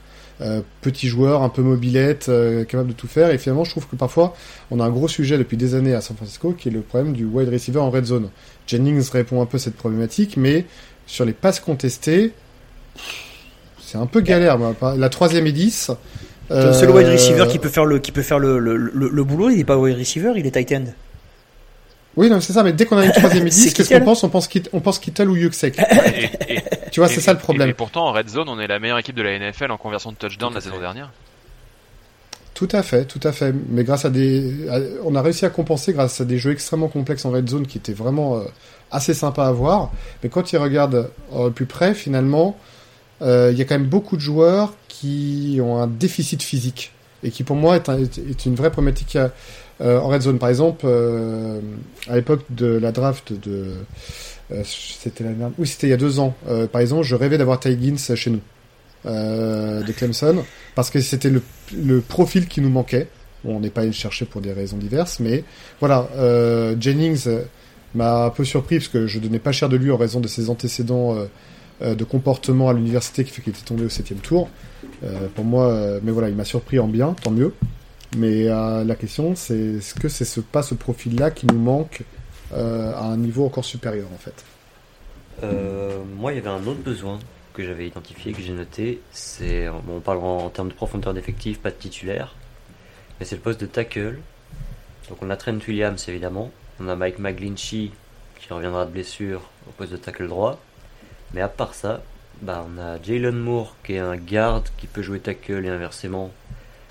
euh, 0.41 0.61
petit 0.81 1.07
joueur, 1.07 1.41
un 1.41 1.49
peu 1.49 1.61
mobilette, 1.61 2.27
euh, 2.29 2.63
capable 2.63 2.89
de 2.89 2.93
tout 2.93 3.07
faire. 3.07 3.31
Et 3.31 3.37
finalement, 3.37 3.63
je 3.63 3.71
trouve 3.71 3.87
que 3.87 3.95
parfois, 3.95 4.35
on 4.71 4.79
a 4.79 4.83
un 4.83 4.89
gros 4.89 5.07
sujet 5.07 5.37
depuis 5.37 5.57
des 5.57 5.73
années 5.75 5.93
à 5.93 6.01
San 6.01 6.15
Francisco, 6.15 6.51
qui 6.53 6.69
est 6.69 6.71
le 6.71 6.81
problème 6.81 7.13
du 7.13 7.25
wide 7.25 7.49
receiver 7.49 7.79
en 7.79 7.89
red 7.89 8.05
zone. 8.05 8.29
Jennings 8.67 9.09
répond 9.11 9.41
un 9.41 9.45
peu 9.45 9.57
à 9.57 9.59
cette 9.59 9.75
problématique, 9.75 10.37
mais 10.37 10.65
sur 11.07 11.25
les 11.25 11.33
passes 11.33 11.59
contestées, 11.59 12.33
c'est 13.81 13.97
un 13.97 14.05
peu 14.05 14.21
galère. 14.21 14.57
moi. 14.59 14.75
La 14.97 15.09
troisième 15.09 15.47
et 15.47 15.51
10. 15.51 15.91
Le 16.49 16.71
seul 16.73 16.91
wide 16.91 17.07
receiver 17.07 17.41
euh, 17.41 17.45
qui 17.47 17.59
peut 17.59 17.67
faire 17.69 17.83
le, 17.85 17.99
qui 17.99 18.11
peut 18.13 18.21
faire 18.21 18.39
le, 18.39 18.57
le, 18.59 18.77
le, 18.77 19.09
le 19.09 19.23
boulot, 19.23 19.49
il 19.49 19.57
n'est 19.57 19.63
pas 19.65 19.77
wide 19.77 19.97
receiver, 19.97 20.31
il 20.37 20.45
est 20.45 20.51
tight 20.51 20.71
end. 20.71 20.85
Oui, 22.15 22.29
non, 22.29 22.39
c'est 22.41 22.53
ça, 22.53 22.63
mais 22.63 22.73
dès 22.73 22.85
qu'on 22.85 22.97
a 22.97 23.05
une 23.05 23.11
troisième 23.11 23.45
et 23.47 23.51
C'est 23.51 23.65
10, 23.69 23.73
qu'est-ce 23.73 23.89
qu'on 23.93 24.01
pense? 24.05 24.23
On 24.23 24.29
pense, 24.29 24.47
Kit- 24.47 24.69
on 24.73 24.79
pense 24.79 24.97
Kittel 24.97 25.29
ou 25.29 25.35
Yuxek. 25.35 25.77
Et- 25.77 26.53
et- 26.55 26.59
Tu 26.91 26.99
vois, 26.99 27.09
c'est 27.09 27.21
ça 27.21 27.33
le 27.33 27.39
problème. 27.39 27.69
Et, 27.69 27.73
pourtant, 27.73 28.07
en 28.07 28.11
red 28.13 28.29
zone, 28.29 28.49
on 28.49 28.59
est 28.59 28.67
la 28.67 28.79
meilleure 28.79 28.97
équipe 28.99 29.15
de 29.15 29.21
la 29.21 29.37
NFL 29.37 29.71
en 29.71 29.77
conversion 29.77 30.11
de 30.11 30.17
touchdown 30.17 30.53
la 30.53 30.61
saison 30.61 30.79
dernière. 30.79 31.11
Tout 32.53 32.69
à 32.71 32.81
fait, 32.81 33.05
tout 33.05 33.19
à 33.23 33.31
fait. 33.31 33.53
Mais 33.69 33.83
grâce 33.83 34.05
à 34.05 34.09
des, 34.09 34.67
à- 34.69 34.79
on 35.03 35.13
a 35.15 35.21
réussi 35.21 35.45
à 35.45 35.49
compenser 35.49 35.93
grâce 35.93 36.21
à 36.21 36.25
des 36.25 36.37
jeux 36.39 36.51
extrêmement 36.51 36.87
complexes 36.87 37.23
en 37.25 37.31
red 37.31 37.47
zone 37.47 37.67
qui 37.67 37.77
étaient 37.77 37.93
vraiment 37.93 38.37
euh, 38.37 38.43
assez 38.89 39.13
sympas 39.13 39.47
à 39.47 39.51
voir. 39.51 39.91
Mais 40.23 40.29
quand 40.29 40.51
ils 40.51 40.57
regardent 40.57 41.11
euh, 41.35 41.49
plus 41.51 41.67
près, 41.67 41.93
finalement, 41.93 42.57
euh, 43.21 43.49
il 43.51 43.59
y 43.59 43.61
a 43.61 43.65
quand 43.65 43.75
même 43.77 43.87
beaucoup 43.87 44.15
de 44.15 44.21
joueurs 44.21 44.73
qui 44.87 45.59
ont 45.61 45.77
un 45.79 45.85
déficit 45.87 46.41
physique 46.41 46.93
et 47.23 47.29
qui, 47.29 47.43
pour 47.43 47.55
moi, 47.55 47.75
est, 47.75 47.89
un- 47.89 47.99
est- 47.99 48.17
est 48.17 48.45
une 48.47 48.55
vraie 48.55 48.71
problématique 48.71 49.17
euh, 49.81 49.99
en 49.99 50.07
red 50.07 50.23
zone. 50.23 50.39
Par 50.39 50.49
exemple, 50.49 50.85
euh, 50.87 51.59
à 52.09 52.15
l'époque 52.15 52.41
de 52.49 52.65
la 52.65 52.91
draft 52.91 53.33
de, 53.33 53.73
euh, 54.51 54.61
c'était 54.65 55.23
l'année 55.23 55.35
dernière- 55.35 55.55
oui, 55.57 55.67
c'était 55.67 55.87
il 55.87 55.89
y 55.91 55.93
a 55.93 55.97
deux 55.97 56.19
ans. 56.19 56.35
Euh, 56.47 56.67
par 56.67 56.81
exemple, 56.81 57.03
je 57.03 57.15
rêvais 57.15 57.37
d'avoir 57.37 57.59
Ty 57.59 57.77
chez 58.15 58.29
nous 58.29 58.39
euh, 59.05 59.83
de 59.83 59.91
Clemson 59.91 60.43
parce 60.75 60.89
que 60.89 60.99
c'était 60.99 61.29
le, 61.29 61.41
le 61.75 62.01
profil 62.01 62.47
qui 62.47 62.61
nous 62.61 62.69
manquait. 62.69 63.07
Bon, 63.43 63.57
on 63.57 63.59
n'est 63.59 63.69
pas 63.69 63.81
allé 63.81 63.89
le 63.89 63.93
chercher 63.95 64.25
pour 64.25 64.41
des 64.41 64.51
raisons 64.53 64.77
diverses, 64.77 65.19
mais 65.19 65.43
voilà. 65.79 66.09
Euh, 66.17 66.75
Jennings 66.79 67.23
euh, 67.27 67.43
m'a 67.95 68.25
un 68.25 68.29
peu 68.29 68.43
surpris 68.43 68.77
parce 68.77 68.87
que 68.89 69.05
je 69.07 69.19
donnais 69.19 69.39
pas 69.39 69.51
cher 69.51 69.69
de 69.69 69.77
lui 69.77 69.91
en 69.91 69.97
raison 69.97 70.19
de 70.19 70.27
ses 70.27 70.49
antécédents 70.49 71.15
euh, 71.81 71.93
de 71.93 72.03
comportement 72.03 72.69
à 72.69 72.73
l'université 72.73 73.23
qui 73.23 73.31
fait 73.31 73.41
qu'il 73.43 73.53
était 73.53 73.63
tombé 73.65 73.85
au 73.85 73.89
septième 73.89 74.19
tour. 74.19 74.49
Pour 75.35 75.45
moi, 75.45 75.99
mais 76.01 76.11
voilà, 76.11 76.27
il 76.29 76.35
m'a 76.35 76.43
surpris 76.43 76.79
en 76.79 76.87
bien, 76.87 77.13
tant 77.21 77.29
mieux. 77.29 77.53
Mais 78.17 78.45
la 78.45 78.95
question, 78.95 79.35
c'est 79.35 79.75
est-ce 79.77 79.93
que 79.93 80.09
c'est 80.09 80.25
ce, 80.25 80.39
pas 80.39 80.63
ce 80.63 80.73
profil-là 80.73 81.29
qui 81.29 81.45
nous 81.45 81.59
manque 81.59 82.01
à 82.53 83.03
un 83.03 83.17
niveau 83.17 83.45
encore 83.45 83.65
supérieur 83.65 84.07
en 84.13 84.17
fait 84.17 84.45
Euh, 85.43 86.03
moi, 86.15 86.31
il 86.33 86.35
y 86.35 86.39
avait 86.39 86.49
un 86.49 86.65
autre 86.65 86.81
besoin 86.81 87.19
que 87.53 87.63
j'avais 87.63 87.87
identifié, 87.87 88.33
que 88.33 88.41
j'ai 88.41 88.53
noté. 88.53 89.01
C'est, 89.11 89.67
on 89.69 89.99
parle 89.99 90.19
en, 90.19 90.45
en 90.45 90.49
termes 90.49 90.69
de 90.69 90.73
profondeur 90.73 91.13
d'effectif, 91.13 91.59
pas 91.59 91.69
de 91.71 91.75
titulaire, 91.75 92.35
mais 93.19 93.25
c'est 93.25 93.35
le 93.35 93.41
poste 93.41 93.61
de 93.61 93.65
tackle. 93.67 94.19
Donc 95.09 95.19
on 95.21 95.29
a 95.29 95.37
Trent 95.37 95.59
Williams 95.67 96.03
évidemment, 96.09 96.51
on 96.79 96.87
a 96.87 96.95
Mike 96.95 97.19
McGlinchey 97.19 97.91
qui 98.39 98.53
reviendra 98.53 98.85
de 98.85 98.91
blessure 98.91 99.41
au 99.67 99.71
poste 99.71 99.91
de 99.91 99.97
tackle 99.97 100.27
droit. 100.27 100.59
Mais 101.33 101.41
à 101.41 101.47
part 101.47 101.73
ça, 101.73 102.01
bah, 102.41 102.65
on 102.67 102.79
a 102.79 103.01
Jalen 103.01 103.37
Moore 103.37 103.75
qui 103.83 103.93
est 103.93 103.99
un 103.99 104.17
garde 104.17 104.67
qui 104.77 104.87
peut 104.87 105.01
jouer 105.01 105.19
tackle 105.19 105.65
et 105.65 105.69
inversement, 105.69 106.31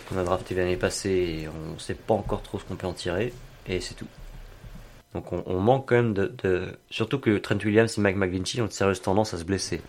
qu'on 0.09 0.19
a 0.19 0.25
drafté 0.25 0.55
l'année 0.55 0.77
passée 0.77 1.43
et 1.43 1.49
on 1.49 1.75
ne 1.75 1.79
sait 1.79 1.95
pas 1.95 2.15
encore 2.15 2.43
trop 2.43 2.59
ce 2.59 2.65
qu'on 2.65 2.77
peut 2.77 2.87
en 2.87 2.93
tirer, 2.93 3.33
et 3.67 3.81
c'est 3.81 3.95
tout. 3.95 4.07
Donc 5.15 5.33
on, 5.33 5.61
manque 5.61 5.89
quand 5.89 5.95
même 5.97 6.13
de, 6.13 6.33
de- 6.43 6.69
Surtout 6.91 7.19
que 7.19 7.39
Trent 7.39 7.59
Williams 7.65 7.97
et 7.97 8.01
Mike 8.01 8.17
McGlinchey 8.17 8.61
ont 8.61 8.67
une 8.67 8.71
sérieuse 8.71 9.01
tendance 9.01 9.33
à 9.33 9.39
se 9.39 9.45
blesser. 9.45 9.81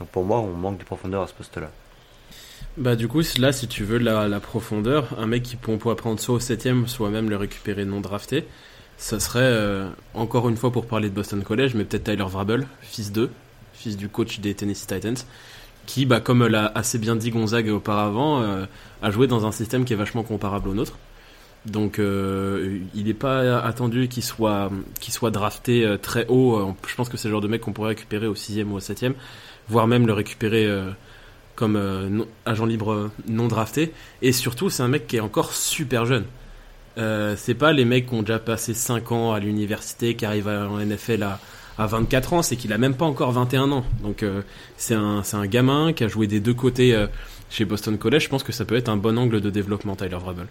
Donc 0.00 0.08
pour 0.08 0.24
moi, 0.24 0.40
on 0.40 0.52
manque 0.54 0.78
de 0.78 0.84
profondeur 0.84 1.22
à 1.22 1.26
ce 1.28 1.34
poste-là. 1.34 1.70
Bah 2.76 2.96
du 2.96 3.06
coup, 3.06 3.20
là, 3.38 3.52
si 3.52 3.68
tu 3.68 3.84
veux 3.84 3.98
de 3.98 4.04
la, 4.04 4.28
la 4.28 4.40
profondeur, 4.40 5.18
un 5.18 5.26
mec 5.26 5.42
qui 5.42 5.58
on 5.68 5.78
pourrait 5.78 5.94
prendre 5.94 6.18
soit 6.18 6.36
au 6.36 6.40
septième, 6.40 6.88
soit 6.88 7.10
même 7.10 7.28
le 7.28 7.36
récupérer 7.36 7.84
non 7.84 8.00
drafté, 8.00 8.44
ça 8.96 9.20
serait 9.20 9.40
euh, 9.42 9.88
encore 10.14 10.48
une 10.48 10.56
fois 10.56 10.72
pour 10.72 10.86
parler 10.86 11.10
de 11.10 11.14
Boston 11.14 11.42
College, 11.42 11.74
mais 11.74 11.84
peut-être 11.84 12.04
Tyler 12.04 12.24
Vrabel, 12.24 12.66
fils 12.80 13.12
d'eux, 13.12 13.30
fils 13.74 13.96
du 13.96 14.08
coach 14.08 14.40
des 14.40 14.54
Tennessee 14.54 14.86
Titans, 14.86 15.16
qui, 15.86 16.06
bah, 16.06 16.20
comme 16.20 16.46
l'a 16.46 16.72
assez 16.74 16.98
bien 16.98 17.14
dit 17.16 17.30
Gonzague 17.30 17.68
auparavant, 17.68 18.40
euh, 18.42 18.64
a 19.02 19.10
joué 19.10 19.26
dans 19.26 19.44
un 19.46 19.52
système 19.52 19.84
qui 19.84 19.92
est 19.92 19.96
vachement 19.96 20.22
comparable 20.22 20.68
au 20.68 20.74
nôtre. 20.74 20.96
Donc, 21.66 21.98
euh, 21.98 22.80
il 22.94 23.04
n'est 23.04 23.14
pas 23.14 23.60
attendu 23.60 24.08
qu'il 24.08 24.24
soit, 24.24 24.70
qu'il 25.00 25.14
soit 25.14 25.30
drafté 25.30 25.84
euh, 25.84 25.96
très 25.96 26.26
haut. 26.26 26.56
Euh, 26.56 26.72
Je 26.88 26.94
pense 26.96 27.08
que 27.08 27.16
c'est 27.16 27.28
le 27.28 27.32
genre 27.32 27.40
de 27.40 27.48
mec 27.48 27.60
qu'on 27.60 27.72
pourrait 27.72 27.90
récupérer 27.90 28.26
au 28.26 28.34
sixième 28.34 28.72
ou 28.72 28.76
au 28.76 28.80
septième, 28.80 29.14
voire 29.68 29.86
même 29.86 30.06
le 30.06 30.12
récupérer 30.12 30.68
comme 31.54 32.26
agent 32.44 32.66
libre 32.66 33.10
non 33.28 33.46
drafté. 33.46 33.92
Et 34.22 34.32
surtout, 34.32 34.70
c'est 34.70 34.82
un 34.82 34.88
mec 34.88 35.06
qui 35.06 35.16
est 35.16 35.20
encore 35.20 35.52
super 35.52 36.04
jeune. 36.04 36.24
C'est 36.96 37.54
pas 37.54 37.72
les 37.72 37.84
mecs 37.84 38.08
qui 38.08 38.14
ont 38.14 38.22
déjà 38.22 38.38
passé 38.40 38.74
5 38.74 39.12
ans 39.12 39.32
à 39.32 39.38
l'université, 39.38 40.16
qui 40.16 40.26
arrivent 40.26 40.48
en 40.48 40.78
NFL 40.78 41.22
à, 41.22 41.38
à 41.78 41.86
24 41.86 42.32
ans, 42.32 42.42
c'est 42.42 42.56
qu'il 42.56 42.72
a 42.72 42.78
même 42.78 42.94
pas 42.94 43.04
encore 43.06 43.30
21 43.32 43.70
ans. 43.70 43.84
Donc 44.02 44.24
c'est 44.76 44.94
un, 44.94 45.22
un 45.32 45.46
gamin 45.46 45.92
qui 45.92 46.02
a 46.04 46.08
joué 46.08 46.26
des 46.26 46.40
deux 46.40 46.54
côtés 46.54 47.06
chez 47.50 47.64
Boston 47.64 47.96
College. 47.98 48.24
Je 48.24 48.28
pense 48.28 48.42
que 48.42 48.52
ça 48.52 48.64
peut 48.64 48.76
être 48.76 48.88
un 48.88 48.96
bon 48.96 49.16
angle 49.16 49.40
de 49.40 49.48
développement, 49.50 49.94
Tyler 49.94 50.16
Vrabel. 50.16 50.48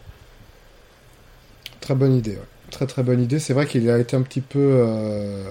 Très 2.69 3.03
bonne 3.03 3.21
idée. 3.21 3.39
C'est 3.39 3.53
vrai 3.53 3.65
qu'il 3.67 3.89
a 3.89 3.97
été 3.99 4.15
un 4.15 4.21
petit 4.21 4.41
peu. 4.41 4.59
euh, 4.59 5.49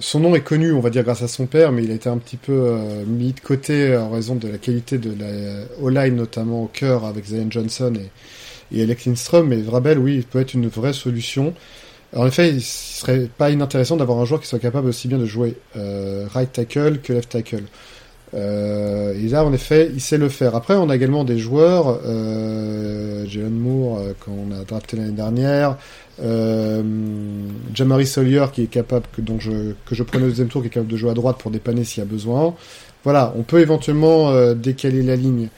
Son 0.00 0.20
nom 0.20 0.34
est 0.34 0.40
connu, 0.40 0.72
on 0.72 0.80
va 0.80 0.90
dire, 0.90 1.04
grâce 1.04 1.22
à 1.22 1.28
son 1.28 1.46
père, 1.46 1.70
mais 1.72 1.84
il 1.84 1.90
a 1.90 1.94
été 1.94 2.08
un 2.08 2.18
petit 2.18 2.36
peu 2.36 2.52
euh, 2.52 3.04
mis 3.06 3.32
de 3.32 3.40
côté 3.40 3.96
en 3.96 4.10
raison 4.10 4.34
de 4.34 4.48
la 4.48 4.58
qualité 4.58 4.98
de 4.98 5.10
la 5.18 5.64
O-line, 5.80 6.16
notamment 6.16 6.64
au 6.64 6.66
cœur 6.66 7.04
avec 7.04 7.24
Zion 7.26 7.46
Johnson 7.50 7.94
et, 8.72 8.76
et 8.78 8.82
Alex 8.82 9.06
Lindstrom. 9.06 9.48
Mais 9.48 9.56
Vrabel, 9.62 9.98
oui, 9.98 10.16
il 10.16 10.24
peut 10.24 10.40
être 10.40 10.54
une 10.54 10.66
vraie 10.68 10.92
solution. 10.92 11.54
En 12.14 12.26
effet, 12.26 12.50
il 12.50 12.62
serait 12.62 13.28
pas 13.38 13.50
inintéressant 13.50 13.96
d'avoir 13.96 14.18
un 14.18 14.24
joueur 14.24 14.40
qui 14.40 14.46
soit 14.48 14.58
capable 14.58 14.88
aussi 14.88 15.08
bien 15.08 15.18
de 15.18 15.26
jouer 15.26 15.56
euh, 15.76 16.26
right 16.32 16.52
tackle 16.52 17.00
que 17.00 17.12
left 17.12 17.30
tackle. 17.30 17.64
Euh, 18.34 19.14
et 19.14 19.28
là, 19.28 19.44
en 19.44 19.52
effet, 19.52 19.90
il 19.94 20.00
sait 20.00 20.18
le 20.18 20.28
faire. 20.28 20.54
Après, 20.54 20.74
on 20.74 20.90
a 20.90 20.96
également 20.96 21.24
des 21.24 21.38
joueurs, 21.38 22.00
euh, 22.04 23.24
Jalen 23.26 23.50
Moore, 23.50 23.98
euh, 23.98 24.12
qu'on 24.20 24.52
a 24.52 24.64
drafté 24.64 24.96
l'année 24.96 25.12
dernière, 25.12 25.76
euh, 26.22 26.82
Jamari 27.72 28.06
Sawyer, 28.06 28.46
qui 28.52 28.62
est 28.62 28.66
capable, 28.66 29.06
que, 29.14 29.20
dont 29.20 29.38
je, 29.38 29.72
que 29.86 29.94
je 29.94 30.02
prenais 30.02 30.24
au 30.24 30.28
deuxième 30.28 30.48
tour, 30.48 30.62
qui 30.62 30.68
est 30.68 30.70
capable 30.70 30.90
de 30.90 30.96
jouer 30.96 31.10
à 31.10 31.14
droite 31.14 31.38
pour 31.38 31.50
dépanner 31.50 31.84
s'il 31.84 32.02
y 32.02 32.06
a 32.06 32.08
besoin. 32.10 32.54
Voilà, 33.04 33.32
on 33.36 33.42
peut 33.42 33.60
éventuellement 33.60 34.30
euh, 34.30 34.54
décaler 34.54 35.02
la 35.02 35.16
ligne. 35.16 35.48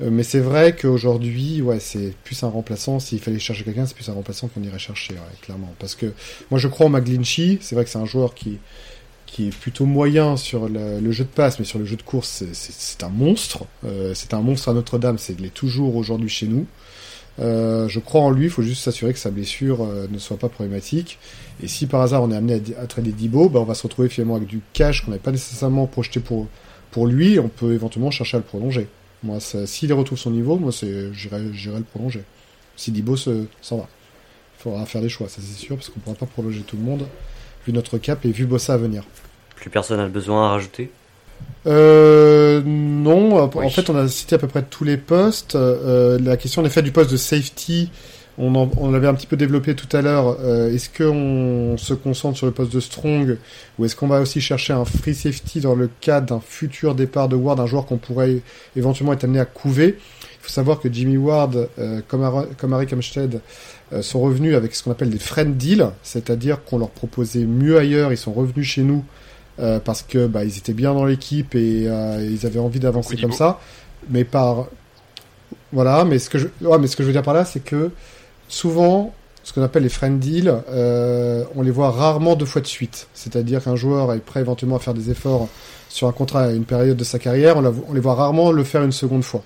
Euh, 0.00 0.10
mais 0.10 0.24
c'est 0.24 0.40
vrai 0.40 0.74
qu'aujourd'hui, 0.74 1.62
ouais, 1.62 1.78
c'est 1.80 2.12
plus 2.24 2.42
un 2.42 2.48
remplaçant. 2.48 2.98
S'il 2.98 3.20
fallait 3.20 3.38
chercher 3.38 3.64
quelqu'un, 3.64 3.86
c'est 3.86 3.94
plus 3.94 4.08
un 4.08 4.14
remplaçant 4.14 4.48
qu'on 4.48 4.62
irait 4.62 4.78
chercher, 4.78 5.14
ouais, 5.14 5.20
clairement. 5.42 5.72
Parce 5.78 5.94
que 5.94 6.12
moi, 6.50 6.58
je 6.58 6.68
crois 6.68 6.86
en 6.86 6.90
McGlinchey. 6.90 7.58
C'est 7.60 7.74
vrai 7.76 7.84
que 7.84 7.90
c'est 7.90 7.98
un 7.98 8.06
joueur 8.06 8.34
qui, 8.34 8.58
qui 9.36 9.48
est 9.48 9.54
plutôt 9.54 9.84
moyen 9.84 10.38
sur 10.38 10.66
le, 10.66 11.12
jeu 11.12 11.24
de 11.24 11.28
passe, 11.28 11.58
mais 11.58 11.66
sur 11.66 11.78
le 11.78 11.84
jeu 11.84 11.96
de 11.96 12.02
course, 12.02 12.42
c'est- 12.54 13.02
un 13.02 13.10
monstre. 13.10 13.66
Euh, 13.84 14.12
c'est 14.14 14.32
un 14.32 14.40
monstre 14.40 14.70
à 14.70 14.72
Notre-Dame, 14.72 15.18
c'est 15.18 15.38
est 15.38 15.52
toujours 15.52 15.96
aujourd'hui 15.96 16.30
chez 16.30 16.46
nous. 16.46 16.66
Euh, 17.38 17.86
je 17.86 18.00
crois 18.00 18.22
en 18.22 18.30
lui, 18.30 18.44
il 18.44 18.50
faut 18.50 18.62
juste 18.62 18.82
s'assurer 18.82 19.12
que 19.12 19.18
sa 19.18 19.30
blessure 19.30 19.82
euh, 19.82 20.06
ne 20.10 20.16
soit 20.16 20.38
pas 20.38 20.48
problématique. 20.48 21.18
Et 21.62 21.68
si 21.68 21.86
par 21.86 22.00
hasard 22.00 22.22
on 22.22 22.30
est 22.30 22.34
amené 22.36 22.62
à, 22.78 22.80
à 22.80 22.86
trader 22.86 23.12
Dibo, 23.12 23.50
bah, 23.50 23.60
on 23.60 23.64
va 23.64 23.74
se 23.74 23.82
retrouver 23.82 24.08
finalement 24.08 24.36
avec 24.36 24.48
du 24.48 24.62
cash 24.72 25.04
qu'on 25.04 25.10
n'avait 25.10 25.22
pas 25.22 25.32
nécessairement 25.32 25.86
projeté 25.86 26.18
pour, 26.20 26.46
pour 26.90 27.06
lui. 27.06 27.38
On 27.38 27.48
peut 27.48 27.74
éventuellement 27.74 28.10
chercher 28.10 28.38
à 28.38 28.40
le 28.40 28.46
prolonger. 28.46 28.88
Moi, 29.22 29.36
s'il 29.40 29.92
retrouve 29.92 30.16
son 30.18 30.30
niveau, 30.30 30.56
moi, 30.56 30.72
j'irai, 31.12 31.40
le 31.42 31.82
prolonger. 31.82 32.22
Si 32.74 32.90
Dibo 32.90 33.18
se, 33.18 33.44
s'en 33.60 33.76
va. 33.76 33.88
Il 34.58 34.62
faudra 34.62 34.86
faire 34.86 35.02
des 35.02 35.10
choix, 35.10 35.28
ça 35.28 35.42
c'est 35.42 35.62
sûr, 35.62 35.76
parce 35.76 35.90
qu'on 35.90 36.00
ne 36.00 36.04
pourra 36.04 36.16
pas 36.16 36.24
prolonger 36.26 36.62
tout 36.62 36.78
le 36.78 36.82
monde, 36.82 37.06
vu 37.66 37.74
notre 37.74 37.98
cap 37.98 38.24
et 38.24 38.32
vu 38.32 38.46
Bossa 38.46 38.72
à 38.72 38.76
venir. 38.78 39.04
Plus 39.56 39.70
personne 39.70 39.96
n'a 39.98 40.04
le 40.04 40.10
besoin 40.10 40.46
à 40.46 40.50
rajouter. 40.50 40.90
Euh, 41.66 42.62
non, 42.64 43.36
en 43.42 43.50
Oui. 43.54 43.70
fait, 43.70 43.90
on 43.90 43.96
a 43.96 44.06
cité 44.08 44.36
à 44.36 44.38
peu 44.38 44.46
près 44.46 44.62
tous 44.62 44.84
les 44.84 44.96
postes. 44.96 45.54
Euh, 45.56 46.18
la 46.22 46.36
question, 46.36 46.62
en 46.62 46.64
effet, 46.64 46.82
du 46.82 46.92
poste 46.92 47.10
de 47.10 47.16
safety, 47.16 47.90
on, 48.38 48.54
en- 48.54 48.70
on 48.76 48.90
l'avait 48.92 49.08
un 49.08 49.14
petit 49.14 49.26
peu 49.26 49.36
développé 49.36 49.74
tout 49.74 49.88
à 49.96 50.02
l'heure. 50.02 50.36
Euh, 50.40 50.72
est-ce 50.72 50.88
qu'on 50.90 51.76
se 51.76 51.94
concentre 51.94 52.36
sur 52.36 52.46
le 52.46 52.52
poste 52.52 52.72
de 52.72 52.80
strong 52.80 53.36
ou 53.78 53.84
est-ce 53.84 53.96
qu'on 53.96 54.06
va 54.06 54.20
aussi 54.20 54.40
chercher 54.40 54.74
un 54.74 54.84
free 54.84 55.14
safety 55.14 55.60
dans 55.60 55.74
le 55.74 55.90
cadre 56.00 56.26
d'un 56.36 56.40
futur 56.40 56.94
départ 56.94 57.28
de 57.28 57.36
Ward, 57.36 57.58
un 57.58 57.66
joueur 57.66 57.86
qu'on 57.86 57.96
pourrait 57.98 58.38
éventuellement 58.76 59.14
être 59.14 59.24
amené 59.24 59.40
à 59.40 59.46
couver? 59.46 59.96
Il 59.98 60.42
faut 60.46 60.50
savoir 60.50 60.78
que 60.78 60.92
Jimmy 60.92 61.16
Ward, 61.16 61.68
euh, 61.80 62.00
comme, 62.06 62.22
Ar- 62.22 62.46
comme 62.58 62.72
Harry 62.72 62.86
Kamstead, 62.86 63.40
euh, 63.92 64.02
sont 64.02 64.20
revenus 64.20 64.54
avec 64.54 64.74
ce 64.76 64.84
qu'on 64.84 64.92
appelle 64.92 65.10
des 65.10 65.18
friend 65.18 65.56
deals, 65.56 65.88
c'est-à-dire 66.04 66.62
qu'on 66.64 66.78
leur 66.78 66.90
proposait 66.90 67.44
mieux 67.44 67.76
ailleurs, 67.78 68.12
ils 68.12 68.16
sont 68.18 68.32
revenus 68.32 68.66
chez 68.68 68.82
nous 68.82 69.04
euh, 69.60 69.78
parce 69.80 70.02
que 70.02 70.26
bah, 70.26 70.44
ils 70.44 70.56
étaient 70.58 70.72
bien 70.74 70.94
dans 70.94 71.04
l'équipe 71.04 71.54
et 71.54 71.84
euh, 71.88 72.26
ils 72.30 72.46
avaient 72.46 72.60
envie 72.60 72.80
d'avancer 72.80 73.16
comme 73.16 73.32
ça. 73.32 73.60
Mais 74.10 74.24
par 74.24 74.66
voilà, 75.72 76.04
mais 76.04 76.18
ce 76.18 76.30
que 76.30 76.38
je 76.38 76.48
ouais, 76.62 76.78
mais 76.78 76.86
ce 76.86 76.96
que 76.96 77.02
je 77.02 77.08
veux 77.08 77.12
dire 77.12 77.22
par 77.22 77.34
là, 77.34 77.44
c'est 77.44 77.60
que 77.60 77.90
souvent 78.48 79.12
ce 79.42 79.52
qu'on 79.52 79.62
appelle 79.62 79.84
les 79.84 79.88
friend 79.88 80.18
deals, 80.18 80.52
euh, 80.70 81.44
on 81.54 81.62
les 81.62 81.70
voit 81.70 81.90
rarement 81.90 82.34
deux 82.34 82.46
fois 82.46 82.60
de 82.60 82.66
suite. 82.66 83.06
C'est-à-dire 83.14 83.62
qu'un 83.62 83.76
joueur 83.76 84.12
est 84.12 84.18
prêt 84.18 84.40
éventuellement 84.40 84.76
à 84.76 84.80
faire 84.80 84.94
des 84.94 85.10
efforts 85.10 85.48
sur 85.88 86.08
un 86.08 86.12
contrat 86.12 86.42
à 86.44 86.50
une 86.50 86.64
période 86.64 86.96
de 86.96 87.04
sa 87.04 87.18
carrière, 87.20 87.56
on, 87.56 87.60
la- 87.60 87.72
on 87.88 87.94
les 87.94 88.00
voit 88.00 88.14
rarement 88.16 88.50
le 88.50 88.64
faire 88.64 88.82
une 88.82 88.90
seconde 88.92 89.22
fois. 89.22 89.42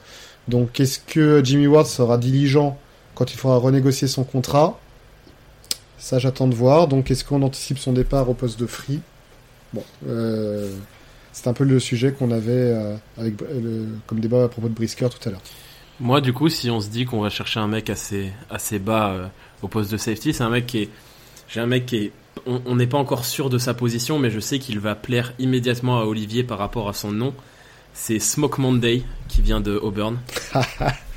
Donc, 0.49 0.81
est-ce 0.81 0.99
que 1.01 1.43
Jimmy 1.45 1.67
Ward 1.67 1.87
sera 1.87 2.17
diligent 2.17 2.77
quand 3.15 3.31
il 3.33 3.37
faudra 3.37 3.59
renégocier 3.59 4.09
son 4.09 4.25
contrat? 4.25 4.81
Ça, 5.99 6.19
j'attends 6.19 6.49
de 6.49 6.55
voir. 6.55 6.89
Donc, 6.89 7.11
est-ce 7.11 7.23
qu'on 7.23 7.43
anticipe 7.43 7.79
son 7.79 7.93
départ 7.93 8.29
au 8.31 8.35
poste 8.35 8.59
de 8.59 8.67
free? 8.67 9.01
Bon, 9.73 9.85
euh, 10.09 10.71
c'est 11.33 11.49
un 11.49 11.53
peu 11.53 11.65
le 11.65 11.79
sujet 11.79 12.13
qu'on 12.13 12.31
avait 12.31 12.51
euh, 12.51 12.97
avec 13.17 13.41
euh, 13.43 13.87
comme 14.07 14.21
débat 14.21 14.45
à 14.45 14.49
propos 14.49 14.69
de 14.69 14.75
Brisker 14.75 15.09
tout 15.09 15.29
à 15.29 15.33
l'heure. 15.33 15.43
Moi, 16.01 16.21
du 16.21 16.33
coup, 16.33 16.49
si 16.49 16.71
on 16.71 16.81
se 16.81 16.89
dit 16.89 17.05
qu'on 17.05 17.21
va 17.21 17.31
chercher 17.31 17.61
un 17.61 17.69
mec 17.69 17.91
assez, 17.91 18.33
assez 18.49 18.79
bas 18.79 19.11
euh, 19.11 19.27
au 19.63 19.69
poste 19.69 19.93
de 19.93 19.97
safety, 19.97 20.33
c'est 20.33 20.43
un 20.43 20.51
mec 20.51 20.67
qui 20.67 20.83
est. 20.83 20.89
J'ai 21.49 21.61
un 21.61 21.67
mec 21.67 21.87
qui 21.87 21.97
est. 21.97 22.13
On 22.47 22.63
on 22.65 22.77
n'est 22.77 22.87
pas 22.87 22.99
encore 22.99 23.25
sûr 23.25 23.51
de 23.51 23.59
sa 23.59 23.75
position, 23.75 24.19
mais 24.19 24.31
je 24.31 24.41
sais 24.41 24.59
qu'il 24.59 24.81
va 24.81 24.95
plaire 24.95 25.35
immédiatement 25.39 26.01
à 26.01 26.05
Olivier 26.05 26.43
par 26.43 26.59
rapport 26.59 26.89
à 26.89 26.95
son 26.95 27.13
nom. 27.13 27.35
C'est 27.93 28.19
Smoke 28.19 28.61
Monday, 28.61 29.03
qui 29.29 29.43
vient 29.43 29.61
de 29.61 29.77
Auburn. 29.77 30.19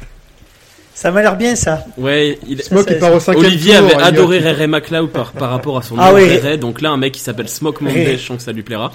Ça 0.94 1.12
m'a 1.12 1.22
l'air 1.22 1.36
bien 1.36 1.56
ça. 1.56 1.86
Ouais, 1.98 2.38
il, 2.48 2.62
Smoke, 2.62 2.84
ça, 2.89 2.94
il 2.94 3.00
part 3.00 3.14
au 3.14 3.20
cinquième 3.20 3.46
Olivier 3.46 3.76
tour, 3.78 3.86
avait 3.86 3.96
il- 3.96 4.02
adoré 4.02 4.39
Ray 4.39 4.68
McLeod 4.68 5.10
par, 5.10 5.32
par 5.32 5.50
rapport 5.50 5.78
à 5.78 5.82
son 5.82 5.96
Ah 6.00 6.12
nom 6.12 6.16
oui. 6.18 6.38
Ray, 6.38 6.58
donc 6.58 6.82
là 6.82 6.91
un 6.91 6.98
mec 6.98 7.14
qui 7.14 7.20
s'appelle 7.20 7.50
Smoke 7.50 7.82
Monday, 7.84 8.06
Ray. 8.06 8.18
je 8.18 8.26
sens 8.26 8.38
que 8.38 8.44
ça 8.44 8.52
lui 8.52 8.62
plaira. 8.64 8.91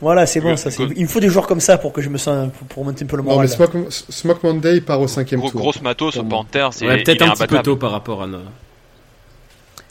Voilà, 0.00 0.26
c'est 0.26 0.40
bon 0.40 0.56
ça. 0.56 0.70
le- 0.70 0.90
Il 0.96 1.02
me 1.02 1.08
faut 1.08 1.20
des 1.20 1.28
joueurs 1.28 1.46
comme 1.46 1.60
ça 1.60 1.78
pour 1.78 1.92
que 1.92 2.00
je 2.02 2.08
me 2.08 2.18
sens 2.18 2.48
pour, 2.58 2.66
pour 2.68 2.84
monter 2.84 3.04
un 3.04 3.06
peu 3.08 3.16
le 3.16 3.22
Non, 3.22 3.28
mais 3.30 3.34
moral. 3.34 3.48
Smoke, 3.48 3.86
Smoke 3.90 4.40
Monday 4.42 4.80
part 4.80 5.00
au 5.00 5.08
cinquième 5.08 5.40
Gros, 5.40 5.50
tour. 5.50 5.60
grosse 5.60 5.80
matos 5.82 6.16
au. 6.16 6.24
Panthers, 6.24 6.72
c'est 6.72 6.86
Ouais, 6.86 7.02
peut-être 7.02 7.22
un 7.22 7.30
petit 7.30 7.46
peu 7.46 7.58
tôt 7.60 7.76
par 7.76 7.90
rapport 7.90 8.22
à 8.22 8.26
nos... 8.26 8.38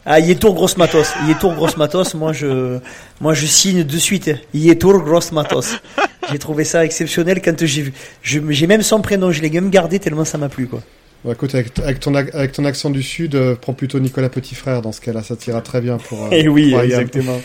Ah, 0.05 0.19
Yetour 0.19 0.53
Grosse 0.53 0.75
Matos. 0.75 1.13
Yetour 1.29 1.53
Grosse 1.53 1.77
Matos. 1.77 2.13
Moi, 2.15 2.33
je, 2.33 2.77
moi, 3.21 3.33
je 3.33 3.45
signe 3.45 3.83
de 3.85 3.97
suite. 3.97 4.29
Yetour 4.53 4.99
Grosse 5.01 5.31
Matos. 5.31 5.77
J'ai 6.33 6.39
trouvé 6.39 6.63
ça 6.65 6.83
exceptionnel 6.83 7.41
quand 7.41 7.65
j'ai 7.65 7.81
vu. 7.83 7.93
J'ai 8.21 8.67
même 8.67 8.81
son 8.81 9.01
prénom. 9.01 9.31
Je 9.31 9.41
l'ai 9.41 9.49
même 9.49 9.69
gardé 9.69 9.99
tellement 9.99 10.25
ça 10.25 10.37
m'a 10.37 10.49
plu, 10.49 10.67
quoi. 10.67 10.81
Bon, 11.23 11.31
écoute, 11.31 11.55
avec, 11.55 11.79
avec 11.79 12.01
ton, 12.01 12.11
ac- 12.13 12.31
avec 12.33 12.51
ton 12.51 12.65
accent 12.65 12.89
du 12.89 13.01
Sud, 13.01 13.35
euh, 13.35 13.55
prends 13.55 13.71
plutôt 13.73 13.97
Nicolas 14.01 14.27
Petit 14.27 14.55
Frère 14.55 14.81
dans 14.81 14.91
ce 14.91 14.99
cas-là, 14.99 15.23
ça 15.23 15.37
t'ira 15.37 15.61
très 15.61 15.79
bien 15.79 15.97
pour. 15.97 16.25
euh, 16.25 16.29
Eh 16.33 16.49
oui, 16.49 16.71
pour 16.71 16.81
exactement. 16.81 17.39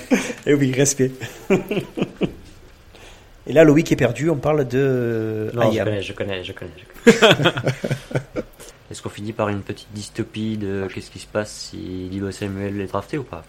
Eh 0.47 0.55
oui, 0.55 0.73
respect. 0.73 1.13
Et 3.47 3.53
là, 3.53 3.65
Loïc 3.65 3.91
est 3.93 3.97
perdu. 3.97 4.29
On 4.31 4.37
parle 4.37 4.67
de 4.69 5.51
Non, 5.55 5.71
je 5.73 5.79
connais, 5.83 6.03
je 6.03 6.13
connais, 6.13 6.45
je 6.45 6.53
connais. 6.53 6.71
je 7.07 7.13
connais. 7.13 7.51
Est-ce 8.91 9.03
qu'on 9.03 9.09
finit 9.11 9.33
par 9.33 9.49
une 9.49 9.61
petite 9.61 9.89
dystopie 9.95 10.57
de 10.57 10.89
qu'est-ce 10.93 11.11
qui 11.11 11.19
se 11.19 11.27
passe 11.27 11.71
si 11.71 12.09
Dibo 12.11 12.31
Samuel 12.31 12.81
est 12.81 12.87
drafté 12.87 13.17
ou 13.19 13.23
pas? 13.23 13.45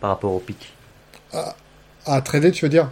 Par 0.00 0.10
rapport 0.10 0.32
au 0.32 0.38
pic. 0.38 0.72
À 2.06 2.20
trader, 2.22 2.50
tu 2.52 2.64
veux 2.64 2.68
dire? 2.70 2.90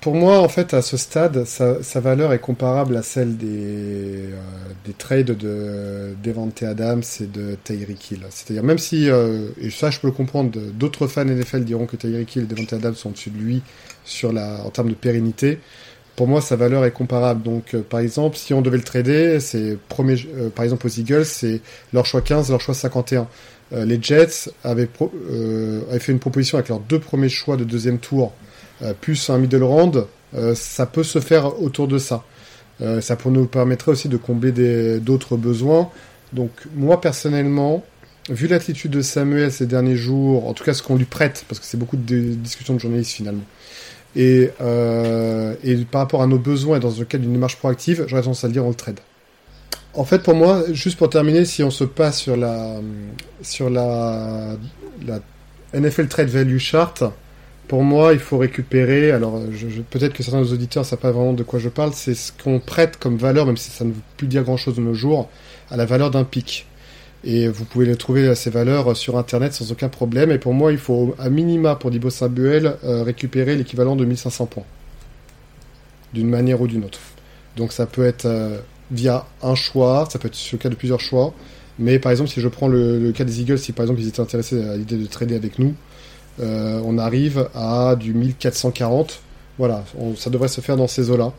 Pour 0.00 0.14
moi, 0.14 0.38
en 0.38 0.48
fait, 0.48 0.72
à 0.72 0.82
ce 0.82 0.96
stade, 0.96 1.44
sa, 1.44 2.00
valeur 2.00 2.32
est 2.32 2.38
comparable 2.38 2.96
à 2.96 3.02
celle 3.02 3.36
des, 3.36 3.46
euh, 3.46 4.40
des 4.84 4.92
trades 4.92 5.36
de 5.36 6.14
Devante 6.22 6.62
Adams 6.62 7.02
et 7.20 7.26
de 7.26 7.56
Tyreek 7.64 8.12
Hill. 8.12 8.20
C'est-à-dire, 8.30 8.62
même 8.62 8.78
si, 8.78 9.10
euh, 9.10 9.48
et 9.60 9.70
ça 9.70 9.90
je 9.90 9.98
peux 9.98 10.06
le 10.06 10.12
comprendre, 10.12 10.60
d'autres 10.74 11.06
fans 11.08 11.24
NFL 11.24 11.64
diront 11.64 11.86
que 11.86 11.96
Tyreek 11.96 12.36
Hill 12.36 12.42
et 12.44 12.46
Devante 12.46 12.72
Adams 12.72 12.94
sont 12.94 13.08
au-dessus 13.08 13.30
de 13.30 13.38
lui 13.38 13.62
sur 14.04 14.32
la, 14.32 14.62
en 14.64 14.70
termes 14.70 14.90
de 14.90 14.94
pérennité, 14.94 15.58
pour 16.14 16.28
moi, 16.28 16.40
sa 16.40 16.56
valeur 16.56 16.84
est 16.84 16.92
comparable. 16.92 17.42
Donc, 17.42 17.74
euh, 17.74 17.82
par 17.82 18.00
exemple, 18.00 18.36
si 18.36 18.54
on 18.54 18.62
devait 18.62 18.78
le 18.78 18.84
trader, 18.84 19.38
c'est 19.40 19.76
premier, 19.88 20.16
par 20.54 20.64
exemple 20.64 20.86
aux 20.86 20.90
Eagles, 20.90 21.26
c'est 21.26 21.60
leur 21.92 22.06
choix 22.06 22.22
15, 22.22 22.50
leur 22.50 22.60
choix 22.60 22.74
51. 22.74 23.28
Euh, 23.72 23.84
les 23.84 24.00
Jets 24.00 24.50
avaient, 24.62 24.88
fait 25.98 26.12
une 26.12 26.18
proposition 26.18 26.58
avec 26.58 26.68
leurs 26.68 26.80
deux 26.80 27.00
premiers 27.00 27.28
choix 27.28 27.56
de 27.56 27.64
deuxième 27.64 27.98
tour, 27.98 28.32
plus 29.00 29.30
un 29.30 29.38
middle 29.38 29.62
round. 29.62 30.06
Euh, 30.34 30.54
ça 30.54 30.86
peut 30.86 31.04
se 31.04 31.20
faire 31.20 31.62
autour 31.62 31.88
de 31.88 31.98
ça. 31.98 32.24
Euh, 32.80 33.00
ça 33.00 33.16
pour 33.16 33.30
nous 33.30 33.46
permettrait 33.46 33.92
aussi 33.92 34.08
de 34.08 34.16
combler 34.16 35.00
d'autres 35.00 35.36
besoins. 35.36 35.90
Donc, 36.32 36.50
moi 36.74 37.00
personnellement, 37.00 37.84
vu 38.28 38.48
l'attitude 38.48 38.90
de 38.90 39.00
Samuel 39.00 39.52
ces 39.52 39.66
derniers 39.66 39.96
jours, 39.96 40.48
en 40.48 40.52
tout 40.52 40.64
cas 40.64 40.74
ce 40.74 40.82
qu'on 40.82 40.96
lui 40.96 41.04
prête, 41.04 41.44
parce 41.48 41.60
que 41.60 41.66
c'est 41.66 41.78
beaucoup 41.78 41.96
de 41.96 42.34
discussions 42.34 42.74
de 42.74 42.80
journalistes 42.80 43.12
finalement, 43.12 43.44
et, 44.14 44.50
euh, 44.60 45.54
et 45.62 45.76
par 45.76 46.02
rapport 46.02 46.22
à 46.22 46.26
nos 46.26 46.38
besoins 46.38 46.78
et 46.78 46.80
dans 46.80 46.90
le 46.90 47.04
cadre 47.04 47.22
d'une 47.22 47.32
démarche 47.32 47.56
proactive, 47.56 48.04
j'aurais 48.08 48.22
tendance 48.22 48.44
à 48.44 48.48
le 48.48 48.52
dire 48.52 48.64
on 48.64 48.70
le 48.70 48.74
trade. 48.74 49.00
En 49.94 50.04
fait, 50.04 50.22
pour 50.22 50.34
moi, 50.34 50.64
juste 50.72 50.98
pour 50.98 51.08
terminer, 51.08 51.46
si 51.46 51.62
on 51.62 51.70
se 51.70 51.84
passe 51.84 52.18
sur 52.18 52.36
la 52.36 52.80
sur 53.40 53.70
la 53.70 54.56
NFL 55.72 56.08
Trade 56.08 56.28
Value 56.28 56.58
Chart, 56.58 57.02
pour 57.68 57.82
moi, 57.82 58.12
il 58.12 58.18
faut 58.18 58.38
récupérer. 58.38 59.10
Alors, 59.10 59.40
je- 59.52 59.80
peut-être 59.82 60.12
que 60.12 60.22
certains 60.22 60.40
de 60.40 60.46
nos 60.46 60.52
auditeurs 60.52 60.82
ne 60.84 60.86
savent 60.88 60.98
pas 60.98 61.10
vraiment 61.10 61.32
de 61.32 61.42
quoi 61.42 61.58
je 61.58 61.68
parle. 61.68 61.92
C'est 61.94 62.14
ce 62.14 62.32
qu'on 62.32 62.60
prête 62.60 62.96
comme 62.98 63.16
valeur, 63.16 63.46
même 63.46 63.56
si 63.56 63.70
ça 63.70 63.84
ne 63.84 63.90
veut 63.90 64.00
plus 64.16 64.26
dire 64.28 64.44
grand-chose 64.44 64.76
de 64.76 64.80
nos 64.80 64.94
jours, 64.94 65.28
à 65.70 65.76
la 65.76 65.84
valeur 65.86 66.10
d'un 66.10 66.24
pic. 66.24 66.66
Et 67.24 67.48
vous 67.48 67.64
pouvez 67.64 67.94
trouver 67.96 68.34
ces 68.36 68.50
valeurs 68.50 68.96
sur 68.96 69.18
Internet 69.18 69.52
sans 69.52 69.72
aucun 69.72 69.88
problème. 69.88 70.30
Et 70.30 70.38
pour 70.38 70.54
moi, 70.54 70.70
il 70.72 70.78
faut 70.78 71.14
à 71.18 71.28
minima 71.28 71.74
pour 71.74 71.90
Dibo 71.90 72.10
Samuel 72.10 72.76
euh, 72.84 73.02
récupérer 73.02 73.56
l'équivalent 73.56 73.96
de 73.96 74.04
1500 74.04 74.46
points, 74.46 74.64
d'une 76.12 76.28
manière 76.28 76.60
ou 76.60 76.66
d'une 76.66 76.84
autre. 76.84 77.00
Donc 77.56 77.72
ça 77.72 77.86
peut 77.86 78.04
être 78.04 78.26
euh, 78.26 78.58
via 78.90 79.26
un 79.42 79.54
choix, 79.54 80.06
ça 80.10 80.18
peut 80.18 80.28
être 80.28 80.34
sur 80.34 80.56
le 80.56 80.62
cas 80.62 80.68
de 80.68 80.74
plusieurs 80.74 81.00
choix. 81.00 81.34
Mais 81.78 81.98
par 81.98 82.12
exemple, 82.12 82.30
si 82.30 82.40
je 82.40 82.48
prends 82.48 82.68
le 82.68 83.12
cas 83.12 83.24
des 83.24 83.40
Eagles, 83.40 83.58
si 83.58 83.72
par 83.72 83.84
exemple 83.84 84.00
ils 84.00 84.08
étaient 84.08 84.20
intéressés 84.20 84.62
à 84.62 84.76
l'idée 84.76 84.96
de 84.96 85.06
trader 85.06 85.34
avec 85.36 85.58
nous, 85.58 85.74
euh, 86.40 86.80
on 86.84 86.98
arrive 86.98 87.48
à 87.54 87.96
du 87.96 88.14
1440. 88.14 89.20
Voilà, 89.58 89.84
ça 90.16 90.30
devrait 90.30 90.48
se 90.48 90.60
faire 90.60 90.76
dans 90.76 90.86
ces 90.86 91.10
eaux-là. 91.10 91.32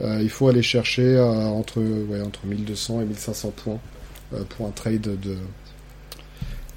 Euh, 0.00 0.20
il 0.22 0.30
faut 0.30 0.48
aller 0.48 0.62
chercher 0.62 1.02
euh, 1.02 1.44
entre, 1.46 1.82
entre 2.24 2.46
1200 2.46 3.02
et 3.02 3.04
1500 3.04 3.52
points 3.56 3.78
pour 4.48 4.66
un 4.66 4.70
trade 4.70 5.02
de, 5.02 5.36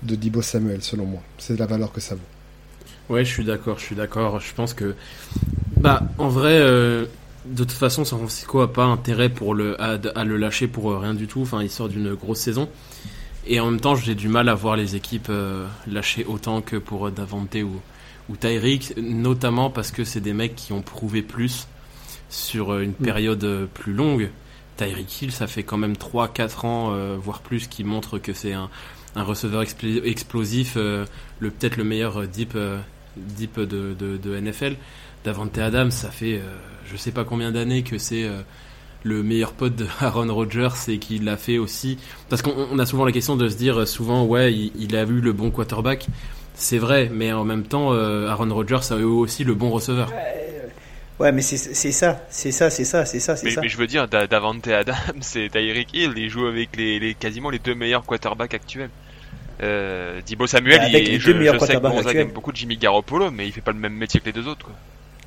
de 0.03 0.15
Dibo 0.15 0.41
Samuel, 0.41 0.83
selon 0.83 1.05
moi. 1.05 1.21
C'est 1.37 1.57
la 1.57 1.65
valeur 1.65 1.93
que 1.93 2.01
ça 2.01 2.15
vaut. 2.15 3.13
Ouais, 3.13 3.23
je 3.23 3.31
suis 3.31 3.45
d'accord, 3.45 3.79
je 3.79 3.85
suis 3.85 3.95
d'accord. 3.95 4.39
Je 4.41 4.53
pense 4.53 4.73
que, 4.73 4.93
bah, 5.77 6.03
en 6.17 6.27
vrai, 6.27 6.59
de 6.59 7.07
toute 7.55 7.71
façon, 7.71 8.03
San 8.03 8.19
Francisco 8.19 8.59
a 8.59 8.71
pas 8.71 8.83
intérêt 8.83 9.29
pour 9.29 9.53
le 9.53 9.81
à, 9.81 9.97
à 10.15 10.23
le 10.25 10.35
lâcher 10.35 10.67
pour 10.67 10.99
rien 10.99 11.13
du 11.13 11.27
tout. 11.27 11.41
Enfin, 11.41 11.63
il 11.63 11.69
sort 11.69 11.87
d'une 11.87 12.13
grosse 12.13 12.39
saison. 12.39 12.67
Et 13.47 13.59
en 13.59 13.69
même 13.69 13.79
temps, 13.79 13.95
j'ai 13.95 14.15
du 14.15 14.27
mal 14.27 14.49
à 14.49 14.55
voir 14.55 14.75
les 14.75 14.95
équipes 14.95 15.27
euh, 15.29 15.67
lâcher 15.87 16.25
autant 16.25 16.61
que 16.61 16.77
pour 16.77 17.07
euh, 17.07 17.11
Davante 17.11 17.55
ou, 17.55 17.79
ou 18.29 18.35
Tyreek, 18.35 18.97
notamment 18.97 19.69
parce 19.69 19.91
que 19.91 20.03
c'est 20.03 20.19
des 20.21 20.33
mecs 20.33 20.55
qui 20.55 20.73
ont 20.73 20.81
prouvé 20.81 21.21
plus 21.21 21.67
sur 22.29 22.73
euh, 22.73 22.81
une 22.81 22.93
période 22.93 23.43
euh, 23.43 23.67
plus 23.71 23.93
longue. 23.93 24.31
Tyreek 24.77 25.21
Hill, 25.21 25.31
ça 25.31 25.45
fait 25.47 25.63
quand 25.63 25.77
même 25.77 25.93
3-4 25.93 26.65
ans, 26.65 26.93
euh, 26.93 27.17
voire 27.19 27.41
plus, 27.41 27.67
qui 27.67 27.83
montre 27.83 28.17
que 28.17 28.33
c'est 28.33 28.53
un, 28.53 28.69
un 29.15 29.23
receveur 29.23 29.61
expl- 29.63 30.03
explosif, 30.03 30.73
euh, 30.75 31.05
le 31.39 31.51
peut-être 31.51 31.77
le 31.77 31.83
meilleur 31.83 32.27
deep, 32.27 32.53
euh, 32.55 32.79
deep 33.15 33.59
de, 33.59 33.93
de, 33.97 34.17
de 34.17 34.39
NFL. 34.39 34.75
Davante 35.23 35.57
Adams, 35.57 35.91
ça 35.91 36.11
fait 36.11 36.39
je 36.85 36.95
sais 36.97 37.11
pas 37.11 37.23
combien 37.23 37.51
d'années 37.51 37.81
que 37.81 37.97
c'est 37.97 38.29
le 39.05 39.23
meilleur 39.23 39.53
pote 39.53 39.75
de 39.75 39.85
Aaron 40.01 40.33
Rodgers 40.33 40.67
et 40.89 40.97
qu'il 40.97 41.23
l'a 41.23 41.37
fait 41.37 41.57
aussi. 41.57 41.97
Parce 42.27 42.41
qu'on 42.41 42.67
on 42.71 42.79
a 42.79 42.85
souvent 42.85 43.05
la 43.05 43.11
question 43.13 43.37
de 43.37 43.47
se 43.47 43.55
dire 43.55 43.79
euh, 43.81 43.85
souvent, 43.85 44.25
ouais, 44.25 44.51
il, 44.51 44.71
il 44.77 44.95
a 44.97 45.03
eu 45.03 45.21
le 45.21 45.31
bon 45.31 45.51
quarterback. 45.51 46.07
C'est 46.55 46.77
vrai, 46.79 47.09
mais 47.13 47.31
en 47.31 47.43
même 47.45 47.63
temps, 47.63 47.93
euh, 47.93 48.27
Aaron 48.27 48.53
Rodgers 48.53 48.91
a 48.91 48.95
eu 48.97 49.03
aussi 49.03 49.43
le 49.43 49.53
bon 49.53 49.69
receveur. 49.69 50.11
Ouais, 51.19 51.31
mais 51.31 51.41
c'est 51.41 51.55
c'est 51.57 51.93
ça, 51.93 52.21
c'est 52.29 52.51
ça, 52.51 52.69
c'est 52.69 52.83
ça, 52.83 53.05
c'est 53.05 53.19
ça, 53.21 53.37
c'est 53.37 53.45
Mais, 53.45 53.51
ça. 53.53 53.61
mais 53.61 53.69
je 53.69 53.77
veux 53.77 53.87
dire, 53.87 54.07
Da- 54.09 54.27
Davante 54.27 54.67
Adams 54.67 54.95
et 55.35 55.49
Tyreek 55.49 55.93
Hill, 55.93 56.11
ils 56.17 56.29
jouent 56.29 56.47
avec 56.47 56.75
les, 56.75 56.99
les 56.99 57.13
quasiment 57.13 57.49
les 57.49 57.59
deux 57.59 57.73
meilleurs 57.75 58.03
quarterbacks 58.05 58.53
actuels. 58.53 58.89
Euh, 59.63 60.19
Dibo 60.25 60.45
Samuel, 60.47 60.79
Bah, 60.79 60.87
il 60.89 60.93
les 61.05 61.19
je, 61.19 61.31
deux 61.31 61.37
meilleurs 61.39 61.55
je 61.55 61.65
sais 61.65 61.75
que 61.75 61.79
Gonzague 61.79 62.17
aime 62.17 62.31
beaucoup 62.31 62.51
Jimmy 62.53 62.75
Garoppolo, 62.75 63.31
mais 63.31 63.47
il 63.47 63.53
fait 63.53 63.61
pas 63.61 63.71
le 63.71 63.79
même 63.79 63.93
métier 63.93 64.19
que 64.19 64.25
les 64.25 64.33
deux 64.33 64.47
autres, 64.47 64.65
quoi. 64.65 64.73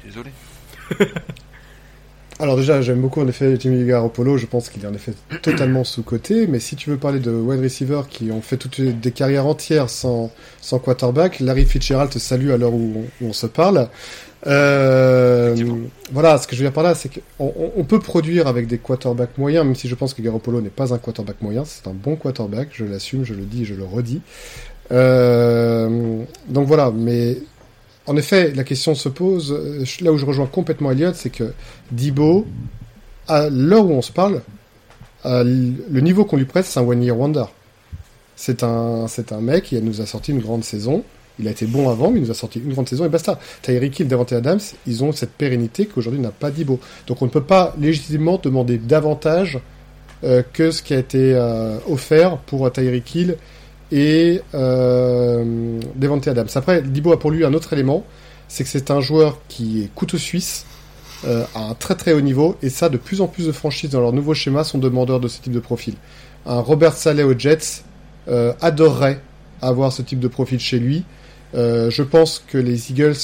Désolé. 0.05 0.31
Alors 2.41 2.57
déjà, 2.57 2.81
j'aime 2.83 3.01
beaucoup 3.01 3.21
en 3.21 3.27
effet 3.27 3.57
Jimmy 3.59 3.85
Garoppolo, 3.85 4.37
je 4.39 4.47
pense 4.47 4.69
qu'il 4.69 4.85
est 4.85 4.87
en 4.87 4.95
effet 4.95 5.13
totalement 5.43 5.83
sous-coté, 5.83 6.47
mais 6.47 6.61
si 6.61 6.77
tu 6.77 6.89
veux 6.89 6.97
parler 6.97 7.19
de 7.19 7.33
wide 7.33 7.61
receivers 7.61 8.07
qui 8.09 8.31
ont 8.31 8.41
fait 8.43 8.57
toutes 8.57 8.81
des 8.81 9.11
carrières 9.11 9.45
entières 9.47 9.91
sans, 9.91 10.31
sans 10.61 10.79
quarterback, 10.79 11.41
Larry 11.41 11.65
Fitzgerald 11.65 12.11
te 12.11 12.21
salue 12.21 12.51
à 12.51 12.57
l'heure 12.57 12.73
où, 12.75 12.93
on- 13.21 13.25
où 13.25 13.29
on 13.31 13.33
se 13.33 13.47
parle. 13.49 13.89
Euh, 14.47 15.57
voilà, 16.13 16.39
ce 16.39 16.47
que 16.47 16.55
je 16.55 16.61
veux 16.61 16.67
dire 16.69 16.73
par 16.73 16.85
là, 16.85 16.95
c'est 16.95 17.09
qu'on 17.09 17.47
on- 17.47 17.73
on 17.77 17.83
peut 17.83 17.99
produire 17.99 18.47
avec 18.47 18.69
des 18.69 18.79
quarterbacks 18.79 19.37
moyens, 19.37 19.65
même 19.67 19.75
si 19.75 19.89
je 19.89 19.97
pense 19.97 20.15
que 20.15 20.23
Garoppolo 20.23 20.61
n'est 20.61 20.69
pas 20.69 20.95
un 20.95 20.99
quarterback 20.99 21.43
moyen, 21.43 21.65
c'est 21.65 21.89
un 21.89 21.93
bon 21.93 22.15
quarterback, 22.15 22.69
je 22.73 22.85
l'assume, 22.85 23.25
je 23.25 23.35
le 23.35 23.43
dis, 23.43 23.65
je 23.65 23.75
le 23.75 23.83
redis. 23.85 24.21
Euh, 24.93 26.23
donc 26.49 26.69
voilà, 26.69 26.93
mais 26.95 27.39
en 28.09 28.17
effet, 28.17 28.53
la 28.55 28.65
question 28.65 28.95
se 28.95 29.09
pose, 29.09 29.53
euh, 29.53 29.85
là 30.01 30.13
où 30.13 30.19
je 30.19 30.27
rejoins 30.27 30.47
complètement 30.47 30.91
Elliott, 30.91 31.15
c'est 31.15 31.31
que 31.31 31.53
Dibo, 31.93 32.47
à 33.29 33.49
l'heure 33.49 33.87
où 33.87 33.93
on 33.93 34.03
se 34.03 34.11
parle, 34.13 34.43
l- 35.25 35.75
le 35.91 36.01
niveau 36.01 36.25
qu'on 36.25 36.37
lui 36.37 36.45
prête, 36.47 36.65
c'est 36.65 36.81
un 36.81 36.83
one 36.83 37.03
year 37.03 37.17
wonder. 37.19 37.45
C'est 38.37 38.63
un, 38.63 39.07
c'est 39.09 39.33
un 39.33 39.41
mec 39.41 39.65
qui 39.65 39.81
nous 39.83 40.01
a 40.01 40.07
sorti 40.07 40.33
une 40.33 40.41
grande 40.41 40.65
saison. 40.65 41.03
Il 41.41 41.47
a 41.47 41.51
été 41.53 41.67
bon 41.67 41.89
avant, 41.89 42.11
mais 42.11 42.19
il 42.19 42.23
nous 42.25 42.31
a 42.31 42.35
sorti 42.35 42.59
une 42.61 42.73
grande 42.73 42.89
saison 42.89 43.05
et 43.05 43.09
basta. 43.09 43.39
Tyreek 43.63 44.01
Hill, 44.01 44.09
Davante 44.09 44.33
Adams, 44.33 44.61
ils 44.87 45.05
ont 45.05 45.13
cette 45.13 45.33
pérennité 45.33 45.87
qu'aujourd'hui 45.87 46.21
n'a 46.21 46.31
pas 46.31 46.51
Dibo. 46.51 46.81
Donc 47.07 47.23
on 47.23 47.27
ne 47.27 47.31
peut 47.31 47.43
pas 47.45 47.75
légitimement 47.81 48.41
demander 48.43 48.79
davantage 48.79 49.61
euh, 50.25 50.43
que 50.53 50.71
ce 50.73 50.83
qui 50.83 50.95
a 50.95 50.99
été 50.99 51.35
euh, 51.35 51.79
offert 51.89 52.39
pour 52.39 52.71
Tyreek 52.73 53.15
Hill 53.15 53.37
et 53.93 54.41
euh, 54.55 55.81
Devante 55.97 56.29
Adams. 56.29 56.49
Après, 56.55 56.83
Dibo 56.83 57.13
a 57.13 57.19
pour 57.19 57.31
lui 57.31 57.45
un 57.45 57.55
autre 57.55 57.73
élément, 57.73 58.05
c'est 58.49 58.65
que 58.65 58.71
c'est 58.71 58.91
un 58.91 59.01
joueur 59.01 59.39
qui 59.49 59.83
est 59.83 59.95
couteau 59.95 60.19
suisse, 60.19 60.65
euh, 61.25 61.45
à 61.55 61.71
un 61.71 61.75
très 61.75 61.97
très 61.97 62.13
haut 62.13 62.21
niveau, 62.21 62.57
et 62.63 62.71
ça, 62.71 62.89
de 62.89 62.97
plus 62.97 63.21
en 63.21 63.27
plus 63.27 63.47
de 63.47 63.53
franchises 63.53 63.91
dans 63.91 64.01
leur 64.01 64.13
nouveau 64.13 64.35
schéma 64.35 64.63
sont 64.63 64.79
demandeurs 64.79 65.19
de 65.19 65.27
ce 65.27 65.41
type 65.41 65.53
de 65.53 65.59
profil. 65.59 65.95
Un 66.47 66.61
Robert 66.61 66.93
Saleh 66.93 67.25
aux 67.25 67.37
Jets 67.37 67.83
euh, 68.29 68.53
adorerait 68.61 69.21
avoir 69.61 69.93
ce 69.93 70.03
type 70.03 70.21
de 70.21 70.29
profil 70.29 70.61
chez 70.61 70.79
lui. 70.79 71.05
Euh, 71.57 71.91
je 71.91 72.05
pense 72.05 72.45
que 72.47 72.57
les 72.57 72.93
Eagles, 72.93 73.17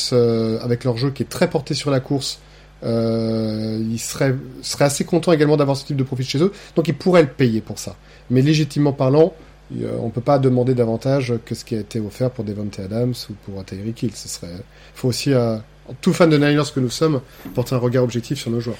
avec 0.60 0.82
leur 0.82 0.96
jeu 0.96 1.10
qui 1.10 1.22
est 1.22 1.28
très 1.28 1.48
porté 1.48 1.74
sur 1.74 1.90
la 1.92 2.00
course, 2.00 2.40
ils 2.82 3.98
seraient, 3.98 4.34
assez 4.80 5.04
contents 5.04 5.32
également 5.32 5.56
d'avoir 5.56 5.76
ce 5.76 5.86
type 5.86 5.96
de 5.96 6.02
profil 6.02 6.26
chez 6.26 6.42
eux, 6.42 6.52
donc 6.74 6.88
ils 6.88 6.94
pourraient 6.94 7.22
le 7.22 7.28
payer 7.28 7.60
pour 7.60 7.78
ça. 7.78 7.96
Mais 8.28 8.42
légitimement 8.42 8.92
parlant, 8.92 9.34
on 10.00 10.10
peut 10.10 10.20
pas 10.20 10.38
demander 10.38 10.74
davantage 10.74 11.34
que 11.44 11.54
ce 11.54 11.64
qui 11.64 11.74
a 11.76 11.80
été 11.80 12.00
offert 12.00 12.30
pour 12.30 12.44
Devontae 12.44 12.82
Adams 12.82 13.14
ou 13.30 13.32
pour 13.44 13.64
Tyreek 13.64 14.02
Hill. 14.02 14.12
Ce 14.14 14.28
faut 14.94 15.08
aussi, 15.08 15.32
euh, 15.32 15.56
tout 16.00 16.12
fan 16.12 16.30
de 16.30 16.36
Niners 16.36 16.72
que 16.74 16.80
nous 16.80 16.90
sommes, 16.90 17.20
porter 17.54 17.74
un 17.74 17.78
regard 17.78 18.04
objectif 18.04 18.38
sur 18.38 18.50
nos 18.50 18.60
joueurs. 18.60 18.76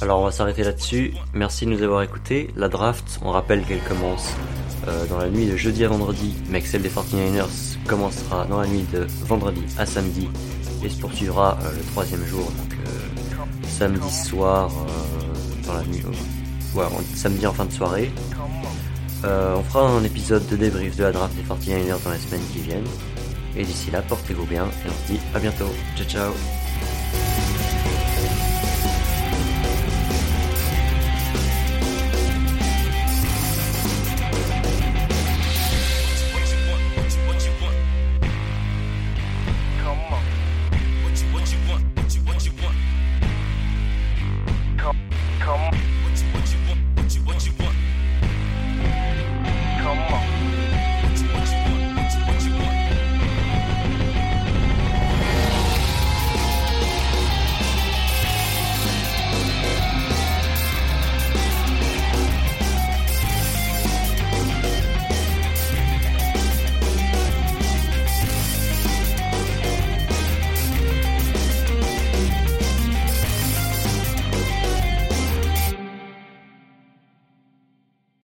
Alors 0.00 0.20
on 0.20 0.24
va 0.24 0.30
s'arrêter 0.30 0.64
là-dessus. 0.64 1.12
Merci 1.34 1.66
de 1.66 1.70
nous 1.70 1.82
avoir 1.82 2.02
écoutés. 2.02 2.48
La 2.56 2.68
draft, 2.68 3.18
on 3.22 3.30
rappelle 3.30 3.62
qu'elle 3.64 3.82
commence 3.82 4.30
euh, 4.88 5.06
dans 5.06 5.18
la 5.18 5.28
nuit 5.28 5.46
de 5.46 5.56
jeudi 5.56 5.84
à 5.84 5.88
vendredi, 5.88 6.34
mais 6.48 6.62
que 6.62 6.68
celle 6.68 6.82
des 6.82 6.88
49ers 6.88 7.76
commencera 7.86 8.46
dans 8.46 8.60
la 8.60 8.66
nuit 8.66 8.86
de 8.92 9.06
vendredi 9.26 9.62
à 9.76 9.84
samedi 9.84 10.28
et 10.82 10.88
se 10.88 10.98
poursuivra 10.98 11.58
euh, 11.62 11.70
le 11.76 11.82
troisième 11.92 12.24
jour, 12.24 12.44
donc 12.44 12.72
euh, 12.72 13.68
samedi 13.68 14.10
soir 14.10 14.70
euh, 14.70 15.66
dans 15.66 15.74
la 15.74 15.82
nuit. 15.84 16.02
euh, 16.76 16.82
samedi 17.14 17.46
en 17.46 17.52
fin 17.52 17.66
de 17.66 17.72
soirée. 17.72 18.10
Euh, 19.24 19.56
on 19.56 19.62
fera 19.62 19.88
un 19.88 20.04
épisode 20.04 20.46
de 20.48 20.56
débrief 20.56 20.96
de 20.96 21.04
la 21.04 21.12
draft 21.12 21.34
des 21.36 21.42
49ers 21.42 22.02
dans 22.02 22.10
les 22.10 22.18
semaines 22.18 22.46
qui 22.52 22.60
viennent. 22.60 22.88
Et 23.56 23.64
d'ici 23.64 23.90
là, 23.90 24.02
portez-vous 24.02 24.46
bien 24.46 24.64
et 24.64 24.88
on 24.88 25.06
se 25.06 25.12
dit 25.12 25.20
à 25.34 25.38
bientôt. 25.38 25.70
Ciao 25.96 26.06
ciao 26.06 26.59